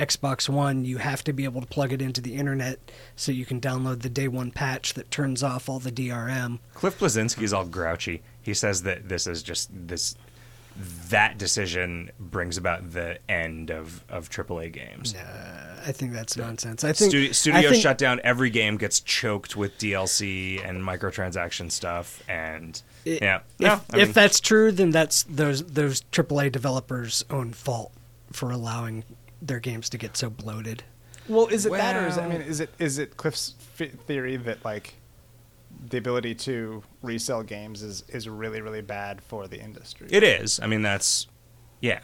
Xbox 0.00 0.48
One, 0.48 0.84
you 0.84 0.96
have 0.98 1.22
to 1.24 1.32
be 1.32 1.44
able 1.44 1.60
to 1.60 1.66
plug 1.66 1.92
it 1.92 2.00
into 2.00 2.20
the 2.20 2.34
internet 2.36 2.78
so 3.16 3.30
you 3.32 3.44
can 3.44 3.60
download 3.60 4.00
the 4.00 4.08
day 4.08 4.28
one 4.28 4.50
patch 4.50 4.94
that 4.94 5.10
turns 5.10 5.42
off 5.42 5.68
all 5.68 5.78
the 5.78 5.92
DRM. 5.92 6.58
Cliff 6.74 6.98
Bleszinski's 6.98 7.52
all 7.52 7.66
grouchy. 7.66 8.22
He 8.40 8.54
says 8.54 8.82
that 8.84 9.08
this 9.08 9.26
is 9.26 9.42
just 9.42 9.68
this 9.72 10.16
that 11.08 11.36
decision 11.36 12.10
brings 12.18 12.56
about 12.56 12.92
the 12.92 13.18
end 13.28 13.70
of 13.70 14.02
of 14.08 14.30
AAA 14.30 14.72
games. 14.72 15.14
Uh, 15.14 15.82
I 15.86 15.92
think 15.92 16.12
that's 16.12 16.36
nonsense. 16.36 16.84
I 16.84 16.92
think 16.92 17.10
Studio, 17.10 17.28
I 17.28 17.32
studios 17.32 17.70
think- 17.72 17.82
shut 17.82 17.98
down. 17.98 18.20
Every 18.24 18.48
game 18.50 18.76
gets 18.78 19.00
choked 19.00 19.56
with 19.56 19.76
DLC 19.78 20.64
and 20.66 20.82
microtransaction 20.82 21.70
stuff, 21.70 22.22
and 22.28 22.80
I- 23.04 23.18
yeah, 23.20 23.36
If, 23.36 23.60
no, 23.60 23.80
if 23.92 23.92
mean, 24.08 24.12
that's 24.12 24.40
true, 24.40 24.72
then 24.72 24.90
that's 24.90 25.24
those 25.24 25.62
those 25.64 26.00
AAA 26.12 26.50
developers' 26.52 27.24
own 27.28 27.52
fault 27.52 27.92
for 28.32 28.50
allowing 28.52 29.02
their 29.42 29.60
games 29.60 29.88
to 29.90 29.98
get 29.98 30.16
so 30.16 30.30
bloated. 30.30 30.84
Well, 31.28 31.46
is 31.46 31.66
it 31.66 31.72
that, 31.72 31.96
or 31.96 32.06
is 32.06 32.16
it, 32.16 32.22
I 32.22 32.28
mean, 32.28 32.40
is 32.40 32.60
it 32.60 32.70
is 32.78 32.98
it 32.98 33.16
Cliff's 33.16 33.50
theory 34.06 34.36
that 34.36 34.64
like 34.64 34.94
the 35.88 35.98
ability 35.98 36.34
to 36.34 36.82
resell 37.02 37.42
games 37.42 37.82
is 37.82 38.04
is 38.08 38.28
really 38.28 38.60
really 38.60 38.82
bad 38.82 39.22
for 39.22 39.46
the 39.46 39.60
industry? 39.60 40.08
it 40.10 40.22
is. 40.22 40.58
I 40.60 40.66
mean, 40.66 40.82
that's 40.82 41.28
yeah, 41.80 42.00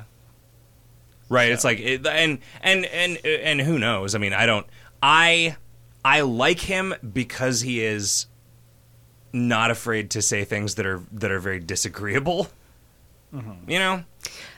right. 1.29 1.51
It's 1.51 1.65
like 1.65 1.81
it, 1.81 2.07
and 2.07 2.39
and 2.63 2.85
and 2.87 3.17
and 3.25 3.61
who 3.61 3.79
knows? 3.79 4.15
I 4.15 4.19
mean, 4.19 4.33
I 4.33 4.47
don't. 4.47 4.67
I 5.03 5.57
I 6.05 6.21
like 6.21 6.61
him 6.61 6.95
because 7.13 7.63
he 7.63 7.83
is 7.83 8.27
not 9.33 9.71
afraid 9.71 10.11
to 10.11 10.23
say 10.23 10.45
things 10.45 10.77
that 10.77 10.87
are 10.87 11.03
that 11.13 11.31
are 11.31 11.41
very 11.41 11.59
disagreeable. 11.59 12.49
Mm-hmm. 13.35 13.69
You 13.71 13.79
know, 13.81 14.05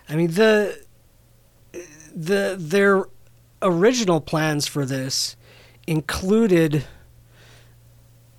I 0.09 0.17
mean 0.17 0.31
the 0.33 0.79
the 2.19 2.57
their 2.59 3.05
original 3.63 4.21
plans 4.21 4.67
for 4.67 4.85
this 4.85 5.37
included 5.87 6.85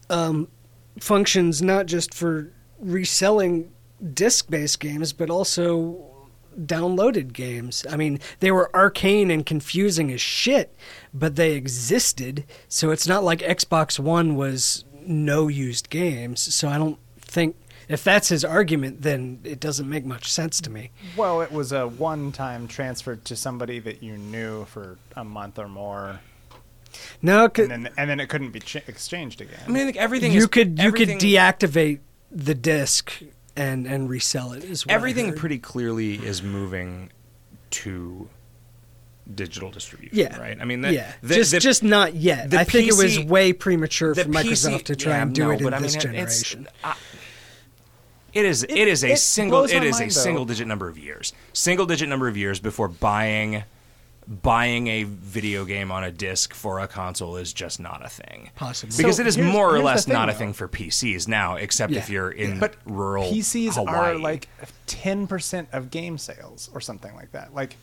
um, 0.10 0.48
functions 1.00 1.62
not 1.62 1.86
just 1.86 2.14
for 2.14 2.52
reselling 2.80 3.72
disc-based 4.14 4.80
games, 4.80 5.14
but 5.14 5.30
also 5.30 6.06
downloaded 6.60 7.32
games. 7.32 7.86
I 7.90 7.96
mean, 7.96 8.20
they 8.40 8.52
were 8.52 8.74
arcane 8.76 9.32
and 9.32 9.46
confusing 9.46 10.12
as 10.12 10.22
shit, 10.22 10.76
but 11.14 11.36
they 11.36 11.54
existed. 11.54 12.46
So 12.68 12.92
it's 12.92 13.08
not 13.08 13.24
like 13.24 13.40
Xbox 13.40 13.98
One 13.98 14.36
was 14.36 14.84
no 15.06 15.48
used 15.48 15.90
games. 15.90 16.54
So 16.54 16.68
I 16.68 16.78
don't 16.78 17.00
think 17.18 17.56
if 17.90 18.04
that's 18.04 18.30
his 18.30 18.46
argument, 18.46 19.02
then 19.02 19.40
it 19.44 19.60
doesn't 19.60 19.90
make 19.90 20.06
much 20.06 20.32
sense 20.32 20.62
to 20.62 20.70
me. 20.70 20.92
Well, 21.18 21.42
it 21.42 21.52
was 21.52 21.72
a 21.74 21.88
one-time 21.88 22.68
transfer 22.68 23.16
to 23.18 23.36
somebody 23.36 23.80
that 23.80 24.02
you 24.02 24.18
knew 24.18 24.66
for 24.66 24.98
a 25.18 25.24
month 25.26 25.60
or 25.60 25.68
more, 25.68 26.20
No, 27.22 27.46
and 27.58 27.70
then 27.72 27.90
and 27.98 28.10
then 28.10 28.20
it 28.20 28.30
couldn't 28.30 28.52
be 28.52 28.60
ch- 28.60 28.78
exchanged 28.88 29.42
again. 29.42 29.60
I 29.68 29.70
mean, 29.70 29.82
I 29.82 29.86
think 29.86 29.98
everything 29.98 30.32
you 30.32 30.40
is, 30.40 30.48
could 30.48 30.80
you 30.80 30.92
could 30.92 31.10
deactivate 31.10 32.00
the 32.32 32.56
disc 32.56 33.12
and 33.56 33.86
and 33.88 34.10
resell 34.10 34.54
it 34.54 34.64
what 34.64 34.90
I 34.90 34.94
everything 34.94 35.34
pretty 35.34 35.58
clearly 35.60 36.14
is 36.16 36.42
moving 36.44 37.12
to 37.72 38.30
digital 39.36 39.70
distribution. 39.70 40.18
Yeah. 40.18 40.40
right. 40.40 40.58
I 40.60 40.66
mean, 40.66 40.82
the, 40.82 40.92
yeah, 40.94 41.12
the- 41.22 41.36
just 41.36 41.52
the- 41.52 41.60
just 41.60 41.84
not 41.84 42.16
yet. 42.16 42.50
the 42.50 42.60
I 42.60 42.64
think 42.64 42.88
it 42.88 42.96
was 42.98 43.20
way 43.20 43.54
premature 43.54 44.14
the 44.16 44.24
for 44.24 44.30
Microsoft 44.30 44.80
PC 44.80 44.84
to 44.86 44.96
try 44.96 45.14
yeah, 45.14 45.22
and 45.24 45.36
do 45.36 45.44
no, 45.44 45.52
it 45.52 45.58
in 45.58 45.64
but 45.64 45.74
I 45.76 45.80
this 45.80 45.94
mean, 46.06 46.16
it's- 46.16 46.42
generation. 46.44 46.68
I- 46.84 46.96
it 48.34 48.46
is 48.46 48.64
it 48.64 48.72
is 48.88 49.04
a 49.04 49.12
it 49.14 49.18
single 49.18 49.64
it 49.64 49.84
is 49.84 50.00
a 50.00 50.04
though. 50.04 50.10
single 50.10 50.46
digit 50.46 50.68
number 50.68 50.88
of 50.88 50.98
years. 50.98 51.34
Single 51.54 51.86
digit 51.86 52.10
number 52.10 52.28
of 52.28 52.38
years 52.38 52.60
before 52.60 52.88
buying 52.88 53.64
buying 54.30 54.88
a 54.88 55.04
video 55.06 55.66
game 55.66 55.92
on 55.92 56.04
a 56.04 56.12
disc 56.12 56.54
for 56.54 56.80
a 56.80 56.88
console 56.88 57.36
is 57.36 57.52
just 57.52 57.80
not 57.80 58.06
a 58.06 58.10
thing. 58.10 58.52
Possibly. 58.56 58.96
Because 58.96 59.16
So 59.16 59.22
it 59.22 59.28
is 59.28 59.38
more 59.40 59.74
or 59.74 59.80
less 59.80 60.06
thing, 60.06 60.14
not 60.14 60.30
a 60.30 60.34
thing 60.34 60.54
for 60.54 60.68
PCs 60.68 61.28
now, 61.28 61.56
except 61.56 61.94
if 61.94 62.10
you're 62.12 62.30
in 62.30 62.60
but 62.60 62.76
rural 62.86 63.24
PCs 63.32 63.74
Hawaii. 63.74 63.96
are 63.96 64.20
like 64.20 64.48
ten 64.86 65.26
percent 65.26 65.70
of 65.72 65.90
game 65.90 66.18
sales 66.20 66.70
or 66.74 66.80
something 66.80 67.16
like 67.16 67.32
that. 67.32 67.56
Like, 67.56 67.78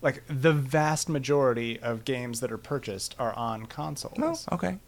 like 0.00 0.24
the 0.28 0.52
vast 0.52 1.08
majority 1.08 1.78
of 1.78 2.04
games 2.04 2.40
that 2.40 2.50
are 2.50 2.58
purchased 2.58 3.14
are 3.20 3.32
on 3.34 3.66
consoles. 3.66 4.46
Oh, 4.50 4.54
okay. 4.56 4.78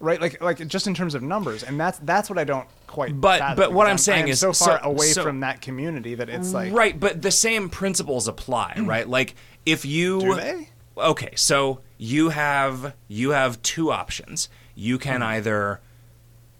Right? 0.00 0.20
Like, 0.20 0.42
like 0.42 0.66
just 0.66 0.86
in 0.86 0.94
terms 0.94 1.14
of 1.14 1.22
numbers, 1.22 1.62
and 1.62 1.78
that's 1.78 1.98
that's 2.00 2.28
what 2.28 2.38
I 2.38 2.44
don't 2.44 2.66
quite. 2.86 3.20
But- 3.20 3.38
fathom, 3.38 3.56
but 3.56 3.72
what 3.72 3.84
because 3.84 3.90
I'm 3.90 3.98
saying 3.98 4.28
is- 4.28 4.40
so 4.40 4.52
far 4.52 4.80
so- 4.82 4.88
away 4.88 5.08
so- 5.08 5.22
from 5.22 5.40
that 5.40 5.60
community 5.60 6.14
that 6.16 6.28
it's 6.28 6.52
like 6.52 6.72
right, 6.72 6.98
but 6.98 7.22
the 7.22 7.30
same 7.30 7.68
principles 7.68 8.26
apply, 8.26 8.74
mm. 8.76 8.88
right? 8.88 9.08
Like 9.08 9.36
if 9.64 9.84
you 9.84 10.20
Do 10.20 10.34
they? 10.34 10.68
Okay, 10.96 11.32
so 11.36 11.80
you 11.98 12.30
have 12.30 12.94
you 13.06 13.30
have 13.30 13.62
two 13.62 13.92
options. 13.92 14.48
You 14.74 14.98
can 14.98 15.20
mm. 15.20 15.26
either 15.26 15.80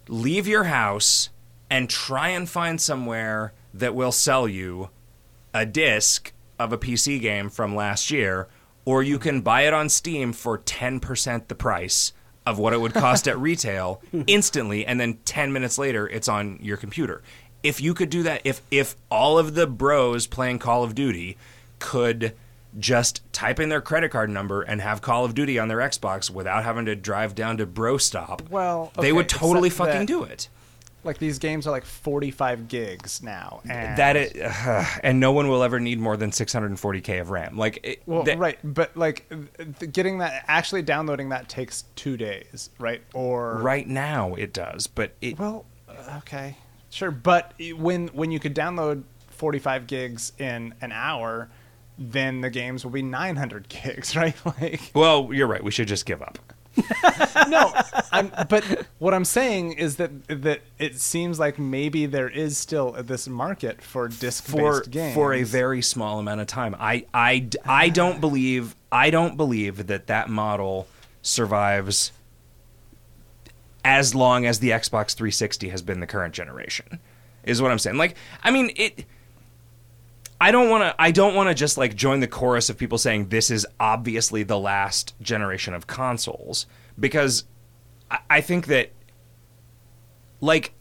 leave 0.07 0.47
your 0.47 0.65
house 0.65 1.29
and 1.69 1.89
try 1.89 2.29
and 2.29 2.49
find 2.49 2.79
somewhere 2.79 3.53
that 3.73 3.95
will 3.95 4.11
sell 4.11 4.47
you 4.47 4.89
a 5.53 5.65
disc 5.65 6.33
of 6.59 6.71
a 6.71 6.77
PC 6.77 7.19
game 7.19 7.49
from 7.49 7.75
last 7.75 8.11
year, 8.11 8.47
or 8.85 9.01
you 9.01 9.17
mm. 9.17 9.21
can 9.21 9.41
buy 9.41 9.61
it 9.61 9.73
on 9.73 9.89
Steam 9.89 10.33
for 10.33 10.57
10% 10.59 11.47
the 11.47 11.55
price 11.55 12.13
of 12.45 12.57
what 12.57 12.73
it 12.73 12.81
would 12.81 12.93
cost 12.93 13.27
at 13.27 13.37
retail 13.37 14.01
instantly 14.27 14.85
and 14.85 14.99
then 14.99 15.17
10 15.25 15.53
minutes 15.53 15.77
later 15.77 16.07
it's 16.07 16.27
on 16.27 16.57
your 16.61 16.77
computer. 16.77 17.21
If 17.63 17.79
you 17.79 17.93
could 17.93 18.09
do 18.09 18.23
that 18.23 18.41
if 18.43 18.61
if 18.71 18.95
all 19.11 19.37
of 19.37 19.53
the 19.53 19.67
bros 19.67 20.25
playing 20.27 20.59
Call 20.59 20.83
of 20.83 20.95
Duty 20.95 21.37
could 21.79 22.33
just 22.79 23.21
type 23.33 23.59
in 23.59 23.69
their 23.69 23.81
credit 23.81 24.09
card 24.11 24.29
number 24.29 24.61
and 24.61 24.81
have 24.81 25.01
Call 25.01 25.25
of 25.25 25.35
Duty 25.35 25.59
on 25.59 25.67
their 25.67 25.79
Xbox 25.79 26.29
without 26.29 26.63
having 26.63 26.85
to 26.85 26.95
drive 26.95 27.35
down 27.35 27.57
to 27.57 27.65
Bro 27.65 27.97
Stop, 27.97 28.43
Well, 28.49 28.91
they 28.97 29.11
would 29.11 29.27
totally 29.27 29.69
fucking 29.69 29.99
that- 29.99 30.07
do 30.07 30.23
it. 30.23 30.47
Like 31.03 31.17
these 31.17 31.39
games 31.39 31.65
are 31.67 31.71
like 31.71 31.85
45 31.85 32.67
gigs 32.67 33.23
now, 33.23 33.61
and 33.69 33.97
That 33.97 34.15
it, 34.15 34.35
and 35.03 35.19
no 35.19 35.31
one 35.31 35.47
will 35.47 35.63
ever 35.63 35.79
need 35.79 35.99
more 35.99 36.17
than 36.17 36.31
640k 36.31 37.19
of 37.21 37.29
RAM. 37.31 37.57
Like, 37.57 37.79
it, 37.83 38.01
Well, 38.05 38.23
that- 38.23 38.37
right, 38.37 38.59
but 38.63 38.95
like 38.95 39.31
getting 39.91 40.19
that, 40.19 40.45
actually 40.47 40.81
downloading 40.83 41.29
that 41.29 41.49
takes 41.49 41.83
two 41.95 42.17
days, 42.17 42.69
right? 42.79 43.01
Or 43.13 43.57
right 43.57 43.87
now 43.87 44.35
it 44.35 44.53
does, 44.53 44.87
but 44.87 45.13
it, 45.21 45.39
Well, 45.39 45.65
uh, 45.89 46.17
okay, 46.19 46.57
sure, 46.89 47.11
but 47.11 47.53
when 47.77 48.07
when 48.09 48.31
you 48.31 48.39
could 48.39 48.55
download 48.55 49.03
45 49.29 49.87
gigs 49.87 50.33
in 50.37 50.73
an 50.81 50.91
hour, 50.91 51.49
then 51.97 52.41
the 52.41 52.49
games 52.49 52.83
will 52.83 52.91
be 52.91 53.01
900 53.01 53.67
gigs, 53.83 54.15
right? 54.15 54.35
Like, 54.45 54.91
well, 54.93 55.29
you're 55.33 55.47
right. 55.47 55.63
We 55.63 55.71
should 55.71 55.87
just 55.87 56.05
give 56.05 56.21
up. 56.21 56.37
no, 57.49 57.73
I'm, 58.11 58.31
but 58.47 58.63
what 58.99 59.13
I'm 59.13 59.25
saying 59.25 59.73
is 59.73 59.97
that 59.97 60.11
that 60.27 60.61
it 60.79 60.99
seems 60.99 61.39
like 61.39 61.59
maybe 61.59 62.05
there 62.05 62.29
is 62.29 62.57
still 62.57 62.91
this 62.93 63.27
market 63.27 63.81
for 63.81 64.07
disc-based 64.07 64.85
for 64.85 64.89
games 64.89 65.13
for 65.13 65.33
a 65.33 65.43
very 65.43 65.81
small 65.81 66.19
amount 66.19 66.41
of 66.41 66.47
time. 66.47 66.75
I 66.79 67.05
I 67.13 67.49
I 67.65 67.89
don't 67.89 68.21
believe 68.21 68.75
I 68.91 69.09
don't 69.09 69.35
believe 69.35 69.87
that 69.87 70.07
that 70.07 70.29
model 70.29 70.87
survives 71.21 72.11
as 73.83 74.15
long 74.15 74.45
as 74.45 74.59
the 74.59 74.69
Xbox 74.69 75.13
360 75.13 75.69
has 75.69 75.81
been 75.81 75.99
the 75.99 76.07
current 76.07 76.33
generation. 76.33 76.99
Is 77.43 77.61
what 77.61 77.71
I'm 77.71 77.79
saying. 77.79 77.97
Like 77.97 78.15
I 78.43 78.51
mean 78.51 78.71
it 78.77 79.05
I 80.41 80.51
don't 80.51 80.71
want 80.71 80.81
to 80.81 80.95
I 80.99 81.11
don't 81.11 81.35
want 81.35 81.49
to 81.49 81.53
just 81.53 81.77
like 81.77 81.95
join 81.95 82.19
the 82.19 82.27
chorus 82.27 82.71
of 82.71 82.77
people 82.77 82.97
saying 82.97 83.29
this 83.29 83.51
is 83.51 83.67
obviously 83.79 84.41
the 84.41 84.57
last 84.57 85.13
generation 85.21 85.75
of 85.75 85.85
consoles 85.85 86.65
because 86.99 87.43
I, 88.09 88.19
I 88.27 88.41
think 88.41 88.65
that 88.65 88.91
like 90.41 90.73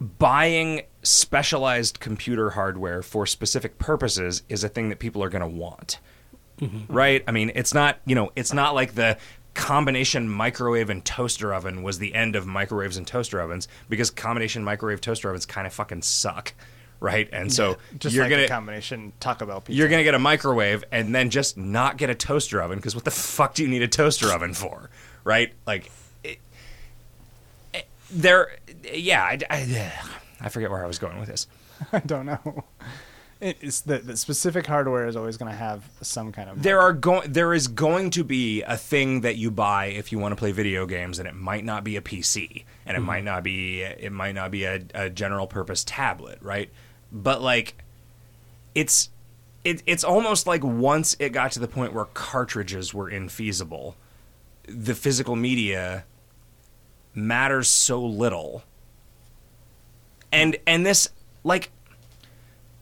buying 0.00 0.82
specialized 1.02 1.98
computer 1.98 2.50
hardware 2.50 3.02
for 3.02 3.24
specific 3.24 3.78
purposes 3.78 4.42
is 4.50 4.62
a 4.62 4.68
thing 4.68 4.90
that 4.90 4.98
people 4.98 5.24
are 5.24 5.30
going 5.30 5.40
to 5.40 5.48
want. 5.48 5.98
Mm-hmm. 6.60 6.92
Right? 6.92 7.24
I 7.26 7.32
mean, 7.32 7.52
it's 7.54 7.72
not, 7.72 8.00
you 8.04 8.14
know, 8.14 8.32
it's 8.36 8.52
not 8.52 8.74
like 8.74 8.94
the 8.94 9.16
combination 9.54 10.28
microwave 10.28 10.90
and 10.90 11.02
toaster 11.02 11.54
oven 11.54 11.82
was 11.82 11.98
the 11.98 12.14
end 12.14 12.36
of 12.36 12.46
microwaves 12.46 12.98
and 12.98 13.06
toaster 13.06 13.40
ovens 13.40 13.68
because 13.88 14.10
combination 14.10 14.62
microwave 14.62 15.00
toaster 15.00 15.30
ovens 15.30 15.46
kind 15.46 15.66
of 15.66 15.72
fucking 15.72 16.02
suck. 16.02 16.52
Right? 17.06 17.28
And 17.32 17.52
so 17.52 17.76
just 18.00 18.16
you're 18.16 18.24
like 18.28 18.34
to 18.34 18.48
combination 18.48 19.12
Taco 19.20 19.46
Bell 19.46 19.60
pizza. 19.60 19.78
you're 19.78 19.86
going 19.88 20.00
to 20.00 20.04
get 20.04 20.14
a 20.14 20.18
microwave 20.18 20.82
and 20.90 21.14
then 21.14 21.30
just 21.30 21.56
not 21.56 21.98
get 21.98 22.10
a 22.10 22.16
toaster 22.16 22.60
oven 22.60 22.78
because 22.78 22.96
what 22.96 23.04
the 23.04 23.12
fuck 23.12 23.54
do 23.54 23.62
you 23.62 23.68
need 23.68 23.82
a 23.82 23.88
toaster 23.88 24.32
oven 24.32 24.54
for? 24.54 24.90
Right? 25.22 25.52
Like, 25.68 25.92
it, 26.24 26.40
it- 27.72 27.86
there, 28.10 28.56
yeah, 28.92 29.22
I, 29.22 29.38
I, 29.48 29.92
I 30.40 30.48
forget 30.48 30.68
where 30.68 30.82
I 30.82 30.88
was 30.88 30.98
going 30.98 31.20
with 31.20 31.28
this. 31.28 31.46
I 31.92 32.00
don't 32.00 32.26
know. 32.26 32.64
It's 33.38 33.82
the, 33.82 33.98
the 33.98 34.16
specific 34.16 34.66
hardware 34.66 35.06
is 35.06 35.14
always 35.14 35.36
going 35.36 35.52
to 35.52 35.56
have 35.56 35.88
some 36.00 36.32
kind 36.32 36.48
of 36.48 36.62
There 36.62 36.80
are 36.80 36.94
going, 36.94 37.30
there 37.30 37.52
is 37.52 37.68
going 37.68 38.10
to 38.10 38.24
be 38.24 38.62
a 38.62 38.76
thing 38.76 39.20
that 39.20 39.36
you 39.36 39.52
buy 39.52 39.86
if 39.86 40.10
you 40.10 40.18
want 40.18 40.32
to 40.32 40.36
play 40.36 40.52
video 40.52 40.86
games, 40.86 41.20
and 41.20 41.28
it 41.28 41.34
might 41.34 41.64
not 41.64 41.84
be 41.84 41.96
a 41.96 42.00
PC, 42.00 42.64
and 42.86 42.96
it 42.96 43.00
mm-hmm. 43.00 43.06
might 43.06 43.24
not 43.24 43.44
be, 43.44 43.82
it 43.82 44.10
might 44.10 44.34
not 44.34 44.50
be 44.50 44.64
a, 44.64 44.82
a 44.94 45.10
general 45.10 45.46
purpose 45.46 45.84
tablet, 45.84 46.38
right? 46.40 46.70
But 47.12 47.42
like, 47.42 47.82
it's, 48.74 49.10
it, 49.64 49.82
it's 49.86 50.04
almost 50.04 50.46
like 50.46 50.62
once 50.62 51.16
it 51.18 51.30
got 51.30 51.52
to 51.52 51.60
the 51.60 51.68
point 51.68 51.92
where 51.92 52.04
cartridges 52.06 52.92
were 52.92 53.10
infeasible, 53.10 53.94
the 54.68 54.94
physical 54.94 55.36
media 55.36 56.04
matters 57.14 57.68
so 57.68 58.04
little. 58.04 58.62
And 60.30 60.56
and 60.66 60.84
this 60.84 61.08
like 61.42 61.70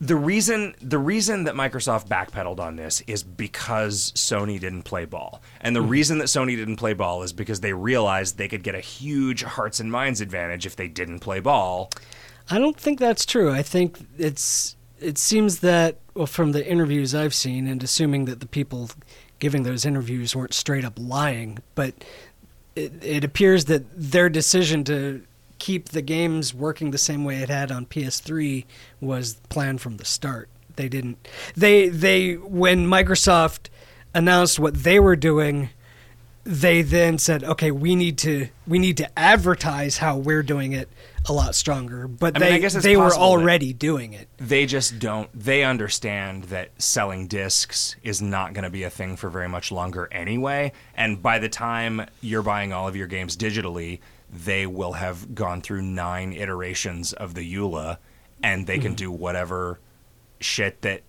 the 0.00 0.16
reason 0.16 0.74
the 0.82 0.98
reason 0.98 1.44
that 1.44 1.54
Microsoft 1.54 2.08
backpedaled 2.08 2.58
on 2.58 2.76
this 2.76 3.00
is 3.06 3.22
because 3.22 4.12
Sony 4.12 4.58
didn't 4.58 4.82
play 4.82 5.04
ball. 5.04 5.40
And 5.60 5.74
the 5.74 5.80
mm-hmm. 5.80 5.88
reason 5.88 6.18
that 6.18 6.24
Sony 6.24 6.56
didn't 6.56 6.76
play 6.76 6.94
ball 6.94 7.22
is 7.22 7.32
because 7.32 7.60
they 7.60 7.72
realized 7.72 8.36
they 8.36 8.48
could 8.48 8.62
get 8.62 8.74
a 8.74 8.80
huge 8.80 9.44
hearts 9.44 9.80
and 9.80 9.90
minds 9.90 10.20
advantage 10.20 10.66
if 10.66 10.76
they 10.76 10.88
didn't 10.88 11.20
play 11.20 11.40
ball. 11.40 11.90
I 12.50 12.58
don't 12.58 12.78
think 12.78 12.98
that's 12.98 13.24
true. 13.24 13.50
I 13.50 13.62
think 13.62 13.98
it's 14.18 14.76
it 15.00 15.18
seems 15.18 15.60
that 15.60 15.96
well 16.14 16.26
from 16.26 16.52
the 16.52 16.66
interviews 16.66 17.14
I've 17.14 17.34
seen 17.34 17.66
and 17.66 17.82
assuming 17.82 18.26
that 18.26 18.40
the 18.40 18.46
people 18.46 18.90
giving 19.38 19.62
those 19.62 19.84
interviews 19.84 20.34
weren't 20.34 20.54
straight 20.54 20.84
up 20.84 20.94
lying, 20.96 21.58
but 21.74 21.94
it, 22.76 22.92
it 23.02 23.24
appears 23.24 23.66
that 23.66 23.84
their 23.94 24.28
decision 24.28 24.84
to 24.84 25.22
keep 25.58 25.90
the 25.90 26.02
games 26.02 26.52
working 26.52 26.90
the 26.90 26.98
same 26.98 27.24
way 27.24 27.36
it 27.36 27.48
had 27.48 27.70
on 27.70 27.86
PS3 27.86 28.64
was 29.00 29.34
planned 29.48 29.80
from 29.80 29.96
the 29.96 30.04
start. 30.04 30.48
They 30.76 30.88
didn't 30.88 31.26
they 31.56 31.88
they 31.88 32.34
when 32.34 32.86
Microsoft 32.86 33.68
announced 34.14 34.58
what 34.58 34.74
they 34.74 35.00
were 35.00 35.16
doing 35.16 35.70
they 36.44 36.82
then 36.82 37.18
said, 37.18 37.42
"Okay, 37.42 37.70
we 37.70 37.96
need 37.96 38.18
to 38.18 38.48
we 38.66 38.78
need 38.78 38.98
to 38.98 39.18
advertise 39.18 39.98
how 39.98 40.18
we're 40.18 40.42
doing 40.42 40.72
it 40.72 40.88
a 41.26 41.32
lot 41.32 41.54
stronger." 41.54 42.08
But 42.08 42.36
I 42.36 42.40
mean, 42.40 42.60
they 42.60 42.66
it's 42.66 42.74
they 42.74 42.96
were 42.96 43.14
already 43.14 43.72
doing 43.72 44.12
it. 44.12 44.28
they 44.38 44.66
just 44.66 44.98
don't 44.98 45.28
they 45.34 45.64
understand 45.64 46.44
that 46.44 46.70
selling 46.80 47.26
discs 47.26 47.96
is 48.02 48.20
not 48.22 48.52
going 48.52 48.64
to 48.64 48.70
be 48.70 48.82
a 48.82 48.90
thing 48.90 49.16
for 49.16 49.28
very 49.30 49.48
much 49.48 49.70
longer 49.72 50.08
anyway 50.12 50.72
and 50.94 51.22
by 51.22 51.38
the 51.38 51.48
time 51.48 52.06
you're 52.20 52.42
buying 52.42 52.72
all 52.72 52.88
of 52.88 52.96
your 52.96 53.06
games 53.06 53.36
digitally 53.36 54.00
they 54.30 54.66
will 54.66 54.92
have 54.92 55.34
gone 55.34 55.60
through 55.60 55.82
nine 55.82 56.32
iterations 56.32 57.12
of 57.12 57.34
the 57.34 57.54
eula 57.54 57.98
and 58.42 58.66
they 58.66 58.78
can 58.78 58.92
mm-hmm. 58.92 58.96
do 58.96 59.12
whatever 59.12 59.78
shit 60.40 60.80
that 60.82 61.02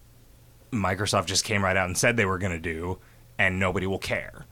microsoft 0.72 1.26
just 1.26 1.44
came 1.44 1.64
right 1.64 1.78
out 1.78 1.88
and 1.88 1.98
said 1.98 2.18
they 2.18 2.26
were 2.26 2.38
going 2.38 2.52
to 2.52 2.60
do 2.60 2.98
and 3.38 3.60
nobody 3.60 3.88
will 3.88 4.00
care 4.00 4.46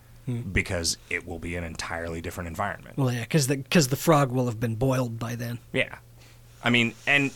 because 0.51 0.97
it 1.09 1.27
will 1.27 1.39
be 1.39 1.55
an 1.55 1.63
entirely 1.63 2.21
different 2.21 2.47
environment 2.47 2.97
Well, 2.97 3.11
yeah, 3.11 3.21
because 3.21 3.47
the 3.47 3.57
because 3.57 3.89
the 3.89 3.95
frog 3.97 4.31
will 4.31 4.45
have 4.45 4.59
been 4.59 4.75
boiled 4.75 5.19
by 5.19 5.35
then. 5.35 5.59
yeah. 5.73 5.97
I 6.63 6.69
mean, 6.69 6.93
and 7.05 7.31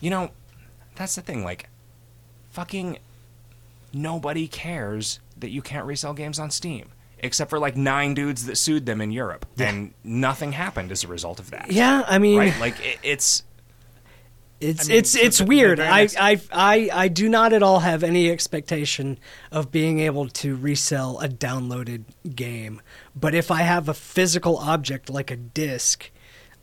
you 0.00 0.10
know, 0.10 0.30
that's 0.96 1.14
the 1.14 1.22
thing. 1.22 1.44
Like, 1.44 1.68
fucking 2.50 2.98
nobody 3.92 4.48
cares 4.48 5.20
that 5.36 5.50
you 5.50 5.62
can't 5.62 5.86
resell 5.86 6.12
games 6.14 6.38
on 6.38 6.50
Steam, 6.50 6.88
except 7.20 7.50
for 7.50 7.58
like 7.58 7.76
nine 7.76 8.14
dudes 8.14 8.46
that 8.46 8.56
sued 8.56 8.86
them 8.86 9.00
in 9.00 9.10
Europe, 9.12 9.46
and 9.58 9.94
nothing 10.02 10.52
happened 10.52 10.90
as 10.90 11.04
a 11.04 11.08
result 11.08 11.38
of 11.38 11.50
that. 11.52 11.70
Yeah, 11.70 12.02
I 12.08 12.18
mean, 12.18 12.38
Right? 12.38 12.58
Like, 12.58 12.74
it, 12.84 12.98
it's 13.02 13.44
It's 14.60 14.86
I 14.86 14.88
mean, 14.88 14.98
it's 14.98 15.10
so 15.10 15.18
it's 15.20 15.38
the- 15.38 15.44
the 15.44 15.48
weird. 15.48 15.78
very 15.78 15.90
I, 15.90 16.08
I 16.18 16.40
I 16.52 16.90
I 16.92 17.08
do 17.08 17.28
not 17.28 17.52
at 17.52 17.62
all 17.62 17.80
have 17.80 18.02
any 18.02 18.30
expectation 18.30 19.18
of 19.50 19.70
being 19.70 19.98
able 20.00 20.28
to 20.28 20.56
resell 20.56 21.20
a 21.20 21.28
downloaded 21.28 22.04
game. 22.34 22.80
But 23.14 23.34
if 23.34 23.50
I 23.50 23.62
have 23.62 23.88
a 23.88 23.94
physical 23.94 24.56
object 24.58 25.10
like 25.10 25.30
a 25.30 25.36
disc, 25.36 26.10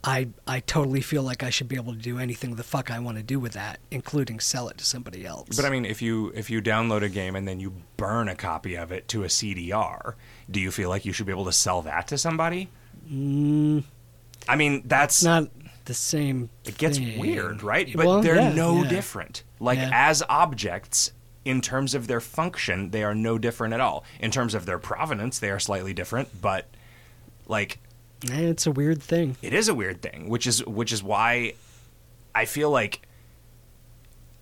I 0.03 0.29
I 0.47 0.61
totally 0.61 1.01
feel 1.01 1.21
like 1.21 1.43
I 1.43 1.49
should 1.51 1.67
be 1.67 1.75
able 1.75 1.93
to 1.93 1.99
do 1.99 2.17
anything 2.17 2.55
the 2.55 2.63
fuck 2.63 2.89
I 2.89 2.97
want 2.99 3.17
to 3.17 3.23
do 3.23 3.39
with 3.39 3.53
that, 3.53 3.79
including 3.91 4.39
sell 4.39 4.67
it 4.69 4.77
to 4.79 4.85
somebody 4.85 5.25
else. 5.25 5.55
But 5.55 5.65
I 5.65 5.69
mean, 5.69 5.85
if 5.85 6.01
you 6.01 6.31
if 6.33 6.49
you 6.49 6.61
download 6.61 7.03
a 7.03 7.09
game 7.09 7.35
and 7.35 7.47
then 7.47 7.59
you 7.59 7.73
burn 7.97 8.27
a 8.29 8.35
copy 8.35 8.75
of 8.75 8.91
it 8.91 9.07
to 9.09 9.23
a 9.23 9.27
CDR, 9.27 10.15
do 10.49 10.59
you 10.59 10.71
feel 10.71 10.89
like 10.89 11.05
you 11.05 11.13
should 11.13 11.27
be 11.27 11.31
able 11.33 11.45
to 11.45 11.51
sell 11.53 11.81
that 11.83 12.07
to 12.07 12.17
somebody? 12.17 12.69
Mm, 13.11 13.83
I 14.47 14.55
mean, 14.55 14.83
that's 14.85 15.17
it's 15.17 15.23
not 15.23 15.49
the 15.85 15.93
same. 15.93 16.49
it 16.65 16.77
gets 16.77 16.97
thing. 16.97 17.19
weird, 17.19 17.63
right? 17.63 17.89
But 17.95 18.05
Well, 18.05 18.21
they're 18.21 18.35
yeah, 18.35 18.53
no 18.53 18.83
yeah. 18.83 18.89
different. 18.89 19.43
Like 19.59 19.79
Yeah. 19.79 19.89
as 19.93 20.23
objects, 20.29 21.11
in 21.43 21.59
terms 21.61 21.95
of 21.95 22.07
their 22.07 22.19
function, 22.21 22.91
they 22.91 23.03
are 23.03 23.15
no 23.15 23.37
different 23.37 23.73
at 23.73 23.79
all. 23.81 24.03
In 24.19 24.29
terms 24.31 24.53
of 24.53 24.65
their 24.65 24.77
provenance, 24.79 25.39
they 25.39 25.49
are 25.49 25.59
slightly 25.59 25.93
different, 25.93 26.41
but 26.41 26.67
like 27.47 27.79
It's 28.23 28.67
a 28.67 28.71
weird 28.71 29.01
thing. 29.01 29.37
it 29.41 29.53
is 29.53 29.67
a 29.67 29.73
weird 29.73 30.01
thing, 30.01 30.29
which 30.29 30.45
is 30.45 30.63
which 30.65 30.91
is 30.93 31.01
why 31.01 31.53
I 32.35 32.45
feel 32.45 32.69
like 32.69 33.01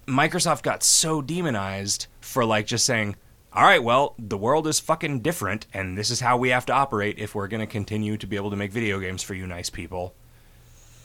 Microsoft 0.08 0.64
got 0.64 0.84
so 0.84 1.22
demonized 1.22 2.08
for 2.20 2.44
like 2.44 2.66
just 2.66 2.86
saying, 2.86 3.16
"All 3.54 3.64
right, 3.64 3.84
well, 3.84 4.16
the 4.18 4.38
world 4.38 4.68
is 4.68 4.80
fucking 4.80 5.20
different 5.22 5.68
and 5.74 5.98
this 5.98 6.10
is 6.10 6.20
how 6.20 6.36
we 6.38 6.50
have 6.50 6.66
to 6.68 6.74
operate 6.74 7.18
if 7.20 7.36
we're 7.36 7.48
going 7.48 7.62
to 7.62 7.68
continue 7.68 8.18
to 8.18 8.28
be 8.28 8.36
able 8.36 8.50
to 8.50 8.56
make 8.56 8.72
video 8.72 9.00
games 9.00 9.24
for 9.24 9.34
you 9.36 9.46
nice 9.48 9.70
people." 9.70 10.14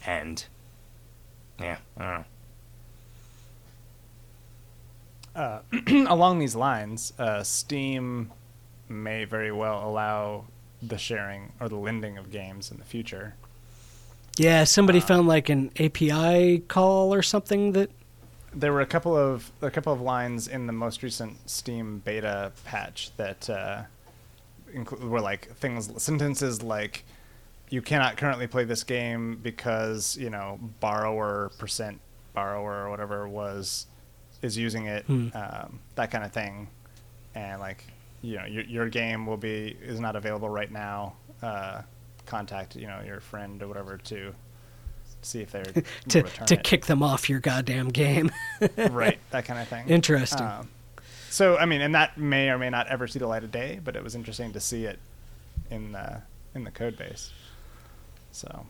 And 0.05 0.45
yeah, 1.59 1.77
I 1.97 2.03
don't 2.03 2.25
know. 5.35 6.05
along 6.11 6.39
these 6.39 6.55
lines, 6.55 7.13
uh, 7.19 7.43
Steam 7.43 8.31
may 8.87 9.25
very 9.25 9.51
well 9.51 9.87
allow 9.87 10.45
the 10.81 10.97
sharing 10.97 11.51
or 11.59 11.67
the 11.69 11.75
lending 11.75 12.17
of 12.17 12.31
games 12.31 12.71
in 12.71 12.77
the 12.77 12.83
future. 12.83 13.35
Yeah, 14.37 14.63
somebody 14.65 14.99
Uh, 14.99 15.05
found 15.05 15.27
like 15.27 15.49
an 15.49 15.71
API 15.79 16.59
call 16.67 17.13
or 17.13 17.21
something 17.21 17.71
that. 17.73 17.89
There 18.53 18.71
were 18.71 18.81
a 18.81 18.85
couple 18.85 19.15
of 19.17 19.51
a 19.61 19.69
couple 19.69 19.91
of 19.91 19.99
lines 19.99 20.47
in 20.47 20.65
the 20.67 20.73
most 20.73 21.03
recent 21.03 21.49
Steam 21.49 22.01
beta 22.05 22.53
patch 22.63 23.11
that 23.17 23.49
uh, 23.49 23.83
inclu- 24.73 25.09
were 25.09 25.19
like 25.19 25.53
things 25.57 25.91
sentences 26.01 26.63
like 26.63 27.03
you 27.69 27.81
cannot 27.81 28.17
currently 28.17 28.47
play 28.47 28.63
this 28.63 28.83
game 28.83 29.39
because 29.41 30.17
you 30.17 30.29
know 30.29 30.59
borrower 30.79 31.51
percent 31.57 31.99
borrower 32.33 32.85
or 32.85 32.89
whatever 32.89 33.27
was 33.27 33.87
is 34.41 34.57
using 34.57 34.85
it 34.85 35.05
Hmm. 35.05 35.29
um, 35.33 35.79
that 35.95 36.11
kind 36.11 36.23
of 36.23 36.31
thing 36.31 36.67
and 37.33 37.59
like 37.59 37.83
you 38.21 38.37
know 38.37 38.45
your, 38.45 38.63
your 38.65 38.89
game 38.89 39.25
will 39.25 39.37
be 39.37 39.75
is 39.81 39.99
not 39.99 40.15
available 40.15 40.49
right 40.49 40.71
now 40.71 41.15
uh, 41.41 41.81
contact 42.25 42.75
you 42.75 42.87
know 42.87 43.01
your 43.05 43.19
friend 43.19 43.61
or 43.63 43.67
whatever 43.67 43.97
to 43.97 44.33
see 45.21 45.41
if 45.41 45.51
they're 45.51 45.63
to 46.09 46.21
to 46.23 46.53
it. 46.55 46.63
kick 46.63 46.85
them 46.85 47.01
off 47.01 47.29
your 47.29 47.39
goddamn 47.39 47.89
game. 47.89 48.31
right 48.91 49.19
that 49.31 49.45
kind 49.45 49.59
of 49.59 49.67
thing 49.67 49.87
Interesting. 49.87 50.45
um, 50.45 50.69
so 51.29 51.57
I 51.57 51.65
mean, 51.65 51.81
and 51.81 51.93
that 51.95 52.17
may 52.17 52.49
or 52.49 52.57
may 52.57 52.69
not 52.69 52.87
ever 52.87 53.07
see 53.07 53.19
the 53.19 53.27
light 53.27 53.43
of 53.43 53.51
day, 53.51 53.79
but 53.83 53.95
it 53.97 54.03
was 54.03 54.15
interesting 54.15 54.53
to 54.53 54.59
see 54.61 54.85
it 54.85 54.99
in 55.69 55.91
the 55.91 56.21
in 56.53 56.63
the 56.63 56.71
code 56.71 56.95
base. 56.97 57.31
So 58.35 58.65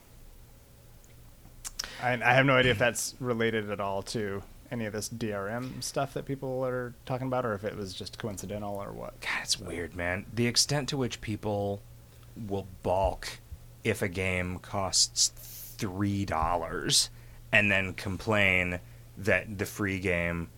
I, 2.01 2.13
I 2.13 2.33
have 2.33 2.45
no 2.45 2.55
idea 2.55 2.71
if 2.71 2.77
that's 2.77 3.15
related 3.19 3.71
at 3.71 3.79
all 3.79 4.03
to 4.03 4.43
any 4.71 4.85
of 4.85 4.93
this 4.93 5.09
DRM 5.09 5.81
stuff 5.83 6.13
that 6.13 6.25
people 6.25 6.63
are 6.63 6.93
talking 7.07 7.25
about, 7.25 7.47
or 7.47 7.53
if 7.53 7.63
it 7.63 7.75
was 7.75 7.93
just 7.93 8.19
coincidental 8.19 8.75
or 8.75 8.91
what. 8.91 9.19
God, 9.21 9.39
it's 9.41 9.59
weird, 9.59 9.95
man. 9.95 10.27
The 10.31 10.45
extent 10.45 10.89
to 10.89 10.97
which 10.97 11.19
people 11.19 11.81
will 12.47 12.67
balk 12.83 13.39
if 13.83 14.03
a 14.03 14.07
game 14.07 14.59
costs 14.59 15.31
three 15.35 16.25
dollars 16.25 17.09
and 17.51 17.71
then 17.71 17.93
complain 17.93 18.79
that 19.17 19.57
the 19.57 19.65
free 19.65 19.99
game 19.99 20.49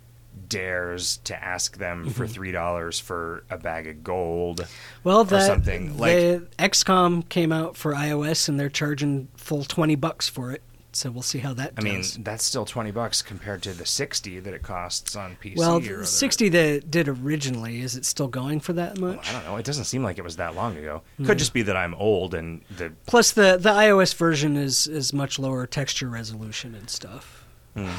dares 0.47 1.17
to 1.25 1.43
ask 1.43 1.77
them 1.77 2.09
for 2.09 2.25
mhm. 2.25 2.31
three 2.31 2.51
dollars 2.51 2.99
for 2.99 3.43
a 3.49 3.57
bag 3.57 3.87
of 3.87 4.03
gold. 4.03 4.67
well, 5.03 5.21
or 5.21 5.25
that 5.25 5.45
something, 5.45 5.97
like- 5.97 6.15
the 6.15 6.47
XCOM 6.59 7.27
came 7.29 7.51
out 7.51 7.75
for 7.75 7.93
iOS 7.93 8.47
and 8.47 8.59
they're 8.59 8.69
charging 8.69 9.27
full 9.35 9.63
twenty 9.63 9.95
bucks 9.95 10.27
for 10.27 10.51
it. 10.51 10.61
So 10.93 11.11
we'll 11.11 11.21
see 11.21 11.39
how 11.39 11.53
that 11.53 11.73
I 11.77 11.81
mean, 11.81 12.03
that's 12.19 12.43
still 12.43 12.65
twenty 12.65 12.89
bucks 12.89 13.21
compared 13.21 13.61
to 13.63 13.73
the 13.73 13.85
sixty 13.85 14.39
that 14.39 14.53
it 14.53 14.63
costs 14.63 15.15
on 15.15 15.37
PC. 15.43 15.57
well, 15.57 15.75
or 15.75 15.79
the 15.79 15.93
other- 15.93 16.05
sixty 16.05 16.49
that 16.49 16.89
did 16.89 17.07
originally 17.07 17.81
is 17.81 17.95
it 17.95 18.03
still 18.03 18.27
going 18.27 18.59
for 18.59 18.73
that 18.73 18.97
much? 18.97 19.29
I 19.29 19.33
don't 19.33 19.43
know. 19.43 19.57
It 19.57 19.65
doesn't 19.65 19.85
seem 19.85 20.03
like 20.03 20.17
it 20.17 20.23
was 20.23 20.37
that 20.37 20.55
long 20.55 20.75
ago. 20.75 21.03
Could 21.17 21.27
hmm. 21.27 21.37
just 21.37 21.53
be 21.53 21.61
that 21.61 21.77
I'm 21.77 21.93
old 21.95 22.33
and 22.33 22.61
the 22.75 22.93
Plus, 23.05 23.31
the 23.31 23.57
the 23.57 23.69
iOS 23.69 24.15
version 24.15 24.57
is 24.57 24.87
is 24.87 25.13
much 25.13 25.37
lower 25.37 25.67
texture 25.67 26.09
resolution 26.09 26.73
and 26.73 26.89
stuff. 26.89 27.45
Hmm. 27.75 27.89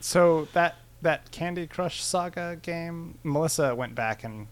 So 0.00 0.48
that 0.52 0.76
that 1.02 1.30
Candy 1.30 1.66
Crush 1.66 2.02
Saga 2.02 2.58
game, 2.60 3.18
Melissa 3.22 3.74
went 3.74 3.94
back 3.94 4.24
and 4.24 4.46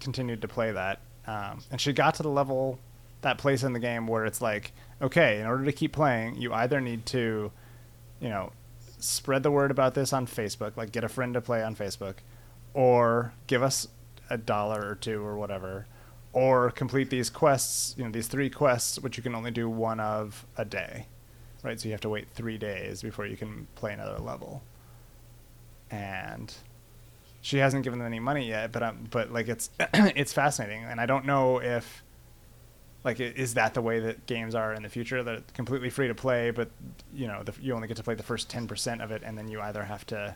continued 0.00 0.40
to 0.42 0.48
play 0.48 0.72
that, 0.72 1.00
um, 1.26 1.62
and 1.70 1.80
she 1.80 1.92
got 1.92 2.14
to 2.14 2.22
the 2.22 2.30
level, 2.30 2.78
that 3.20 3.38
place 3.38 3.62
in 3.62 3.72
the 3.72 3.80
game 3.80 4.06
where 4.06 4.24
it's 4.24 4.40
like, 4.40 4.72
okay, 5.02 5.40
in 5.40 5.46
order 5.46 5.64
to 5.64 5.72
keep 5.72 5.92
playing, 5.92 6.36
you 6.36 6.52
either 6.52 6.80
need 6.80 7.04
to, 7.06 7.50
you 8.20 8.28
know, 8.28 8.52
spread 8.98 9.42
the 9.42 9.50
word 9.50 9.70
about 9.70 9.94
this 9.94 10.12
on 10.12 10.26
Facebook, 10.26 10.76
like 10.76 10.92
get 10.92 11.04
a 11.04 11.08
friend 11.08 11.34
to 11.34 11.40
play 11.40 11.62
on 11.62 11.74
Facebook, 11.74 12.16
or 12.74 13.32
give 13.46 13.62
us 13.62 13.88
a 14.30 14.38
dollar 14.38 14.88
or 14.88 14.94
two 14.94 15.24
or 15.24 15.36
whatever, 15.36 15.86
or 16.32 16.70
complete 16.70 17.10
these 17.10 17.30
quests, 17.30 17.94
you 17.98 18.04
know, 18.04 18.10
these 18.10 18.28
three 18.28 18.50
quests, 18.50 18.98
which 19.00 19.16
you 19.16 19.22
can 19.22 19.34
only 19.34 19.50
do 19.50 19.68
one 19.68 20.00
of 20.00 20.46
a 20.56 20.64
day, 20.64 21.06
right? 21.62 21.80
So 21.80 21.88
you 21.88 21.92
have 21.92 22.00
to 22.02 22.08
wait 22.08 22.28
three 22.34 22.58
days 22.58 23.02
before 23.02 23.26
you 23.26 23.36
can 23.36 23.66
play 23.74 23.92
another 23.92 24.18
level. 24.18 24.62
And 25.90 26.52
she 27.40 27.58
hasn't 27.58 27.84
given 27.84 27.98
them 27.98 28.06
any 28.06 28.20
money 28.20 28.48
yet, 28.48 28.72
but 28.72 28.82
um, 28.82 29.08
but 29.10 29.32
like 29.32 29.48
it's 29.48 29.70
it's 29.80 30.32
fascinating, 30.32 30.84
and 30.84 31.00
I 31.00 31.06
don't 31.06 31.26
know 31.26 31.60
if 31.62 32.02
like 33.04 33.20
is 33.20 33.54
that 33.54 33.74
the 33.74 33.82
way 33.82 34.00
that 34.00 34.26
games 34.26 34.54
are 34.54 34.72
in 34.74 34.82
the 34.82 34.88
future 34.88 35.22
that 35.22 35.34
it's 35.36 35.52
completely 35.52 35.90
free 35.90 36.08
to 36.08 36.14
play, 36.14 36.50
but 36.50 36.70
you 37.14 37.26
know 37.26 37.42
the, 37.42 37.54
you 37.60 37.74
only 37.74 37.88
get 37.88 37.96
to 37.98 38.02
play 38.02 38.14
the 38.14 38.22
first 38.22 38.50
ten 38.50 38.66
percent 38.66 39.00
of 39.00 39.10
it, 39.10 39.22
and 39.24 39.38
then 39.38 39.48
you 39.48 39.60
either 39.60 39.84
have 39.84 40.04
to 40.06 40.34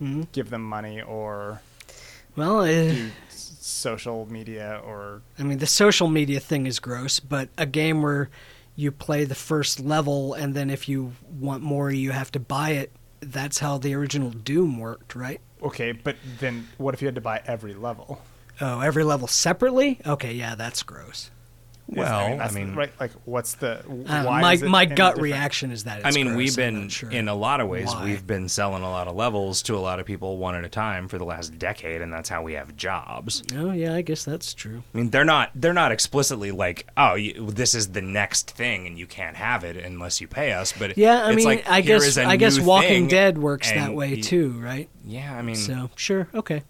hmm 0.00 0.22
give 0.32 0.50
them 0.50 0.62
money 0.62 1.00
or 1.00 1.62
Well, 2.36 2.62
eh, 2.62 2.94
do 2.94 3.12
social 3.28 4.26
media 4.30 4.80
or 4.84 5.22
I 5.38 5.42
mean, 5.42 5.58
the 5.58 5.66
social 5.66 6.08
media 6.08 6.40
thing 6.40 6.66
is 6.66 6.78
gross, 6.78 7.20
but 7.20 7.48
a 7.56 7.66
game 7.66 8.02
where 8.02 8.28
you 8.76 8.92
play 8.92 9.24
the 9.24 9.34
first 9.34 9.80
level 9.80 10.34
and 10.34 10.54
then 10.54 10.70
if 10.70 10.88
you 10.88 11.12
want 11.28 11.62
more, 11.62 11.90
you 11.90 12.10
have 12.12 12.30
to 12.32 12.40
buy 12.40 12.70
it. 12.70 12.92
That's 13.20 13.58
how 13.58 13.78
the 13.78 13.94
original 13.94 14.30
Doom 14.30 14.78
worked, 14.78 15.14
right? 15.14 15.40
okay, 15.62 15.92
but 15.92 16.16
then 16.38 16.66
what 16.78 16.94
if 16.94 17.02
you 17.02 17.06
had 17.06 17.14
to 17.16 17.20
buy 17.20 17.42
every 17.46 17.74
level? 17.74 18.22
Oh, 18.62 18.80
every 18.80 19.04
level 19.04 19.26
separately? 19.26 20.00
Okay, 20.06 20.32
yeah, 20.34 20.54
that's 20.54 20.82
gross. 20.82 21.30
Well, 21.92 22.34
I 22.34 22.36
that's 22.36 22.54
mean- 22.54 22.74
right. 22.74 22.92
Like, 23.00 23.10
what's 23.24 23.54
the 23.54 23.82
I 24.08 24.24
why 24.24 24.38
Uh, 24.38 24.40
my 24.42 24.52
is 24.54 24.62
it 24.62 24.68
my 24.68 24.84
gut 24.84 25.14
different? 25.16 25.22
reaction 25.22 25.70
is 25.72 25.84
that 25.84 25.98
it's 25.98 26.06
I 26.06 26.10
mean, 26.12 26.26
gross. 26.28 26.36
we've 26.36 26.56
been 26.56 26.88
sure. 26.88 27.10
in 27.10 27.28
a 27.28 27.34
lot 27.34 27.60
of 27.60 27.68
ways. 27.68 27.86
why. 27.86 28.04
We've 28.04 28.24
been 28.26 28.48
selling 28.48 28.82
a 28.82 28.90
lot 28.90 29.08
of 29.08 29.16
levels 29.16 29.62
to 29.62 29.76
a 29.76 29.80
lot 29.80 29.98
of 29.98 30.06
people 30.06 30.36
one 30.38 30.54
at 30.54 30.64
a 30.64 30.68
time 30.68 31.08
for 31.08 31.18
the 31.18 31.24
last 31.24 31.58
decade, 31.58 32.00
and 32.00 32.12
that's 32.12 32.28
how 32.28 32.42
we 32.42 32.52
have 32.52 32.76
jobs. 32.76 33.42
Oh 33.56 33.72
yeah, 33.72 33.94
I 33.94 34.02
guess 34.02 34.24
that's 34.24 34.54
true. 34.54 34.82
I 34.94 34.98
mean, 34.98 35.10
they're 35.10 35.24
not 35.24 35.50
they're 35.54 35.72
not 35.72 35.90
explicitly 35.92 36.50
like, 36.52 36.86
oh, 36.96 37.14
you, 37.14 37.50
this 37.50 37.74
is 37.74 37.88
the 37.88 38.02
next 38.02 38.50
thing, 38.52 38.86
and 38.86 38.98
you 38.98 39.06
can't 39.06 39.36
have 39.36 39.64
it 39.64 39.76
unless 39.76 40.20
you 40.20 40.28
pay 40.28 40.52
us. 40.52 40.72
But 40.72 40.96
Yeah, 40.96 41.24
I 41.24 41.28
it's 41.30 41.36
mean, 41.36 41.44
like, 41.46 41.68
I 41.68 41.80
guess 41.80 42.04
is 42.06 42.18
a 42.18 42.24
I 42.24 42.36
guess 42.36 42.58
Walking 42.60 43.08
Dead 43.08 43.38
works 43.38 43.70
that 43.72 43.94
way 43.94 44.14
you- 44.14 44.22
too, 44.22 44.50
right? 44.60 44.88
Yeah, 45.04 45.36
I 45.36 45.42
mean, 45.42 45.56
So 45.56 45.90
sure, 45.96 46.28
okay. 46.34 46.62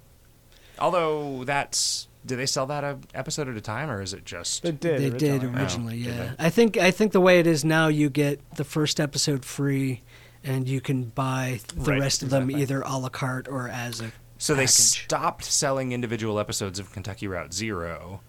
although 0.78 1.44
that's 1.44 2.08
do 2.26 2.36
they 2.36 2.46
sell 2.46 2.66
that 2.66 2.84
a 2.84 2.98
episode 3.14 3.48
at 3.48 3.56
a 3.56 3.60
time, 3.60 3.90
or 3.90 4.02
is 4.02 4.12
it 4.12 4.24
just 4.24 4.62
They 4.62 4.72
did. 4.72 5.00
they 5.00 5.10
did 5.18 5.42
originally. 5.44 5.60
originally, 5.62 5.94
Oh, 6.02 6.04
did 6.04 6.14
yeah. 6.16 6.34
they? 6.38 6.46
I 6.46 6.50
think 6.50 6.76
I 6.76 6.90
think 6.90 7.12
the 7.12 7.20
way 7.20 7.38
it 7.40 7.46
is 7.46 7.64
now, 7.64 7.88
you 7.88 8.10
get 8.10 8.40
the 8.56 8.64
first 8.64 9.00
episode 9.00 9.44
free, 9.44 10.02
and 10.44 10.68
you 10.68 10.80
can 10.80 11.04
buy 11.04 11.60
the 11.74 11.90
Right, 11.92 12.00
rest 12.00 12.22
of 12.22 12.30
them 12.30 12.50
either 12.50 12.82
a 12.82 12.96
la 12.98 13.08
carte 13.08 13.48
or 13.48 13.68
as 13.68 14.00
a. 14.00 14.12
So 14.38 14.54
they 14.54 14.66
stopped 14.66 15.44
selling 15.44 15.92
individual 15.92 16.38
episodes 16.38 16.78
of 16.78 16.92
Kentucky 16.92 17.26
Route 17.28 17.52
Zero, 17.52 18.20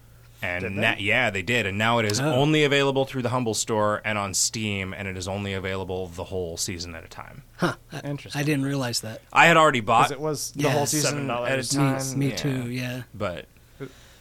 and 0.42 0.62
Did 0.62 0.72
they? 0.76 0.80
na- 0.80 0.94
yeah, 0.98 1.30
they 1.30 1.40
did, 1.42 1.64
and 1.66 1.78
now 1.78 1.98
it 2.00 2.04
is 2.04 2.20
Oh. 2.20 2.34
only 2.34 2.64
available 2.64 3.04
through 3.06 3.22
the 3.22 3.30
Humble 3.30 3.54
Store 3.54 4.02
and 4.04 4.18
on 4.18 4.34
Steam, 4.34 4.92
and 4.92 5.08
it 5.08 5.16
is 5.16 5.26
only 5.26 5.54
available 5.54 6.08
the 6.08 6.24
whole 6.24 6.56
season 6.58 6.94
at 6.94 7.02
a 7.04 7.08
time. 7.08 7.44
Huh. 7.56 7.76
I, 7.92 8.00
Interesting. 8.00 8.40
I 8.40 8.44
didn't 8.44 8.64
realize 8.66 9.00
that. 9.00 9.22
I 9.32 9.46
had 9.46 9.56
already 9.56 9.80
bought. 9.80 10.10
it 10.10 10.20
was 10.20 10.50
the 10.52 10.64
Yeah, 10.64 10.70
whole 10.70 10.84
season 10.86 11.28
$7 11.28 11.48
at 11.48 11.58
a 11.58 11.78
Me- 11.78 11.98
time. 11.98 12.18
Me 12.18 12.28
yeah. 12.30 12.36
too. 12.36 12.70
Yeah. 12.70 13.02
But 13.14 13.46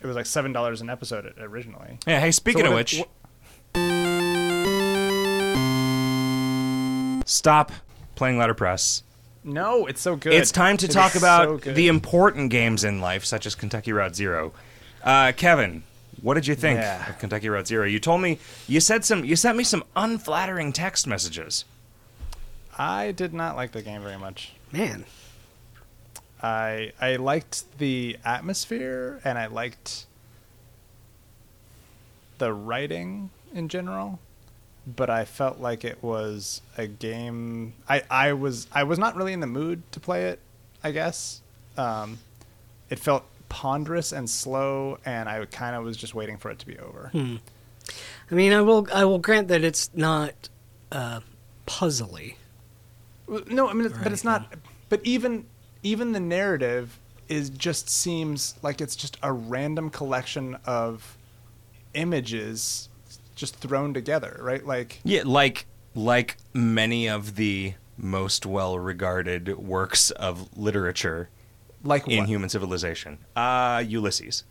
It 0.02 0.08
was 0.08 0.16
like 0.16 0.26
seven 0.26 0.52
dollars 0.52 0.82
an 0.82 0.90
episode 0.90 1.34
originally. 1.40 2.00
yeah, 2.08 2.20
hey, 2.20 2.32
speaking 2.32 2.62
So 2.62 2.68
of 2.68 2.72
what 2.74 2.78
which, 2.80 3.00
if- 3.00 3.06
stop 7.28 7.72
playing 8.16 8.38
letterpress. 8.38 9.04
No, 9.44 9.86
it's 9.88 10.02
so 10.02 10.16
good. 10.16 10.34
It's 10.34 10.52
time 10.52 10.78
to 10.78 10.86
It 10.86 10.92
talk 10.92 11.16
about 11.16 11.64
so 11.64 11.74
the 11.74 11.88
important 11.88 12.52
games 12.52 12.84
in 12.84 13.02
life, 13.02 13.26
such 13.26 13.46
as 13.46 13.56
Kentucky 13.56 13.92
Route 13.92 14.16
Zero. 14.16 14.54
Uh, 15.04 15.32
Kevin, 15.36 15.84
what 16.22 16.36
did 16.36 16.46
you 16.46 16.56
think 16.56 16.80
Yeah. 16.80 17.10
of 17.10 17.18
Kentucky 17.20 17.50
Route 17.50 17.68
Zero? 17.68 17.86
You 17.86 18.00
told 18.00 18.22
me 18.22 18.38
you 18.68 18.80
said 18.80 19.04
some. 19.06 19.26
You 19.26 19.36
sent 19.36 19.58
me 19.58 19.64
some 19.64 19.84
unflattering 19.96 20.74
text 20.74 21.08
messages. 21.08 21.66
I 22.78 23.12
did 23.12 23.34
not 23.34 23.56
like 23.56 23.72
the 23.72 23.82
game 23.82 24.02
very 24.04 24.18
much. 24.18 24.54
Man. 24.72 25.06
I 26.44 26.92
I 27.00 27.18
liked 27.18 27.78
the 27.78 28.18
atmosphere 28.26 29.20
and 29.24 29.38
I 29.38 29.48
liked 29.48 30.06
the 32.38 32.52
writing 32.54 33.30
in 33.54 33.68
general, 33.70 34.20
but 34.88 35.10
I 35.10 35.26
felt 35.26 35.60
like 35.60 35.86
it 35.86 36.02
was 36.02 36.62
a 36.78 36.88
game. 36.88 37.74
I 37.88 38.04
I 38.10 38.34
was 38.34 38.68
I 38.72 38.84
was 38.84 38.98
not 38.98 39.16
really 39.16 39.34
in 39.34 39.40
the 39.40 39.48
mood 39.48 39.84
to 39.92 40.00
play 40.00 40.26
it. 40.26 40.40
I 40.84 40.92
guess 40.92 41.42
um, 41.78 42.18
it 42.90 42.98
felt 42.98 43.24
ponderous 43.50 44.12
and 44.12 44.28
slow, 44.30 44.98
and 45.06 45.30
I 45.30 45.46
kind 45.46 45.76
of 45.76 45.84
was 45.84 45.96
just 45.98 46.16
waiting 46.16 46.38
for 46.38 46.50
it 46.50 46.58
to 46.60 46.66
be 46.66 46.80
over. 46.80 47.12
I 47.14 48.34
mean, 48.34 48.54
I 48.54 48.62
will 48.62 48.88
I 48.92 49.06
will 49.06 49.20
grant 49.20 49.48
that 49.50 49.64
it's 49.64 49.92
not 49.94 50.50
uh, 50.92 51.20
puzzly. 51.68 52.36
No, 53.48 53.70
I 53.70 53.74
mean, 53.74 53.94
but 54.04 54.12
it's 54.12 54.24
not. 54.24 54.52
But 54.90 55.02
even 55.04 55.46
even 55.84 56.12
the 56.12 56.20
narrative 56.20 57.00
is 57.28 57.50
just 57.50 57.90
seems 57.90 58.56
like 58.62 58.82
it's 58.82 58.96
just 58.96 59.18
a 59.24 59.32
random 59.32 59.90
collection 59.90 60.58
of 60.66 61.18
images 61.94 62.90
just 63.36 63.56
thrown 63.56 63.94
together, 63.94 64.40
right? 64.42 64.66
Like 64.66 65.00
Yeah, 65.04 65.24
like 65.26 65.66
like 65.96 66.38
many 66.54 67.08
of 67.08 67.36
the 67.36 67.74
most 67.98 68.46
well-regarded 68.46 69.58
works 69.58 70.12
of 70.12 70.58
literature 70.58 71.30
like 71.84 72.08
in 72.08 72.20
what? 72.20 72.28
human 72.28 72.50
civilization. 72.50 73.18
Uh, 73.36 73.84
Ulysses. 73.88 74.44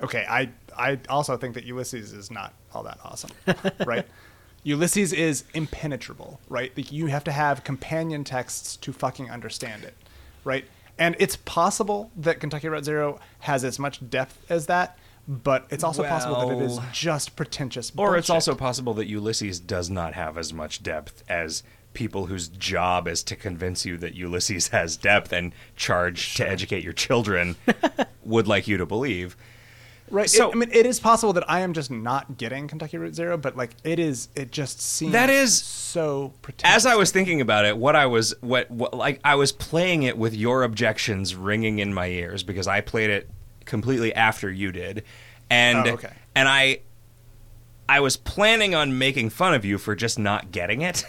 Okay, 0.00 0.24
I 0.28 0.50
I 0.76 0.98
also 1.08 1.36
think 1.36 1.54
that 1.54 1.64
Ulysses 1.64 2.12
is 2.12 2.30
not 2.30 2.54
all 2.72 2.84
that 2.84 2.98
awesome, 3.04 3.30
right? 3.86 4.06
Ulysses 4.68 5.14
is 5.14 5.44
impenetrable, 5.54 6.40
right? 6.50 6.70
Like 6.76 6.92
you 6.92 7.06
have 7.06 7.24
to 7.24 7.32
have 7.32 7.64
companion 7.64 8.22
texts 8.22 8.76
to 8.76 8.92
fucking 8.92 9.30
understand 9.30 9.82
it, 9.82 9.94
right? 10.44 10.66
And 10.98 11.16
it's 11.18 11.36
possible 11.36 12.10
that 12.18 12.38
Kentucky 12.38 12.68
Route 12.68 12.84
Zero 12.84 13.18
has 13.40 13.64
as 13.64 13.78
much 13.78 14.10
depth 14.10 14.38
as 14.50 14.66
that, 14.66 14.98
but 15.26 15.66
it's 15.70 15.82
also 15.82 16.02
possible 16.04 16.46
that 16.46 16.58
it 16.58 16.62
is 16.62 16.78
just 16.92 17.34
pretentious. 17.34 17.90
Or 17.96 18.18
it's 18.18 18.28
also 18.28 18.54
possible 18.54 18.92
that 18.94 19.06
Ulysses 19.06 19.58
does 19.58 19.88
not 19.88 20.12
have 20.12 20.36
as 20.36 20.52
much 20.52 20.82
depth 20.82 21.24
as 21.30 21.62
people 21.94 22.26
whose 22.26 22.48
job 22.48 23.08
is 23.08 23.22
to 23.22 23.36
convince 23.36 23.86
you 23.86 23.96
that 23.96 24.16
Ulysses 24.16 24.68
has 24.68 24.98
depth 24.98 25.32
and 25.32 25.54
charge 25.76 26.34
to 26.34 26.46
educate 26.46 26.84
your 26.84 26.92
children 26.92 27.56
would 28.22 28.46
like 28.46 28.68
you 28.68 28.76
to 28.76 28.84
believe. 28.84 29.34
Right. 30.10 30.28
So- 30.30 30.48
it, 30.50 30.52
I 30.54 30.58
mean, 30.58 30.70
it 30.72 30.86
is 30.86 31.00
possible 31.00 31.32
that 31.34 31.48
I 31.50 31.60
am 31.60 31.72
just 31.72 31.90
not 31.90 32.36
getting 32.38 32.68
Kentucky 32.68 32.98
Route 32.98 33.14
Zero, 33.14 33.36
but 33.36 33.56
like 33.56 33.70
it 33.84 33.98
is, 33.98 34.28
it 34.34 34.50
just 34.52 34.80
seems 34.80 35.12
That 35.12 35.30
is- 35.30 35.60
so 35.60 36.32
pretentious. 36.42 36.76
As 36.76 36.86
I 36.86 36.96
was 36.96 37.10
thinking 37.10 37.40
about 37.40 37.64
it, 37.64 37.76
what 37.76 37.96
I 37.96 38.06
was 38.06 38.34
what, 38.40 38.70
what 38.70 38.94
like 38.94 39.20
I 39.24 39.34
was 39.36 39.52
playing 39.52 40.02
it 40.02 40.18
with 40.18 40.34
your 40.34 40.62
objections 40.62 41.34
ringing 41.34 41.78
in 41.78 41.92
my 41.94 42.08
ears 42.08 42.42
because 42.42 42.66
I 42.68 42.80
played 42.80 43.10
it 43.10 43.28
completely 43.64 44.14
after 44.14 44.50
you 44.50 44.72
did. 44.72 45.04
And 45.50 45.86
Oh, 45.88 45.92
okay. 45.94 46.12
and 46.34 46.46
I 46.48 46.80
I 47.88 48.00
was 48.00 48.16
planning 48.18 48.74
on 48.74 48.98
making 48.98 49.30
fun 49.30 49.54
of 49.54 49.64
you 49.64 49.78
for 49.78 49.94
just 49.96 50.18
not 50.18 50.52
getting 50.52 50.82
it. 50.82 51.04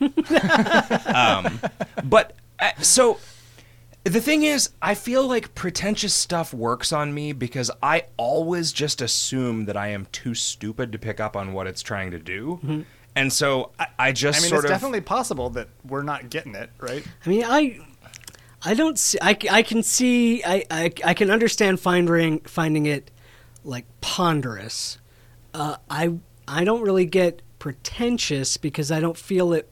um, 1.14 1.60
but 2.04 2.34
uh, 2.58 2.70
so 2.80 3.18
the 4.04 4.20
thing 4.20 4.44
is, 4.44 4.70
I 4.80 4.94
feel 4.94 5.26
like 5.26 5.54
pretentious 5.54 6.14
stuff 6.14 6.54
works 6.54 6.92
on 6.92 7.12
me 7.12 7.32
because 7.32 7.70
I 7.82 8.04
always 8.16 8.72
just 8.72 9.02
assume 9.02 9.66
that 9.66 9.76
I 9.76 9.88
am 9.88 10.06
too 10.12 10.34
stupid 10.34 10.92
to 10.92 10.98
pick 10.98 11.20
up 11.20 11.36
on 11.36 11.52
what 11.52 11.66
it's 11.66 11.82
trying 11.82 12.10
to 12.12 12.18
do. 12.18 12.84
And 13.14 13.32
so 13.32 13.72
I, 13.78 13.86
I 13.98 14.12
just 14.12 14.40
I 14.40 14.42
mean, 14.42 14.54
it's 14.54 14.64
of 14.64 14.70
definitely 14.70 15.00
possible 15.02 15.50
that 15.50 15.68
we're 15.84 16.02
not 16.02 16.30
getting 16.30 16.54
it 16.54 16.70
right. 16.78 17.04
I 17.26 17.28
mean, 17.28 17.44
I, 17.44 17.80
I 18.62 18.74
don't 18.74 18.98
see. 18.98 19.18
I, 19.20 19.36
I 19.50 19.62
can 19.62 19.82
see. 19.82 20.42
I, 20.44 20.64
I, 20.70 20.92
I 21.04 21.14
can 21.14 21.30
understand 21.30 21.80
finding 21.80 22.40
finding 22.40 22.86
it 22.86 23.10
like 23.64 23.84
ponderous. 24.00 24.98
Uh, 25.52 25.76
I 25.90 26.14
I 26.48 26.64
don't 26.64 26.82
really 26.82 27.06
get 27.06 27.42
pretentious 27.58 28.56
because 28.56 28.90
I 28.90 29.00
don't 29.00 29.16
feel 29.16 29.52
it 29.52 29.68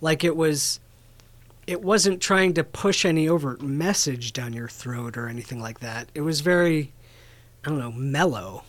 like 0.00 0.24
it 0.24 0.36
was. 0.36 0.80
It 1.70 1.82
wasn't 1.82 2.20
trying 2.20 2.54
to 2.54 2.64
push 2.64 3.04
any 3.04 3.28
overt 3.28 3.62
message 3.62 4.32
down 4.32 4.52
your 4.52 4.66
throat 4.66 5.16
or 5.16 5.28
anything 5.28 5.60
like 5.60 5.78
that. 5.78 6.08
It 6.16 6.22
was 6.22 6.40
very, 6.40 6.92
I 7.64 7.68
don't 7.68 7.78
know, 7.78 7.92
mellow, 7.92 8.64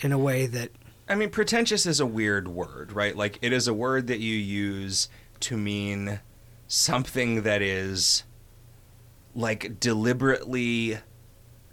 in 0.00 0.12
a 0.12 0.18
way 0.18 0.44
that 0.44 0.70
I 1.08 1.14
mean, 1.14 1.30
pretentious 1.30 1.86
is 1.86 2.00
a 2.00 2.06
weird 2.06 2.46
word, 2.46 2.92
right? 2.92 3.16
Like, 3.16 3.38
it 3.40 3.54
is 3.54 3.66
a 3.66 3.72
word 3.72 4.08
that 4.08 4.20
you 4.20 4.36
use 4.36 5.08
to 5.40 5.56
mean 5.56 6.20
something 6.66 7.44
that 7.44 7.62
is, 7.62 8.24
like, 9.34 9.80
deliberately 9.80 10.98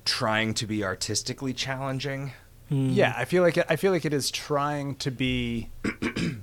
trying 0.05 0.53
to 0.53 0.65
be 0.65 0.85
artistically 0.85 1.51
challenging. 1.51 2.31
Hmm. 2.69 2.91
Yeah, 2.91 3.13
I 3.17 3.25
feel 3.25 3.43
like 3.43 3.57
it, 3.57 3.65
I 3.67 3.75
feel 3.75 3.91
like 3.91 4.05
it 4.05 4.13
is 4.13 4.31
trying 4.31 4.95
to 4.97 5.11
be 5.11 5.69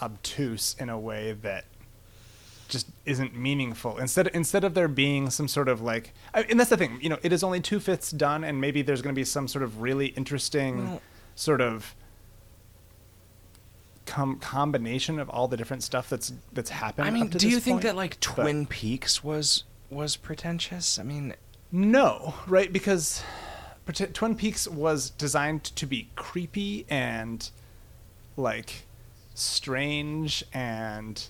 obtuse 0.00 0.76
in 0.78 0.88
a 0.88 1.00
way 1.00 1.32
that 1.32 1.64
just 2.70 2.86
isn't 3.04 3.36
meaningful. 3.36 3.98
Instead, 3.98 4.28
instead 4.28 4.64
of 4.64 4.72
there 4.74 4.88
being 4.88 5.28
some 5.28 5.48
sort 5.48 5.68
of 5.68 5.82
like, 5.82 6.14
and 6.32 6.58
that's 6.58 6.70
the 6.70 6.76
thing, 6.78 6.98
you 7.02 7.08
know, 7.10 7.18
it 7.22 7.32
is 7.32 7.42
only 7.44 7.60
two 7.60 7.78
fifths 7.80 8.10
done, 8.10 8.42
and 8.44 8.60
maybe 8.60 8.80
there's 8.82 9.02
going 9.02 9.14
to 9.14 9.18
be 9.18 9.24
some 9.24 9.46
sort 9.48 9.62
of 9.62 9.82
really 9.82 10.06
interesting 10.08 10.88
Well- 10.88 11.02
sort 11.34 11.60
of 11.60 11.94
com- 14.06 14.38
combination 14.38 15.18
of 15.18 15.28
all 15.30 15.48
the 15.48 15.56
different 15.56 15.82
stuff 15.82 16.08
that's 16.08 16.32
that's 16.52 16.70
happened. 16.70 17.06
I 17.06 17.10
mean, 17.10 17.28
do 17.28 17.48
you 17.48 17.60
think 17.60 17.76
point. 17.76 17.82
that, 17.84 17.96
like, 17.96 18.10
but- 18.20 18.42
Twin 18.42 18.66
Peaks 18.66 19.22
was 19.22 19.64
was 19.90 20.16
pretentious? 20.16 20.98
I 20.98 21.02
mean, 21.02 21.34
No, 21.72 22.34
right? 22.46 22.72
Because 22.72 23.22
Twin 24.12 24.36
Peaks 24.36 24.68
was 24.68 25.10
designed 25.10 25.64
to 25.64 25.86
be 25.86 26.08
creepy 26.14 26.86
and 26.88 27.50
like 28.36 28.86
strange 29.34 30.44
and 30.52 31.24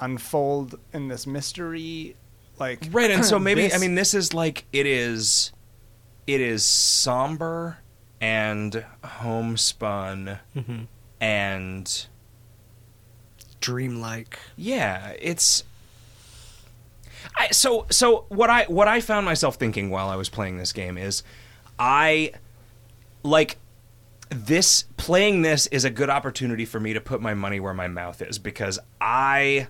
unfold 0.00 0.78
in 0.92 1.08
this 1.08 1.26
mystery. 1.26 2.16
Like 2.58 2.88
right, 2.90 3.10
and 3.10 3.24
so 3.24 3.38
maybe, 3.38 3.72
I 3.72 3.78
mean, 3.78 3.94
this 3.94 4.14
is 4.14 4.34
like, 4.34 4.64
it 4.72 4.84
is, 4.84 5.52
it 6.26 6.40
is 6.40 6.64
somber 6.64 7.78
and 8.20 8.84
homespun 9.04 10.40
mm-hmm. 10.56 10.82
and 11.20 12.06
dreamlike. 13.60 14.38
Yeah, 14.56 15.12
it's 15.20 15.64
I 17.36 17.48
so 17.50 17.86
so 17.90 18.24
what 18.28 18.50
I 18.50 18.64
what 18.64 18.88
I 18.88 19.00
found 19.00 19.24
myself 19.24 19.56
thinking 19.56 19.90
while 19.90 20.08
I 20.08 20.16
was 20.16 20.28
playing 20.28 20.58
this 20.58 20.72
game 20.72 20.98
is 20.98 21.22
I 21.78 22.32
like 23.22 23.58
this 24.30 24.84
playing 24.96 25.42
this 25.42 25.66
is 25.68 25.84
a 25.84 25.90
good 25.90 26.10
opportunity 26.10 26.64
for 26.64 26.80
me 26.80 26.92
to 26.92 27.00
put 27.00 27.20
my 27.20 27.34
money 27.34 27.60
where 27.60 27.74
my 27.74 27.88
mouth 27.88 28.20
is 28.22 28.38
because 28.38 28.78
I 29.00 29.68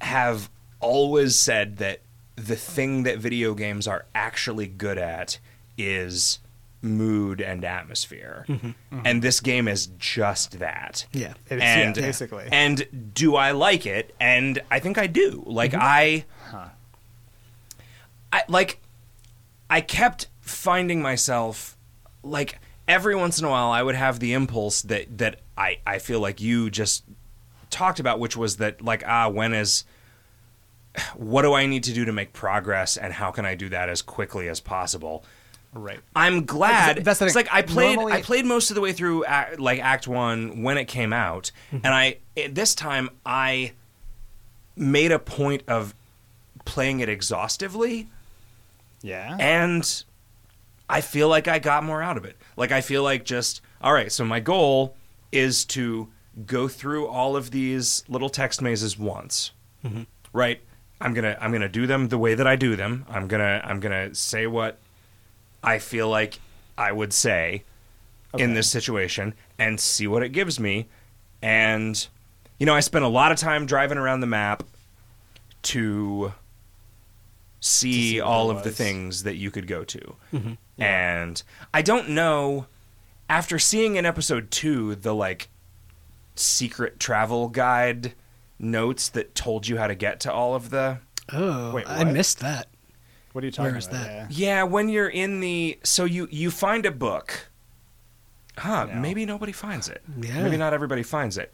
have 0.00 0.50
always 0.80 1.38
said 1.38 1.78
that 1.78 2.00
the 2.36 2.56
thing 2.56 3.04
that 3.04 3.18
video 3.18 3.54
games 3.54 3.88
are 3.88 4.04
actually 4.14 4.66
good 4.66 4.98
at 4.98 5.38
is 5.78 6.38
mood 6.82 7.40
and 7.40 7.64
atmosphere. 7.64 8.44
Mm-hmm. 8.48 8.66
Mm-hmm. 8.66 9.00
And 9.04 9.22
this 9.22 9.40
game 9.40 9.68
is 9.68 9.88
just 9.98 10.58
that. 10.58 11.06
Yeah. 11.12 11.34
It's- 11.48 11.60
and 11.62 11.96
yeah, 11.96 12.02
basically. 12.02 12.48
and 12.52 13.12
do 13.14 13.36
I 13.36 13.52
like 13.52 13.86
it? 13.86 14.14
And 14.20 14.62
I 14.70 14.78
think 14.78 14.98
I 14.98 15.06
do. 15.06 15.42
Like 15.46 15.72
mm-hmm. 15.72 15.80
I 15.82 16.24
I 18.32 18.42
like 18.48 18.80
I 19.70 19.80
kept 19.80 20.28
finding 20.40 21.00
myself 21.00 21.76
like 22.22 22.58
every 22.86 23.16
once 23.16 23.38
in 23.38 23.44
a 23.44 23.50
while 23.50 23.70
I 23.70 23.82
would 23.82 23.94
have 23.94 24.20
the 24.20 24.32
impulse 24.32 24.82
that 24.82 25.18
that 25.18 25.40
I 25.56 25.78
I 25.86 25.98
feel 25.98 26.20
like 26.20 26.40
you 26.40 26.70
just 26.70 27.04
talked 27.76 28.00
about 28.00 28.18
which 28.18 28.36
was 28.36 28.56
that 28.56 28.80
like 28.82 29.02
ah 29.06 29.28
when 29.28 29.52
is 29.52 29.84
what 31.14 31.42
do 31.42 31.52
I 31.52 31.66
need 31.66 31.84
to 31.84 31.92
do 31.92 32.04
to 32.06 32.12
make 32.12 32.32
progress 32.32 32.96
and 32.96 33.12
how 33.12 33.30
can 33.30 33.44
I 33.44 33.54
do 33.54 33.68
that 33.68 33.88
as 33.88 34.00
quickly 34.02 34.48
as 34.48 34.60
possible? 34.60 35.24
Right. 35.74 36.00
I'm 36.14 36.46
glad. 36.46 37.04
That's 37.04 37.18
the 37.18 37.26
it's 37.26 37.34
like 37.34 37.48
I 37.52 37.60
played. 37.60 37.96
Normally- 37.96 38.14
I 38.14 38.22
played 38.22 38.46
most 38.46 38.70
of 38.70 38.76
the 38.76 38.80
way 38.80 38.92
through 38.92 39.26
act, 39.26 39.60
like 39.60 39.78
Act 39.78 40.08
One 40.08 40.62
when 40.62 40.78
it 40.78 40.86
came 40.86 41.12
out, 41.12 41.50
Mm-hmm. 41.70 41.84
and 41.84 41.94
I 41.94 42.16
it- 42.34 42.54
this 42.54 42.74
time 42.74 43.10
I 43.26 43.72
made 44.74 45.12
a 45.12 45.18
point 45.18 45.62
of 45.68 45.94
playing 46.64 47.00
it 47.00 47.10
exhaustively, 47.10 48.08
Yeah. 49.02 49.36
and 49.38 50.02
I 50.88 51.02
feel 51.02 51.28
like 51.28 51.46
I 51.46 51.58
got 51.58 51.84
more 51.84 52.02
out 52.02 52.16
of 52.16 52.24
it. 52.24 52.36
Like 52.56 52.72
I 52.72 52.80
feel 52.80 53.02
like 53.02 53.24
just 53.26 53.60
all 53.82 53.92
right. 53.92 54.10
So 54.10 54.24
my 54.24 54.40
goal 54.40 54.96
is 55.30 55.66
to 55.66 56.08
go 56.44 56.68
through 56.68 57.06
all 57.06 57.36
of 57.36 57.50
these 57.50 58.04
little 58.08 58.28
text 58.28 58.60
mazes 58.60 58.98
once, 58.98 59.52
right? 60.32 60.60
I'm 61.00 61.14
gonna 61.14 61.36
I'm 61.40 61.52
gonna 61.52 61.68
do 61.68 61.86
them 61.86 62.08
the 62.08 62.18
way 62.18 62.34
that 62.34 62.46
I 62.46 62.56
do 62.56 62.76
them. 62.76 63.06
I'm 63.08 63.28
gonna 63.28 63.60
I'm 63.64 63.80
gonna 63.80 64.14
say 64.14 64.46
what 64.46 64.78
I 65.62 65.78
feel 65.78 66.08
like 66.08 66.40
I 66.76 66.92
would 66.92 67.12
say 67.12 67.64
in 68.38 68.52
this 68.54 68.68
situation 68.68 69.34
and 69.58 69.80
see 69.80 70.06
what 70.06 70.22
it 70.22 70.30
gives 70.30 70.60
me. 70.60 70.88
And 71.40 72.06
you 72.58 72.66
know, 72.66 72.74
I 72.74 72.80
spent 72.80 73.04
a 73.04 73.08
lot 73.08 73.32
of 73.32 73.38
time 73.38 73.66
driving 73.66 73.98
around 73.98 74.20
the 74.20 74.26
map 74.26 74.62
to 75.62 76.32
see, 77.60 78.10
see 78.12 78.20
all 78.20 78.50
of 78.50 78.62
the 78.62 78.70
things 78.70 79.22
that 79.24 79.36
you 79.36 79.50
could 79.50 79.66
go 79.66 79.84
to. 79.84 80.16
And 80.78 81.42
I 81.72 81.82
don't 81.82 82.10
know 82.10 82.66
after 83.28 83.58
seeing 83.58 83.96
in 83.96 84.04
episode 84.06 84.50
2 84.50 84.96
the 84.96 85.14
like 85.14 85.48
secret 86.38 86.98
travel 87.00 87.48
guide 87.48 88.14
notes 88.58 89.08
that 89.10 89.34
told 89.34 89.66
you 89.68 89.76
how 89.76 89.86
to 89.86 89.94
get 89.94 90.20
to 90.20 90.32
all 90.32 90.54
of 90.54 90.70
the 90.70 90.98
Oh, 91.32 91.72
Wait, 91.72 91.84
I 91.88 92.04
missed 92.04 92.38
that. 92.40 92.68
what 93.32 93.42
are 93.42 93.46
you 93.46 93.50
talking 93.50 93.72
Where 93.72 93.78
is 93.78 93.86
about? 93.88 94.04
that? 94.04 94.30
Yeah, 94.30 94.56
Yeah. 94.58 94.62
when 94.62 94.88
you're 94.88 95.08
in 95.08 95.40
the 95.40 95.78
so 95.82 96.04
you 96.04 96.28
you 96.30 96.50
find 96.50 96.86
a 96.86 96.90
book. 96.92 97.48
Huh, 98.58 98.86
No. 98.86 98.94
maybe 99.00 99.26
nobody 99.26 99.52
finds 99.52 99.88
it. 99.88 100.02
Yeah. 100.20 100.42
Maybe 100.42 100.56
not 100.56 100.72
everybody 100.72 101.02
finds 101.02 101.36
it. 101.36 101.52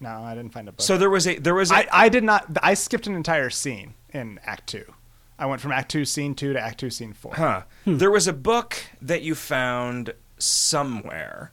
No, 0.00 0.22
I 0.24 0.34
didn't 0.34 0.52
find 0.52 0.68
a 0.68 0.72
book. 0.72 0.80
So 0.84 0.98
there 0.98 1.10
was 1.10 1.26
a 1.26 1.38
there 1.38 1.54
was 1.54 1.70
a 1.70 1.76
I, 1.76 2.04
I 2.06 2.08
did 2.08 2.24
not. 2.24 2.46
I 2.62 2.74
skipped 2.74 3.06
an 3.06 3.14
entire 3.14 3.50
scene 3.50 3.94
in 4.12 4.40
Act 4.44 4.66
Two. 4.66 4.84
I 5.38 5.46
went 5.46 5.60
from 5.60 5.70
Act 5.72 5.90
Two, 5.90 6.04
Scene 6.04 6.34
Two 6.34 6.52
to 6.52 6.60
Act 6.60 6.80
Two, 6.80 6.90
Scene 6.90 7.12
Four. 7.12 7.34
huh. 7.34 7.62
Hmm. 7.84 7.98
There 7.98 8.10
was 8.10 8.26
a 8.26 8.32
book 8.32 8.76
that 9.00 9.22
you 9.22 9.34
found 9.34 10.14
somewhere 10.38 11.52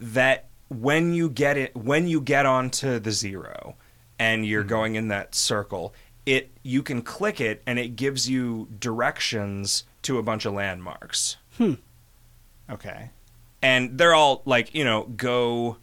that 0.00 0.48
when 0.68 1.12
you 1.14 1.28
get 1.30 1.56
it 1.56 1.76
when 1.76 2.06
you 2.08 2.20
get 2.20 2.46
onto 2.46 2.98
the 2.98 3.12
zero 3.12 3.76
and 4.18 4.44
you're 4.46 4.62
mm-hmm. 4.62 4.68
going 4.68 4.94
in 4.96 5.08
that 5.08 5.34
circle, 5.34 5.94
it 6.26 6.50
you 6.62 6.82
can 6.82 7.02
click 7.02 7.40
it 7.40 7.62
and 7.66 7.78
it 7.78 7.96
gives 7.96 8.28
you 8.28 8.68
directions 8.78 9.84
to 10.02 10.18
a 10.18 10.22
bunch 10.22 10.44
of 10.44 10.52
landmarks. 10.54 11.36
Hmm. 11.56 11.74
Okay. 12.70 13.10
and 13.62 13.96
they're 13.98 14.14
all 14.14 14.42
like 14.44 14.74
you 14.74 14.84
know 14.84 15.04
go 15.16 15.78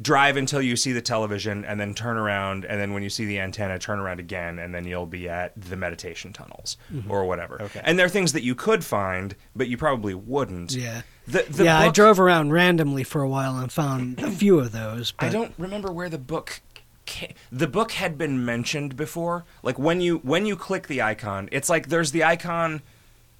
drive 0.00 0.36
until 0.36 0.60
you 0.60 0.76
see 0.76 0.92
the 0.92 1.00
television 1.00 1.64
and 1.64 1.80
then 1.80 1.94
turn 1.94 2.18
around 2.18 2.66
and 2.66 2.78
then 2.78 2.92
when 2.92 3.02
you 3.02 3.08
see 3.08 3.24
the 3.24 3.40
antenna 3.40 3.78
turn 3.78 3.98
around 3.98 4.20
again 4.20 4.58
and 4.58 4.74
then 4.74 4.84
you'll 4.84 5.06
be 5.06 5.26
at 5.26 5.58
the 5.58 5.74
meditation 5.74 6.34
tunnels 6.34 6.76
mm-hmm. 6.92 7.10
or 7.10 7.24
whatever 7.24 7.60
Okay. 7.62 7.80
and 7.82 7.98
there 7.98 8.04
are 8.04 8.10
things 8.10 8.34
that 8.34 8.42
you 8.42 8.54
could 8.54 8.84
find 8.84 9.34
but 9.56 9.68
you 9.68 9.78
probably 9.78 10.12
wouldn't 10.14 10.74
Yeah. 10.74 11.00
The, 11.26 11.44
the 11.48 11.64
yeah, 11.64 11.78
I 11.78 11.90
drove 11.90 12.18
around 12.20 12.52
randomly 12.52 13.04
for 13.04 13.22
a 13.22 13.28
while 13.28 13.56
and 13.58 13.70
found 13.70 14.20
a 14.20 14.30
few 14.42 14.58
of 14.58 14.72
those. 14.72 15.12
But 15.12 15.26
I 15.26 15.28
don't 15.30 15.52
remember 15.58 15.90
where 15.92 16.08
the 16.08 16.18
book 16.18 16.60
ca- 17.06 17.34
the 17.52 17.66
book 17.66 17.92
had 17.92 18.16
been 18.18 18.44
mentioned 18.44 18.96
before 18.96 19.44
like 19.62 19.78
when 19.78 20.00
you 20.00 20.18
when 20.18 20.46
you 20.46 20.56
click 20.56 20.86
the 20.88 21.02
icon 21.02 21.48
it's 21.52 21.68
like 21.68 21.88
there's 21.88 22.12
the 22.12 22.24
icon 22.24 22.82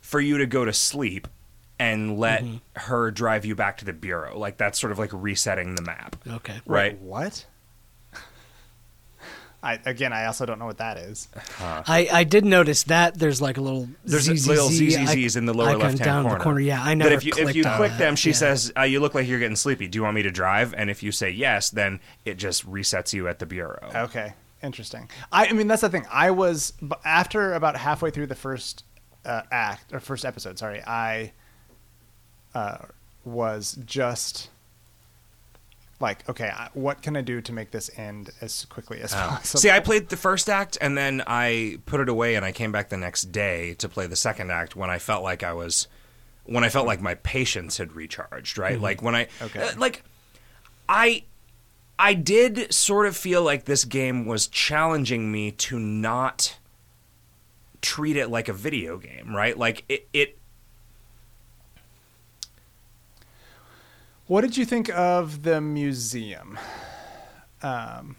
for 0.00 0.20
you 0.20 0.38
to 0.38 0.46
go 0.46 0.64
to 0.64 0.72
sleep 0.72 1.26
and 1.78 2.18
let 2.18 2.42
Mm-hmm. 2.42 2.56
her 2.74 3.10
drive 3.10 3.44
you 3.44 3.54
back 3.54 3.76
to 3.78 3.84
the 3.84 3.92
bureau 3.92 4.38
like 4.38 4.56
that's 4.56 4.78
sort 4.80 4.92
of 4.92 4.98
like 4.98 5.10
resetting 5.12 5.74
the 5.74 5.82
map 5.82 6.16
Okay. 6.28 6.54
right 6.64 6.92
Wait, 6.94 7.00
what? 7.02 7.46
I 9.66 9.80
again, 9.84 10.12
I 10.12 10.26
also 10.26 10.46
don't 10.46 10.58
know 10.60 10.66
what 10.66 10.78
that 10.78 10.96
is. 10.96 11.28
I, 11.60 12.08
I 12.12 12.24
did 12.24 12.44
notice 12.44 12.84
that 12.84 13.18
there's 13.18 13.42
like 13.42 13.56
a 13.56 13.60
little 13.60 13.88
There's 14.04 14.24
ZZZ 14.26 14.46
little 14.46 14.68
ZZZs 14.68 15.36
in 15.36 15.46
the 15.46 15.52
lower 15.54 15.76
left-hand 15.76 15.98
down 15.98 16.22
corner. 16.22 16.38
the 16.38 16.44
corner. 16.44 16.60
Yeah, 16.60 16.82
I 16.82 16.94
know. 16.94 17.04
that 17.04 17.12
if 17.12 17.24
you 17.24 17.32
if 17.36 17.56
you 17.56 17.64
click 17.64 17.90
that. 17.90 17.98
them, 17.98 18.14
she 18.16 18.30
Yeah. 18.30 18.36
says, 18.36 18.72
uh, 18.78 18.82
"You 18.82 19.00
look 19.00 19.14
like 19.14 19.26
you're 19.26 19.40
getting 19.40 19.56
sleepy. 19.56 19.88
Do 19.88 19.98
you 19.98 20.04
want 20.04 20.14
me 20.14 20.22
to 20.22 20.30
drive?" 20.30 20.72
And 20.76 20.88
if 20.88 21.02
you 21.02 21.10
say 21.10 21.30
yes, 21.30 21.70
then 21.70 21.98
it 22.24 22.34
just 22.36 22.64
resets 22.70 23.12
you 23.12 23.26
at 23.26 23.40
the 23.40 23.46
bureau. 23.46 23.90
Okay, 23.92 24.34
interesting. 24.62 25.10
I, 25.32 25.46
I 25.48 25.52
mean, 25.52 25.66
that's 25.66 25.82
the 25.82 25.88
thing. 25.88 26.06
I 26.12 26.30
was 26.30 26.72
after 27.04 27.52
about 27.54 27.76
halfway 27.76 28.10
through 28.10 28.28
the 28.28 28.34
first 28.36 28.84
uh, 29.24 29.42
act 29.50 29.92
or 29.92 29.98
first 29.98 30.24
episode. 30.24 30.58
Sorry, 30.60 30.80
I 30.86 31.32
uh, 32.54 32.78
was 33.24 33.78
just 33.84 34.50
like, 36.00 36.28
okay, 36.28 36.50
what 36.74 37.02
can 37.02 37.16
I 37.16 37.20
do 37.22 37.40
to 37.40 37.52
make 37.52 37.70
this 37.70 37.90
end 37.96 38.30
as 38.40 38.64
quickly 38.66 39.00
as 39.00 39.12
possible? 39.14 39.60
See, 39.60 39.70
I 39.70 39.80
played 39.80 40.08
the 40.08 40.16
first 40.16 40.48
act 40.48 40.76
and 40.80 40.96
then 40.96 41.22
I 41.26 41.78
put 41.86 42.00
it 42.00 42.08
away, 42.08 42.34
and 42.34 42.44
I 42.44 42.52
came 42.52 42.72
back 42.72 42.88
the 42.88 42.96
next 42.96 43.32
day 43.32 43.74
to 43.74 43.88
play 43.88 44.06
the 44.06 44.16
second 44.16 44.50
act 44.50 44.76
when 44.76 44.90
I 44.90 44.98
felt 44.98 45.22
like 45.22 45.42
I 45.42 45.52
was, 45.52 45.88
when 46.44 46.64
I 46.64 46.68
felt 46.68 46.86
like 46.86 47.00
my 47.00 47.14
patience 47.14 47.78
had 47.78 47.92
recharged. 47.94 48.58
Right, 48.58 48.80
like 48.80 49.02
when 49.02 49.14
I, 49.14 49.28
Okay. 49.42 49.60
uh, 49.60 49.72
like, 49.78 50.02
I. 50.88 51.24
I 51.98 52.12
did 52.12 52.74
sort 52.74 53.06
of 53.06 53.16
feel 53.16 53.42
like 53.42 53.64
this 53.64 53.86
game 53.86 54.26
was 54.26 54.48
challenging 54.48 55.32
me 55.32 55.50
to 55.52 55.78
not 55.78 56.58
treat 57.80 58.18
it 58.18 58.28
like 58.28 58.48
a 58.48 58.52
video 58.52 58.98
game, 58.98 59.34
right? 59.34 59.56
Like 59.56 59.84
it, 59.88 60.06
it 60.12 60.38
What 64.26 64.40
did 64.40 64.56
you 64.56 64.64
think 64.64 64.88
of 64.90 65.42
the 65.42 65.60
museum? 65.60 66.58
Um, 67.62 68.16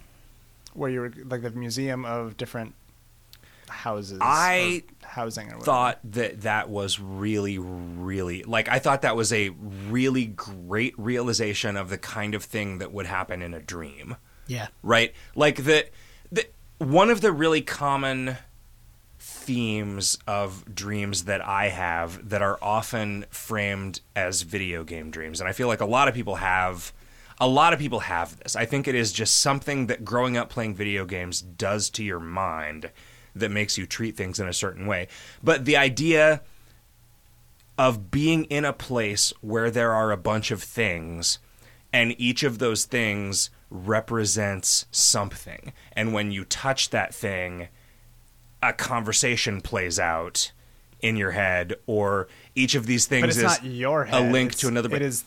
where 0.74 0.90
you 0.90 1.02
were 1.02 1.14
like 1.26 1.42
the 1.42 1.52
museum 1.52 2.06
of 2.06 2.38
different 2.38 2.74
houses. 3.70 4.20
I 4.22 4.84
or 5.04 5.08
housing. 5.10 5.46
Or 5.48 5.58
whatever. 5.58 5.66
thought 5.66 6.00
that 6.06 6.42
that 6.42 6.70
was 6.70 7.00
really 7.00 7.58
really 7.58 8.44
like 8.44 8.70
i 8.70 8.80
thought 8.80 9.02
that 9.02 9.16
was 9.16 9.34
a 9.34 9.50
really 9.90 10.26
great 10.28 10.94
realization 10.98 11.76
of 11.76 11.90
the 11.90 11.98
kind 11.98 12.34
of 12.34 12.44
thing 12.44 12.78
that 12.78 12.94
would 12.94 13.06
happen 13.08 13.42
in 13.42 13.54
a 13.54 13.60
dream 13.60 14.16
Yeah. 14.48 14.68
right 14.84 15.14
like 15.36 15.64
the, 15.66 15.88
the 16.32 16.48
one 16.78 17.10
of 17.10 17.20
the 17.22 17.32
really 17.34 17.62
common 17.62 18.38
themes 19.48 20.18
of 20.28 20.76
dreams 20.76 21.24
that 21.24 21.40
i 21.48 21.70
have 21.70 22.30
that 22.30 22.42
are 22.42 22.60
often 22.62 23.26
framed 23.30 24.02
as 24.14 24.42
video 24.42 24.84
game 24.84 25.10
dreams. 25.10 25.40
And 25.40 25.48
i 25.48 25.54
feel 25.54 25.70
like 25.70 25.80
a 25.80 25.86
lot 25.86 26.10
of 26.10 26.14
people 26.14 26.36
have 26.36 26.92
a 27.40 27.48
lot 27.48 27.72
of 27.72 27.80
people 27.80 28.02
have 28.02 28.38
this. 28.40 28.56
I 28.56 28.66
think 28.66 28.88
it 28.88 28.96
is 28.96 29.14
just 29.14 29.40
something 29.40 29.88
that 29.88 30.04
growing 30.04 30.36
up 30.36 30.50
playing 30.50 30.76
video 30.76 31.06
games 31.06 31.40
does 31.40 31.90
to 31.92 32.04
your 32.04 32.20
mind 32.20 32.92
that 33.36 33.52
makes 33.52 33.78
you 33.78 33.86
treat 33.86 34.18
things 34.18 34.40
in 34.40 34.48
a 34.48 34.54
certain 34.54 34.88
way. 34.88 35.08
But 35.44 35.66
the 35.66 35.78
idea 35.78 36.42
of 37.78 38.10
being 38.12 38.46
in 38.46 38.66
a 38.66 38.74
place 38.74 39.32
where 39.42 39.70
there 39.70 39.94
are 39.94 40.12
a 40.12 40.18
bunch 40.18 40.50
of 40.52 40.64
things 40.64 41.38
and 41.94 42.20
each 42.20 42.44
of 42.44 42.58
those 42.60 42.86
things 42.86 43.50
represents 43.70 44.88
something. 44.92 45.74
And 45.94 46.14
when 46.14 46.32
you 46.32 46.44
touch 46.44 46.90
that 46.90 47.14
thing 47.14 47.68
a 48.64 48.74
conversation 48.74 49.62
plays 49.62 50.00
out 50.00 50.52
in 51.02 51.16
your 51.16 51.32
head 51.32 51.76
or 51.86 52.28
each 52.56 52.74
of 52.76 52.86
these 52.88 53.06
things 53.06 53.22
but 53.22 53.30
it's 53.30 53.38
is 53.38 53.44
not 53.44 53.64
your 53.64 54.06
head. 54.06 54.30
a 54.30 54.32
link 54.32 54.50
It's- 54.50 54.62
to 54.62 54.68
another 54.68 54.96
It 54.96 55.02
is 55.02 55.26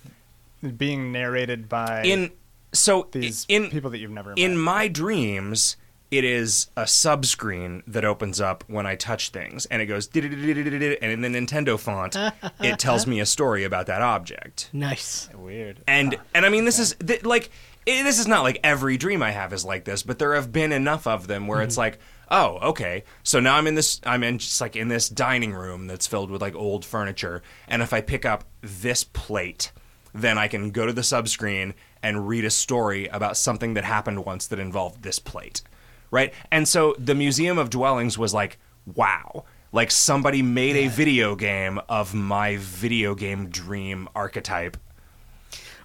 being 0.76 1.12
narrated 1.12 1.68
by 1.68 2.02
in 2.02 2.32
so 2.72 3.08
these 3.12 3.46
in 3.48 3.70
people 3.70 3.90
that 3.90 3.98
you've 3.98 4.10
never 4.10 4.32
in 4.36 4.56
my 4.58 4.88
dreams 4.88 5.76
it 6.10 6.24
is 6.24 6.66
a 6.76 6.82
subscreen 6.82 7.82
that 7.86 8.04
opens 8.04 8.40
up 8.40 8.64
when 8.66 8.84
I 8.84 8.96
touch 8.96 9.30
things, 9.30 9.66
and 9.66 9.80
it 9.80 9.86
goes, 9.86 10.08
and 10.12 10.24
in 10.24 11.20
the 11.20 11.28
Nintendo 11.28 11.78
font, 11.78 12.16
it 12.60 12.78
tells 12.80 13.06
me 13.06 13.20
a 13.20 13.26
story 13.26 13.62
about 13.62 13.86
that 13.86 14.02
object. 14.02 14.70
Nice. 14.72 15.28
Weird. 15.34 15.82
And 15.86 16.16
and 16.34 16.44
I 16.44 16.48
mean, 16.48 16.64
this 16.64 16.80
is 16.80 16.96
th- 17.04 17.24
like 17.24 17.50
eh, 17.86 18.02
this 18.02 18.18
is 18.18 18.26
not 18.26 18.42
like 18.42 18.58
every 18.64 18.96
dream 18.96 19.22
I 19.22 19.30
have 19.30 19.52
is 19.52 19.64
like 19.64 19.84
this, 19.84 20.02
but 20.02 20.18
there 20.18 20.34
have 20.34 20.50
been 20.52 20.72
enough 20.72 21.06
of 21.06 21.28
them 21.28 21.46
where 21.46 21.62
it's 21.62 21.76
like, 21.76 22.00
oh, 22.30 22.58
okay, 22.70 23.04
so 23.22 23.40
now 23.40 23.56
I'm 23.56 23.66
in 23.66 23.74
this, 23.74 24.00
I'm 24.04 24.22
in 24.22 24.38
just 24.38 24.60
like 24.60 24.76
in 24.76 24.88
this 24.88 25.08
dining 25.08 25.52
room 25.52 25.86
that's 25.86 26.06
filled 26.06 26.30
with 26.30 26.40
like 26.40 26.54
old 26.54 26.84
furniture, 26.84 27.42
and 27.68 27.82
if 27.82 27.92
I 27.92 28.00
pick 28.00 28.24
up 28.24 28.44
this 28.60 29.04
plate, 29.04 29.72
then 30.14 30.38
I 30.38 30.48
can 30.48 30.70
go 30.70 30.86
to 30.86 30.92
the 30.92 31.02
subscreen 31.02 31.74
and 32.02 32.28
read 32.28 32.44
a 32.44 32.50
story 32.50 33.06
about 33.08 33.36
something 33.36 33.74
that 33.74 33.84
happened 33.84 34.24
once 34.24 34.46
that 34.48 34.58
involved 34.58 35.02
this 35.02 35.18
plate, 35.18 35.62
right? 36.10 36.32
And 36.50 36.66
so 36.66 36.94
the 36.98 37.14
Museum 37.14 37.58
of 37.58 37.70
Dwellings 37.70 38.18
was 38.18 38.32
like, 38.34 38.58
wow. 38.94 39.44
Like 39.72 39.92
somebody 39.92 40.42
made 40.42 40.74
a 40.74 40.88
video 40.88 41.36
game 41.36 41.80
of 41.88 42.12
my 42.12 42.56
video 42.56 43.14
game 43.14 43.50
dream 43.50 44.08
archetype 44.16 44.76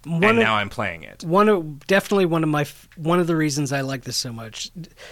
One 0.06 0.24
and 0.24 0.38
of- 0.38 0.44
now 0.44 0.56
I'm 0.56 0.70
playing 0.70 1.04
it. 1.04 1.24
one 1.24 1.50
of 1.50 1.88
definitely 1.88 2.26
one 2.28 2.44
of 2.44 2.50
my 2.50 2.66
one 2.96 3.20
of 3.20 3.28
the 3.28 3.36
reasons 3.36 3.72
I 3.72 3.82
like 3.82 4.04
this 4.04 4.18
so 4.18 4.32
much. 4.32 4.70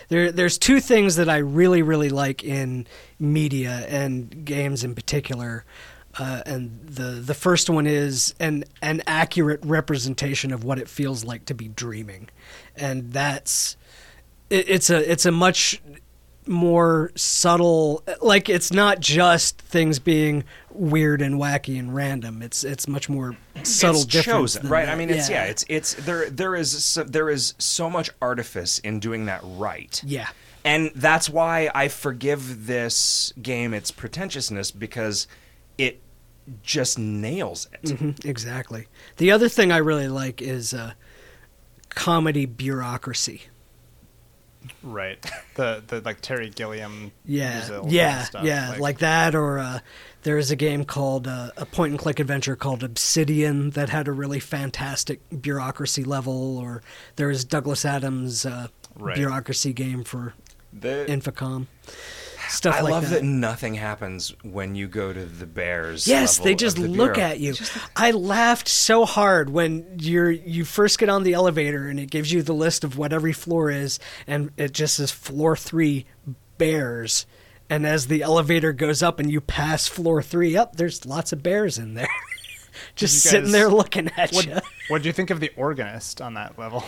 There 0.09 0.31
there's 0.31 0.57
two 0.57 0.79
things 0.79 1.15
that 1.15 1.29
I 1.29 1.37
really 1.37 1.81
really 1.81 2.09
like 2.09 2.43
in 2.43 2.85
media 3.19 3.85
and 3.89 4.45
games 4.45 4.83
in 4.83 4.93
particular. 4.95 5.65
Uh, 6.19 6.43
and 6.45 6.79
the 6.85 7.19
the 7.25 7.33
first 7.33 7.71
one 7.71 7.87
is 7.87 8.35
an 8.39 8.63
an 8.83 9.01
accurate 9.07 9.61
representation 9.65 10.53
of 10.53 10.63
what 10.63 10.77
it 10.77 10.87
feels 10.87 11.23
like 11.23 11.45
to 11.45 11.55
be 11.55 11.67
dreaming, 11.69 12.29
and 12.77 13.11
that's 13.11 13.75
it, 14.51 14.69
it's 14.69 14.91
a 14.91 15.11
it's 15.11 15.25
a 15.25 15.31
much 15.31 15.81
more 16.47 17.11
subtle 17.15 18.03
like 18.21 18.49
it's 18.49 18.71
not 18.71 18.99
just 18.99 19.59
things 19.61 19.99
being 19.99 20.43
weird 20.71 21.21
and 21.21 21.35
wacky 21.35 21.79
and 21.79 21.93
random 21.95 22.41
it's 22.41 22.63
it's 22.63 22.87
much 22.87 23.07
more 23.07 23.35
subtle 23.63 24.01
it's 24.01 24.23
chosen, 24.23 24.67
right? 24.67 24.85
that. 24.85 24.93
I 24.93 24.95
mean, 24.95 25.09
it's 25.09 25.29
yeah. 25.29 25.45
it's 25.45 25.65
it's 25.69 25.93
there. 25.93 26.29
There 26.29 26.55
is 26.55 26.83
so, 26.83 27.03
there 27.03 27.29
is 27.29 27.53
so 27.59 27.89
much 27.89 28.09
artifice 28.21 28.79
in 28.79 28.99
doing 28.99 29.25
that 29.25 29.41
right. 29.43 30.01
yeah 30.05 30.29
and 30.65 30.91
that's 30.95 31.29
why 31.29 31.69
I 31.75 31.87
forgive 31.89 32.67
this 32.67 33.33
game 33.41 33.73
its 33.73 33.91
pretentiousness 33.91 34.71
because 34.71 35.27
it 35.77 36.01
just 36.61 36.97
nails 36.97 37.67
it. 37.73 37.89
Mhm, 37.89 38.25
exactly. 38.25 38.87
The 39.17 39.31
other 39.31 39.49
thing 39.49 39.71
I 39.71 39.77
really 39.77 40.07
like 40.07 40.41
is 40.41 40.73
uh, 40.73 40.93
comedy 41.89 42.45
bureaucracy. 42.45 43.43
Right. 44.81 45.23
The 45.55 45.83
the 45.85 46.01
like 46.01 46.19
Terry 46.19 46.49
Gilliam. 46.49 47.11
Yeah, 47.25 47.59
Brazil 47.59 47.85
yeah, 47.87 48.23
stuff. 48.23 48.43
yeah, 48.43 48.75
like, 48.79 48.97
that. 48.99 49.35
Or 49.35 49.59
uh, 49.59 49.79
there 50.23 50.39
is 50.39 50.49
a 50.49 50.55
game 50.55 50.83
called 50.83 51.27
uh, 51.27 51.51
a 51.57 51.65
point 51.67 51.91
and 51.91 51.99
click 51.99 52.19
adventure 52.19 52.55
called 52.55 52.83
Obsidian 52.83 53.69
that 53.71 53.89
had 53.89 54.07
a 54.07 54.11
really 54.11 54.39
fantastic 54.39 55.19
bureaucracy 55.41 56.03
level. 56.03 56.57
Or 56.57 56.81
there 57.17 57.29
is 57.29 57.45
Douglas 57.45 57.85
Adams' 57.85 58.47
uh, 58.47 58.69
Right. 58.95 59.15
bureaucracy 59.15 59.73
game 59.73 60.03
for 60.03 60.33
The, 60.71 61.05
Infocom. 61.07 61.67
Stuff 62.53 62.75
I 62.75 62.81
like 62.81 62.91
love 62.91 63.09
that. 63.09 63.21
that. 63.21 63.23
nothing 63.23 63.73
happens 63.73 64.31
when 64.43 64.75
you 64.75 64.87
go 64.87 65.11
to 65.11 65.25
the 65.25 65.47
Bears. 65.47 66.07
Yes, 66.07 66.37
level 66.37 66.45
they 66.45 66.55
just 66.55 66.75
the 66.77 66.87
look 66.87 67.15
bureau. 67.15 67.29
at 67.31 67.39
you. 67.39 67.55
I 67.95 68.11
laughed 68.11 68.67
so 68.67 69.05
hard 69.05 69.49
when 69.49 69.95
you're 69.97 70.29
you 70.29 70.63
first 70.63 70.99
get 70.99 71.09
on 71.09 71.23
the 71.23 71.33
elevator 71.33 71.87
and 71.87 71.99
it 71.99 72.11
gives 72.11 72.31
you 72.31 72.43
the 72.43 72.53
list 72.53 72.83
of 72.83 72.95
what 72.95 73.11
every 73.11 73.33
floor 73.33 73.71
is, 73.71 73.97
and 74.27 74.51
it 74.55 74.71
just 74.71 74.95
says 74.97 75.09
floor 75.09 75.55
three 75.55 76.05
bears. 76.59 77.25
And 77.71 77.87
as 77.87 78.05
the 78.05 78.21
elevator 78.21 78.71
goes 78.71 79.01
up 79.01 79.19
and 79.19 79.31
you 79.31 79.41
pass 79.41 79.87
floor 79.87 80.21
three, 80.21 80.55
up 80.55 80.75
there's 80.75 81.07
lots 81.07 81.33
of 81.33 81.41
bears 81.41 81.79
in 81.79 81.95
there, 81.95 82.07
just 82.95 83.25
you 83.25 83.31
sitting 83.31 83.51
there 83.51 83.69
looking 83.69 84.11
at 84.15 84.31
What 84.31 84.45
you. 84.45 84.59
what 84.89 85.01
do 85.01 85.09
you 85.09 85.13
think 85.13 85.31
of 85.31 85.39
the 85.39 85.49
organist 85.57 86.21
on 86.21 86.35
that 86.35 86.59
level? 86.59 86.83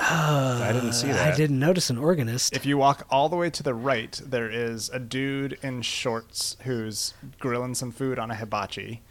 I 0.00 0.70
didn't 0.72 0.94
see 0.94 1.08
that. 1.08 1.32
I 1.32 1.36
didn't 1.36 1.58
notice 1.58 1.90
an 1.90 1.98
organist. 1.98 2.54
If 2.56 2.64
you 2.64 2.78
walk 2.78 3.06
all 3.10 3.28
the 3.28 3.36
way 3.36 3.50
to 3.50 3.62
the 3.62 3.74
right, 3.74 4.18
there 4.24 4.50
is 4.50 4.88
a 4.90 4.98
dude 4.98 5.58
in 5.62 5.82
shorts 5.82 6.56
who's 6.62 7.14
grilling 7.38 7.74
some 7.74 7.92
food 7.92 8.18
on 8.18 8.30
a 8.30 8.34
hibachi. 8.34 9.02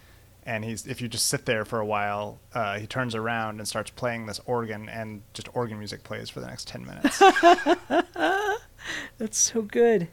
And 0.44 0.66
he's 0.66 0.88
if 0.88 1.00
you 1.00 1.08
just 1.08 1.28
sit 1.28 1.46
there 1.46 1.64
for 1.64 1.80
a 1.80 1.86
while, 1.86 2.40
uh, 2.54 2.80
he 2.80 2.88
turns 2.88 3.14
around 3.14 3.60
and 3.60 3.68
starts 3.68 3.92
playing 3.92 4.26
this 4.26 4.40
organ, 4.46 4.90
and 4.90 5.22
just 5.34 5.48
organ 5.56 5.78
music 5.78 6.04
plays 6.04 6.30
for 6.30 6.40
the 6.40 6.48
next 6.48 6.68
ten 6.68 6.84
minutes. 6.86 7.20
That's 9.20 9.38
so 9.38 9.62
good. 9.62 10.08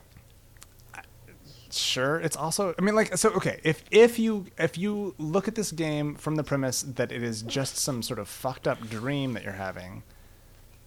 sure, 1.71 2.17
it's 2.21 2.37
also 2.37 2.75
I 2.79 2.83
mean 2.83 2.95
like 2.95 3.17
so 3.17 3.31
okay 3.31 3.61
if 3.63 3.83
if 3.91 4.19
you 4.19 4.47
if 4.59 4.77
you 4.77 5.15
look 5.19 5.49
at 5.49 5.55
this 5.55 5.73
game 5.73 6.15
from 6.17 6.37
the 6.37 6.45
premise 6.45 6.83
that 6.83 7.13
it 7.13 7.23
is 7.23 7.41
just 7.43 7.77
some 7.79 8.03
sort 8.03 8.19
of 8.19 8.29
fucked 8.29 8.69
up 8.69 8.81
dream 8.91 9.33
that 9.35 9.43
you're 9.45 9.53
having, 9.55 10.03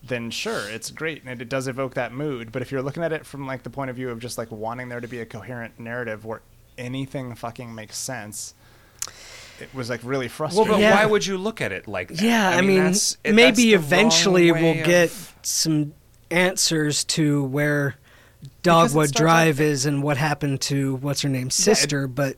then 0.04 0.32
sure, 0.32 0.68
it's 0.70 0.92
great 0.92 1.24
and 1.26 1.42
it 1.42 1.50
does 1.50 1.68
evoke 1.68 1.94
that 1.96 2.14
mood. 2.14 2.52
But 2.52 2.62
if 2.62 2.72
you're 2.72 2.82
looking 2.82 3.04
at 3.04 3.12
it 3.14 3.26
from 3.26 3.46
like 3.46 3.64
the 3.64 3.70
point 3.70 3.90
of 3.90 3.96
view 3.96 4.10
of 4.10 4.20
just 4.20 4.38
like 4.38 4.52
wanting 4.52 4.90
there 4.90 5.02
to 5.02 5.08
be 5.08 5.20
a 5.20 5.26
coherent 5.26 5.80
narrative 5.80 6.26
where 6.26 6.42
anything 6.78 7.36
fucking 7.36 7.74
makes 7.76 7.98
sense, 7.98 8.54
it 9.60 9.68
was 9.74 9.90
like 9.90 10.00
really 10.04 10.28
frustrating. 10.30 10.70
Well, 10.72 10.80
but 10.80 10.82
Yeah. 10.84 10.96
why 10.96 11.06
would 11.06 11.26
you 11.26 11.38
look 11.38 11.60
at 11.62 11.72
it 11.72 11.88
like 11.88 12.08
that? 12.10 12.22
Yeah, 12.22 12.50
I 12.50 12.62
mean, 12.62 12.78
that's- 12.78 13.18
it- 13.24 13.36
maybe 13.36 13.64
the 13.64 13.74
eventually 13.74 14.52
we'll 14.52 14.62
way 14.76 14.84
get 14.84 15.12
some 15.42 15.94
answers 16.32 17.04
to 17.04 17.44
where 17.44 17.96
Dogwood 18.64 19.12
Drive 19.12 19.60
out- 19.60 19.66
is 19.66 19.86
and 19.86 20.02
what 20.02 20.16
happened 20.16 20.62
to 20.62 20.96
what's 20.96 21.22
her 21.24 21.30
name's 21.30 21.56
sister, 21.56 22.08
but 22.08 22.38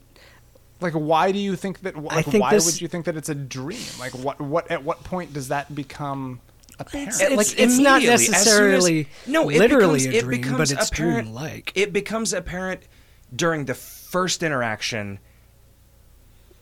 like 0.80 0.94
why 0.94 1.32
do 1.32 1.38
you 1.38 1.56
think 1.56 1.82
that 1.82 1.96
like 2.02 2.26
think 2.26 2.42
why 2.42 2.52
this- 2.56 2.66
would 2.66 2.82
you 2.82 2.88
think 2.88 3.06
that 3.06 3.16
it's 3.16 3.30
a 3.30 3.36
dream? 3.36 3.86
Like 4.00 4.14
what 4.16 4.42
what 4.42 4.72
at 4.72 4.84
what 4.84 5.04
point 5.04 5.32
does 5.34 5.50
that 5.50 5.76
become 5.76 6.40
apparent? 6.82 7.10
It's- 7.22 7.38
Like, 7.38 7.60
it's 7.60 7.78
not 7.78 8.02
immediately, 8.02 8.14
as 8.14 8.22
as- 8.22 8.30
necessarily 8.32 9.08
no, 9.28 9.50
it 9.50 9.58
literally 9.60 10.00
becomes- 10.00 10.06
a 10.06 10.18
it 10.18 10.24
dream, 10.26 10.42
becomes 10.42 10.58
but 10.58 10.80
it's 10.80 10.90
apparent- 10.90 11.24
dream-like. 11.28 11.72
It 11.76 11.94
becomes 11.94 12.34
apparent 12.34 12.82
during 13.36 13.66
the 13.66 13.74
first 13.76 14.44
interaction 14.44 15.20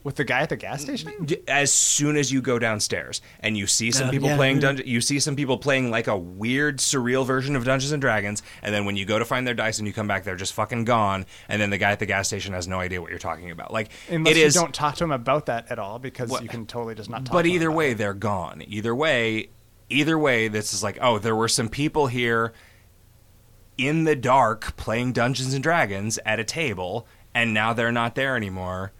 With 0.01 0.15
the 0.15 0.23
guy 0.23 0.39
at 0.39 0.49
the 0.49 0.55
gas 0.55 0.81
station? 0.81 1.27
as 1.49 1.73
soon 1.73 2.15
as 2.15 2.31
you 2.31 2.41
go 2.41 2.57
downstairs 2.57 3.21
and 3.41 3.57
you 3.57 3.67
see 3.67 3.91
some 3.91 4.07
Uh, 4.07 4.11
people 4.11 4.29
yeah, 4.29 4.37
playing 4.37 4.55
yeah. 4.55 4.61
dungeon 4.61 4.87
you 4.87 5.01
see 5.01 5.19
some 5.19 5.35
people 5.35 5.57
playing 5.57 5.91
like 5.91 6.07
a 6.07 6.17
weird 6.17 6.77
surreal 6.77 7.25
version 7.27 7.53
of 7.57 7.65
Dungeons 7.65 7.91
and 7.91 8.01
Dragons 8.01 8.41
and 8.63 8.73
then 8.73 8.85
when 8.85 8.95
you 8.95 9.03
go 9.05 9.19
to 9.19 9.25
find 9.25 9.45
their 9.45 9.53
dice 9.53 9.77
and 9.77 9.85
you 9.85 9.93
come 9.93 10.07
back 10.07 10.23
they're 10.23 10.37
just 10.37 10.53
fucking 10.53 10.85
gone 10.85 11.25
and 11.49 11.61
then 11.61 11.69
the 11.69 11.77
guy 11.77 11.91
at 11.91 11.99
the 11.99 12.05
gas 12.05 12.27
station 12.27 12.53
has 12.53 12.65
no 12.65 12.79
idea 12.79 13.01
what 13.01 13.09
you're 13.09 13.19
talking 13.19 13.51
about 13.51 13.73
like 13.73 13.89
Unless 14.09 14.31
it 14.31 14.37
is 14.37 14.55
you 14.55 14.61
don't 14.61 14.73
talk 14.73 14.95
to 14.95 15.03
him 15.03 15.11
about 15.11 15.47
that 15.47 15.69
at 15.69 15.79
all, 15.79 15.99
because 15.99 16.29
What- 16.29 16.43
you 16.43 16.49
can 16.49 16.65
totally 16.65 16.95
just 16.95 17.09
not 17.09 17.25
talk. 17.25 17.33
but 17.33 17.41
to 17.41 17.49
him 17.49 17.55
either 17.55 17.67
about 17.67 17.77
way 17.77 17.91
it. 17.91 17.97
they're 17.97 18.13
gone 18.13 18.63
either 18.67 18.95
way 18.95 19.49
either 19.89 20.17
way 20.17 20.47
this 20.47 20.73
is 20.73 20.83
like 20.83 20.97
oh 21.01 21.17
there 21.19 21.35
were 21.35 21.47
some 21.47 21.69
people 21.69 22.07
here 22.07 22.53
in 23.77 24.03
the 24.03 24.15
dark 24.15 24.75
playing 24.77 25.13
Dungeons 25.13 25.53
and 25.53 25.63
Dragons 25.63 26.19
at 26.25 26.39
a 26.39 26.43
table 26.43 27.07
and 27.33 27.53
now 27.53 27.73
they're 27.73 27.91
not 27.91 28.15
there 28.15 28.35
anymore 28.35 28.91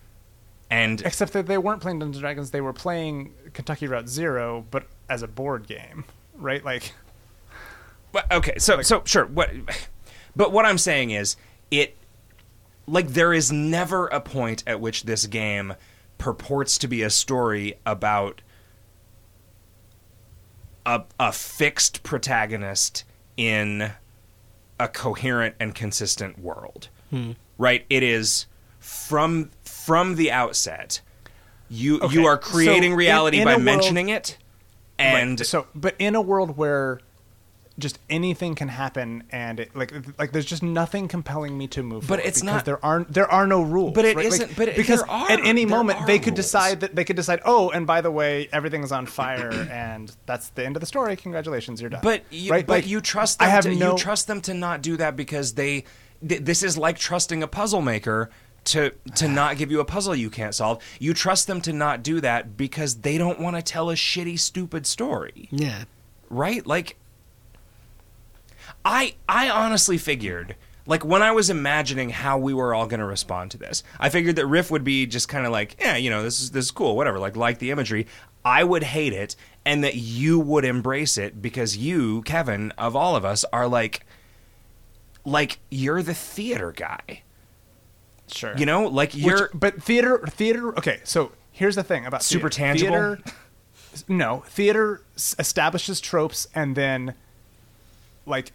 and 0.69 1.01
except 1.01 1.33
that 1.33 1.47
they 1.47 1.57
weren't 1.57 1.81
playing 1.81 1.99
Dungeons 1.99 2.17
and 2.17 2.21
Dragons; 2.21 2.51
they 2.51 2.61
were 2.61 2.73
playing 2.73 3.33
Kentucky 3.53 3.87
Route 3.87 4.07
Zero, 4.07 4.65
but 4.69 4.85
as 5.09 5.23
a 5.23 5.27
board 5.27 5.65
game, 5.67 6.05
right? 6.35 6.63
Like, 6.63 6.93
But, 8.11 8.31
okay, 8.31 8.57
so 8.57 8.81
so 8.81 9.03
sure. 9.05 9.25
What, 9.25 9.49
but 10.35 10.51
what 10.51 10.65
I'm 10.65 10.77
saying 10.77 11.11
is, 11.11 11.35
it 11.71 11.97
like 12.87 13.09
there 13.09 13.33
is 13.33 13.51
never 13.51 14.07
a 14.07 14.19
point 14.19 14.63
at 14.65 14.79
which 14.79 15.03
this 15.03 15.25
game 15.27 15.75
purports 16.17 16.77
to 16.79 16.87
be 16.87 17.01
a 17.01 17.09
story 17.09 17.75
about 17.85 18.41
a 20.95 21.03
a 21.19 21.31
fixed 21.31 22.03
protagonist 22.03 23.03
in 23.37 23.91
a 24.79 24.87
coherent 24.87 25.55
and 25.59 25.75
consistent 25.75 26.39
world. 26.39 26.89
Hmm. 27.09 27.31
Right? 27.57 27.85
It 27.89 28.03
is 28.03 28.45
from 28.79 29.51
from 29.63 30.15
the 30.15 30.31
outset. 30.31 31.01
You 31.69 31.99
Okay, 31.99 32.13
you 32.15 32.25
are 32.25 32.37
creating 32.37 32.91
in- 32.91 32.97
reality 32.97 33.37
in 33.39 33.45
by 33.45 33.51
a 33.51 33.55
world- 33.55 33.65
mentioning 33.65 34.09
it, 34.09 34.37
and 34.97 35.39
Right. 35.39 35.45
so, 35.47 35.67
but 35.75 35.95
in 35.99 36.15
a 36.15 36.21
world 36.21 36.57
where 36.57 36.99
just 37.79 37.97
anything 38.09 38.55
can 38.55 38.67
happen, 38.67 39.23
and 39.31 39.59
it, 39.59 39.75
like 39.75 39.93
like 40.19 40.31
there's 40.31 40.45
just 40.45 40.61
nothing 40.63 41.07
compelling 41.07 41.57
me 41.57 41.67
to 41.69 41.81
move. 41.83 42.07
But 42.07 42.19
it's 42.19 42.41
because 42.41 42.43
not- 42.43 42.65
there 42.65 42.83
aren't 42.85 43.13
there 43.13 43.29
are 43.31 43.47
no 43.47 43.61
rules. 43.61 43.93
But 43.95 44.05
it 44.05 44.15
right? 44.15 44.25
Like, 44.29 44.33
isn't- 44.41 44.55
but 44.55 44.67
it- 44.69 44.77
because 44.77 45.01
there 45.01 45.09
are- 45.11 45.31
at 45.31 45.39
any 45.45 45.65
there 45.65 45.77
moment 45.77 46.01
are 46.01 46.07
they 46.07 46.19
could 46.19 46.33
rules. 46.37 46.45
decide 46.45 46.79
that 46.81 46.95
they 46.95 47.03
could 47.03 47.15
decide. 47.15 47.39
Oh, 47.45 47.69
and 47.71 47.87
by 47.87 48.01
the 48.01 48.11
way, 48.11 48.47
everything's 48.51 48.91
on 48.91 49.05
fire, 49.05 49.49
and 49.71 50.15
that's 50.25 50.49
the 50.49 50.65
end 50.65 50.75
of 50.75 50.81
the 50.81 50.85
story. 50.87 51.15
Congratulations, 51.15 51.81
you're 51.81 51.89
done. 51.89 52.01
But 52.03 52.23
you, 52.29 52.51
right? 52.51 52.65
but 52.67 52.73
Like, 52.73 52.87
you 52.87 53.01
trust 53.01 53.41
I 53.41 53.45
them 53.45 53.51
have 53.55 53.63
to, 53.65 53.75
no. 53.75 53.91
you 53.93 53.97
trust 53.97 54.27
them 54.27 54.41
to 54.41 54.53
not 54.53 54.81
do 54.81 54.97
that 54.97 55.15
because 55.15 55.53
they 55.53 55.85
th- 56.27 56.41
this 56.41 56.63
is 56.63 56.77
like 56.77 56.97
trusting 56.97 57.41
a 57.43 57.47
puzzle 57.47 57.81
maker 57.81 58.29
to 58.65 58.91
to 59.15 59.27
not 59.39 59.57
give 59.57 59.71
you 59.71 59.79
a 59.79 59.85
puzzle 59.85 60.15
you 60.15 60.29
can't 60.29 60.53
solve. 60.53 60.83
You 60.99 61.13
trust 61.13 61.47
them 61.47 61.61
to 61.61 61.71
not 61.73 62.03
do 62.03 62.19
that 62.21 62.57
because 62.57 62.95
they 63.01 63.17
don't 63.17 63.39
want 63.39 63.55
to 63.55 63.61
tell 63.61 63.89
a 63.89 63.95
shitty 63.95 64.37
stupid 64.39 64.85
story. 64.85 65.47
yeah. 65.51 65.85
Right? 66.29 66.65
Like 66.67 66.95
I 68.89 69.13
I 69.29 69.49
honestly 69.49 69.99
figured 69.99 70.55
like 70.87 71.05
when 71.05 71.21
I 71.21 71.31
was 71.31 71.51
imagining 71.51 72.09
how 72.09 72.39
we 72.39 72.55
were 72.55 72.73
all 72.73 72.87
going 72.87 72.99
to 72.99 73.05
respond 73.05 73.51
to 73.51 73.57
this, 73.57 73.83
I 73.99 74.09
figured 74.09 74.37
that 74.37 74.47
Riff 74.47 74.71
would 74.71 74.83
be 74.83 75.05
just 75.05 75.29
kind 75.29 75.45
of 75.45 75.51
like, 75.51 75.75
yeah, 75.79 75.95
you 75.95 76.09
know, 76.09 76.23
this 76.23 76.41
is 76.41 76.49
this 76.49 76.65
is 76.65 76.71
cool, 76.71 76.97
whatever, 76.97 77.19
like 77.19 77.37
like 77.37 77.59
the 77.59 77.69
imagery. 77.69 78.07
I 78.43 78.63
would 78.63 78.83
hate 78.83 79.13
it, 79.13 79.35
and 79.63 79.83
that 79.83 79.95
you 79.95 80.39
would 80.39 80.65
embrace 80.65 81.17
it 81.17 81.39
because 81.41 81.77
you, 81.77 82.23
Kevin, 82.23 82.71
of 82.77 82.95
all 82.95 83.15
of 83.15 83.23
us, 83.23 83.45
are 83.53 83.67
like, 83.67 84.05
like 85.23 85.59
you're 85.69 86.01
the 86.01 86.15
theater 86.15 86.71
guy. 86.71 87.21
Sure. 88.27 88.55
You 88.57 88.65
know, 88.65 88.87
like 88.87 89.15
you're 89.15 89.51
but 89.53 89.83
theater 89.83 90.19
theater 90.27 90.75
okay 90.77 90.99
so 91.03 91.31
here's 91.51 91.75
the 91.75 91.83
thing 91.83 92.05
about 92.05 92.23
Super 92.23 92.49
theater. 92.49 92.57
tangible? 92.57 93.15
theater, 93.15 94.05
no 94.07 94.39
theater 94.47 95.01
establishes 95.15 95.99
tropes 95.99 96.47
and 96.55 96.75
then 96.75 97.13
like 98.25 98.51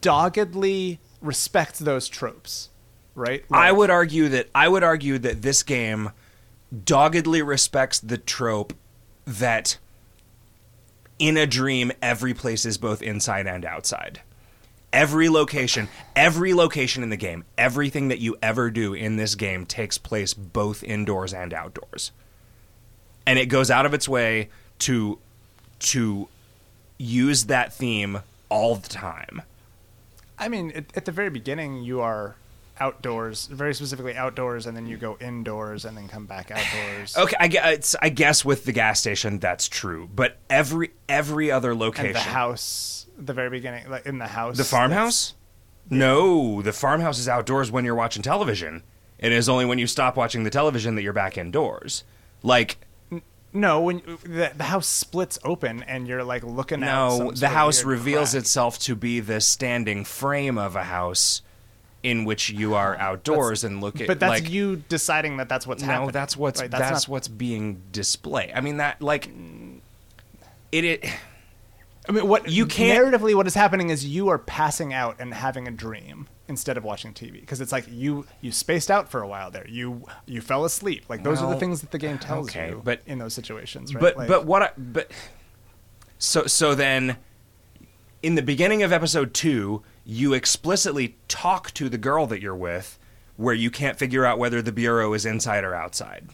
doggedly 0.00 0.98
respects 1.20 1.78
those 1.78 2.08
tropes 2.08 2.68
right 3.14 3.44
I 3.50 3.72
would 3.72 3.90
argue 3.90 4.28
that 4.28 4.48
I 4.54 4.68
would 4.68 4.82
argue 4.82 5.18
that 5.18 5.42
this 5.42 5.62
game 5.62 6.10
doggedly 6.84 7.42
respects 7.42 8.00
the 8.00 8.18
trope 8.18 8.72
that 9.24 9.78
in 11.18 11.36
a 11.36 11.46
dream 11.46 11.92
every 12.02 12.34
place 12.34 12.66
is 12.66 12.78
both 12.78 13.02
inside 13.02 13.46
and 13.46 13.64
outside. 13.64 14.20
Every 14.92 15.28
location, 15.28 15.88
every 16.14 16.54
location 16.54 17.02
in 17.02 17.10
the 17.10 17.16
game, 17.16 17.44
everything 17.58 18.08
that 18.08 18.18
you 18.18 18.36
ever 18.40 18.70
do 18.70 18.94
in 18.94 19.16
this 19.16 19.34
game 19.34 19.66
takes 19.66 19.98
place 19.98 20.32
both 20.32 20.82
indoors 20.82 21.34
and 21.34 21.52
outdoors. 21.52 22.12
And 23.26 23.38
it 23.38 23.46
goes 23.46 23.70
out 23.70 23.86
of 23.86 23.94
its 23.94 24.08
way 24.08 24.48
to 24.80 25.18
to 25.78 26.28
use 26.98 27.44
that 27.44 27.74
theme 27.74 28.20
all 28.48 28.74
the 28.76 28.88
time. 28.88 29.42
i 30.38 30.48
mean 30.48 30.70
at, 30.72 30.84
at 30.96 31.04
the 31.04 31.12
very 31.12 31.30
beginning 31.30 31.82
you 31.82 32.00
are 32.00 32.36
outdoors 32.78 33.46
very 33.46 33.74
specifically 33.74 34.14
outdoors 34.14 34.66
and 34.66 34.76
then 34.76 34.86
you 34.86 34.96
go 34.98 35.16
indoors 35.20 35.84
and 35.86 35.96
then 35.96 36.08
come 36.08 36.26
back 36.26 36.50
outdoors 36.50 37.16
Okay, 37.24 37.36
I 37.40 37.48
guess, 37.48 37.96
I 38.02 38.10
guess 38.10 38.44
with 38.44 38.64
the 38.64 38.72
gas 38.72 39.00
station 39.00 39.38
that's 39.38 39.66
true, 39.68 40.08
but 40.14 40.36
every 40.50 40.90
every 41.08 41.50
other 41.50 41.74
location, 41.74 42.08
and 42.08 42.16
the 42.16 42.20
house 42.20 43.06
the 43.16 43.32
very 43.32 43.48
beginning 43.48 43.88
like 43.88 44.04
in 44.04 44.18
the 44.18 44.26
house 44.26 44.58
the 44.58 44.64
farmhouse, 44.64 45.34
no, 45.88 46.60
the 46.62 46.72
farmhouse 46.72 47.18
is 47.18 47.28
outdoors 47.28 47.70
when 47.70 47.84
you're 47.84 47.94
watching 47.94 48.22
television. 48.22 48.82
It 49.18 49.32
is 49.32 49.48
only 49.48 49.64
when 49.64 49.78
you 49.78 49.86
stop 49.86 50.16
watching 50.16 50.42
the 50.42 50.50
television 50.50 50.94
that 50.96 51.02
you're 51.02 51.12
back 51.12 51.38
indoors. 51.38 52.04
Like 52.42 52.76
no 53.52 53.80
when 53.80 54.02
the, 54.24 54.52
the 54.56 54.64
house 54.64 54.86
splits 54.86 55.38
open 55.44 55.82
and 55.84 56.06
you're 56.06 56.24
like 56.24 56.42
looking 56.42 56.82
out 56.82 57.18
no, 57.18 57.30
the 57.30 57.48
house 57.48 57.84
reveals 57.84 58.32
crack. 58.32 58.40
itself 58.40 58.78
to 58.78 58.94
be 58.94 59.20
the 59.20 59.40
standing 59.40 60.04
frame 60.04 60.58
of 60.58 60.76
a 60.76 60.84
house 60.84 61.42
in 62.02 62.24
which 62.24 62.50
you 62.50 62.74
are 62.74 62.96
outdoors 62.96 63.64
and 63.64 63.80
look 63.80 64.00
at 64.00 64.06
But 64.06 64.20
that's 64.20 64.42
like 64.42 64.50
you 64.50 64.76
deciding 64.88 65.38
that 65.38 65.48
that's 65.48 65.66
what's 65.66 65.82
no, 65.82 65.88
happening. 65.88 66.08
No, 66.08 66.12
that's 66.12 66.36
what's 66.36 66.60
Right, 66.60 66.70
that's, 66.70 67.06
not- 67.06 67.10
what's 67.10 67.26
being 67.28 67.82
displayed. 67.90 68.52
I 68.54 68.60
mean 68.60 68.76
that 68.76 69.02
like 69.02 69.28
it, 70.70 70.84
it 70.84 71.04
I 72.08 72.12
mean, 72.12 72.28
what 72.28 72.48
you 72.50 72.66
can't- 72.66 73.12
narratively 73.14 73.34
what 73.34 73.46
is 73.46 73.54
happening 73.54 73.90
is 73.90 74.04
you 74.06 74.28
are 74.28 74.38
passing 74.38 74.92
out 74.92 75.16
and 75.18 75.34
having 75.34 75.66
a 75.66 75.70
dream 75.70 76.28
instead 76.48 76.76
of 76.76 76.84
watching 76.84 77.12
TV 77.12 77.40
because 77.40 77.60
it's 77.60 77.72
like 77.72 77.86
you 77.90 78.26
you 78.40 78.52
spaced 78.52 78.90
out 78.90 79.10
for 79.10 79.20
a 79.22 79.28
while 79.28 79.50
there. 79.50 79.66
You 79.68 80.06
you 80.26 80.40
fell 80.40 80.64
asleep. 80.64 81.04
Like 81.08 81.22
those 81.22 81.40
are 81.42 81.52
the 81.52 81.58
things 81.58 81.80
that 81.80 81.90
the 81.90 81.98
game 81.98 82.18
tells 82.18 82.48
okay, 82.50 82.70
you. 82.70 82.82
but- 82.84 83.02
in 83.06 83.18
those 83.18 83.34
situations, 83.34 83.94
right? 83.94 84.00
But 84.00 84.16
Like, 84.16 84.28
but 84.28 84.46
what 84.46 84.62
I, 84.62 84.70
but 84.76 85.10
so 86.18 86.46
so 86.46 86.74
then 86.74 87.16
in 88.22 88.34
the 88.34 88.42
beginning 88.42 88.82
of 88.82 88.92
episode 88.92 89.34
2 89.34 89.82
you 90.04 90.32
explicitly 90.32 91.16
talk 91.28 91.72
to 91.72 91.88
the 91.88 91.98
girl 91.98 92.26
that 92.28 92.40
you're 92.40 92.56
with 92.56 92.98
where 93.36 93.54
you 93.54 93.70
can't 93.70 93.98
figure 93.98 94.24
out 94.24 94.38
whether 94.38 94.62
the 94.62 94.72
bureau 94.72 95.12
is 95.12 95.26
inside 95.26 95.64
or 95.64 95.74
outside 95.74 96.28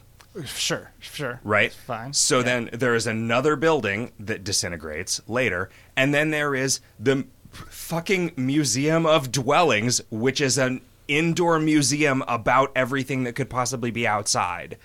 sure, 0.45 0.93
sure, 0.99 1.41
right 1.45 1.73
fine. 1.73 2.13
so 2.13 2.39
Yeah. 2.39 2.45
then 2.45 2.71
there 2.73 2.95
is 2.95 3.07
another 3.07 3.57
building 3.57 4.13
that 4.19 4.45
disintegrates 4.45 5.21
later 5.29 5.69
and 5.97 6.15
then 6.15 6.31
there 6.31 6.55
is 6.55 6.81
the 6.99 7.27
fucking 7.53 8.33
museum 8.37 9.05
of 9.05 9.31
dwellings 9.31 10.01
which 10.11 10.41
is 10.41 10.57
an 10.59 10.81
indoor 11.09 11.59
museum 11.59 12.23
about 12.27 12.73
everything 12.75 13.25
that 13.25 13.35
could 13.35 13.51
possibly 13.51 13.91
be 13.91 14.07
outside 14.07 14.79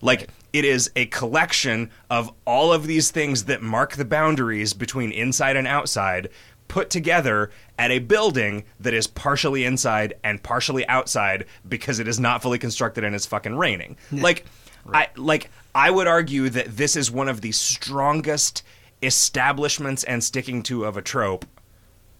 like 0.00 0.30
it 0.52 0.64
is 0.64 0.90
a 0.96 1.06
collection 1.06 1.90
of 2.10 2.32
all 2.46 2.72
of 2.72 2.86
these 2.86 3.10
things 3.10 3.44
that 3.44 3.62
mark 3.62 3.92
the 3.96 4.04
boundaries 4.04 4.72
between 4.72 5.12
inside 5.12 5.54
and 5.56 5.66
outside 5.66 6.28
put 6.68 6.88
together 6.88 7.50
at 7.78 7.90
a 7.90 7.98
building 7.98 8.64
that 8.80 8.94
is 8.94 9.06
partially 9.06 9.64
inside 9.64 10.14
and 10.24 10.42
partially 10.42 10.86
outside 10.88 11.44
because 11.68 11.98
it 11.98 12.08
is 12.08 12.18
not 12.18 12.40
fully 12.40 12.58
constructed 12.58 13.04
and 13.04 13.14
it's 13.14 13.26
fucking 13.26 13.54
raining. 13.58 13.94
Like 14.10 14.46
I 14.90 15.08
like 15.16 15.50
I 15.74 15.90
would 15.90 16.06
argue 16.06 16.48
that 16.50 16.76
this 16.76 16.96
is 16.96 17.10
one 17.10 17.28
of 17.28 17.40
the 17.40 17.52
strongest 17.52 18.62
establishments 19.02 20.04
and 20.04 20.22
sticking 20.22 20.62
to 20.64 20.84
of 20.84 20.96
a 20.96 21.02
trope 21.02 21.44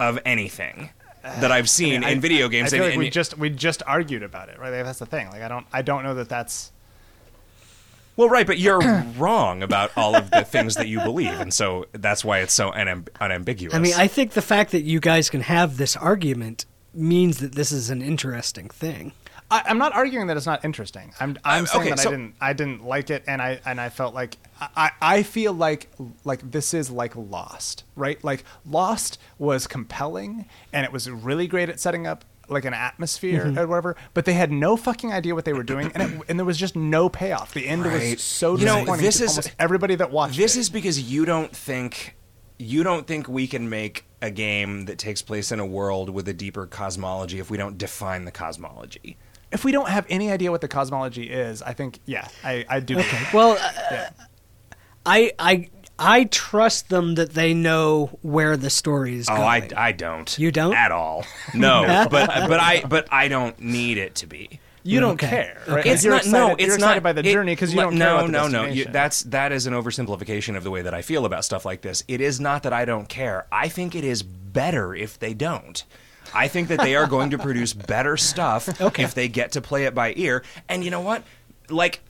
of 0.00 0.18
anything 0.24 0.90
that 1.22 1.52
I've 1.52 1.68
seen 1.78 2.04
I- 2.04 2.10
in 2.10 2.20
video 2.20 2.48
games 2.48 2.72
I 2.72 2.76
feel 2.78 2.86
and, 2.86 2.92
like 2.94 2.98
we 2.98 3.10
just 3.10 3.38
we 3.38 3.50
just 3.50 3.82
argued 3.86 4.22
about 4.22 4.48
it, 4.48 4.58
right? 4.58 4.70
Like, 4.72 4.84
that's 4.84 4.98
the 4.98 5.06
thing. 5.06 5.28
Like 5.28 5.42
I 5.42 5.48
don't 5.48 5.66
I 5.72 5.82
don't 5.82 6.02
know 6.02 6.14
that 6.14 6.28
that's 6.28 6.72
Well, 8.16 8.28
right, 8.28 8.46
but 8.46 8.58
you're 8.58 8.80
wrong 9.16 9.62
about 9.62 9.90
all 9.96 10.14
of 10.14 10.30
the 10.30 10.44
things 10.44 10.74
that 10.74 10.88
you 10.88 11.00
believe, 11.00 11.38
and 11.40 11.52
so 11.52 11.86
that's 11.92 12.24
why 12.24 12.40
it's 12.40 12.52
so 12.52 12.70
unam- 12.72 13.08
unambiguous. 13.20 13.74
I 13.74 13.78
mean, 13.78 13.94
I 13.96 14.06
think 14.06 14.32
the 14.32 14.42
fact 14.42 14.72
that 14.72 14.82
you 14.82 15.00
guys 15.00 15.30
can 15.30 15.40
have 15.42 15.76
this 15.78 15.96
argument 15.96 16.66
means 16.94 17.38
that 17.38 17.54
this 17.54 17.72
is 17.72 17.88
an 17.90 18.02
interesting 18.02 18.68
thing. 18.68 19.12
I, 19.52 19.62
I'm 19.66 19.78
not 19.78 19.94
arguing 19.94 20.26
that 20.28 20.36
it's 20.36 20.46
not 20.46 20.64
interesting. 20.64 21.12
I'm 21.20 21.38
I'm 21.44 21.64
Uh, 21.64 21.66
saying 21.66 21.80
okay, 21.82 21.90
that 21.90 21.98
so- 22.00 22.08
I 22.08 22.12
didn't 22.12 22.34
I 22.40 22.52
didn't 22.52 22.84
like 22.84 23.10
it, 23.10 23.22
and 23.26 23.40
I 23.42 23.60
and 23.64 23.80
I 23.80 23.88
felt 23.88 24.14
like 24.14 24.38
I 24.60 24.90
I 25.00 25.22
feel 25.22 25.52
like 25.52 25.88
like 26.24 26.50
this 26.50 26.74
is 26.74 26.90
like 26.90 27.14
Lost, 27.16 27.84
right? 27.96 28.22
Like 28.24 28.44
Lost 28.64 29.18
was 29.38 29.66
compelling, 29.66 30.46
and 30.72 30.84
it 30.84 30.92
was 30.92 31.10
really 31.10 31.46
great 31.46 31.68
at 31.68 31.78
setting 31.80 32.06
up 32.06 32.24
like 32.48 32.64
an 32.64 32.74
atmosphere 32.74 33.46
Mm-hmm. 33.46 33.58
or 33.58 33.66
whatever. 33.66 33.96
But 34.14 34.24
they 34.24 34.32
had 34.34 34.50
no 34.50 34.76
fucking 34.76 35.12
idea 35.12 35.34
what 35.34 35.44
they 35.44 35.52
were 35.52 35.62
doing, 35.62 35.92
and 35.94 36.02
it, 36.02 36.20
and 36.28 36.38
there 36.38 36.46
was 36.46 36.58
just 36.58 36.74
no 36.76 37.08
payoff. 37.08 37.54
The 37.54 37.66
end 37.68 37.84
Right. 37.86 38.12
was 38.14 38.22
so 38.22 38.56
You 38.56 38.66
know, 38.66 38.74
disappointing 38.76 39.04
this 39.04 39.18
to 39.18 39.24
is- 39.40 39.50
everybody 39.58 39.94
that 39.94 40.10
watched 40.10 40.36
this 40.36 40.56
it. 40.56 40.60
is 40.60 40.70
because 40.70 41.00
you 41.00 41.24
don't 41.24 41.54
think 41.54 42.16
you 42.58 42.82
don't 42.84 43.06
think 43.08 43.26
we 43.28 43.46
can 43.48 43.68
make 43.68 44.04
a 44.20 44.30
game 44.30 44.84
that 44.84 44.96
takes 44.98 45.20
place 45.20 45.50
in 45.50 45.58
a 45.58 45.66
world 45.66 46.08
with 46.10 46.28
a 46.28 46.32
deeper 46.32 46.64
cosmology 46.66 47.40
if 47.40 47.50
we 47.50 47.56
don't 47.56 47.76
define 47.76 48.24
the 48.24 48.30
cosmology. 48.30 49.16
If 49.52 49.64
we 49.64 49.72
don't 49.72 49.88
have 49.88 50.06
any 50.08 50.30
idea 50.30 50.50
what 50.50 50.60
the 50.60 50.68
cosmology 50.68 51.30
is, 51.30 51.62
I 51.62 51.72
think 51.74 52.00
yeah, 52.06 52.26
I 52.44 52.64
I 52.68 52.80
do. 52.80 53.00
Well, 53.32 53.58
uh, 53.60 54.06
I 55.06 55.32
I 55.38 55.68
I 55.98 56.24
trust 56.24 56.88
them 56.88 57.14
that 57.16 57.34
they 57.34 57.54
know 57.54 58.18
where 58.22 58.56
the 58.56 58.70
story 58.70 59.16
is 59.16 59.28
Oh, 59.28 59.36
going. 59.36 59.74
I, 59.74 59.88
I 59.88 59.92
don't. 59.92 60.36
You 60.38 60.50
don't? 60.50 60.74
at 60.74 60.90
all. 60.90 61.24
No, 61.54 61.84
but 62.10 62.28
but 62.48 62.60
I 62.60 62.82
but 62.88 63.08
I 63.12 63.28
don't 63.28 63.58
need 63.60 63.98
it 63.98 64.16
to 64.16 64.26
be. 64.26 64.58
You 64.84 64.98
don't 64.98 65.12
Okay. 65.12 65.28
care. 65.28 65.62
Right? 65.68 65.78
Okay. 65.78 65.90
It's 65.90 66.02
you're 66.02 66.14
not. 66.14 66.22
excited, 66.22 66.32
no, 66.40 66.48
you're 66.48 66.56
it's 66.58 66.74
excited 66.74 66.94
not 66.96 67.02
by 67.04 67.12
the 67.12 67.20
it- 67.20 67.32
journey 67.32 67.52
because 67.52 67.72
you 67.72 67.80
don't 67.80 67.94
no, 67.94 68.04
care 68.04 68.14
about 68.26 68.26
the 68.26 68.32
no, 68.32 68.64
no. 68.64 68.68
You, 68.68 68.86
that's 68.86 69.22
that 69.24 69.52
is 69.52 69.66
an 69.66 69.74
oversimplification 69.74 70.56
of 70.56 70.64
the 70.64 70.72
way 70.72 70.82
that 70.82 70.92
I 70.92 71.02
feel 71.02 71.24
about 71.24 71.44
stuff 71.44 71.64
like 71.64 71.82
this. 71.82 72.02
It 72.08 72.20
is 72.20 72.40
not 72.40 72.64
that 72.64 72.72
I 72.72 72.84
don't 72.84 73.08
care. 73.08 73.46
I 73.52 73.68
think 73.68 73.94
it 73.94 74.02
is 74.02 74.24
better 74.24 74.92
if 74.92 75.18
they 75.20 75.34
don't. 75.34 75.84
I 76.34 76.48
think 76.48 76.68
that 76.68 76.80
they 76.80 76.96
are 76.96 77.06
going 77.06 77.30
to 77.30 77.38
produce 77.48 77.72
better 77.72 78.16
stuff 78.16 78.68
if 78.98 79.14
they 79.14 79.28
get 79.28 79.52
to 79.52 79.60
play 79.60 79.84
it 79.84 79.94
by 79.94 80.14
ear. 80.16 80.42
And 80.68 80.84
you 80.84 80.90
know 80.90 81.00
what? 81.00 81.24
Like 81.68 82.00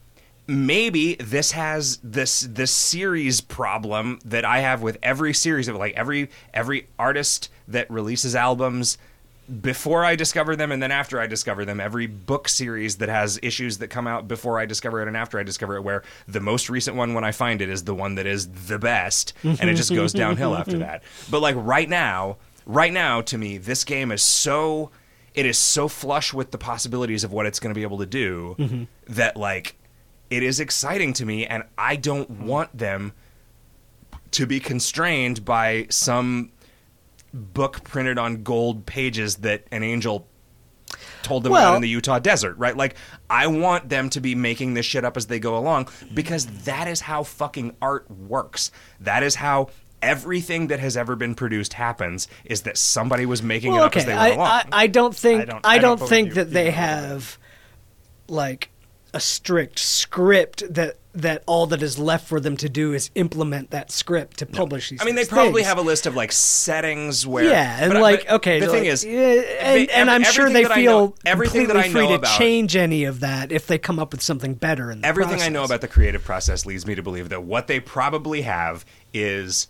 maybe 0.47 1.15
this 1.15 1.53
has 1.53 1.99
this 2.03 2.40
this 2.40 2.70
series 2.70 3.40
problem 3.40 4.19
that 4.24 4.44
I 4.44 4.59
have 4.61 4.82
with 4.82 4.99
every 5.03 5.32
series 5.32 5.69
of 5.69 5.77
like 5.77 5.94
every 5.94 6.31
every 6.53 6.89
artist 6.99 7.49
that 7.69 7.90
releases 7.90 8.35
albums 8.35 8.99
before 9.61 10.05
I 10.05 10.15
discover 10.15 10.57
them 10.57 10.73
and 10.73 10.82
then 10.82 10.90
after 10.93 11.20
I 11.20 11.27
discover 11.27 11.65
them, 11.65 11.81
every 11.81 12.07
book 12.07 12.49
series 12.49 12.97
that 12.97 13.09
has 13.09 13.39
issues 13.43 13.78
that 13.78 13.89
come 13.89 14.07
out 14.07 14.28
before 14.28 14.59
I 14.59 14.66
discover 14.66 15.03
it 15.03 15.09
and 15.09 15.16
after 15.16 15.39
I 15.39 15.43
discover 15.43 15.77
it, 15.77 15.82
where 15.82 16.03
the 16.28 16.40
most 16.40 16.70
recent 16.70 16.97
one 16.97 17.12
when 17.12 17.24
I 17.24 17.32
find 17.32 17.61
it 17.61 17.69
is 17.69 17.85
the 17.85 17.94
one 17.94 18.15
that 18.15 18.27
is 18.27 18.49
the 18.49 18.78
best, 18.78 19.35
and 19.43 19.69
it 19.69 19.74
just 19.74 19.93
goes 19.93 20.12
downhill 20.15 20.55
after 20.55 20.78
that. 20.78 21.03
But 21.31 21.40
like 21.40 21.57
right 21.59 21.89
now, 21.89 22.36
right 22.66 22.93
now 22.93 23.20
to 23.22 23.39
me, 23.39 23.59
this 23.59 23.84
game 23.84 24.10
is 24.10 24.22
so 24.22 24.90
it 25.34 25.47
is 25.47 25.59
so 25.59 25.89
flush 25.89 26.34
with 26.34 26.51
the 26.51 26.59
possibilities 26.59 27.24
of 27.24 27.32
what 27.32 27.47
it's 27.47 27.59
going 27.59 27.72
to 27.72 27.78
be 27.78 27.82
able 27.82 27.98
to 27.98 28.06
do 28.06 28.55
mm-hmm. 28.59 28.84
that 29.09 29.36
like 29.36 29.76
it 30.30 30.43
is 30.43 30.60
exciting 30.60 31.12
to 31.14 31.26
me, 31.26 31.47
and 31.47 31.64
I 31.76 31.97
don't 31.97 32.28
want 32.30 32.76
them 32.76 33.12
to 34.32 34.47
be 34.47 34.60
constrained 34.60 35.44
by 35.44 35.86
some 35.90 36.52
book 37.34 37.84
printed 37.84 38.18
on 38.18 38.43
gold 38.43 38.86
pages 38.86 39.36
that 39.36 39.64
an 39.70 39.82
angel 39.82 40.26
told 41.22 41.43
them 41.43 41.52
Well- 41.52 41.62
about 41.62 41.76
in 41.76 41.82
the 41.82 41.89
Utah 41.89 42.18
desert, 42.18 42.56
right? 42.59 42.76
Like, 42.76 42.97
I 43.28 43.47
want 43.47 43.89
them 43.89 44.10
to 44.10 44.20
be 44.20 44.34
making 44.34 44.74
this 44.74 44.86
shit 44.86 45.05
up 45.05 45.16
as 45.16 45.26
they 45.26 45.39
go 45.39 45.56
along 45.56 45.89
because 46.14 46.47
that 46.64 46.89
is 46.89 47.01
how 47.01 47.22
fucking 47.22 47.76
art 47.80 48.10
works. 48.10 48.70
That 49.01 49.22
is 49.22 49.34
how 49.34 49.68
everything 50.02 50.66
that 50.66 50.80
has 50.80 50.96
ever 50.96 51.14
been 51.16 51.34
produced 51.34 51.74
happens 51.74 52.28
is 52.44 52.62
that 52.62 52.76
somebody 52.76 53.24
was 53.26 53.42
making 53.42 53.72
Well, 53.72 53.84
it 53.84 53.86
up 53.86 53.96
as 53.96 54.02
okay, 54.02 54.12
they 54.12 54.18
I, 54.18 54.22
went 54.28 54.34
along. 54.40 54.48
I, 54.48 54.64
I 54.72 54.86
don't 54.88 55.14
think 55.16 55.38
I 55.40 55.42
I 55.42 55.46
don't- 55.46 55.62
don't, 55.62 55.66
I 55.66 55.78
don't 55.78 56.08
think 56.08 56.28
you 56.28 56.34
that 56.34 56.50
they 56.50 56.60
either 56.68 56.70
way. 56.70 56.74
have 56.76 57.38
like 58.28 58.70
a 59.14 59.20
strict 59.20 59.78
script 59.78 60.62
that 60.72 60.96
that 61.14 61.42
all 61.44 61.66
that 61.66 61.82
is 61.82 61.98
left 61.98 62.26
for 62.26 62.40
them 62.40 62.56
to 62.56 62.70
do 62.70 62.94
is 62.94 63.10
implement 63.16 63.70
that 63.70 63.90
script 63.90 64.38
to 64.38 64.46
publish 64.46 64.88
these. 64.88 65.02
I 65.02 65.04
mean, 65.04 65.14
they 65.14 65.24
things. 65.24 65.28
probably 65.28 65.62
have 65.62 65.76
a 65.76 65.82
list 65.82 66.06
of 66.06 66.16
like 66.16 66.32
settings 66.32 67.26
where. 67.26 67.44
Yeah, 67.44 67.84
and 67.84 68.00
like 68.00 68.26
okay, 68.30 68.60
the 68.60 68.68
like, 68.68 68.74
thing 68.78 68.86
is, 68.86 69.04
yeah, 69.04 69.42
and, 69.92 70.08
I'm 70.10 70.22
sure 70.24 70.48
they 70.48 70.64
feel 70.64 71.08
know- 71.08 71.14
everything 71.26 71.66
that 71.66 71.74
completely 71.74 72.00
I 72.00 72.02
know 72.02 72.08
free 72.08 72.14
about 72.16 72.32
to 72.32 72.38
change 72.38 72.76
any 72.76 73.04
of 73.04 73.20
that 73.20 73.52
if 73.52 73.66
they 73.66 73.76
come 73.76 73.98
up 73.98 74.12
with 74.12 74.22
something 74.22 74.54
better 74.54 74.90
in 74.90 75.02
the 75.02 75.06
everything 75.06 75.42
I 75.42 75.50
know 75.50 75.64
about 75.64 75.82
the 75.82 75.88
creative 75.88 76.24
process 76.24 76.64
leads 76.64 76.86
me 76.86 76.94
to 76.94 77.02
believe 77.02 77.28
that 77.28 77.42
what 77.42 77.66
they 77.66 77.78
probably 77.78 78.40
have 78.42 78.86
is 79.12 79.66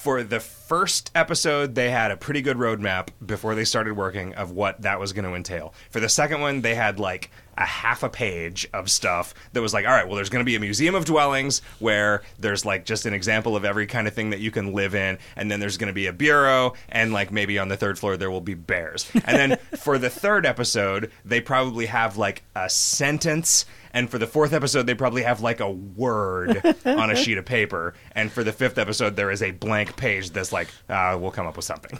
for 0.00 0.22
the 0.22 0.40
first 0.40 1.10
episode 1.14 1.74
they 1.74 1.90
had 1.90 2.10
a 2.10 2.16
pretty 2.16 2.40
good 2.40 2.56
roadmap 2.56 3.08
before 3.26 3.54
they 3.54 3.64
started 3.64 3.94
working 3.94 4.34
of 4.34 4.50
what 4.50 4.80
that 4.80 4.98
was 4.98 5.12
going 5.12 5.26
to 5.26 5.34
entail. 5.34 5.74
For 5.90 6.00
the 6.00 6.08
second 6.08 6.40
one 6.40 6.62
they 6.62 6.74
had 6.74 6.98
like 6.98 7.30
a 7.60 7.66
half 7.66 8.02
a 8.02 8.08
page 8.08 8.66
of 8.72 8.90
stuff 8.90 9.34
that 9.52 9.60
was 9.60 9.74
like, 9.74 9.86
all 9.86 9.92
right, 9.92 10.06
well, 10.06 10.16
there's 10.16 10.30
going 10.30 10.40
to 10.40 10.46
be 10.48 10.56
a 10.56 10.60
museum 10.60 10.94
of 10.94 11.04
dwellings 11.04 11.60
where 11.78 12.22
there's 12.38 12.64
like 12.64 12.86
just 12.86 13.04
an 13.04 13.12
example 13.12 13.54
of 13.54 13.64
every 13.66 13.86
kind 13.86 14.08
of 14.08 14.14
thing 14.14 14.30
that 14.30 14.40
you 14.40 14.50
can 14.50 14.72
live 14.72 14.94
in, 14.94 15.18
and 15.36 15.50
then 15.50 15.60
there's 15.60 15.76
going 15.76 15.88
to 15.88 15.92
be 15.92 16.06
a 16.06 16.12
bureau, 16.12 16.72
and 16.88 17.12
like 17.12 17.30
maybe 17.30 17.58
on 17.58 17.68
the 17.68 17.76
third 17.76 17.98
floor 17.98 18.16
there 18.16 18.30
will 18.30 18.40
be 18.40 18.54
bears. 18.54 19.10
And 19.26 19.36
then 19.36 19.58
for 19.78 19.98
the 19.98 20.10
third 20.10 20.46
episode, 20.46 21.12
they 21.24 21.40
probably 21.40 21.86
have 21.86 22.16
like 22.16 22.42
a 22.56 22.70
sentence, 22.70 23.66
and 23.92 24.08
for 24.10 24.18
the 24.18 24.26
fourth 24.26 24.52
episode, 24.52 24.86
they 24.86 24.94
probably 24.94 25.22
have 25.22 25.40
like 25.40 25.60
a 25.60 25.70
word 25.70 26.60
on 26.84 27.10
a 27.10 27.16
sheet 27.16 27.38
of 27.38 27.44
paper, 27.44 27.94
and 28.12 28.30
for 28.30 28.44
the 28.44 28.52
fifth 28.52 28.78
episode, 28.78 29.16
there 29.16 29.30
is 29.30 29.42
a 29.42 29.50
blank 29.50 29.96
page 29.96 30.30
that's 30.30 30.52
like, 30.52 30.68
uh, 30.88 31.16
we'll 31.20 31.30
come 31.30 31.46
up 31.46 31.56
with 31.56 31.64
something. 31.64 31.98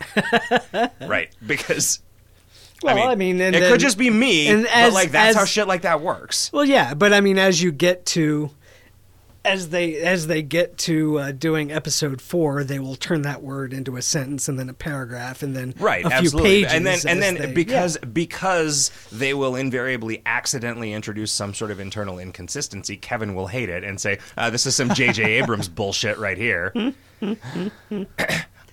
right. 1.08 1.30
Because. 1.46 2.00
Well, 2.82 3.08
I 3.08 3.14
mean, 3.14 3.40
and 3.42 3.54
it 3.54 3.60
then- 3.60 3.70
could 3.72 3.80
just 3.80 3.98
be 3.98 4.08
me, 4.08 4.46
and 4.48 4.64
but 4.64 4.92
like 4.94 5.10
that's 5.10 5.30
as- 5.30 5.36
how 5.36 5.44
shit 5.44 5.68
like 5.68 5.82
that 5.82 6.00
works. 6.00 6.50
Well, 6.50 6.64
yeah, 6.64 6.94
but 6.94 7.12
I 7.12 7.20
mean, 7.20 7.38
as 7.38 7.62
you 7.62 7.72
get 7.72 8.06
to, 8.06 8.50
as 9.44 9.70
they 9.70 9.96
as 9.96 10.26
they 10.26 10.42
get 10.42 10.76
to 10.78 11.18
uh, 11.18 11.32
doing 11.32 11.72
episode 11.72 12.20
four, 12.20 12.62
they 12.62 12.78
will 12.78 12.94
turn 12.96 13.22
that 13.22 13.42
word 13.42 13.72
into 13.72 13.96
a 13.96 14.02
sentence 14.02 14.48
and 14.48 14.58
then 14.58 14.68
a 14.68 14.74
paragraph 14.74 15.42
and 15.42 15.56
then 15.56 15.72
Right, 15.78 16.04
a 16.04 16.08
few 16.08 16.18
absolutely. 16.18 16.50
pages. 16.64 16.72
and 16.74 16.86
then 16.86 16.98
and 17.08 17.22
then 17.22 17.34
they- 17.36 17.52
because 17.52 17.96
because 18.12 18.90
they 19.10 19.32
will 19.32 19.56
invariably 19.56 20.20
accidentally 20.26 20.92
introduce 20.92 21.32
some 21.32 21.54
sort 21.54 21.70
of 21.70 21.80
internal 21.80 22.18
inconsistency, 22.18 22.96
Kevin 22.96 23.34
will 23.34 23.46
hate 23.46 23.68
it 23.70 23.82
and 23.82 23.98
say, 24.00 24.18
uh, 24.36 24.50
"This 24.50 24.66
is 24.66 24.74
some 24.76 24.92
J.J. 24.92 25.22
Abrams 25.40 25.68
bullshit 25.68 26.18
right 26.18 26.36
here." 26.38 26.72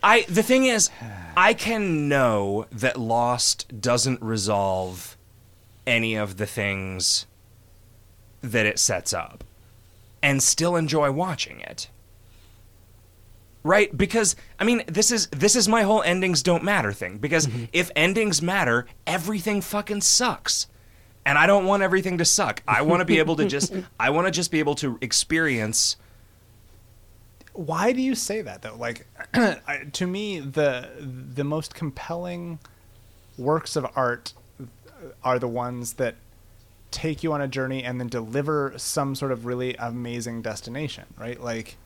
I 0.04 0.26
the 0.30 0.44
thing 0.44 0.66
is, 0.66 0.90
I 1.36 1.54
can 1.54 2.08
know 2.08 2.66
that 2.72 3.00
Lost 3.00 3.80
doesn't 3.82 4.22
resolve 4.22 5.18
any 5.86 6.16
of 6.16 6.38
the 6.38 6.46
things 6.46 7.26
that 8.42 8.66
it 8.66 8.78
sets 8.80 9.14
up, 9.14 9.44
and 10.22 10.42
still 10.44 10.76
enjoy 10.76 11.12
watching 11.12 11.60
it. 11.62 11.90
Right? 13.64 13.96
Because 13.96 14.36
I 14.60 14.64
mean, 14.64 14.84
this 14.88 15.12
is 15.12 15.28
this 15.28 15.56
is 15.56 15.68
my 15.68 15.84
whole 15.84 16.02
endings 16.04 16.44
don't 16.44 16.64
matter 16.64 16.94
thing. 16.94 17.18
Because 17.18 17.48
mm-hmm. 17.48 17.66
if 17.74 17.92
endings 17.96 18.42
matter, 18.42 18.86
everything 19.06 19.62
fucking 19.62 20.02
sucks. 20.02 20.68
And 21.26 21.38
I 21.38 21.46
don't 21.48 21.66
want 21.66 21.84
everything 21.84 22.18
to 22.20 22.26
suck. 22.26 22.64
I 22.68 22.82
want 22.84 23.02
to 23.02 23.06
be 23.06 23.20
able 23.20 23.36
to 23.38 23.46
just 23.46 23.74
I 24.00 24.12
want 24.12 24.28
to 24.28 24.32
just 24.32 24.52
be 24.52 24.60
able 24.60 24.76
to 24.76 24.98
experience 25.02 25.98
Why 27.54 27.92
do 27.92 28.02
you 28.02 28.16
say 28.16 28.42
that 28.44 28.62
though? 28.62 28.76
Like, 28.78 29.08
to 29.94 30.08
me, 30.08 30.40
the 30.40 30.90
the 31.00 31.44
most 31.44 31.76
compelling 31.76 32.60
works 33.38 33.76
of 33.76 33.86
art 33.96 34.34
are 35.24 35.40
the 35.40 35.48
ones 35.48 35.94
that 35.94 36.16
take 36.98 37.22
you 37.22 37.32
on 37.32 37.42
a 37.42 37.48
journey 37.48 37.84
and 37.84 38.00
then 38.00 38.08
deliver 38.08 38.74
some 38.76 39.14
sort 39.14 39.32
of 39.32 39.46
really 39.46 39.76
amazing 39.76 40.42
destination, 40.42 41.06
right? 41.16 41.40
Like, 41.40 41.78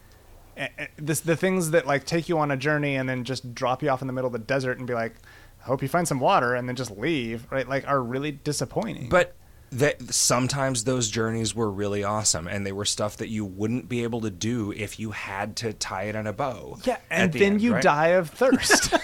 eh, 0.55 0.69
eh, 0.77 0.87
this 0.95 1.19
the 1.19 1.35
things 1.35 1.71
that 1.71 1.85
like 1.85 2.05
take 2.05 2.29
you 2.29 2.39
on 2.39 2.49
a 2.49 2.55
journey 2.55 2.95
and 2.95 3.09
then 3.09 3.25
just 3.25 3.53
drop 3.53 3.83
you 3.83 3.89
off 3.89 3.99
in 3.99 4.07
the 4.07 4.13
middle 4.13 4.27
of 4.27 4.31
the 4.31 4.39
desert 4.39 4.77
and 4.77 4.87
be 4.87 4.93
like, 4.93 5.15
I 5.61 5.65
hope 5.65 5.81
you 5.81 5.89
find 5.89 6.07
some 6.07 6.21
water 6.21 6.55
and 6.55 6.65
then 6.65 6.77
just 6.77 6.91
leave, 6.97 7.45
right? 7.51 7.67
Like, 7.67 7.85
are 7.89 8.01
really 8.01 8.31
disappointing. 8.31 9.09
But 9.09 9.35
that 9.73 10.13
sometimes 10.13 10.85
those 10.85 11.09
journeys 11.09 11.53
were 11.53 11.69
really 11.69 12.05
awesome, 12.05 12.47
and 12.47 12.65
they 12.65 12.71
were 12.71 12.85
stuff 12.85 13.17
that 13.17 13.27
you 13.27 13.43
wouldn't 13.43 13.89
be 13.89 14.03
able 14.03 14.21
to 14.21 14.29
do 14.29 14.71
if 14.71 14.97
you 14.97 15.11
had 15.11 15.57
to 15.57 15.73
tie 15.73 16.03
it 16.03 16.15
on 16.15 16.25
a 16.25 16.33
bow. 16.33 16.77
yeah, 16.85 16.97
and 17.09 17.33
the 17.33 17.39
then 17.39 17.51
end, 17.53 17.61
you 17.61 17.73
right? 17.73 17.83
die 17.83 18.07
of 18.09 18.29
thirst. 18.29 18.93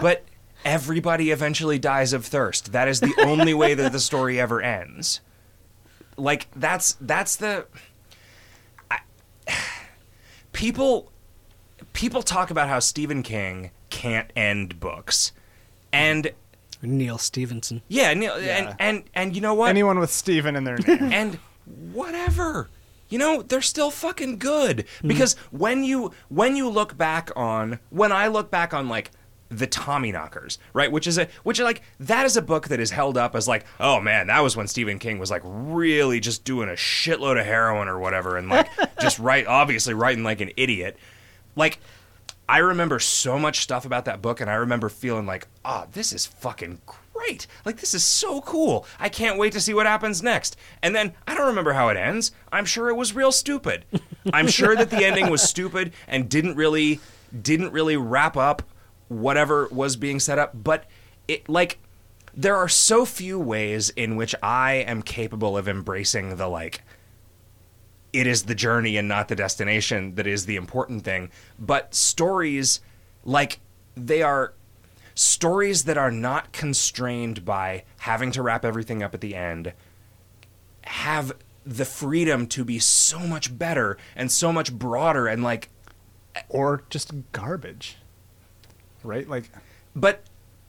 But 0.00 0.24
everybody 0.64 1.30
eventually 1.30 1.78
dies 1.78 2.12
of 2.12 2.24
thirst. 2.24 2.72
That 2.72 2.88
is 2.88 3.00
the 3.00 3.14
only 3.18 3.54
way 3.54 3.74
that 3.74 3.92
the 3.92 4.00
story 4.00 4.40
ever 4.40 4.60
ends. 4.62 5.20
Like 6.16 6.48
that's 6.54 6.96
that's 7.00 7.36
the 7.36 7.66
I, 8.90 9.00
people 10.52 11.12
people 11.92 12.22
talk 12.22 12.50
about 12.50 12.68
how 12.68 12.78
Stephen 12.78 13.22
King 13.22 13.70
can't 13.90 14.30
end 14.36 14.80
books. 14.80 15.32
And 15.92 16.32
Neal 16.82 17.18
Stephenson. 17.18 17.82
yeah, 17.88 18.12
Neal, 18.14 18.40
Yeah. 18.40 18.56
and 18.56 18.76
and 18.78 19.04
and 19.14 19.34
you 19.34 19.40
know 19.40 19.54
what? 19.54 19.70
Anyone 19.70 19.98
with 19.98 20.10
Steven 20.10 20.56
in 20.56 20.64
their 20.64 20.78
name. 20.78 20.98
and 21.12 21.38
whatever 21.92 22.68
you 23.08 23.18
know 23.18 23.42
they're 23.42 23.62
still 23.62 23.90
fucking 23.90 24.38
good 24.38 24.84
because 25.06 25.34
hmm. 25.34 25.56
when 25.56 25.84
you 25.84 26.12
when 26.28 26.56
you 26.56 26.68
look 26.68 26.96
back 26.96 27.30
on 27.36 27.78
when 27.90 28.12
i 28.12 28.26
look 28.26 28.50
back 28.50 28.74
on 28.74 28.88
like 28.88 29.10
the 29.48 29.66
Tommyknockers 29.66 30.58
right 30.72 30.90
which 30.90 31.06
is 31.06 31.18
a 31.18 31.28
which 31.42 31.60
like 31.60 31.82
that 32.00 32.26
is 32.26 32.36
a 32.36 32.42
book 32.42 32.68
that 32.68 32.80
is 32.80 32.90
held 32.90 33.16
up 33.16 33.34
as 33.34 33.46
like 33.46 33.64
oh 33.78 34.00
man 34.00 34.26
that 34.28 34.40
was 34.40 34.56
when 34.56 34.66
stephen 34.66 34.98
king 34.98 35.18
was 35.18 35.30
like 35.30 35.42
really 35.44 36.18
just 36.18 36.44
doing 36.44 36.68
a 36.68 36.72
shitload 36.72 37.38
of 37.38 37.46
heroin 37.46 37.86
or 37.86 37.98
whatever 37.98 38.36
and 38.36 38.48
like 38.48 38.68
just 39.00 39.18
right 39.18 39.46
obviously 39.46 39.94
writing 39.94 40.24
like 40.24 40.40
an 40.40 40.50
idiot 40.56 40.96
like 41.56 41.78
I 42.48 42.58
remember 42.58 42.98
so 42.98 43.38
much 43.38 43.60
stuff 43.60 43.86
about 43.86 44.04
that 44.04 44.20
book, 44.20 44.40
and 44.40 44.50
I 44.50 44.54
remember 44.54 44.88
feeling 44.88 45.24
like, 45.24 45.48
oh, 45.64 45.86
this 45.92 46.12
is 46.12 46.26
fucking 46.26 46.82
great. 46.84 47.46
Like, 47.64 47.78
this 47.78 47.94
is 47.94 48.04
so 48.04 48.42
cool. 48.42 48.86
I 49.00 49.08
can't 49.08 49.38
wait 49.38 49.54
to 49.54 49.60
see 49.60 49.72
what 49.72 49.86
happens 49.86 50.22
next. 50.22 50.56
And 50.82 50.94
then 50.94 51.14
I 51.26 51.34
don't 51.34 51.46
remember 51.46 51.72
how 51.72 51.88
it 51.88 51.96
ends. 51.96 52.32
I'm 52.52 52.66
sure 52.66 52.90
it 52.90 52.96
was 52.96 53.14
real 53.14 53.32
stupid. 53.32 53.86
I'm 54.32 54.48
sure 54.48 54.76
that 54.76 54.90
the 54.90 55.04
ending 55.04 55.30
was 55.30 55.42
stupid 55.48 55.92
and 56.06 56.28
didn't 56.28 56.56
really 56.56 57.00
didn't 57.42 57.72
really 57.72 57.96
wrap 57.96 58.36
up 58.36 58.62
whatever 59.08 59.68
was 59.70 59.96
being 59.96 60.20
set 60.20 60.38
up. 60.38 60.52
But 60.54 60.86
it 61.28 61.48
like 61.48 61.78
there 62.34 62.56
are 62.56 62.68
so 62.68 63.04
few 63.04 63.38
ways 63.38 63.90
in 63.90 64.16
which 64.16 64.34
I 64.42 64.74
am 64.74 65.02
capable 65.02 65.56
of 65.56 65.68
embracing 65.68 66.36
the 66.36 66.48
like 66.48 66.82
it 68.14 68.28
is 68.28 68.44
the 68.44 68.54
journey 68.54 68.96
and 68.96 69.08
not 69.08 69.26
the 69.26 69.34
destination 69.34 70.14
that 70.14 70.26
is 70.26 70.46
the 70.46 70.54
important 70.54 71.02
thing. 71.02 71.30
But 71.58 71.96
stories, 71.96 72.80
like, 73.24 73.58
they 73.96 74.22
are 74.22 74.54
stories 75.16 75.84
that 75.84 75.98
are 75.98 76.12
not 76.12 76.52
constrained 76.52 77.44
by 77.44 77.82
having 77.98 78.30
to 78.32 78.42
wrap 78.42 78.64
everything 78.64 79.02
up 79.02 79.14
at 79.14 79.20
the 79.20 79.34
end, 79.34 79.72
have 80.82 81.32
the 81.66 81.84
freedom 81.84 82.46
to 82.46 82.64
be 82.64 82.78
so 82.78 83.18
much 83.18 83.58
better 83.58 83.98
and 84.14 84.30
so 84.30 84.52
much 84.52 84.72
broader 84.72 85.26
and 85.26 85.42
like 85.42 85.70
or 86.48 86.84
just 86.90 87.12
garbage, 87.32 87.96
right? 89.04 89.28
Like, 89.28 89.50
But 89.94 90.22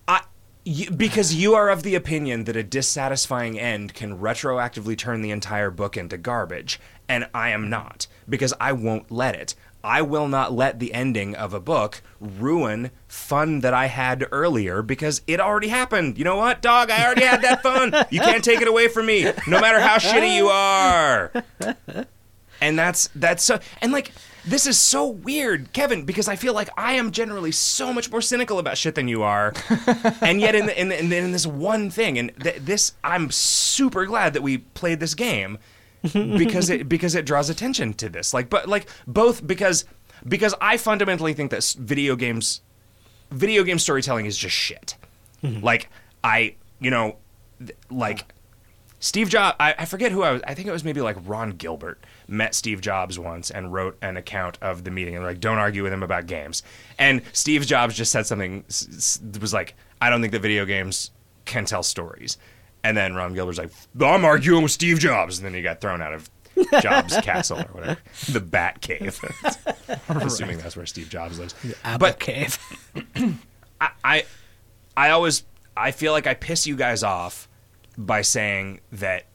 I, 0.08 0.22
you, 0.64 0.92
because 0.92 1.34
you 1.34 1.56
are 1.56 1.70
of 1.70 1.84
the 1.84 1.96
opinion 1.96 2.44
that 2.44 2.56
a 2.56 2.64
dissatisfying 2.64 3.60
end 3.60 3.94
can 3.94 4.20
retroactively 4.20 4.98
turn 4.98 5.22
the 5.22 5.32
entire 5.32 5.72
book 5.72 5.98
into 5.98 6.18
garbage, 6.18 6.80
and 7.08 7.28
I 7.34 7.50
am 7.50 7.70
not, 7.70 8.08
because 8.28 8.54
I 8.60 8.74
won't 8.74 9.12
let 9.12 9.36
it. 9.36 9.56
I 9.84 10.02
will 10.02 10.28
not 10.28 10.52
let 10.52 10.80
the 10.80 10.96
ending 10.96 11.36
of 11.36 11.54
a 11.54 11.60
book 11.60 12.02
ruin 12.20 12.90
fun 13.08 13.60
that 13.60 13.76
I 13.76 13.86
had 13.86 14.26
earlier 14.32 14.82
because 14.82 15.22
it 15.28 15.40
already 15.40 15.68
happened. 15.68 16.18
You 16.18 16.24
know 16.24 16.38
what, 16.38 16.64
dog? 16.64 16.90
I 16.90 17.06
already 17.06 17.22
had 17.24 17.44
that 17.44 17.62
fun. 17.62 17.94
You 18.10 18.20
can't 18.20 18.44
take 18.44 18.62
it 18.62 18.68
away 18.68 18.88
from 18.88 19.06
me, 19.06 19.32
no 19.48 19.62
matter 19.62 19.80
how 19.80 19.98
shitty 19.98 20.36
you 20.38 20.48
are. 20.48 21.32
And 22.62 22.80
that's 22.80 23.10
that's 23.14 23.44
so 23.44 23.60
and 23.80 23.92
like 23.92 24.12
this 24.48 24.68
is 24.68 24.78
so 24.78 25.08
weird, 25.08 25.74
Kevin, 25.74 26.06
because 26.06 26.28
I 26.28 26.36
feel 26.36 26.54
like 26.54 26.70
I 26.78 26.94
am 26.94 27.12
generally 27.12 27.52
so 27.52 27.92
much 27.92 28.12
more 28.12 28.22
cynical 28.22 28.60
about 28.60 28.78
shit 28.78 28.96
than 28.96 29.08
you 29.08 29.24
are, 29.24 29.54
and 30.22 30.40
yet 30.40 30.56
in 30.56 30.68
the, 30.68 30.80
in, 30.80 30.90
the, 30.90 31.00
in, 31.00 31.10
the, 31.10 31.18
in 31.18 31.32
this 31.32 31.48
one 31.48 31.90
thing, 31.90 32.18
and 32.18 32.32
th- 32.42 32.58
this 32.58 32.94
I'm 33.04 33.32
super 33.32 34.06
glad 34.06 34.34
that 34.34 34.44
we 34.44 34.60
played 34.60 35.00
this 35.00 35.16
game 35.16 35.58
because 36.14 36.70
it 36.70 36.88
because 36.88 37.16
it 37.16 37.26
draws 37.26 37.50
attention 37.50 37.94
to 37.96 38.10
this. 38.10 38.34
Like, 38.34 38.50
but 38.50 38.70
like 38.70 38.88
both 39.08 39.46
because 39.46 39.86
because 40.28 40.54
I 40.62 40.78
fundamentally 40.78 41.34
think 41.34 41.52
that 41.52 41.64
video 41.80 42.16
games 42.16 42.62
video 43.32 43.64
game 43.64 43.80
storytelling 43.80 44.26
is 44.26 44.38
just 44.38 44.56
shit. 44.56 44.96
Mm-hmm. 45.44 45.64
Like 45.64 45.90
I 46.24 46.56
you 46.80 46.92
know 46.92 47.18
th- 47.60 47.78
like 47.90 48.32
Steve 49.00 49.30
Jobs, 49.30 49.56
I, 49.60 49.76
I 49.80 49.86
forget 49.86 50.12
who 50.12 50.24
I 50.24 50.32
was. 50.32 50.42
I 50.48 50.54
think 50.54 50.68
it 50.68 50.72
was 50.72 50.84
maybe 50.84 51.02
like 51.02 51.18
Ron 51.26 51.52
Gilbert 51.52 52.04
met 52.28 52.56
Steve 52.56 52.82
Jobs 52.82 53.18
once 53.20 53.52
and 53.52 53.72
wrote 53.72 53.98
an 54.02 54.18
account 54.18 54.58
of 54.62 54.84
the 54.84 54.92
meeting 54.92 55.16
and 55.16 55.24
like, 55.24 55.40
don't 55.40 55.58
argue 55.58 55.84
with 55.84 55.94
him 55.94 56.04
about 56.04 56.26
games. 56.26 56.64
And 56.98 57.22
Steve 57.34 57.66
Jobs 57.66 57.96
just 57.96 58.12
said 58.12 58.26
something 58.26 58.64
was 59.40 59.54
like, 59.54 59.76
I 60.02 60.10
don't 60.10 60.22
think 60.22 60.34
that 60.34 60.42
video 60.42 60.66
games 60.66 61.12
can 61.46 61.66
tell 61.66 61.84
stories. 61.84 62.38
And 62.84 62.96
then 62.96 63.16
Ron 63.16 63.34
Gilbert's 63.34 63.58
like, 63.58 63.72
I'm 64.00 64.26
arguing 64.26 64.64
with 64.64 64.72
Steve 64.72 65.00
Jobs, 65.00 65.40
and 65.40 65.46
then 65.46 65.54
he 65.56 65.62
got 65.64 65.82
thrown 65.82 66.02
out 66.02 66.14
of 66.14 66.30
Jobs' 66.82 67.18
castle 67.22 67.60
or 67.60 67.70
whatever, 67.72 68.00
the 68.32 68.40
Bat 68.40 68.82
Cave. 68.82 69.20
I'm 70.10 70.18
assuming 70.18 70.60
that's 70.60 70.78
where 70.78 70.86
Steve 70.86 71.10
Jobs 71.10 71.40
lives. 71.40 71.56
Apple 71.84 72.00
But 72.00 72.20
Cave. 72.20 72.60
I, 73.82 73.90
I 74.04 74.26
I 74.96 75.10
always 75.10 75.44
I 75.76 75.92
feel 75.92 76.12
like 76.12 76.28
I 76.28 76.34
piss 76.34 76.66
you 76.66 76.76
guys 76.76 77.04
off 77.04 77.50
by 77.98 78.22
saying 78.22 78.82
that 78.94 79.26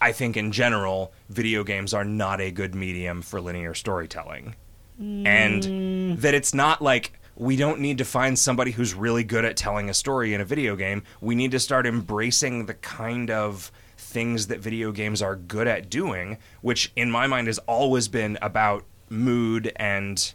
I 0.00 0.12
think 0.12 0.36
in 0.36 0.52
general 0.52 1.12
video 1.28 1.64
games 1.64 1.92
are 1.94 2.04
not 2.04 2.40
a 2.40 2.50
good 2.50 2.74
medium 2.74 3.22
for 3.22 3.40
linear 3.40 3.74
storytelling. 3.74 4.54
And 5.00 5.62
mm. 5.62 6.20
that 6.20 6.34
it's 6.34 6.52
not 6.52 6.82
like 6.82 7.20
we 7.36 7.56
don't 7.56 7.78
need 7.78 7.98
to 7.98 8.04
find 8.04 8.36
somebody 8.36 8.72
who's 8.72 8.94
really 8.94 9.22
good 9.22 9.44
at 9.44 9.56
telling 9.56 9.88
a 9.88 9.94
story 9.94 10.34
in 10.34 10.40
a 10.40 10.44
video 10.44 10.74
game. 10.74 11.04
We 11.20 11.36
need 11.36 11.52
to 11.52 11.60
start 11.60 11.86
embracing 11.86 12.66
the 12.66 12.74
kind 12.74 13.30
of 13.30 13.70
things 13.96 14.48
that 14.48 14.58
video 14.58 14.90
games 14.90 15.22
are 15.22 15.36
good 15.36 15.68
at 15.68 15.88
doing, 15.88 16.38
which 16.62 16.92
in 16.96 17.12
my 17.12 17.28
mind 17.28 17.46
has 17.46 17.58
always 17.60 18.08
been 18.08 18.38
about 18.42 18.84
mood 19.08 19.72
and 19.76 20.34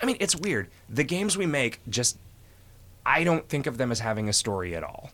I 0.00 0.06
mean, 0.06 0.16
it's 0.20 0.36
weird. 0.36 0.68
The 0.88 1.04
games 1.04 1.36
we 1.36 1.46
make 1.46 1.80
just 1.88 2.18
I 3.06 3.24
don't 3.24 3.48
think 3.48 3.66
of 3.66 3.78
them 3.78 3.90
as 3.90 4.00
having 4.00 4.28
a 4.28 4.32
story 4.32 4.74
at 4.74 4.82
all. 4.82 5.10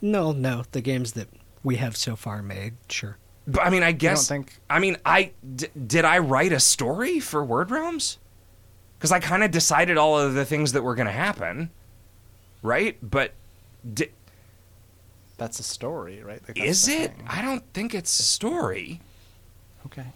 No, 0.00 0.32
no, 0.32 0.64
the 0.72 0.80
games 0.80 1.12
that 1.12 1.28
we 1.66 1.76
have 1.76 1.96
so 1.96 2.14
far 2.14 2.42
made, 2.42 2.74
sure. 2.88 3.16
But 3.46 3.62
I 3.62 3.70
mean, 3.70 3.82
I 3.82 3.90
guess 3.92 4.30
I 4.30 4.36
don't 4.36 4.44
think- 4.46 4.60
I 4.70 4.78
mean, 4.78 4.96
I 5.04 5.32
d- 5.56 5.66
did 5.86 6.04
I 6.04 6.18
write 6.18 6.52
a 6.52 6.60
story 6.60 7.18
for 7.20 7.44
Word 7.44 7.70
Realms? 7.72 8.18
Cuz 9.00 9.10
I 9.12 9.18
kind 9.20 9.42
of 9.42 9.50
decided 9.50 9.96
all 9.98 10.18
of 10.18 10.34
the 10.34 10.44
things 10.44 10.72
that 10.72 10.82
were 10.82 10.94
going 10.94 11.06
to 11.06 11.12
happen. 11.12 11.70
Right? 12.62 12.96
But 13.02 13.32
di- 13.92 14.10
That's 15.38 15.58
a 15.58 15.62
story, 15.62 16.22
right? 16.22 16.40
Like, 16.48 16.58
is 16.58 16.88
it? 16.88 17.14
thing. 17.16 17.26
I 17.28 17.42
don't 17.42 17.62
think 17.74 17.94
it's 17.94 18.18
a 18.18 18.22
story. 18.22 19.00
Okay. 19.86 20.06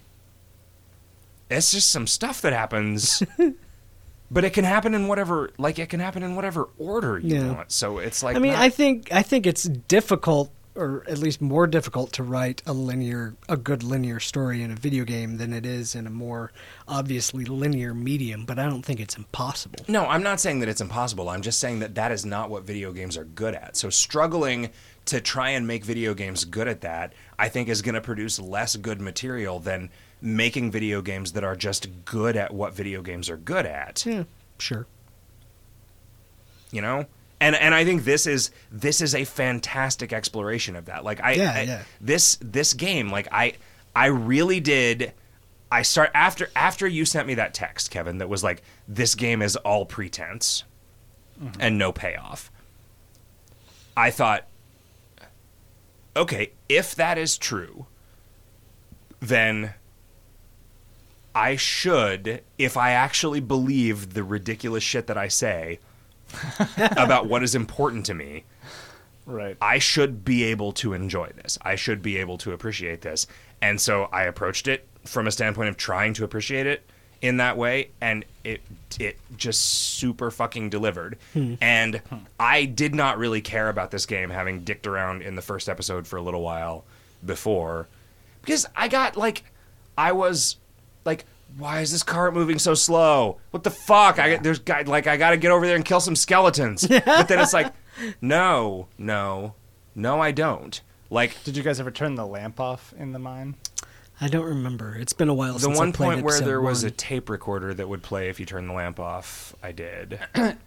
It's 1.49 1.71
just 1.71 1.89
some 1.91 2.07
stuff 2.07 2.41
that 2.41 2.53
happens. 2.53 3.21
but 4.31 4.43
it 4.45 4.51
can 4.53 4.63
happen 4.63 4.93
in 4.93 5.07
whatever 5.07 5.51
like 5.57 5.77
it 5.79 5.89
can 5.89 5.99
happen 5.99 6.23
in 6.23 6.35
whatever 6.35 6.69
order 6.79 7.19
you 7.19 7.35
Yeah. 7.35 7.51
want. 7.53 7.71
So 7.71 7.97
it's 7.99 8.23
like 8.23 8.35
I 8.35 8.39
mean, 8.39 8.53
not- 8.53 8.61
I 8.61 8.69
think 8.69 9.11
I 9.11 9.21
think 9.21 9.45
it's 9.45 9.63
difficult, 9.63 10.49
or 10.75 11.03
at 11.07 11.17
least 11.17 11.41
more 11.41 11.67
difficult, 11.67 12.11
to 12.13 12.23
write 12.23 12.61
a 12.65 12.73
linear, 12.73 13.35
a 13.49 13.57
good 13.57 13.83
linear 13.83 14.19
story 14.19 14.61
in 14.61 14.71
a 14.71 14.75
video 14.75 15.03
game 15.03 15.37
than 15.37 15.53
it 15.53 15.65
is 15.65 15.95
in 15.95 16.07
a 16.07 16.09
more 16.09 16.51
obviously 16.87 17.45
linear 17.45 17.93
medium. 17.93 18.45
But 18.45 18.59
I 18.59 18.69
don't 18.69 18.83
think 18.83 18.99
it's 18.99 19.17
impossible. 19.17 19.83
No, 19.87 20.05
I'm 20.05 20.23
not 20.23 20.39
saying 20.39 20.59
that 20.59 20.69
it's 20.69 20.81
impossible. 20.81 21.29
I'm 21.29 21.41
just 21.41 21.59
saying 21.59 21.79
that 21.79 21.95
that 21.95 22.11
is 22.11 22.25
not 22.25 22.49
what 22.49 22.63
video 22.63 22.91
games 22.93 23.17
are 23.17 23.25
good 23.25 23.55
at. 23.55 23.75
So 23.75 23.89
struggling 23.89 24.69
to 25.05 25.19
try 25.19 25.49
and 25.49 25.67
make 25.67 25.83
video 25.83 26.13
games 26.13 26.45
good 26.45 26.67
at 26.67 26.81
that, 26.81 27.13
I 27.37 27.49
think 27.49 27.67
is 27.67 27.81
going 27.81 27.95
to 27.95 28.01
produce 28.01 28.39
less 28.39 28.75
good 28.75 29.01
material 29.01 29.59
than 29.59 29.89
making 30.21 30.71
video 30.71 31.01
games 31.01 31.33
that 31.33 31.43
are 31.43 31.55
just 31.55 31.89
good 32.05 32.37
at 32.37 32.53
what 32.53 32.73
video 32.73 33.01
games 33.01 33.29
are 33.29 33.37
good 33.37 33.65
at. 33.65 34.05
Yeah, 34.05 34.23
sure. 34.59 34.85
You 36.71 36.81
know? 36.81 37.05
And 37.41 37.55
and 37.55 37.73
I 37.73 37.83
think 37.83 38.03
this 38.03 38.27
is 38.27 38.51
this 38.71 39.01
is 39.01 39.15
a 39.15 39.25
fantastic 39.25 40.13
exploration 40.13 40.75
of 40.75 40.85
that. 40.85 41.03
Like 41.03 41.19
I, 41.21 41.33
Yeah, 41.33 41.53
I- 41.53 41.61
yeah. 41.63 41.81
this 41.99 42.37
this 42.39 42.73
game 42.73 43.09
like 43.09 43.27
I 43.31 43.53
I 43.95 44.05
really 44.05 44.59
did 44.59 45.11
I 45.71 45.81
start 45.81 46.11
after 46.13 46.49
after 46.55 46.87
you 46.87 47.03
sent 47.03 47.27
me 47.27 47.33
that 47.35 47.55
text, 47.55 47.89
Kevin, 47.89 48.19
that 48.19 48.29
was 48.29 48.43
like 48.43 48.61
this 48.87 49.15
game 49.15 49.41
is 49.41 49.55
all 49.55 49.85
pretense 49.85 50.63
mm-hmm. 51.41 51.59
and 51.59 51.77
no 51.79 51.91
payoff. 51.91 52.51
I 53.97 54.11
thought 54.11 54.47
okay, 56.15 56.51
if 56.69 56.93
that 56.93 57.17
is 57.17 57.37
true, 57.37 57.87
then 59.19 59.73
I 61.33 61.55
should, 61.55 62.43
if 62.57 62.77
I 62.77 62.91
actually 62.91 63.39
believe 63.39 64.13
the 64.13 64.23
ridiculous 64.23 64.83
shit 64.83 65.07
that 65.07 65.17
I 65.17 65.27
say 65.29 65.79
about 66.77 67.27
what 67.27 67.43
is 67.43 67.55
important 67.55 68.05
to 68.07 68.13
me, 68.13 68.43
Right. 69.25 69.57
I 69.61 69.79
should 69.79 70.25
be 70.25 70.43
able 70.45 70.71
to 70.73 70.93
enjoy 70.93 71.29
this. 71.35 71.57
I 71.61 71.75
should 71.75 72.01
be 72.01 72.17
able 72.17 72.37
to 72.39 72.53
appreciate 72.53 73.01
this. 73.01 73.27
And 73.61 73.79
so 73.79 74.09
I 74.11 74.23
approached 74.23 74.67
it 74.67 74.87
from 75.05 75.27
a 75.27 75.31
standpoint 75.31 75.69
of 75.69 75.77
trying 75.77 76.13
to 76.15 76.23
appreciate 76.23 76.67
it 76.67 76.83
in 77.21 77.37
that 77.37 77.55
way 77.55 77.89
and 78.01 78.25
it 78.43 78.61
it 78.99 79.19
just 79.37 79.61
super 79.61 80.31
fucking 80.31 80.69
delivered. 80.69 81.17
Hmm. 81.33 81.53
And 81.61 81.97
hmm. 81.97 82.17
I 82.39 82.65
did 82.65 82.95
not 82.95 83.17
really 83.19 83.41
care 83.41 83.69
about 83.69 83.91
this 83.91 84.05
game 84.05 84.31
having 84.31 84.63
dicked 84.63 84.87
around 84.87 85.21
in 85.21 85.35
the 85.35 85.41
first 85.41 85.69
episode 85.69 86.07
for 86.07 86.17
a 86.17 86.21
little 86.21 86.41
while 86.41 86.83
before 87.23 87.87
because 88.41 88.65
I 88.75 88.87
got 88.87 89.15
like 89.15 89.43
I 89.97 90.11
was 90.13 90.57
like 91.05 91.25
why 91.57 91.81
is 91.81 91.91
this 91.91 92.03
cart 92.03 92.33
moving 92.33 92.59
so 92.59 92.73
slow? 92.73 93.39
What 93.51 93.63
the 93.63 93.71
fuck? 93.71 94.19
I 94.19 94.29
get 94.29 94.43
there's 94.43 94.59
guy 94.59 94.83
like 94.83 95.07
I 95.07 95.17
got 95.17 95.31
to 95.31 95.37
get 95.37 95.51
over 95.51 95.65
there 95.65 95.75
and 95.75 95.85
kill 95.85 95.99
some 95.99 96.15
skeletons. 96.15 96.87
but 97.05 97.27
then 97.27 97.39
it's 97.39 97.53
like 97.53 97.73
no, 98.21 98.87
no. 98.97 99.55
No, 99.93 100.19
I 100.21 100.31
don't. 100.31 100.81
Like 101.09 101.43
Did 101.43 101.57
you 101.57 101.63
guys 101.63 101.79
ever 101.79 101.91
turn 101.91 102.15
the 102.15 102.25
lamp 102.25 102.59
off 102.59 102.93
in 102.97 103.11
the 103.11 103.19
mine? 103.19 103.55
I 104.19 104.27
don't 104.27 104.45
remember. 104.45 104.95
It's 104.95 105.13
been 105.13 105.29
a 105.29 105.33
while 105.33 105.53
the 105.53 105.59
since 105.59 105.77
one 105.77 105.89
I 105.89 105.91
played 105.91 106.07
point 106.07 106.23
where 106.23 106.35
episode 106.35 106.47
there 106.47 106.61
was 106.61 106.83
a 106.83 106.91
tape 106.91 107.29
recorder 107.29 107.73
that 107.73 107.89
would 107.89 108.03
play 108.03 108.29
if 108.29 108.39
you 108.39 108.45
turned 108.45 108.69
the 108.69 108.73
lamp 108.73 108.99
off, 108.99 109.55
I 109.63 109.71
did. 109.71 110.19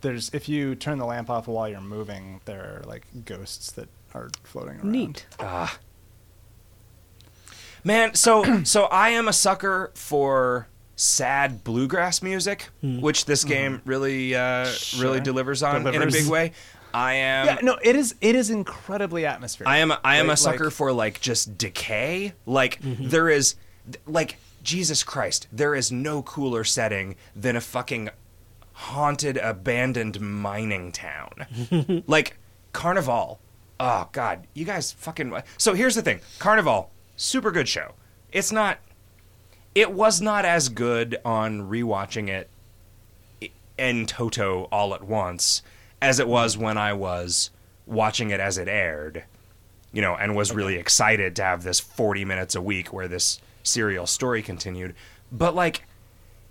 There's 0.00 0.30
if 0.34 0.48
you 0.48 0.74
turn 0.74 0.98
the 0.98 1.06
lamp 1.06 1.30
off 1.30 1.46
while 1.46 1.68
you're 1.68 1.80
moving, 1.80 2.40
there 2.44 2.60
are 2.60 2.82
like 2.86 3.06
ghosts 3.24 3.70
that 3.72 3.88
are 4.14 4.30
floating 4.42 4.76
around. 4.76 4.92
neat. 4.92 5.26
Ah, 5.40 5.78
Man, 7.88 8.14
so 8.14 8.62
so 8.64 8.84
I 8.84 9.10
am 9.10 9.28
a 9.28 9.32
sucker 9.32 9.90
for 9.94 10.68
sad 10.94 11.64
bluegrass 11.64 12.22
music, 12.22 12.68
which 12.82 13.24
this 13.24 13.44
game 13.44 13.80
really 13.86 14.34
uh, 14.34 14.70
really 14.98 15.18
Hmm. 15.18 15.24
Delivers 15.24 15.62
on 15.62 15.76
in 15.80 15.86
a 15.86 15.92
Delivers. 15.92 16.14
big 16.14 16.28
way. 16.30 16.52
I 16.92 17.14
am 17.14 17.46
Yeah, 17.46 17.58
no, 17.62 17.78
it 17.82 17.96
is. 17.96 18.14
It 18.20 18.34
is 18.34 18.50
incredibly 18.50 19.24
atmospheric. 19.26 19.68
I 19.68 19.78
am 19.78 19.92
I 20.04 20.16
am 20.16 20.28
a 20.30 20.36
sucker 20.36 20.64
like- 20.64 20.72
for 20.72 20.92
like 20.92 21.20
just 21.20 21.56
decay. 21.56 22.34
Like 22.46 22.78
there 22.82 23.28
is 23.28 23.54
like 24.06 24.36
Jesus 24.62 25.02
Christ, 25.02 25.48
there 25.52 25.74
is 25.74 25.90
no 25.90 26.22
cooler 26.22 26.64
setting 26.64 27.16
than 27.34 27.56
a 27.56 27.60
fucking 27.60 28.10
haunted 28.72 29.38
abandoned 29.38 30.20
mining 30.20 30.92
town. 30.92 32.04
like 32.06 32.36
Carnival. 32.72 33.40
Oh 33.80 34.08
god, 34.12 34.46
you 34.54 34.64
guys 34.64 34.92
fucking 34.92 35.32
So 35.56 35.72
here's 35.74 35.94
the 35.94 36.02
thing. 36.02 36.20
Carnival, 36.38 36.90
super 37.18 37.50
good 37.50 37.68
show. 37.68 37.92
It's 38.32 38.50
not 38.50 38.78
it 39.74 39.92
was 39.92 40.20
not 40.20 40.44
as 40.44 40.70
good 40.70 41.18
on 41.24 41.68
rewatching 41.68 42.28
it 42.28 42.48
in 43.76 44.06
toto 44.06 44.64
all 44.72 44.94
at 44.94 45.04
once 45.04 45.62
as 46.00 46.18
it 46.18 46.26
was 46.26 46.56
when 46.56 46.78
I 46.78 46.94
was 46.94 47.50
watching 47.86 48.30
it 48.30 48.40
as 48.40 48.58
it 48.58 48.66
aired, 48.66 49.24
you 49.92 50.02
know, 50.02 50.14
and 50.16 50.34
was 50.34 50.52
really 50.52 50.76
excited 50.76 51.36
to 51.36 51.42
have 51.42 51.62
this 51.62 51.80
40 51.80 52.24
minutes 52.24 52.54
a 52.54 52.62
week 52.62 52.92
where 52.92 53.08
this 53.08 53.40
serial 53.62 54.06
story 54.06 54.42
continued. 54.42 54.94
But 55.30 55.54
like, 55.54 55.84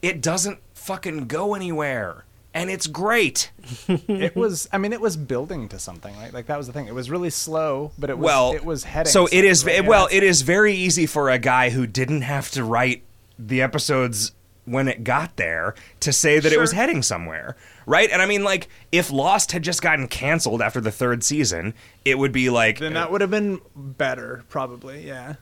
it 0.02 0.22
doesn't 0.22 0.60
fucking 0.73 1.27
go 1.27 1.53
anywhere. 1.53 2.23
And 2.57 2.69
it's 2.69 2.88
great. 2.88 3.51
it 3.88 4.35
was. 4.35 4.67
I 4.71 4.77
mean, 4.77 4.93
it 4.93 5.01
was 5.01 5.17
building 5.17 5.69
to 5.69 5.79
something, 5.79 6.15
right? 6.17 6.34
Like 6.34 6.47
that 6.47 6.57
was 6.57 6.67
the 6.67 6.73
thing. 6.73 6.88
It 6.88 6.93
was 6.93 7.09
really 7.09 7.29
slow, 7.29 7.91
but 7.97 8.09
it 8.09 8.17
was. 8.17 8.25
well, 8.25 8.53
it 8.53 8.65
was 8.65 8.84
heading. 8.84 9.11
So 9.11 9.27
it 9.31 9.43
is. 9.43 9.65
right? 9.65 9.85
well, 9.85 10.07
it 10.11 10.23
is 10.23 10.41
very 10.41 10.73
easy 10.73 11.05
for 11.05 11.29
a 11.29 11.39
guy 11.39 11.69
who 11.69 11.88
didn't 11.88 12.21
have 12.21 12.49
to 12.51 12.63
write 12.63 13.03
the 13.39 13.61
episodes 13.61 14.31
when 14.65 14.89
it 14.89 15.03
got 15.05 15.38
there 15.38 15.73
to 16.01 16.11
say 16.11 16.39
that 16.39 16.51
it 16.51 16.59
was 16.59 16.73
heading 16.73 17.01
somewhere, 17.01 17.55
right? 17.85 18.09
And 18.11 18.21
I 18.21 18.25
mean, 18.25 18.43
like, 18.43 18.67
if 18.91 19.09
Lost 19.11 19.53
had 19.53 19.63
just 19.63 19.81
gotten 19.81 20.09
canceled 20.09 20.61
after 20.61 20.81
the 20.81 20.91
third 20.91 21.23
season, 21.23 21.73
it 22.03 22.17
would 22.17 22.34
be 22.34 22.49
like, 22.49 22.79
Then 22.79 22.93
that 22.93 23.09
would 23.09 23.21
have 23.21 23.31
been 23.31 23.61
better, 23.75 24.43
probably. 24.49 25.07
Yeah. 25.07 25.35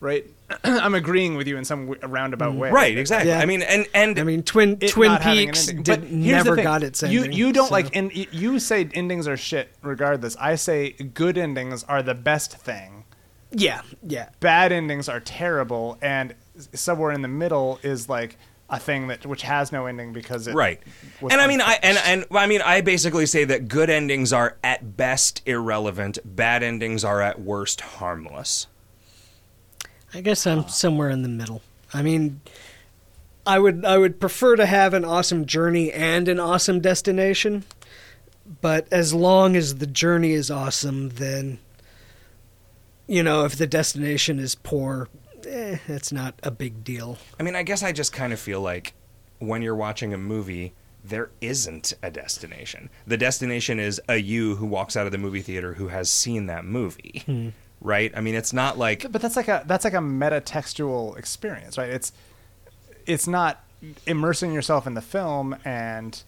Right. 0.00 0.26
I'm 0.64 0.94
agreeing 0.94 1.36
with 1.36 1.46
you 1.46 1.56
in 1.56 1.64
some 1.64 1.88
w- 1.88 2.06
roundabout 2.06 2.54
mm. 2.54 2.58
way. 2.58 2.70
right? 2.70 2.96
Exactly. 2.96 3.30
Yeah. 3.30 3.40
I 3.40 3.46
mean, 3.46 3.62
and 3.62 3.86
and 3.94 4.18
I 4.18 4.24
mean, 4.24 4.42
Twin 4.42 4.78
Twin 4.78 5.12
not 5.12 5.22
having 5.22 5.48
an 5.48 5.54
Peaks 5.54 5.66
did, 5.66 5.84
But 5.86 6.10
never 6.10 6.56
got 6.56 6.82
its 6.82 7.02
You 7.02 7.24
ending. 7.24 7.32
you 7.32 7.52
don't 7.52 7.68
so- 7.68 7.74
like 7.74 7.94
and 7.94 8.12
you 8.14 8.58
say 8.58 8.88
endings 8.92 9.28
are 9.28 9.36
shit 9.36 9.70
regardless. 9.82 10.36
I 10.36 10.56
say 10.56 10.90
good 10.92 11.38
endings 11.38 11.84
are 11.84 12.02
the 12.02 12.14
best 12.14 12.56
thing. 12.56 13.04
Yeah, 13.52 13.82
yeah. 14.06 14.28
Bad 14.38 14.70
endings 14.72 15.08
are 15.08 15.20
terrible 15.20 15.98
and 16.00 16.34
somewhere 16.72 17.12
in 17.12 17.22
the 17.22 17.28
middle 17.28 17.80
is 17.82 18.08
like 18.08 18.36
a 18.68 18.78
thing 18.78 19.08
that 19.08 19.26
which 19.26 19.42
has 19.42 19.72
no 19.72 19.86
ending 19.86 20.12
because 20.12 20.46
it 20.46 20.54
right 20.54 20.80
was 21.20 21.32
and 21.32 21.40
i 21.40 21.46
mean 21.48 21.60
i 21.60 21.76
and, 21.82 21.98
and 22.04 22.24
i 22.30 22.46
mean 22.46 22.62
i 22.62 22.80
basically 22.80 23.26
say 23.26 23.44
that 23.44 23.66
good 23.66 23.90
endings 23.90 24.32
are 24.32 24.56
at 24.62 24.96
best 24.96 25.42
irrelevant 25.44 26.18
bad 26.24 26.62
endings 26.62 27.04
are 27.04 27.20
at 27.20 27.40
worst 27.40 27.80
harmless 27.80 28.68
I 30.14 30.20
guess 30.20 30.46
I'm 30.46 30.68
somewhere 30.68 31.10
in 31.10 31.22
the 31.22 31.28
middle. 31.28 31.62
I 31.92 32.02
mean, 32.02 32.40
I 33.46 33.58
would 33.58 33.84
I 33.84 33.98
would 33.98 34.20
prefer 34.20 34.56
to 34.56 34.66
have 34.66 34.94
an 34.94 35.04
awesome 35.04 35.46
journey 35.46 35.92
and 35.92 36.28
an 36.28 36.38
awesome 36.40 36.80
destination, 36.80 37.64
but 38.60 38.86
as 38.92 39.14
long 39.14 39.56
as 39.56 39.76
the 39.76 39.86
journey 39.86 40.32
is 40.32 40.50
awesome, 40.50 41.10
then 41.10 41.58
you 43.06 43.22
know 43.22 43.44
if 43.44 43.56
the 43.56 43.66
destination 43.66 44.38
is 44.38 44.54
poor, 44.54 45.08
eh, 45.46 45.78
it's 45.88 46.12
not 46.12 46.34
a 46.42 46.50
big 46.50 46.84
deal. 46.84 47.18
i 47.38 47.42
mean 47.42 47.56
i 47.56 47.62
guess 47.62 47.82
i 47.82 47.90
just 47.92 48.12
kind 48.12 48.32
of 48.32 48.38
feel 48.38 48.60
like 48.60 48.94
when 49.38 49.62
you're 49.62 49.74
watching 49.74 50.12
a 50.14 50.18
movie 50.18 50.72
there 51.02 51.30
isn't 51.40 51.94
a 52.02 52.10
destination 52.10 52.90
the 53.06 53.16
destination 53.16 53.80
is 53.80 54.00
a 54.08 54.16
you 54.16 54.56
who 54.56 54.66
walks 54.66 54.96
out 54.96 55.06
of 55.06 55.12
the 55.12 55.18
movie 55.18 55.40
theater 55.40 55.74
who 55.74 55.88
has 55.88 56.10
seen 56.10 56.46
that 56.46 56.64
movie 56.64 57.52
right 57.80 58.12
i 58.14 58.20
mean 58.20 58.34
it's 58.34 58.52
not 58.52 58.76
like 58.76 59.10
but 59.10 59.22
that's 59.22 59.36
like 59.36 59.48
a 59.48 59.62
that's 59.66 59.84
like 59.84 59.94
a 59.94 59.98
metatextual 59.98 61.16
experience, 61.16 61.78
right? 61.78 61.88
It's 61.90 62.12
it's 63.06 63.26
not 63.26 63.64
immersing 64.06 64.52
yourself 64.52 64.86
in 64.86 64.94
the 64.94 65.00
film 65.00 65.56
and 65.64 66.22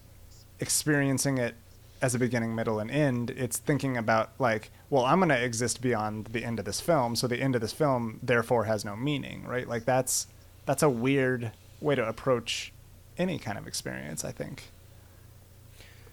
experiencing 0.59 1.37
it 1.37 1.55
as 2.01 2.15
a 2.15 2.19
beginning, 2.19 2.55
middle, 2.55 2.79
and 2.79 2.89
end. 2.91 3.29
It's 3.29 3.57
thinking 3.57 3.95
about 3.95 4.31
like, 4.39 4.71
well, 4.89 5.05
I'm 5.05 5.19
going 5.19 5.29
to 5.29 5.41
exist 5.41 5.81
beyond 5.81 6.25
the 6.27 6.43
end 6.43 6.59
of 6.59 6.65
this 6.65 6.81
film, 6.81 7.15
so 7.15 7.27
the 7.27 7.37
end 7.37 7.55
of 7.55 7.61
this 7.61 7.71
film 7.71 8.19
therefore 8.23 8.65
has 8.65 8.83
no 8.83 8.95
meaning, 8.95 9.45
right? 9.45 9.67
Like 9.67 9.85
that's 9.85 10.27
that's 10.65 10.83
a 10.83 10.89
weird 10.89 11.51
way 11.79 11.95
to 11.95 12.05
approach 12.07 12.73
any 13.17 13.37
kind 13.37 13.57
of 13.57 13.67
experience, 13.67 14.25
I 14.25 14.31
think. 14.31 14.63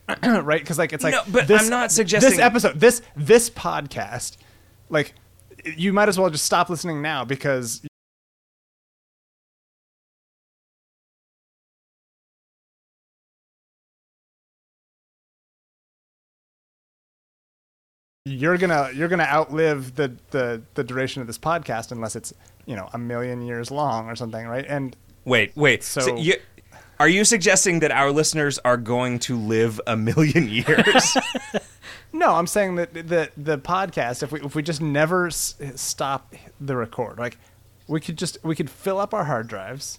right? 0.23 0.61
Because 0.61 0.79
like 0.79 0.93
it's 0.93 1.03
like 1.05 1.15
No, 1.15 1.23
but 1.29 1.49
this, 1.49 1.62
I'm 1.62 1.71
not 1.71 1.91
suggesting- 1.91 2.31
this 2.31 2.39
episode, 2.39 2.79
this 2.79 3.03
this 3.17 3.49
podcast, 3.51 4.37
like 4.89 5.15
you 5.65 5.93
might 5.93 6.09
as 6.09 6.19
well 6.19 6.31
just 6.31 6.45
stop 6.45 6.69
listening 6.70 7.03
now 7.03 7.24
because 7.24 7.82
you're 18.27 18.59
gonna 18.59 18.91
you're 18.95 19.09
gonna 19.09 19.24
outlive 19.24 19.97
the, 19.97 20.15
the 20.31 20.62
the 20.74 20.85
duration 20.85 21.20
of 21.20 21.27
this 21.27 21.39
podcast 21.39 21.91
unless 21.91 22.16
it's 22.16 22.32
you 22.66 22.77
know 22.77 22.89
a 22.93 22.99
million 22.99 23.43
years 23.43 23.70
long 23.70 24.09
or 24.09 24.15
something, 24.16 24.47
right? 24.47 24.65
And 24.69 24.97
wait 25.24 25.57
wait 25.57 25.82
So- 25.82 26.01
so, 26.01 26.16
you, 26.16 26.35
are 26.99 27.09
you 27.09 27.24
suggesting 27.24 27.81
that 27.81 27.91
our 27.91 28.11
listeners 28.12 28.59
are 28.65 28.77
going 28.77 29.19
to 29.20 29.37
live 29.39 29.81
a 29.87 29.97
million 29.97 30.49
years 30.49 31.16
No, 32.12 32.35
I'm 32.35 32.47
saying 32.47 32.74
that 32.77 32.93
the 32.95 33.31
the 33.37 33.59
podcast, 33.59 34.23
if 34.23 34.32
we 34.32 34.41
if 34.41 34.55
we 34.55 34.62
just 34.62 34.81
never 34.81 35.28
s- 35.28 35.55
stop 35.77 36.35
the 36.61 36.77
record, 36.77 37.19
like 37.19 37.39
we 37.87 38.01
could 38.01 38.16
just 38.19 38.39
we 38.43 38.55
could 38.57 38.69
fill 38.70 38.99
up 38.99 39.15
our 39.15 39.24
hard 39.24 39.47
drives 39.49 39.99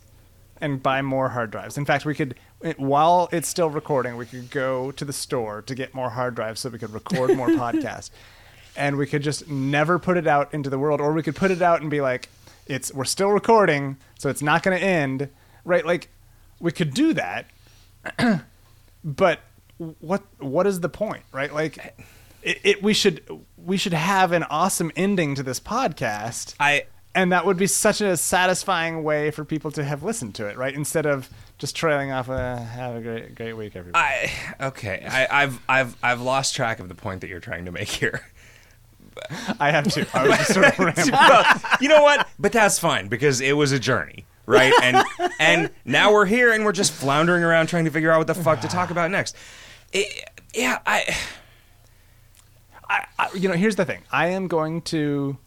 and 0.59 0.83
buy 0.83 1.01
more 1.01 1.29
hard 1.29 1.51
drives. 1.51 1.77
In 1.77 1.85
fact, 1.85 2.05
we 2.05 2.13
could 2.13 2.35
it- 2.61 2.79
while 2.79 3.29
it's 3.31 3.47
still 3.47 3.69
recording, 3.69 4.17
we 4.17 4.25
could 4.25 4.49
go 4.51 4.91
to 4.91 5.05
the 5.05 5.13
store 5.13 5.61
to 5.63 5.73
get 5.73 5.93
more 5.93 6.09
hard 6.09 6.35
drives 6.35 6.59
so 6.59 6.69
we 6.69 6.79
could 6.79 6.93
record 6.93 7.35
more 7.37 7.47
podcasts. 7.65 8.09
And 8.75 8.97
we 8.97 9.05
could 9.05 9.21
just 9.23 9.49
never 9.49 9.97
put 9.99 10.15
it 10.17 10.27
out 10.27 10.53
into 10.53 10.69
the 10.69 10.79
world 10.79 11.01
or 11.01 11.11
we 11.13 11.23
could 11.23 11.35
put 11.35 11.51
it 11.51 11.61
out 11.61 11.81
and 11.81 11.89
be 11.89 12.01
like 12.01 12.29
it's 12.67 12.93
we're 12.93 13.05
still 13.05 13.29
recording, 13.29 13.97
so 14.19 14.29
it's 14.29 14.41
not 14.41 14.63
going 14.63 14.77
to 14.77 14.85
end, 14.85 15.29
right? 15.65 15.85
Like 15.85 16.09
we 16.59 16.71
could 16.71 16.93
do 16.93 17.13
that. 17.13 17.45
but 19.03 19.39
what 19.99 20.23
what 20.39 20.67
is 20.67 20.79
the 20.81 20.89
point 20.89 21.23
right 21.31 21.53
like 21.53 21.95
it, 22.43 22.59
it 22.63 22.83
we 22.83 22.93
should 22.93 23.23
we 23.57 23.77
should 23.77 23.93
have 23.93 24.31
an 24.31 24.43
awesome 24.43 24.91
ending 24.95 25.35
to 25.35 25.43
this 25.43 25.59
podcast 25.59 26.53
i 26.59 26.83
and 27.13 27.31
that 27.31 27.45
would 27.45 27.57
be 27.57 27.67
such 27.67 27.99
a 27.99 28.15
satisfying 28.15 29.03
way 29.03 29.31
for 29.31 29.43
people 29.43 29.71
to 29.71 29.83
have 29.83 30.03
listened 30.03 30.33
to 30.35 30.47
it 30.47 30.57
right 30.57 30.73
instead 30.73 31.05
of 31.05 31.29
just 31.57 31.75
trailing 31.75 32.11
off 32.11 32.29
uh, 32.29 32.57
have 32.57 32.95
a 32.95 33.01
great 33.01 33.35
great 33.35 33.53
week 33.53 33.75
everybody 33.75 34.03
I 34.03 34.31
okay. 34.67 35.05
I, 35.07 35.43
I've 35.43 35.59
I've 35.69 35.95
I've 36.01 36.21
lost 36.21 36.55
track 36.55 36.79
of 36.79 36.89
the 36.89 36.95
point 36.95 37.21
that 37.21 37.29
you're 37.29 37.39
trying 37.39 37.65
to 37.65 37.71
make 37.71 37.87
here. 37.89 38.25
I 39.59 39.71
have 39.71 39.91
to 39.93 40.07
i 40.13 40.27
was 40.27 40.37
just 40.37 40.53
sort 40.53 40.65
of 40.67 40.79
rambling. 40.79 41.11
well, 41.11 41.61
you 41.81 41.89
know 41.89 42.01
what? 42.01 42.27
But 42.39 42.51
that's 42.51 42.79
fine 42.79 43.09
because 43.09 43.41
it 43.41 43.53
was 43.53 43.71
a 43.73 43.79
journey, 43.79 44.25
right? 44.45 44.73
And 44.81 45.05
and 45.39 45.69
now 45.85 46.11
we're 46.13 46.25
here 46.25 46.51
and 46.51 46.65
we're 46.65 46.71
just 46.71 46.93
floundering 46.93 47.43
around 47.43 47.67
trying 47.67 47.85
to 47.85 47.91
figure 47.91 48.11
out 48.11 48.19
what 48.19 48.27
the 48.27 48.33
fuck 48.35 48.61
to 48.61 48.67
talk 48.67 48.89
about 48.89 49.11
next. 49.11 49.35
It, 49.93 50.29
yeah, 50.53 50.79
I 50.85 51.15
I, 52.89 53.05
I, 53.17 53.29
you 53.33 53.47
know, 53.47 53.55
here's 53.55 53.75
the 53.75 53.85
thing. 53.85 54.01
I 54.11 54.27
am 54.27 54.47
going 54.47 54.81
to. 54.83 55.37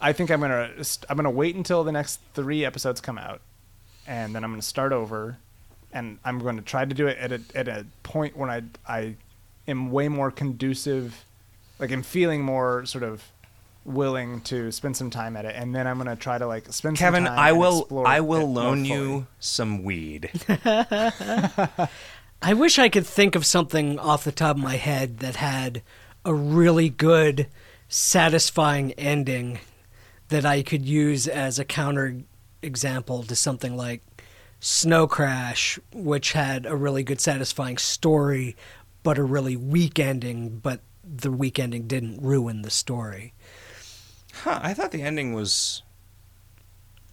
I 0.00 0.12
think 0.12 0.30
I'm 0.30 0.40
gonna. 0.40 0.70
I'm 1.08 1.16
gonna 1.16 1.30
wait 1.30 1.54
until 1.54 1.84
the 1.84 1.92
next 1.92 2.20
three 2.34 2.64
episodes 2.64 3.00
come 3.00 3.18
out, 3.18 3.40
and 4.06 4.34
then 4.34 4.42
I'm 4.44 4.50
gonna 4.50 4.62
start 4.62 4.92
over, 4.92 5.38
and 5.92 6.18
I'm 6.24 6.38
going 6.38 6.56
to 6.56 6.62
try 6.62 6.84
to 6.84 6.94
do 6.94 7.06
it 7.06 7.18
at 7.18 7.32
a 7.32 7.40
at 7.54 7.68
a 7.68 7.86
point 8.02 8.36
when 8.36 8.50
I 8.50 8.62
I 8.88 9.16
am 9.68 9.90
way 9.92 10.08
more 10.08 10.30
conducive, 10.30 11.24
like 11.78 11.92
I'm 11.92 12.02
feeling 12.02 12.42
more 12.42 12.86
sort 12.86 13.04
of 13.04 13.22
willing 13.84 14.40
to 14.42 14.70
spend 14.72 14.96
some 14.96 15.10
time 15.10 15.36
at 15.36 15.44
it, 15.44 15.54
and 15.56 15.74
then 15.74 15.86
I'm 15.86 15.98
gonna 15.98 16.16
try 16.16 16.38
to 16.38 16.46
like 16.46 16.64
spend. 16.72 16.96
some 16.98 17.06
Kevin, 17.06 17.24
time 17.24 17.38
I 17.38 17.50
and 17.50 17.58
will 17.58 18.02
I 18.06 18.20
will 18.20 18.50
loan 18.52 18.84
you 18.84 19.26
some 19.38 19.84
weed. 19.84 20.30
I 22.42 22.54
wish 22.54 22.78
I 22.78 22.88
could 22.88 23.06
think 23.06 23.34
of 23.34 23.44
something 23.44 23.98
off 23.98 24.24
the 24.24 24.32
top 24.32 24.56
of 24.56 24.62
my 24.62 24.76
head 24.76 25.18
that 25.18 25.36
had 25.36 25.82
a 26.24 26.32
really 26.32 26.88
good, 26.88 27.48
satisfying 27.88 28.92
ending 28.92 29.58
that 30.28 30.46
I 30.46 30.62
could 30.62 30.86
use 30.86 31.28
as 31.28 31.58
a 31.58 31.66
counter 31.66 32.22
example 32.62 33.24
to 33.24 33.36
something 33.36 33.76
like 33.76 34.02
Snow 34.58 35.06
Crash, 35.06 35.78
which 35.92 36.32
had 36.32 36.64
a 36.64 36.76
really 36.76 37.02
good, 37.02 37.20
satisfying 37.20 37.76
story, 37.76 38.56
but 39.02 39.18
a 39.18 39.22
really 39.22 39.56
weak 39.56 39.98
ending, 39.98 40.60
but 40.60 40.80
the 41.04 41.32
weak 41.32 41.58
ending 41.58 41.86
didn't 41.86 42.22
ruin 42.22 42.62
the 42.62 42.70
story. 42.70 43.34
Huh, 44.32 44.60
I 44.62 44.72
thought 44.72 44.92
the 44.92 45.02
ending 45.02 45.34
was 45.34 45.82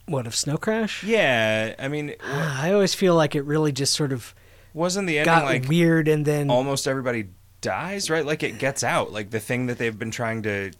What 0.05 0.25
of 0.25 0.35
Snow 0.35 0.57
Crash? 0.57 1.03
Yeah, 1.03 1.75
I 1.77 1.89
mean, 1.89 2.15
I 2.23 2.71
always 2.71 2.93
feel 2.93 3.15
like 3.15 3.35
it 3.35 3.41
really 3.43 3.73
just 3.73 3.93
sort 3.93 4.13
of 4.13 4.33
wasn't 4.77 5.07
the 5.07 5.19
ending 5.19 5.33
got 5.33 5.43
like 5.43 5.67
weird 5.67 6.07
and 6.07 6.25
then 6.25 6.49
almost 6.49 6.87
everybody 6.87 7.29
dies, 7.61 8.09
right? 8.09 8.25
Like 8.25 8.43
it 8.43 8.59
gets 8.59 8.83
out, 8.83 9.11
like 9.11 9.31
the 9.31 9.39
thing 9.39 9.65
that 9.67 9.77
they've 9.77 9.97
been 9.97 10.11
trying 10.11 10.43
to 10.43 10.71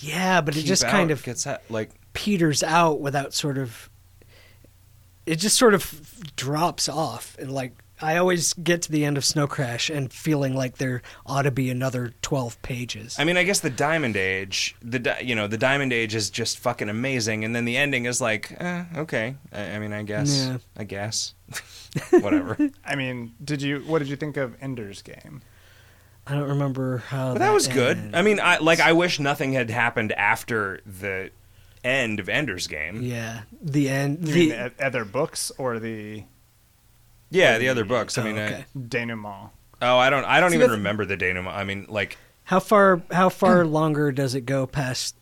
yeah, 0.00 0.40
but 0.40 0.56
it 0.56 0.62
just 0.62 0.86
kind 0.86 1.10
of 1.10 1.22
gets 1.22 1.46
out, 1.46 1.62
like 1.70 1.90
peters 2.12 2.62
out 2.62 3.00
without 3.00 3.32
sort 3.32 3.58
of 3.58 3.88
it 5.26 5.36
just 5.36 5.56
sort 5.56 5.74
of 5.74 6.34
drops 6.36 6.88
off 6.88 7.36
and 7.38 7.52
like 7.52 7.72
I 8.00 8.16
always 8.16 8.52
get 8.54 8.82
to 8.82 8.92
the 8.92 9.04
end 9.04 9.16
of 9.16 9.24
Snow 9.24 9.46
Crash 9.46 9.88
and 9.88 10.12
feeling 10.12 10.54
like 10.54 10.78
there 10.78 11.00
ought 11.24 11.42
to 11.42 11.50
be 11.52 11.70
another 11.70 12.12
12 12.22 12.60
pages. 12.62 13.16
I 13.18 13.24
mean, 13.24 13.36
I 13.36 13.44
guess 13.44 13.60
the 13.60 13.70
Diamond 13.70 14.16
Age, 14.16 14.74
the 14.82 14.98
di- 14.98 15.20
you 15.20 15.34
know, 15.34 15.46
the 15.46 15.56
Diamond 15.58 15.92
Age 15.92 16.14
is 16.14 16.28
just 16.28 16.58
fucking 16.58 16.88
amazing, 16.88 17.44
and 17.44 17.54
then 17.54 17.64
the 17.64 17.76
ending 17.76 18.06
is 18.06 18.20
like, 18.20 18.52
eh, 18.58 18.84
okay. 18.96 19.36
I, 19.52 19.62
I 19.72 19.78
mean, 19.78 19.92
I 19.92 20.02
guess, 20.02 20.46
Yeah. 20.46 20.58
I 20.76 20.84
guess, 20.84 21.34
whatever. 22.10 22.56
I 22.84 22.96
mean, 22.96 23.34
did 23.42 23.62
you? 23.62 23.80
What 23.80 24.00
did 24.00 24.08
you 24.08 24.16
think 24.16 24.36
of 24.36 24.56
Ender's 24.60 25.00
Game? 25.02 25.42
I 26.26 26.32
don't 26.34 26.48
remember 26.48 26.98
how 26.98 27.32
But 27.34 27.40
that 27.40 27.52
was 27.52 27.68
good. 27.68 27.96
ended. 27.98 28.14
I 28.14 28.22
mean, 28.22 28.40
I 28.40 28.56
like, 28.58 28.80
I 28.80 28.92
wish 28.92 29.20
nothing 29.20 29.52
had 29.52 29.70
happened 29.70 30.10
after 30.12 30.80
the 30.86 31.30
end 31.84 32.18
of 32.18 32.28
Ender's 32.30 32.66
Game. 32.66 33.02
yeah, 33.02 33.42
the 33.60 33.88
end 33.90 34.26
You 34.26 34.32
the 34.34 34.40
mean 34.40 34.48
the 34.48 34.72
other 34.84 35.04
books 35.04 35.52
or 35.58 35.78
the 35.78 36.24
Yeah, 37.34 37.58
the 37.58 37.68
other 37.68 37.84
books. 37.84 38.16
I 38.18 38.22
Oh, 38.22 38.24
mean, 38.24 38.38
I- 38.38 38.44
okay. 38.46 38.64
denouement? 38.88 39.50
oh, 39.82 39.96
I 39.98 40.08
don't, 40.10 40.24
I 40.24 40.40
don't 40.40 40.50
See, 40.50 40.56
even 40.56 40.68
that's- 40.68 40.78
remember 40.78 41.04
the 41.04 41.16
denouement. 41.16 41.54
I 41.56 41.64
mean, 41.64 41.86
like, 41.88 42.16
How 42.44 42.60
far 42.60 43.02
how 43.10 43.28
far 43.28 43.64
longer 43.66 44.12
does 44.12 44.34
it 44.34 44.42
go 44.46 44.66
past 44.66 45.16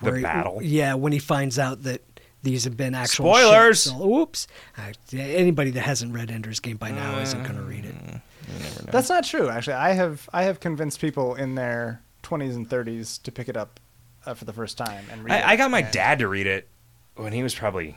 The 0.00 0.04
where 0.10 0.16
he- 0.16 0.22
battle? 0.22 0.60
yeah, 0.62 0.94
when 0.94 1.12
he 1.12 1.18
finds 1.18 1.58
out 1.58 1.82
that 1.84 2.02
these 2.42 2.64
have 2.64 2.76
been 2.76 2.94
actual 2.94 3.26
Spoilers! 3.34 3.82
ships. 3.84 3.96
So, 3.96 4.14
oops. 4.14 4.46
Uh, 4.78 4.92
anybody 5.12 5.70
that 5.72 5.80
hasn't 5.80 6.14
read 6.14 6.30
Ender's 6.30 6.60
Game 6.60 6.76
by 6.76 6.92
now 6.92 7.18
isn't 7.18 7.42
going 7.42 7.56
to 7.56 7.62
read 7.62 7.84
it. 7.84 7.94
you 7.94 8.58
never 8.60 8.82
know. 8.84 8.90
That's 8.92 9.08
not 9.08 9.24
true. 9.24 9.48
Actually, 9.48 9.74
I 9.74 9.92
have 9.92 10.28
I 10.32 10.44
have 10.44 10.60
convinced 10.60 11.00
people 11.00 11.34
in 11.34 11.56
their 11.56 12.02
20s 12.22 12.54
and 12.54 12.68
30s 12.68 13.20
to 13.24 13.32
pick 13.32 13.48
it 13.48 13.56
up 13.56 13.80
uh, 14.26 14.34
for 14.34 14.44
the 14.44 14.52
first 14.52 14.78
time 14.78 15.04
and 15.10 15.24
read 15.24 15.34
it. 15.34 15.44
I, 15.46 15.52
I 15.52 15.56
got 15.56 15.70
my 15.72 15.80
And- 15.80 15.90
dad 15.92 16.18
to 16.20 16.28
read 16.28 16.46
it 16.46 16.68
when 17.16 17.32
he 17.32 17.42
was 17.42 17.54
probably 17.54 17.96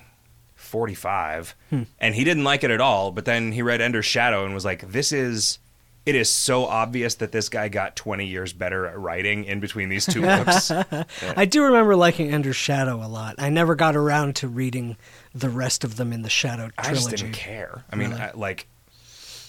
45, 0.59 1.55
Hmm. 1.69 1.83
and 1.99 2.15
he 2.15 2.23
didn't 2.23 2.43
like 2.43 2.63
it 2.63 2.71
at 2.71 2.81
all. 2.81 3.11
But 3.11 3.25
then 3.25 3.51
he 3.53 3.61
read 3.61 3.81
Ender's 3.81 4.05
Shadow 4.05 4.45
and 4.45 4.53
was 4.53 4.65
like, 4.65 4.91
"This 4.91 5.11
is 5.11 5.59
it 6.05 6.15
is 6.15 6.29
so 6.29 6.65
obvious 6.65 7.15
that 7.15 7.31
this 7.31 7.49
guy 7.49 7.67
got 7.69 7.95
20 7.95 8.25
years 8.25 8.51
better 8.51 8.87
at 8.87 8.97
writing 8.97 9.43
in 9.43 9.59
between 9.59 9.89
these 9.89 10.05
two 10.07 10.21
books. 10.21 10.71
I 11.35 11.45
do 11.45 11.63
remember 11.65 11.95
liking 11.95 12.31
Ender's 12.31 12.55
Shadow 12.55 12.95
a 13.03 13.07
lot. 13.07 13.35
I 13.37 13.49
never 13.49 13.75
got 13.75 13.95
around 13.95 14.35
to 14.37 14.47
reading 14.47 14.97
the 15.35 15.49
rest 15.49 15.83
of 15.83 15.97
them 15.97 16.11
in 16.11 16.23
the 16.23 16.29
Shadow 16.29 16.69
I 16.77 16.83
trilogy. 16.83 17.03
just 17.03 17.09
didn't 17.23 17.33
care. 17.33 17.83
I 17.91 17.95
mean, 17.95 18.09
Really? 18.11 18.21
I, 18.21 18.31
like, 18.31 18.67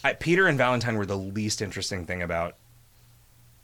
I, 0.05 0.13
Peter 0.13 0.47
and 0.49 0.59
Valentine 0.59 0.97
were 0.97 1.07
the 1.07 1.17
least 1.17 1.63
interesting 1.63 2.05
thing 2.05 2.21
about 2.21 2.57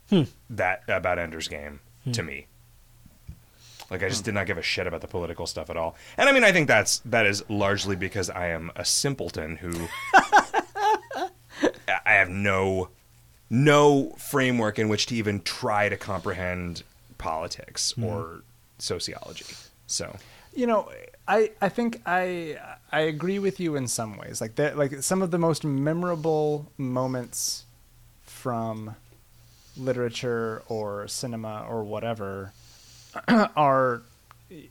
Hmm. 0.09 0.23
that 0.49 0.83
about 0.87 1.19
Ender's 1.19 1.49
Game 1.49 1.81
to 2.13 2.23
me. 2.23 2.47
Like, 3.89 4.03
I 4.03 4.09
just 4.09 4.25
did 4.25 4.33
not 4.33 4.47
give 4.47 4.57
a 4.57 4.61
shit 4.61 4.85
about 4.87 5.01
the 5.01 5.07
political 5.07 5.47
stuff 5.47 5.69
at 5.69 5.77
all. 5.77 5.95
And 6.17 6.27
I 6.27 6.33
mean, 6.33 6.43
I 6.43 6.51
think 6.51 6.67
that's 6.67 6.99
that 7.05 7.25
is 7.25 7.43
largely 7.49 7.95
because 7.95 8.29
I 8.29 8.47
am 8.47 8.71
a 8.75 8.83
simpleton 8.83 9.55
who 9.57 9.87
I 12.05 12.13
have 12.13 12.29
no 12.29 12.89
no 13.49 14.09
framework 14.17 14.77
in 14.77 14.89
which 14.89 15.05
to 15.07 15.15
even 15.15 15.41
try 15.41 15.87
to 15.89 15.95
comprehend 15.97 16.83
politics 17.17 17.91
Hmm. 17.93 18.03
or 18.03 18.41
sociology. 18.77 19.45
So, 19.87 20.15
you 20.53 20.65
know 20.67 20.89
i 21.27 21.51
i 21.61 21.69
think 21.69 22.01
i 22.05 22.57
i 22.91 23.01
agree 23.01 23.37
with 23.37 23.59
you 23.59 23.75
in 23.75 23.87
some 23.87 24.17
ways 24.17 24.41
like 24.41 24.55
that 24.55 24.75
like 24.77 25.03
some 25.03 25.21
of 25.21 25.29
the 25.29 25.37
most 25.37 25.63
memorable 25.63 26.71
moments 26.77 27.65
from 28.23 28.95
literature 29.77 30.63
or 30.67 31.07
cinema 31.07 31.63
or 31.69 31.83
whatever 31.83 32.53
are 33.55 34.01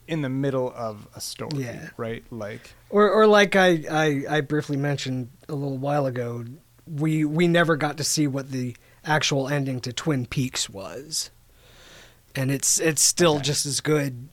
in 0.07 0.21
the 0.21 0.29
middle 0.29 0.73
of 0.75 1.07
a 1.15 1.21
story 1.21 1.63
Yeah. 1.63 1.89
right 1.97 2.23
like 2.31 2.73
Or, 2.89 3.09
or 3.11 3.27
like 3.27 3.55
I, 3.55 3.83
I, 3.89 4.23
I 4.37 4.41
briefly 4.41 4.77
mentioned 4.77 5.29
a 5.47 5.53
little 5.53 5.77
while 5.77 6.05
ago, 6.07 6.45
we 6.87 7.25
we 7.25 7.47
never 7.47 7.75
got 7.75 7.97
to 7.97 8.03
see 8.03 8.27
what 8.27 8.51
the 8.51 8.75
actual 9.05 9.47
ending 9.47 9.79
to 9.81 9.93
Twin 9.93 10.25
Peaks 10.25 10.69
was, 10.69 11.29
and 12.35 12.49
it's 12.49 12.79
it's 12.79 13.01
still 13.03 13.39
just 13.39 13.65
as 13.65 13.81
good 13.81 14.29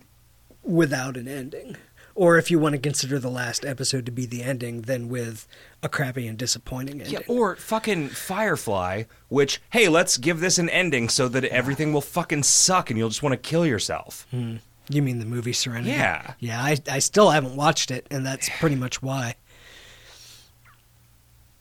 without 0.63 1.17
an 1.17 1.29
ending. 1.29 1.77
Or 2.17 2.39
if 2.39 2.49
you 2.51 2.61
want 2.61 2.75
to 2.75 2.81
consider 2.81 3.19
the 3.19 3.29
last 3.31 3.65
episode 3.65 4.07
to 4.07 4.13
be 4.13 4.25
the 4.25 4.43
ending, 4.45 4.83
then 4.83 5.09
with 5.09 5.49
a 5.83 5.89
crappy 5.89 6.29
and 6.29 6.39
disappointing 6.39 7.01
ending. 7.01 7.13
Yeah, 7.13 7.27
or 7.27 7.57
fucking 7.57 8.11
Firefly, 8.11 9.05
which, 9.29 9.61
hey, 9.71 9.89
let's 9.89 10.17
give 10.17 10.39
this 10.39 10.59
an 10.59 10.69
ending 10.71 11.09
so 11.09 11.27
that 11.29 11.45
everything 11.47 11.93
will 11.93 12.01
fucking 12.01 12.45
suck 12.45 12.89
and 12.91 12.97
you'll 12.99 13.09
just 13.09 13.23
want 13.25 13.33
to 13.33 13.37
kill 13.49 13.67
yourself. 13.67 14.27
you 14.33 15.03
mean 15.03 15.19
the 15.19 15.25
movie 15.27 15.53
Serenity? 15.53 15.91
Yeah. 15.91 16.35
Yeah, 16.39 16.63
I, 16.63 16.77
I 16.89 16.99
still 17.01 17.31
haven't 17.31 17.57
watched 17.57 17.91
it, 17.91 18.07
and 18.13 18.25
that's 18.25 18.49
pretty 18.61 18.77
much 18.77 19.03
why. 19.03 19.35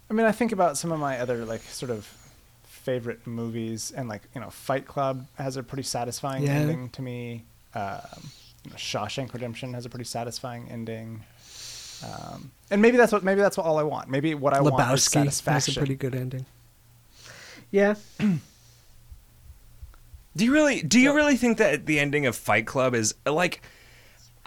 I 0.09 0.13
mean, 0.13 0.25
I 0.27 0.31
think 0.31 0.51
about 0.51 0.77
some 0.77 0.91
of 0.91 0.99
my 0.99 1.17
other 1.19 1.45
like 1.45 1.61
sort 1.61 1.89
of 1.89 2.05
favorite 2.65 3.25
movies, 3.25 3.91
and 3.95 4.07
like 4.07 4.21
you 4.35 4.41
know, 4.41 4.49
Fight 4.51 4.85
Club 4.85 5.25
has 5.35 5.57
a 5.57 5.63
pretty 5.63 5.83
satisfying 5.83 6.43
Yeah. 6.43 6.51
ending 6.53 6.89
to 6.89 7.01
me. 7.01 7.45
Um, 7.73 7.81
you 7.81 7.81
know, 7.81 8.29
Shawshank 8.71 9.33
Redemption 9.33 9.73
has 9.73 9.85
a 9.85 9.89
pretty 9.89 10.05
satisfying 10.05 10.69
ending. 10.69 11.23
Um, 12.03 12.51
and 12.69 12.81
maybe 12.81 12.97
that's 12.97 13.11
what 13.11 13.23
maybe 13.23 13.41
that's 13.41 13.57
what 13.57 13.65
all 13.65 13.77
I 13.77 13.83
want. 13.83 14.09
Maybe 14.09 14.33
what 14.35 14.53
I 14.53 14.61
want 14.61 14.75
is 14.93 15.07
Lebowski 15.07 15.45
has 15.47 15.67
a 15.69 15.73
pretty 15.73 15.95
good 15.95 16.15
ending. 16.15 16.45
Yeah, 17.71 17.95
Do 20.35 20.45
you 20.45 20.51
really 20.53 20.81
do 20.81 20.99
you 20.99 21.13
really 21.13 21.37
think 21.37 21.57
that 21.57 21.85
the 21.85 21.99
ending 21.99 22.25
of 22.25 22.35
Fight 22.35 22.65
Club 22.67 22.95
is 22.95 23.15
like 23.25 23.61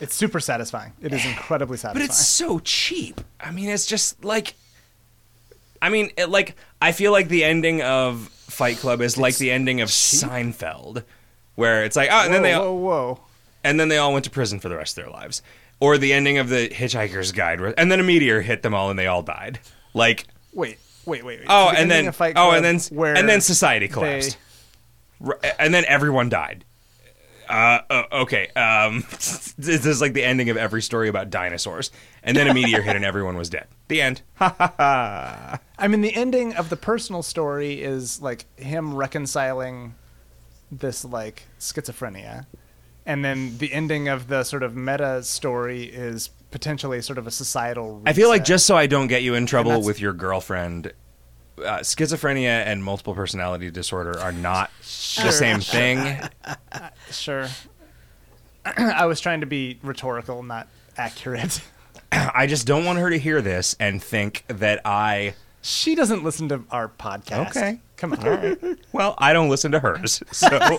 It's 0.01 0.14
super 0.14 0.40
satisfying. 0.40 0.93
It 1.01 1.12
is 1.12 1.24
incredibly 1.24 1.76
satisfying. 1.76 2.06
but 2.06 2.10
it's 2.10 2.24
so 2.24 2.59
cheap. 2.60 3.20
I 3.40 3.51
mean, 3.51 3.68
it's 3.68 3.86
just 3.86 4.24
like 4.24 4.55
I 5.80 5.88
mean, 5.88 6.10
it, 6.16 6.28
like 6.28 6.56
I 6.80 6.93
feel 6.93 7.12
like 7.12 7.28
the 7.28 7.44
ending 7.44 7.82
of 7.82 8.28
Fight 8.28 8.78
Club 8.78 9.01
is 9.01 9.16
like 9.18 9.36
the 9.36 9.51
ending 9.51 9.80
of 9.80 9.88
Seinfeld 9.88 11.05
where 11.55 11.84
it's 11.84 11.97
like 11.97 12.10
oh 12.10 12.20
and 12.24 12.28
whoa, 12.28 12.32
then 12.32 12.43
they 12.43 12.55
whoa, 12.55 12.74
whoa. 12.74 13.20
And 13.66 13.78
then 13.80 13.88
they 13.88 13.98
all 13.98 14.12
went 14.12 14.24
to 14.24 14.30
prison 14.30 14.60
for 14.60 14.68
the 14.68 14.76
rest 14.76 14.97
of 14.97 15.05
their 15.05 15.12
lives. 15.12 15.43
Or 15.78 15.98
the 15.98 16.14
ending 16.14 16.38
of 16.38 16.48
the 16.48 16.70
Hitchhiker's 16.70 17.32
Guide 17.32 17.60
where, 17.60 17.78
and 17.78 17.93
then 17.93 18.01
a 18.01 18.02
meteor 18.02 18.40
hit 18.40 18.62
them 18.62 18.72
all 18.72 18.88
and 18.88 18.98
they 18.98 19.06
all 19.06 19.22
died. 19.22 19.59
Like 19.93 20.26
Wait, 20.55 20.78
wait, 21.05 21.22
wait, 21.22 21.40
wait. 21.40 21.47
Oh, 21.51 21.70
the 21.70 21.78
and 21.78 21.90
then 21.90 22.14
oh, 22.36 22.52
and 22.52 22.64
then 22.64 22.80
where 22.90 23.14
and 23.14 23.28
then 23.28 23.43
society 23.43 23.88
collapsed, 23.88 24.38
R- 25.24 25.38
and 25.59 25.74
then 25.74 25.84
everyone 25.86 26.30
died. 26.30 26.64
Uh, 27.48 27.80
uh, 27.90 28.02
okay, 28.12 28.48
um, 28.56 29.05
this 29.10 29.86
is 29.86 30.01
like 30.01 30.14
the 30.14 30.24
ending 30.24 30.51
of 30.51 30.56
every 30.56 30.82
story 30.82 31.09
about 31.09 31.30
dinosaurs, 31.30 31.90
and 32.22 32.36
then 32.36 32.48
a 32.48 32.55
meteor 32.55 32.82
hit 32.82 32.97
and 32.97 33.05
everyone 33.05 33.36
was 33.36 33.51
dead. 33.51 33.66
The 33.88 34.01
end. 34.01 34.22
I 34.40 35.59
mean, 35.88 36.01
the 36.01 36.14
ending 36.14 36.55
of 36.55 36.70
the 36.70 36.76
personal 36.76 37.22
story 37.22 37.82
is 37.82 38.20
like 38.20 38.47
him 38.59 38.94
reconciling 38.94 39.94
this 40.72 41.05
like 41.05 41.44
schizophrenia, 41.60 42.47
and 43.06 43.24
then 43.24 43.56
the 43.58 43.72
ending 43.72 44.08
of 44.08 44.28
the 44.28 44.44
sort 44.44 44.62
of 44.62 44.74
meta 44.76 45.22
story 45.22 45.84
is 45.84 46.30
potentially 46.50 47.00
sort 47.00 47.18
of 47.18 47.26
a 47.26 47.30
societal. 47.30 48.02
I 48.04 48.12
feel 48.12 48.28
like 48.28 48.44
just 48.44 48.66
so 48.66 48.76
I 48.76 48.86
don't 48.86 49.06
get 49.06 49.22
you 49.22 49.34
in 49.34 49.46
trouble 49.46 49.82
with 49.82 50.00
your 50.00 50.12
girlfriend, 50.12 50.92
uh, 51.58 51.78
schizophrenia 51.78 52.64
and 52.66 52.82
multiple 52.84 53.14
personality 53.14 53.70
disorder 53.70 54.18
are 54.18 54.32
not 54.32 54.70
the 54.80 55.30
same 55.30 55.60
thing. 55.60 56.20
sure. 57.10 57.48
I 58.76 59.06
was 59.06 59.20
trying 59.20 59.40
to 59.40 59.46
be 59.46 59.78
rhetorical, 59.82 60.42
not 60.42 60.66
accurate. 60.96 61.60
I 62.12 62.46
just 62.46 62.66
don't 62.66 62.84
want 62.84 62.98
her 62.98 63.10
to 63.10 63.18
hear 63.18 63.40
this 63.40 63.76
and 63.78 64.02
think 64.02 64.44
that 64.48 64.80
I. 64.84 65.34
She 65.62 65.94
doesn't 65.94 66.22
listen 66.22 66.48
to 66.50 66.62
our 66.70 66.88
podcast. 66.88 67.50
Okay. 67.50 67.80
come 67.96 68.12
on. 68.14 68.78
Well, 68.92 69.14
I 69.18 69.32
don't 69.32 69.48
listen 69.48 69.72
to 69.72 69.80
hers. 69.80 70.22
So 70.30 70.48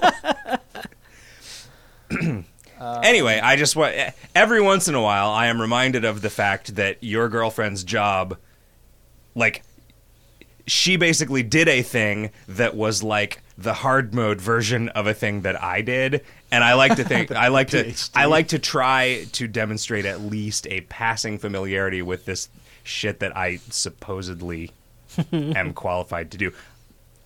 Uh, 2.80 3.02
anyway, 3.04 3.40
I 3.40 3.56
just 3.56 3.76
want 3.76 3.96
every 4.36 4.62
once 4.62 4.88
in 4.88 4.96
a 4.96 5.02
while 5.02 5.30
I 5.30 5.48
am 5.48 5.60
reminded 5.60 6.06
of 6.06 6.22
the 6.22 6.30
fact 6.30 6.76
that 6.76 7.04
your 7.04 7.28
girlfriend's 7.28 7.84
job 7.84 8.38
like 9.34 9.64
she 10.68 10.98
basically 10.98 11.44
did 11.44 11.68
a 11.68 11.82
thing 11.82 12.32
that 12.48 12.76
was 12.76 13.02
like 13.02 13.42
the 13.58 13.74
hard 13.74 14.14
mode 14.14 14.40
version 14.40 14.90
of 14.90 15.08
a 15.08 15.14
thing 15.14 15.42
that 15.42 15.62
I 15.62 15.82
did 15.82 16.24
and 16.52 16.64
I 16.64 16.74
like 16.74 16.96
to 16.98 17.04
think 17.04 17.32
I 17.36 17.48
like 17.48 17.70
to 17.70 17.84
PhD. 17.84 18.12
I 18.16 18.26
like 18.26 18.50
to 18.50 18.60
try 18.60 19.26
to 19.32 19.48
demonstrate 19.48 20.06
at 20.06 20.22
least 20.22 20.68
a 20.68 20.82
passing 20.82 21.38
familiarity 21.38 22.02
with 22.02 22.26
this 22.26 22.50
shit 22.84 23.20
that 23.20 23.36
I 23.36 23.58
supposedly 23.70 24.72
am 25.32 25.74
qualified 25.74 26.32
to 26.32 26.38
do. 26.38 26.52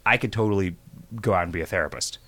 I 0.06 0.18
could 0.18 0.32
totally 0.32 0.76
go 1.22 1.34
out 1.34 1.44
and 1.44 1.52
be 1.52 1.62
a 1.62 1.66
therapist. 1.66 2.20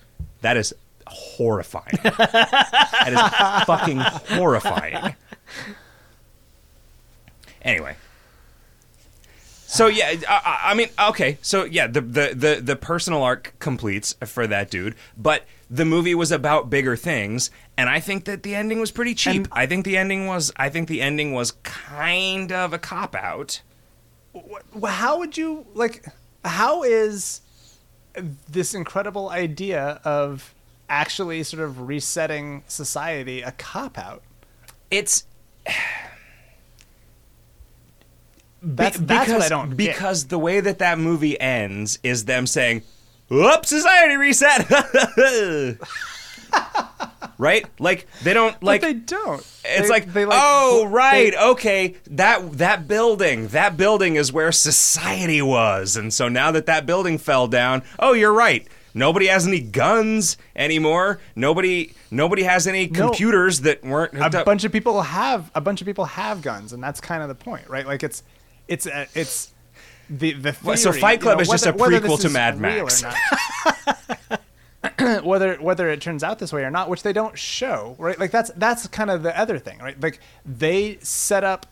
That 0.41 0.57
is 0.57 0.73
horrifying. 1.07 1.99
that 2.03 3.09
is 3.11 3.65
fucking 3.65 3.99
horrifying. 4.37 5.15
Anyway. 7.61 7.95
So 9.65 9.87
yeah, 9.87 10.13
I, 10.29 10.59
I- 10.65 10.73
mean, 10.75 10.89
okay. 11.09 11.37
So 11.41 11.63
yeah, 11.63 11.87
the, 11.87 12.01
the 12.01 12.33
the 12.35 12.61
the 12.61 12.75
personal 12.75 13.23
arc 13.23 13.53
completes 13.59 14.13
for 14.25 14.45
that 14.45 14.69
dude, 14.69 14.93
but 15.17 15.45
the 15.69 15.83
movie 15.85 16.13
was 16.13 16.31
about 16.31 16.69
bigger 16.69 16.95
things, 16.95 17.49
and 17.75 17.89
I 17.89 17.99
think 17.99 18.25
that 18.25 18.43
the 18.43 18.53
ending 18.53 18.79
was 18.79 18.91
pretty 18.91 19.15
cheap. 19.15 19.35
And- 19.35 19.47
I 19.51 19.65
think 19.65 19.83
the 19.85 19.97
ending 19.97 20.27
was 20.27 20.51
I 20.57 20.69
think 20.69 20.87
the 20.87 21.01
ending 21.01 21.33
was 21.33 21.53
kind 21.63 22.51
of 22.51 22.71
a 22.73 22.77
cop 22.77 23.15
out. 23.15 23.61
How 24.85 25.17
would 25.17 25.37
you 25.37 25.65
like? 25.73 26.05
How 26.45 26.83
is 26.83 27.41
this 28.47 28.75
incredible 28.75 29.29
idea 29.31 29.99
of 30.03 30.53
actually 31.01 31.43
sort 31.43 31.63
of 31.63 31.87
resetting 31.87 32.63
society 32.67 33.41
a 33.41 33.51
cop 33.51 33.97
out? 33.97 34.21
It's 34.91 35.25
That's 38.61 38.97
Be- 38.97 39.05
that's 39.05 39.27
what 39.29 39.35
because- 39.37 39.43
I 39.45 39.49
don't 39.49 39.75
get. 39.75 40.29
The 40.29 40.39
way 40.39 40.59
that 40.61 40.79
that 40.79 40.97
movie 40.99 41.39
ends 41.39 41.99
is 42.03 42.25
them 42.25 42.47
saying, 42.47 42.83
"Whoops, 43.29 43.69
society 43.69 44.15
reset." 44.15 44.69
right? 47.37 47.65
Like 47.79 48.07
they 48.23 48.33
don't 48.33 48.53
But 48.59 48.63
like 48.63 48.81
they 48.81 48.93
don't. 48.93 49.39
it's 49.65 49.81
They- 49.83 49.89
like, 49.89 50.13
they 50.13 50.25
oh 50.29 50.81
they- 50.81 50.87
right, 50.87 51.33
okay, 51.35 51.95
that 52.11 52.53
that 52.59 52.87
building, 52.87 53.47
that 53.49 53.75
building 53.75 54.15
is 54.15 54.31
where 54.31 54.51
society 54.53 55.41
was, 55.41 55.97
and 55.97 56.13
so 56.13 56.29
now 56.29 56.51
that 56.51 56.65
that 56.67 56.85
building 56.85 57.17
fell 57.17 57.47
down, 57.47 57.83
oh, 57.99 58.13
you're 58.13 58.33
right. 58.33 58.65
Nobody 58.93 59.27
has 59.27 59.47
any 59.47 59.59
guns 59.59 60.37
anymore. 60.55 61.19
Nobody 61.35 61.93
nobody 62.11 62.43
has 62.43 62.67
any 62.67 62.87
No. 62.87 63.07
computers 63.07 63.61
that 63.61 63.83
weren't 63.83 64.13
a 64.15 64.25
up. 64.39 64.45
bunch 64.45 64.63
of 64.63 64.71
people 64.71 65.01
have 65.01 65.49
a 65.55 65.61
bunch 65.61 65.81
of 65.81 65.87
people 65.87 66.05
have 66.05 66.41
guns, 66.41 66.73
and 66.73 66.83
that's 66.83 67.01
kind 67.01 67.23
of 67.23 67.29
the 67.29 67.35
point, 67.35 67.67
right? 67.69 67.85
Like 67.87 68.03
it's 68.03 68.21
it's 68.67 68.85
uh, 68.85 69.05
it's 69.15 69.51
the 70.09 70.33
the 70.33 70.51
theory, 70.53 70.77
so 70.77 70.91
Fight 70.91 71.19
you 71.19 71.23
Club 71.23 71.37
know, 71.37 71.41
is 71.41 71.49
just 71.49 71.65
a 71.65 71.71
whether- 71.71 71.93
whether 71.93 72.07
prequel 72.07 72.21
to 72.21 72.29
Mad 72.29 72.59
Max. 72.59 73.03
whether 75.23 75.55
whether 75.55 75.89
it 75.89 76.01
turns 76.01 76.23
out 76.23 76.39
this 76.39 76.53
way 76.53 76.63
or 76.63 76.71
not, 76.71 76.89
which 76.89 77.03
they 77.03 77.13
don't 77.13 77.37
show, 77.37 77.95
right? 77.97 78.19
Like 78.19 78.31
that's 78.31 78.51
that's 78.57 78.87
kind 78.87 79.09
of 79.09 79.23
the 79.23 79.37
other 79.37 79.57
thing, 79.57 79.79
right? 79.79 79.99
Like 79.99 80.19
they 80.45 80.97
set 81.01 81.43
up 81.43 81.65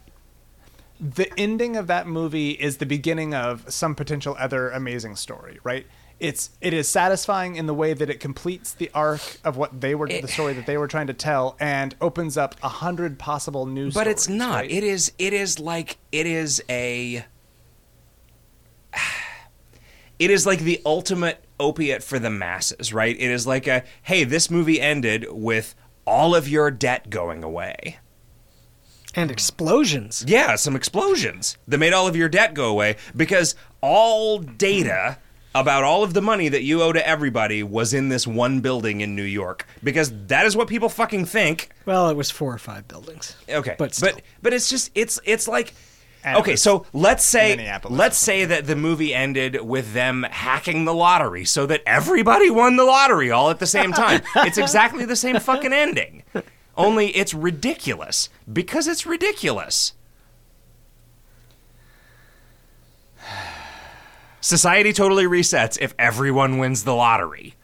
the 1.00 1.32
ending 1.40 1.76
of 1.76 1.88
that 1.88 2.08
movie 2.08 2.52
is 2.52 2.78
the 2.78 2.86
beginning 2.86 3.34
of 3.34 3.72
some 3.72 3.96
potential 3.96 4.36
other 4.40 4.70
amazing 4.70 5.16
story, 5.16 5.60
right? 5.64 5.86
It's 6.22 6.52
it 6.62 6.72
is 6.72 6.88
satisfying 6.88 7.56
in 7.56 7.66
the 7.66 7.74
way 7.74 7.94
that 7.94 8.08
it 8.08 8.20
completes 8.20 8.74
the 8.74 8.92
arc 8.94 9.40
of 9.44 9.58
what 9.58 9.82
they 9.82 9.96
were 9.96 10.08
the 10.08 10.22
eh. 10.22 10.28
story 10.28 10.54
that 10.54 10.68
they 10.68 10.78
were 10.78 10.88
trying 10.88 11.08
to 11.08 11.16
tell 11.16 11.58
and 11.60 11.96
opens 12.00 12.38
up 12.38 12.56
a 12.62 12.70
hundred 12.70 13.18
possible 13.18 13.66
new 13.66 13.92
but 13.92 14.06
it's 14.06 14.30
not. 14.30 14.58
right? 14.58 14.72
It 14.72 14.84
is. 14.84 15.12
It 15.18 15.34
is 15.34 15.60
like 15.60 15.98
it 16.12 16.26
is 16.26 16.64
a. 16.70 17.26
It 20.20 20.30
is 20.30 20.46
like 20.46 20.60
the 20.60 20.80
ultimate 20.86 21.44
opiate 21.60 22.04
for 22.04 22.20
the 22.20 22.30
masses, 22.30 22.94
right? 22.94 23.16
It 23.16 23.32
is 23.32 23.48
like 23.48 23.66
a 23.66 23.84
hey, 24.04 24.24
this 24.24 24.52
movie 24.52 24.80
ended 24.80 25.26
with 25.32 25.74
all 26.06 26.36
of 26.36 26.48
your 26.48 26.70
debt 26.70 27.10
going 27.10 27.44
away. 27.44 27.98
And 29.16 29.32
explosions. 29.32 30.24
Yeah, 30.28 30.58
some 30.58 30.76
explosions 30.76 31.58
that 31.68 31.80
made 31.80 31.92
all 31.92 32.08
of 32.08 32.16
your 32.16 32.30
debt 32.30 32.54
go 32.54 32.70
away 32.70 32.98
because 33.16 33.56
all 33.82 34.38
data 34.38 35.18
about 35.54 35.84
all 35.84 36.04
of 36.04 36.14
the 36.14 36.22
money 36.22 36.48
that 36.50 36.64
you 36.64 36.82
owe 36.82 36.92
to 36.94 37.06
everybody 37.08 37.62
was 37.64 37.94
in 37.94 38.10
this 38.10 38.26
one 38.26 38.62
building 38.62 39.02
in 39.02 39.16
New 39.16 39.24
York 39.24 39.66
because 39.84 40.12
that 40.28 40.46
is 40.46 40.56
what 40.56 40.68
people 40.68 40.90
fucking 40.90 41.26
think. 41.26 41.70
Well, 41.86 42.10
it 42.10 42.16
was 42.16 42.32
four 42.32 42.54
or 42.54 42.58
five 42.58 42.88
buildings. 42.88 43.36
Okay, 43.50 43.76
But 43.78 43.94
still. 43.96 44.14
but 44.14 44.22
but 44.42 44.54
it's 44.54 44.70
just 44.70 44.92
it's 44.96 45.20
it's 45.26 45.48
like 45.48 45.74
And 46.24 46.38
okay. 46.38 46.52
was 46.52 46.62
So 46.62 46.86
let's 46.94 47.24
say 47.26 47.80
let's 47.90 48.18
say 48.18 48.46
that 48.46 48.66
the 48.68 48.76
movie 48.76 49.14
ended 49.14 49.60
with 49.62 49.94
them 49.94 50.24
hacking 50.30 50.86
the 50.86 50.94
lottery 50.94 51.46
so 51.46 51.66
that 51.66 51.82
everybody 51.86 52.50
won 52.50 52.78
the 52.78 52.84
lottery 52.86 53.32
all 53.32 53.50
at 53.50 53.60
the 53.60 53.68
same 53.68 53.92
time. 53.92 54.22
it's 54.38 54.58
exactly 54.58 55.04
the 55.06 55.16
same 55.16 55.40
fucking 55.40 55.74
ending, 55.74 56.24
only 56.78 57.08
it's 57.10 57.34
ridiculous 57.34 58.30
because 58.52 58.88
it's 58.88 59.06
ridiculous. 59.06 59.94
Society 64.42 64.92
totally 64.92 65.26
resets 65.26 65.78
if 65.80 65.94
everyone 65.98 66.58
wins 66.58 66.84
the 66.84 66.94
lottery. 66.96 67.56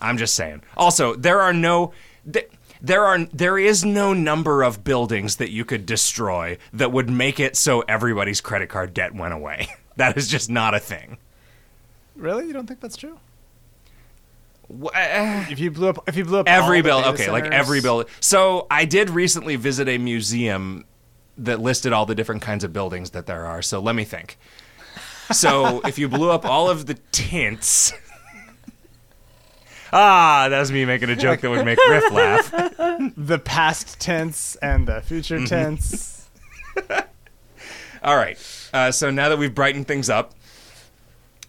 I'm 0.00 0.18
just 0.18 0.34
saying. 0.34 0.62
Also, 0.76 1.14
there 1.14 1.40
are 1.40 1.52
no 1.52 1.92
th- 2.30 2.48
there 2.82 3.04
are 3.04 3.24
there 3.26 3.58
is 3.58 3.84
no 3.84 4.12
number 4.14 4.62
of 4.62 4.82
buildings 4.82 5.36
that 5.36 5.50
you 5.50 5.64
could 5.64 5.84
destroy 5.86 6.56
that 6.72 6.90
would 6.92 7.10
make 7.10 7.38
it 7.38 7.56
so 7.56 7.80
everybody's 7.82 8.40
credit 8.40 8.68
card 8.68 8.94
debt 8.94 9.14
went 9.14 9.34
away. 9.34 9.68
That 9.96 10.16
is 10.16 10.28
just 10.28 10.48
not 10.48 10.74
a 10.74 10.78
thing. 10.78 11.18
really 12.16 12.46
you 12.46 12.54
don't 12.54 12.66
think 12.66 12.80
that's 12.80 12.96
true? 12.96 13.18
Uh, 14.72 15.44
If 15.50 15.58
you 15.58 15.70
blew 15.70 15.88
up, 15.88 16.08
if 16.08 16.16
you 16.16 16.24
blew 16.24 16.38
up 16.38 16.48
Every 16.48 16.78
the 16.80 16.88
build, 16.88 17.04
data 17.04 17.14
okay, 17.22 17.30
like 17.30 17.44
every 17.46 17.82
build. 17.82 18.08
So 18.20 18.66
I 18.70 18.86
did 18.86 19.10
recently 19.10 19.56
visit 19.56 19.88
a 19.88 19.98
museum 19.98 20.86
that 21.36 21.60
listed 21.60 21.92
all 21.92 22.06
the 22.06 22.14
different 22.14 22.40
kinds 22.40 22.64
of 22.64 22.72
buildings 22.72 23.10
that 23.10 23.26
there 23.26 23.44
are. 23.44 23.60
So 23.60 23.78
let 23.80 23.94
me 23.94 24.04
think. 24.04 24.38
So 25.32 25.80
if 25.86 25.98
you 25.98 26.08
blew 26.08 26.30
up 26.30 26.44
all 26.44 26.68
of 26.70 26.86
the 26.86 26.94
tints. 27.12 27.92
Ah, 29.92 30.46
that 30.48 30.60
was 30.60 30.70
me 30.70 30.84
making 30.84 31.10
a 31.10 31.16
joke 31.16 31.40
that 31.40 31.50
would 31.50 31.64
make 31.64 31.76
Griff 31.84 32.12
laugh. 32.12 32.52
the 33.16 33.40
past 33.40 33.98
tense 33.98 34.54
and 34.62 34.86
the 34.86 35.00
future 35.02 35.36
Mm-hmm. 35.38 35.46
tense. 35.46 36.28
All 38.04 38.16
right. 38.16 38.38
Uh, 38.72 38.92
so 38.92 39.10
now 39.10 39.28
that 39.30 39.36
we've 39.38 39.52
brightened 39.54 39.88
things 39.88 40.08
up, 40.08 40.32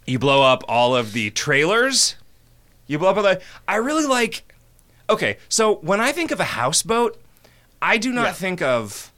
you 0.08 0.18
blow 0.18 0.41
up 0.41 0.64
all 0.68 0.95
of 0.95 1.14
the 1.14 1.30
trailers. 1.30 2.16
You 2.88 2.98
blow 2.98 3.12
up 3.12 3.18
all 3.18 3.24
the. 3.24 3.40
I 3.68 3.76
really 3.76 4.06
like. 4.08 4.52
Okay, 5.08 5.38
so 5.48 5.76
when 5.76 6.02
I 6.02 6.12
think 6.12 6.32
of 6.32 6.40
a 6.40 6.44
houseboat, 6.45 7.22
I 7.80 7.98
do 7.99 8.12
not 8.12 8.26
Yeah. 8.26 8.32
think 8.34 8.62
of 8.64 9.11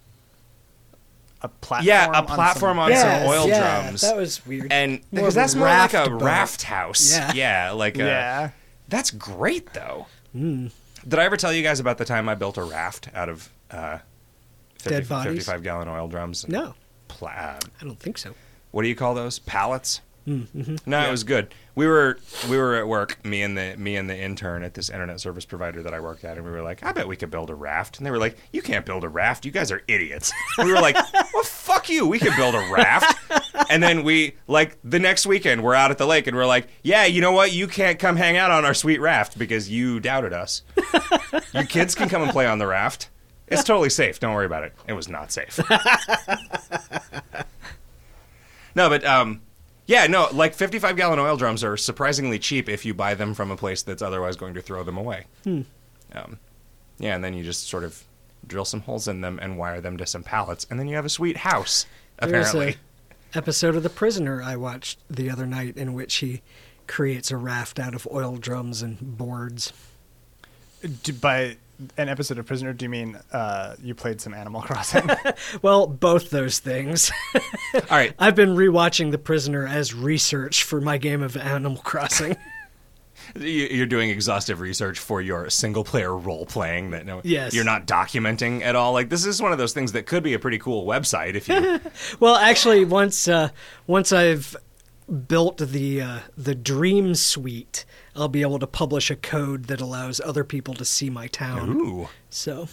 A 1.44 1.50
platform. 1.50 1.88
yeah 1.88 2.06
a 2.08 2.14
on 2.20 2.26
platform 2.26 2.78
some- 2.78 2.80
on 2.80 2.96
some 2.96 3.24
oil 3.28 3.48
yeah, 3.48 3.82
drums. 3.84 4.02
That 4.02 4.16
was 4.16 4.46
weird. 4.46 4.72
and 4.72 4.92
More 4.94 5.02
because 5.12 5.36
that's 5.36 5.56
more 5.56 5.68
like 5.68 5.94
a 5.94 5.98
raft 5.98 6.10
boat. 6.12 6.22
raft 6.22 6.64
house. 6.64 7.20
Yeah. 7.36 7.72
like 7.72 7.98
a, 7.98 8.04
Yeah. 8.06 8.50
That's 8.88 9.12
great 9.12 9.74
though. 9.74 10.08
Hmm. 10.32 10.68
Did 11.08 11.20
I 11.20 11.26
ever 11.26 11.36
tell 11.38 11.52
you 11.52 11.62
guys 11.64 11.80
about 11.82 11.98
the 11.98 12.06
time 12.06 12.30
I 12.30 12.36
built 12.36 12.58
a 12.58 12.64
raft 12.64 13.10
out 13.14 13.28
of 13.28 13.50
uh, 13.72 13.98
50, 14.80 14.90
Dead 14.90 15.10
bodies? 15.10 15.34
55 15.46 15.64
gallon 15.64 15.88
oil 15.90 16.08
drums? 16.08 16.48
No, 16.48 16.76
Pla- 17.10 17.30
uh, 17.32 17.60
I 17.82 17.84
don't 17.84 18.00
think 18.00 18.18
so. 18.18 18.34
what 18.72 18.84
do 18.84 18.88
you 18.88 18.96
call 18.96 19.14
those 19.14 19.40
pallets 19.40 20.00
Mm-hmm. 20.26 20.78
no 20.86 21.06
it 21.06 21.12
was 21.12 21.26
good 21.26 21.54
we 21.76 21.88
were 21.88 22.18
we 22.50 22.58
were 22.58 22.76
at 22.76 22.88
work 22.88 23.24
me 23.26 23.42
and 23.42 23.58
the 23.58 23.76
me 23.78 23.96
and 23.96 24.10
the 24.10 24.18
intern 24.18 24.64
at 24.64 24.74
this 24.74 24.90
internet 24.90 25.20
service 25.20 25.46
provider 25.46 25.82
that 25.82 25.94
i 25.94 26.00
worked 26.00 26.24
at 26.24 26.38
and 26.38 26.46
we 26.46 26.52
were 26.52 26.62
like 26.62 26.84
i 26.84 26.92
bet 26.92 27.08
we 27.08 27.16
could 27.16 27.32
build 27.32 27.50
a 27.50 27.56
raft. 27.56 27.98
And 27.98 28.06
they 28.06 28.12
were 28.12 28.18
like 28.18 28.38
you 28.52 28.62
can't 28.62 28.86
build 28.86 29.04
a 29.04 29.10
raft. 29.10 29.46
You 29.46 29.52
guys 29.52 29.72
are 29.72 29.82
idiots. 29.88 30.32
We 30.58 30.72
were 30.72 30.82
like 30.82 30.96
well 31.34 31.44
fuck 31.44 31.90
you. 31.90 32.08
We 32.08 32.20
could 32.20 32.36
build 32.36 32.56
a 32.56 32.70
raft. 32.72 33.18
And 33.70 33.82
then 33.82 34.04
we 34.04 34.36
like 34.48 34.78
the 34.84 35.00
next 35.00 35.26
weekend 35.26 35.64
we're 35.64 35.76
out 35.76 35.92
at 35.92 35.98
the 35.98 36.06
lake 36.06 36.28
and 36.28 36.36
we're 36.36 36.46
like 36.46 36.68
yeah 36.84 37.06
you 37.06 37.22
know 37.22 37.32
what? 37.32 37.52
You 37.54 37.68
can't 37.68 38.00
come 38.00 38.16
hang 38.16 38.38
out 38.38 38.52
on 38.52 38.66
our 38.66 38.74
sweet 38.74 39.00
raft 39.02 39.38
because 39.38 39.70
you 39.70 40.00
doubted 40.00 40.34
us. 40.34 40.62
You 41.54 41.66
kids 41.66 41.94
can 41.94 42.10
come 42.10 42.24
and 42.24 42.32
play 42.32 42.48
on 42.48 42.58
the 42.58 42.66
raft. 42.66 43.10
It's 43.48 43.64
totally 43.64 43.90
safe. 43.90 44.20
Don't 44.20 44.34
worry 44.34 44.46
about 44.46 44.64
it. 44.64 44.74
It 44.88 44.94
was 44.94 45.08
not 45.08 45.32
safe. 45.32 45.60
No, 48.76 48.90
but 48.90 49.06
um, 49.06 49.42
yeah, 49.86 50.08
no, 50.08 50.28
like 50.32 50.54
55 50.54 50.96
gallon 50.96 51.20
oil 51.20 51.36
drums 51.38 51.64
are 51.64 51.76
surprisingly 51.78 52.40
cheap 52.40 52.70
if 52.70 52.86
you 52.86 52.94
buy 52.94 53.16
them 53.16 53.34
from 53.34 53.52
a 53.52 53.58
place 53.58 53.82
that's 53.84 54.02
otherwise 54.02 54.36
going 54.36 54.54
to 54.54 54.62
throw 54.62 54.84
them 54.84 54.98
away. 54.98 55.26
Um, 55.46 56.40
yeah, 57.00 57.16
and 57.16 57.24
then 57.24 57.34
you 57.34 57.44
just 57.44 57.68
sort 57.68 57.84
of 57.84 58.04
drill 58.46 58.66
some 58.66 58.82
holes 58.82 59.08
in 59.08 59.22
them 59.22 59.40
and 59.42 59.58
wire 59.58 59.82
them 59.82 59.98
to 59.98 60.06
some 60.06 60.24
pallets, 60.24 60.66
and 60.70 60.80
then 60.80 60.88
you 60.88 60.96
have 60.96 61.06
a 61.06 61.10
sweet 61.10 61.38
house. 61.38 61.86
Apparently, 62.20 62.76
episode 63.34 63.76
of 63.76 63.84
The 63.84 63.90
Prisoner 63.90 64.42
I 64.42 64.56
watched 64.56 65.00
the 65.10 65.30
other 65.30 65.46
night 65.46 65.76
in 65.78 65.94
which 65.94 66.16
he 66.16 66.42
creates 66.88 67.32
a 67.32 67.38
raft 67.38 67.80
out 67.80 67.96
of 67.96 68.08
oil 68.12 68.38
drums 68.38 68.82
and 68.82 69.18
boards. 69.18 69.74
Do- 71.04 71.14
by 71.14 71.58
an 71.98 72.08
episode 72.10 72.38
of 72.38 72.46
Prisoner, 72.46 72.72
do 72.74 72.86
you 72.86 72.90
mean 72.90 73.18
uh, 73.32 73.76
you 73.82 73.96
played 73.96 74.22
some 74.22 74.34
Animal 74.34 74.62
Crossing? 74.62 75.10
Well, 75.62 75.88
both 75.88 76.30
those 76.30 76.60
things. 76.60 77.12
all 77.74 77.82
right. 77.92 78.14
I've 78.20 78.36
been 78.36 78.56
rewatching 78.56 79.12
The 79.12 79.18
Prisoner 79.18 79.66
as 79.68 79.94
research 79.94 80.64
for 80.64 80.80
my 80.82 80.98
game 80.98 81.22
of 81.22 81.36
Animal 81.38 81.78
Crossing. 81.84 82.36
you- 83.36 83.46
You're 83.72 83.86
doing 83.86 84.10
exhaustive 84.10 84.60
research 84.60 85.00
for 85.00 85.22
your 85.22 85.50
single 85.50 85.84
player 85.84 86.16
role 86.16 86.46
playing 86.46 86.92
that 86.92 87.06
no, 87.06 87.22
Yes. 87.24 87.54
you're 87.54 87.64
not 87.66 87.88
documenting 87.88 88.62
at 88.62 88.76
all. 88.76 88.94
Like 88.94 89.10
this 89.10 89.26
is 89.26 89.42
one 89.42 89.52
of 89.52 89.58
those 89.58 89.74
things 89.74 89.92
that 89.94 90.06
could 90.06 90.24
be 90.24 90.34
a 90.34 90.40
pretty 90.40 90.60
cool 90.60 90.86
website 90.86 91.36
if 91.36 91.48
you. 91.50 91.80
well, 92.20 92.36
actually, 92.36 92.86
once 92.86 93.28
uh, 93.28 93.50
once 93.88 94.12
I've 94.14 94.56
built 95.28 95.58
the 95.58 96.02
uh, 96.02 96.20
the 96.38 96.56
Dream 96.56 97.16
Suite, 97.16 97.86
I'll 98.16 98.28
be 98.28 98.42
able 98.42 98.60
to 98.60 98.68
publish 98.68 99.10
a 99.10 99.16
code 99.16 99.66
that 99.66 99.82
allows 99.82 100.20
other 100.22 100.44
people 100.44 100.74
to 100.76 100.86
see 100.86 101.10
my 101.10 101.28
town. 101.28 101.70
Ooh. 101.78 102.10
So 102.30 102.68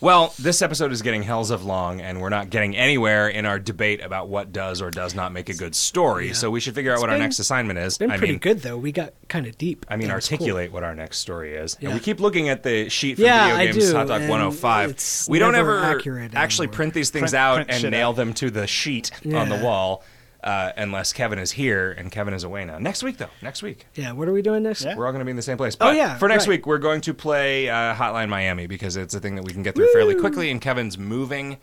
Well, 0.00 0.32
this 0.38 0.62
episode 0.62 0.92
is 0.92 1.02
getting 1.02 1.22
hells 1.22 1.50
of 1.50 1.64
long, 1.64 2.00
and 2.00 2.20
we're 2.20 2.28
not 2.30 2.48
getting 2.50 2.76
anywhere 2.76 3.28
in 3.28 3.44
our 3.46 3.58
debate 3.58 4.00
about 4.02 4.28
what 4.28 4.52
does 4.52 4.80
or 4.80 4.90
does 4.90 5.14
not 5.14 5.32
make 5.32 5.48
a 5.48 5.54
good 5.54 5.74
story. 5.74 6.28
Yeah. 6.28 6.32
So 6.34 6.50
we 6.50 6.60
should 6.60 6.74
figure 6.74 6.90
out 6.92 6.94
It's 6.96 7.00
what 7.02 7.10
our 7.10 7.18
next 7.18 7.38
assignment 7.38 7.78
is. 7.78 7.86
it's 7.94 7.98
been 7.98 8.10
I 8.10 8.16
pretty 8.18 8.34
mean, 8.34 8.40
good 8.40 8.60
though. 8.60 8.76
We 8.78 8.92
got 8.92 9.12
kind 9.28 9.46
of 9.46 9.58
deep. 9.58 9.84
I 9.88 9.96
mean, 9.96 10.08
That 10.08 10.14
was 10.16 10.28
cool. 10.28 10.36
articulate 10.36 10.72
what 10.72 10.84
our 10.84 10.94
next 10.94 11.18
story 11.18 11.54
is. 11.54 11.76
And 11.82 11.92
we 11.92 12.00
keep 12.00 12.20
looking 12.20 12.48
at 12.48 12.62
the 12.62 12.88
sheet 12.88 13.16
from 13.16 13.24
Yeah, 13.24 13.44
Video 13.48 13.56
I 13.58 13.66
Games 13.72 13.90
do, 13.90 13.96
Hot 13.96 14.06
Dog 14.08 14.20
and 14.22 14.30
105. 14.30 14.90
it's 14.90 15.28
We 15.28 15.38
don't 15.38 15.54
ever 15.54 15.78
actually 15.82 16.66
anymore. 16.66 16.74
print 16.76 16.94
these 16.94 17.10
things 17.10 17.30
Print- 17.30 17.34
out 17.34 17.54
print 17.66 17.70
and 17.84 17.90
nail 17.90 18.10
out. 18.10 18.16
them 18.16 18.32
to 18.34 18.50
the 18.50 18.66
sheet 18.66 19.10
on 19.34 19.48
the 19.48 19.56
wall. 19.58 20.04
Uh, 20.42 20.72
unless 20.78 21.12
Kevin 21.12 21.38
is 21.38 21.50
here, 21.52 21.92
and 21.92 22.10
Kevin 22.10 22.32
is 22.32 22.44
away 22.44 22.64
now. 22.64 22.78
Next 22.78 23.02
week, 23.02 23.18
though. 23.18 23.28
Next 23.42 23.62
week. 23.62 23.86
Yeah, 23.94 24.12
what 24.12 24.26
are 24.26 24.32
we 24.32 24.40
doing 24.40 24.62
next? 24.62 24.82
Yeah. 24.84 24.96
We're 24.96 25.04
all 25.04 25.12
going 25.12 25.18
to 25.20 25.24
be 25.26 25.30
in 25.32 25.36
the 25.36 25.42
same 25.42 25.58
place. 25.58 25.74
Oh, 25.78 25.86
But 25.90 25.96
yeah, 25.96 26.16
For 26.16 26.28
next 26.28 26.44
right. 26.44 26.56
week, 26.56 26.66
we're 26.66 26.78
going 26.78 27.02
to 27.02 27.12
play 27.12 27.68
uh, 27.68 27.94
Hotline 27.94 28.30
Miami 28.30 28.66
because 28.66 28.96
it's 28.96 29.12
a 29.12 29.20
thing 29.20 29.34
that 29.36 29.44
we 29.44 29.52
can 29.52 29.62
get 29.62 29.74
through 29.74 29.92
fairly 29.92 30.14
quickly. 30.14 30.50
And 30.50 30.58
Kevin's 30.58 30.96
moving, 30.96 31.58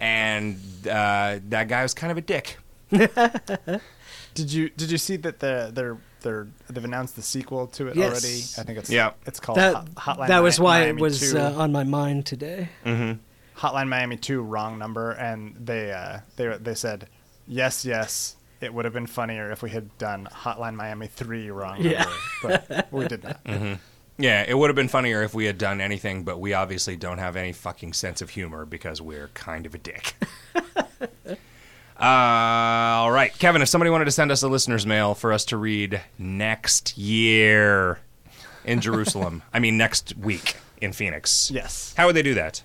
and 0.00 0.56
uh, 0.88 1.40
that 1.50 1.68
guy 1.68 1.82
was 1.82 1.92
kind 1.92 2.10
of 2.10 2.16
a 2.16 2.22
dick. 2.22 2.56
did 4.34 4.50
you 4.52 4.70
did 4.70 4.90
you 4.90 4.98
see 4.98 5.16
that 5.16 5.38
the 5.40 5.70
they're 5.74 5.98
they're 6.22 6.46
they've 6.70 6.84
announced 6.84 7.16
the 7.16 7.22
sequel 7.22 7.66
to 7.68 7.88
it 7.88 7.96
Yes. 7.96 8.10
already? 8.12 8.38
I 8.58 8.64
think 8.66 8.78
it's 8.78 8.90
Yeah. 8.90 9.12
it's 9.26 9.40
called 9.40 9.58
That 9.58 9.74
Hot- 9.96 10.18
Hotline. 10.18 10.28
that 10.28 10.42
was 10.42 10.58
Mi- 10.58 10.64
why 10.64 10.80
Miami 10.84 10.98
it 10.98 11.02
was 11.02 11.34
uh, 11.34 11.54
on 11.56 11.72
my 11.72 11.84
mind 11.84 12.26
today. 12.26 12.68
Hotline 13.56 13.88
Miami 13.88 14.16
two 14.16 14.40
wrong 14.42 14.78
number, 14.78 15.10
and 15.12 15.54
they 15.60 15.92
uh, 15.92 16.20
they 16.36 16.56
they 16.58 16.74
said 16.74 17.08
yes 17.52 17.84
yes. 17.84 18.36
It 18.60 18.72
would 18.72 18.84
have 18.84 18.94
been 18.94 19.08
funnier 19.08 19.50
if 19.50 19.60
we 19.62 19.70
had 19.70 19.96
done 19.98 20.28
Hotline 20.32 20.74
Miami 20.76 21.08
three 21.08 21.50
wrong 21.50 21.78
Yeah. 21.80 22.06
number, 22.42 22.62
but 22.68 22.92
we 22.92 23.08
did 23.08 23.24
not. 23.24 23.40
Yeah, 24.18 24.44
it 24.46 24.56
would 24.56 24.68
have 24.70 24.76
been 24.76 24.88
funnier 24.88 25.22
if 25.24 25.34
we 25.34 25.46
had 25.46 25.58
done 25.58 25.80
anything, 25.80 26.22
but 26.22 26.38
we 26.38 26.52
obviously 26.54 26.94
don't 26.96 27.18
have 27.18 27.34
any 27.34 27.50
fucking 27.52 27.92
sense 27.94 28.22
of 28.22 28.30
humor 28.30 28.64
because 28.64 29.00
we're 29.02 29.28
kind 29.34 29.66
of 29.66 29.74
a 29.74 29.78
dick. 29.78 30.14
uh, 31.98 32.04
all 32.04 33.10
right, 33.10 33.36
Kevin, 33.38 33.62
if 33.62 33.68
somebody 33.68 33.90
wanted 33.90 34.04
to 34.06 34.10
send 34.12 34.30
us 34.30 34.42
a 34.42 34.48
listener's 34.48 34.86
mail 34.86 35.14
for 35.14 35.32
us 35.32 35.44
to 35.46 35.56
read 35.56 36.00
next 36.18 36.96
year 36.96 37.98
in 38.64 38.80
Jerusalem, 38.80 39.42
I 39.52 39.58
mean 39.58 39.76
next 39.76 40.16
week 40.16 40.56
in 40.80 40.92
Phoenix, 40.92 41.50
Yes. 41.50 41.94
how 41.96 42.06
would 42.06 42.14
they 42.16 42.22
do 42.22 42.34
that? 42.34 42.62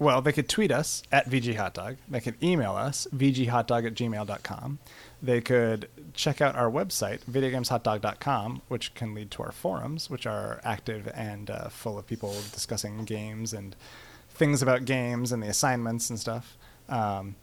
Well, 0.00 0.22
they 0.22 0.32
could 0.32 0.48
tweet 0.48 0.72
us 0.72 1.02
at 1.12 1.28
VGHotDog. 1.28 1.98
They 2.08 2.20
could 2.20 2.42
email 2.42 2.72
us, 2.72 3.06
vghotdog 3.14 3.86
at 3.86 3.92
gmail.com. 3.92 4.78
They 5.22 5.42
could 5.42 5.90
check 6.14 6.40
out 6.40 6.56
our 6.56 6.70
website, 6.70 7.20
videogameshotdog.com, 7.30 8.62
which 8.68 8.94
can 8.94 9.14
lead 9.14 9.30
to 9.32 9.42
our 9.42 9.52
forums, 9.52 10.08
which 10.08 10.26
are 10.26 10.58
active 10.64 11.06
and 11.14 11.50
uh, 11.50 11.68
full 11.68 11.98
of 11.98 12.06
people 12.06 12.32
discussing 12.50 13.04
games 13.04 13.52
and 13.52 13.76
things 14.30 14.62
about 14.62 14.86
games 14.86 15.32
and 15.32 15.42
the 15.42 15.48
assignments 15.48 16.08
and 16.08 16.18
stuff. 16.18 16.56
Um, 16.88 17.34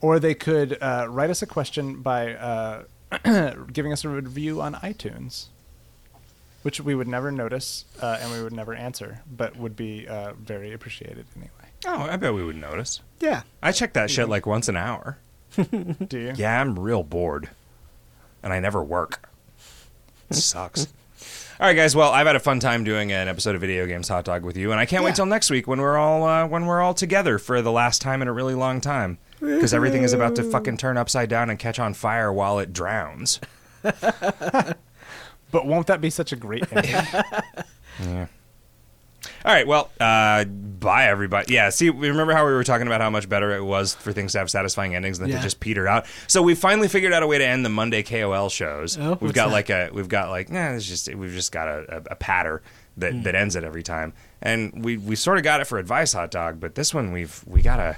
or 0.00 0.18
they 0.18 0.34
could 0.34 0.78
uh, 0.82 1.06
write 1.08 1.30
us 1.30 1.42
a 1.42 1.46
question 1.46 2.02
by 2.02 2.34
uh, 2.34 2.82
giving 3.72 3.92
us 3.92 4.04
a 4.04 4.08
review 4.08 4.60
on 4.60 4.74
iTunes, 4.74 5.46
which 6.62 6.80
we 6.80 6.96
would 6.96 7.06
never 7.06 7.30
notice 7.30 7.84
uh, 8.02 8.18
and 8.20 8.32
we 8.32 8.42
would 8.42 8.52
never 8.52 8.74
answer, 8.74 9.20
but 9.30 9.56
would 9.56 9.76
be 9.76 10.08
uh, 10.08 10.32
very 10.32 10.72
appreciated 10.72 11.24
anyway. 11.36 11.59
Oh, 11.86 12.02
I 12.02 12.16
bet 12.16 12.34
we 12.34 12.44
would 12.44 12.56
notice. 12.56 13.00
Yeah. 13.20 13.42
I 13.62 13.72
check 13.72 13.92
that 13.94 14.10
shit 14.10 14.28
like 14.28 14.46
once 14.46 14.68
an 14.68 14.76
hour. 14.76 15.18
Do 15.56 16.18
you? 16.18 16.32
Yeah, 16.36 16.60
I'm 16.60 16.78
real 16.78 17.02
bored. 17.02 17.48
And 18.42 18.52
I 18.52 18.60
never 18.60 18.82
work. 18.82 19.28
It 20.30 20.34
sucks. 20.36 20.86
All 21.60 21.66
right, 21.66 21.74
guys. 21.74 21.94
Well, 21.96 22.10
I've 22.10 22.26
had 22.26 22.36
a 22.36 22.40
fun 22.40 22.60
time 22.60 22.84
doing 22.84 23.12
an 23.12 23.28
episode 23.28 23.54
of 23.54 23.60
Video 23.60 23.86
Games 23.86 24.08
Hot 24.08 24.24
Dog 24.24 24.44
with 24.44 24.56
you, 24.56 24.70
and 24.72 24.80
I 24.80 24.86
can't 24.86 25.02
wait 25.04 25.10
Yeah. 25.10 25.14
till 25.16 25.26
next 25.26 25.50
week 25.50 25.66
when 25.66 25.78
we're 25.80 25.98
all 25.98 26.22
uh, 26.24 26.46
when 26.46 26.64
we're 26.64 26.80
all 26.80 26.94
together 26.94 27.38
for 27.38 27.60
the 27.60 27.70
last 27.72 28.00
time 28.00 28.22
in 28.22 28.28
a 28.28 28.32
really 28.32 28.54
long 28.54 28.80
time. 28.80 29.18
Because 29.40 29.74
everything 29.74 30.02
is 30.02 30.12
about 30.14 30.36
to 30.36 30.42
fucking 30.42 30.76
turn 30.78 30.96
upside 30.96 31.28
down 31.28 31.50
and 31.50 31.58
catch 31.58 31.78
on 31.78 31.92
fire 31.94 32.32
while 32.32 32.58
it 32.58 32.72
drowns. 32.72 33.40
But 35.52 35.66
won't 35.66 35.88
that 35.88 36.00
be 36.00 36.10
such 36.10 36.30
a 36.32 36.36
great 36.36 36.64
ending? 36.72 36.94
Yeah. 38.00 38.26
All 39.44 39.52
right. 39.54 39.66
Well, 39.66 39.90
uh, 39.98 40.44
bye, 40.44 41.06
everybody. 41.06 41.54
Yeah. 41.54 41.70
See, 41.70 41.88
we 41.90 42.08
remember 42.10 42.32
how 42.34 42.44
we 42.46 42.52
were 42.52 42.64
talking 42.64 42.86
about 42.86 43.00
how 43.00 43.08
much 43.10 43.28
better 43.28 43.54
it 43.56 43.62
was 43.64 43.94
for 43.94 44.12
things 44.12 44.32
to 44.32 44.38
have 44.38 44.50
satisfying 44.50 44.94
endings 44.94 45.18
than 45.18 45.30
Yeah. 45.30 45.36
to 45.38 45.42
just 45.42 45.60
peter 45.60 45.88
out. 45.88 46.04
So 46.26 46.42
we 46.42 46.54
finally 46.54 46.88
figured 46.88 47.12
out 47.14 47.22
a 47.22 47.26
way 47.26 47.38
to 47.38 47.44
end 47.46 47.64
the 47.64 47.70
Monday 47.70 48.02
KOL 48.02 48.50
shows. 48.50 48.98
Oh, 48.98 49.16
we've 49.20 49.32
got 49.32 49.46
that? 49.48 49.52
like 49.52 49.70
a 49.70 49.90
we've 49.92 50.08
got 50.08 50.28
like 50.28 50.50
nah, 50.50 50.70
it's 50.72 50.86
just 50.86 51.12
we've 51.14 51.32
just 51.32 51.52
got 51.52 51.68
a, 51.68 51.84
a, 51.88 51.96
a 52.12 52.16
patter 52.16 52.60
that 52.98 53.12
Hmm. 53.14 53.22
that 53.22 53.34
ends 53.34 53.56
it 53.56 53.64
every 53.64 53.82
time, 53.82 54.12
and 54.42 54.84
we 54.84 54.98
we 54.98 55.16
sort 55.16 55.38
of 55.38 55.44
got 55.44 55.60
it 55.60 55.66
for 55.66 55.78
advice, 55.78 56.12
hot 56.12 56.30
dog. 56.30 56.60
But 56.60 56.74
this 56.74 56.92
one 56.92 57.12
we've 57.12 57.42
we 57.46 57.62
gotta 57.62 57.96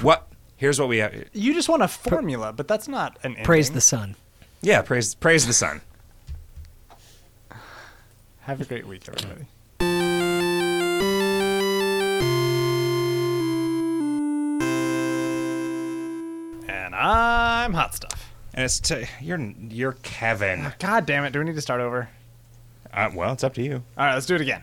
what. 0.00 0.28
Here's 0.56 0.78
what 0.80 0.88
we 0.88 0.98
have. 0.98 1.12
you 1.32 1.52
just 1.52 1.68
want 1.68 1.82
a 1.82 1.88
formula, 1.88 2.52
but 2.52 2.68
that's 2.68 2.86
not 2.88 3.18
an 3.22 3.32
ending. 3.32 3.44
Praise 3.44 3.72
the 3.72 3.80
sun. 3.82 4.14
Yeah, 4.62 4.80
praise 4.82 5.14
praise 5.14 5.46
the 5.46 5.52
sun. 5.52 5.82
Have 8.42 8.60
a 8.60 8.64
great 8.64 8.86
week, 8.86 9.02
everybody. 9.08 9.46
And 16.94 17.02
I'm 17.02 17.72
hot 17.74 17.94
stuff. 17.94 18.32
And 18.54 18.64
it's 18.64 18.78
to, 18.80 19.06
you're 19.20 19.52
you're 19.68 19.92
Kevin. 20.02 20.72
God 20.78 21.06
damn 21.06 21.24
it! 21.24 21.32
Do 21.32 21.40
we 21.40 21.44
need 21.44 21.56
to 21.56 21.60
start 21.60 21.80
over? 21.80 22.08
Uh, 22.92 23.10
well, 23.12 23.32
it's 23.32 23.42
up 23.42 23.54
to 23.54 23.62
you. 23.62 23.82
All 23.98 24.06
right, 24.06 24.14
let's 24.14 24.26
do 24.26 24.36
it 24.36 24.40
again. 24.40 24.62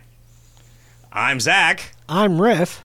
I'm 1.11 1.41
Zach. 1.41 1.93
I'm 2.07 2.41
Riff. 2.41 2.81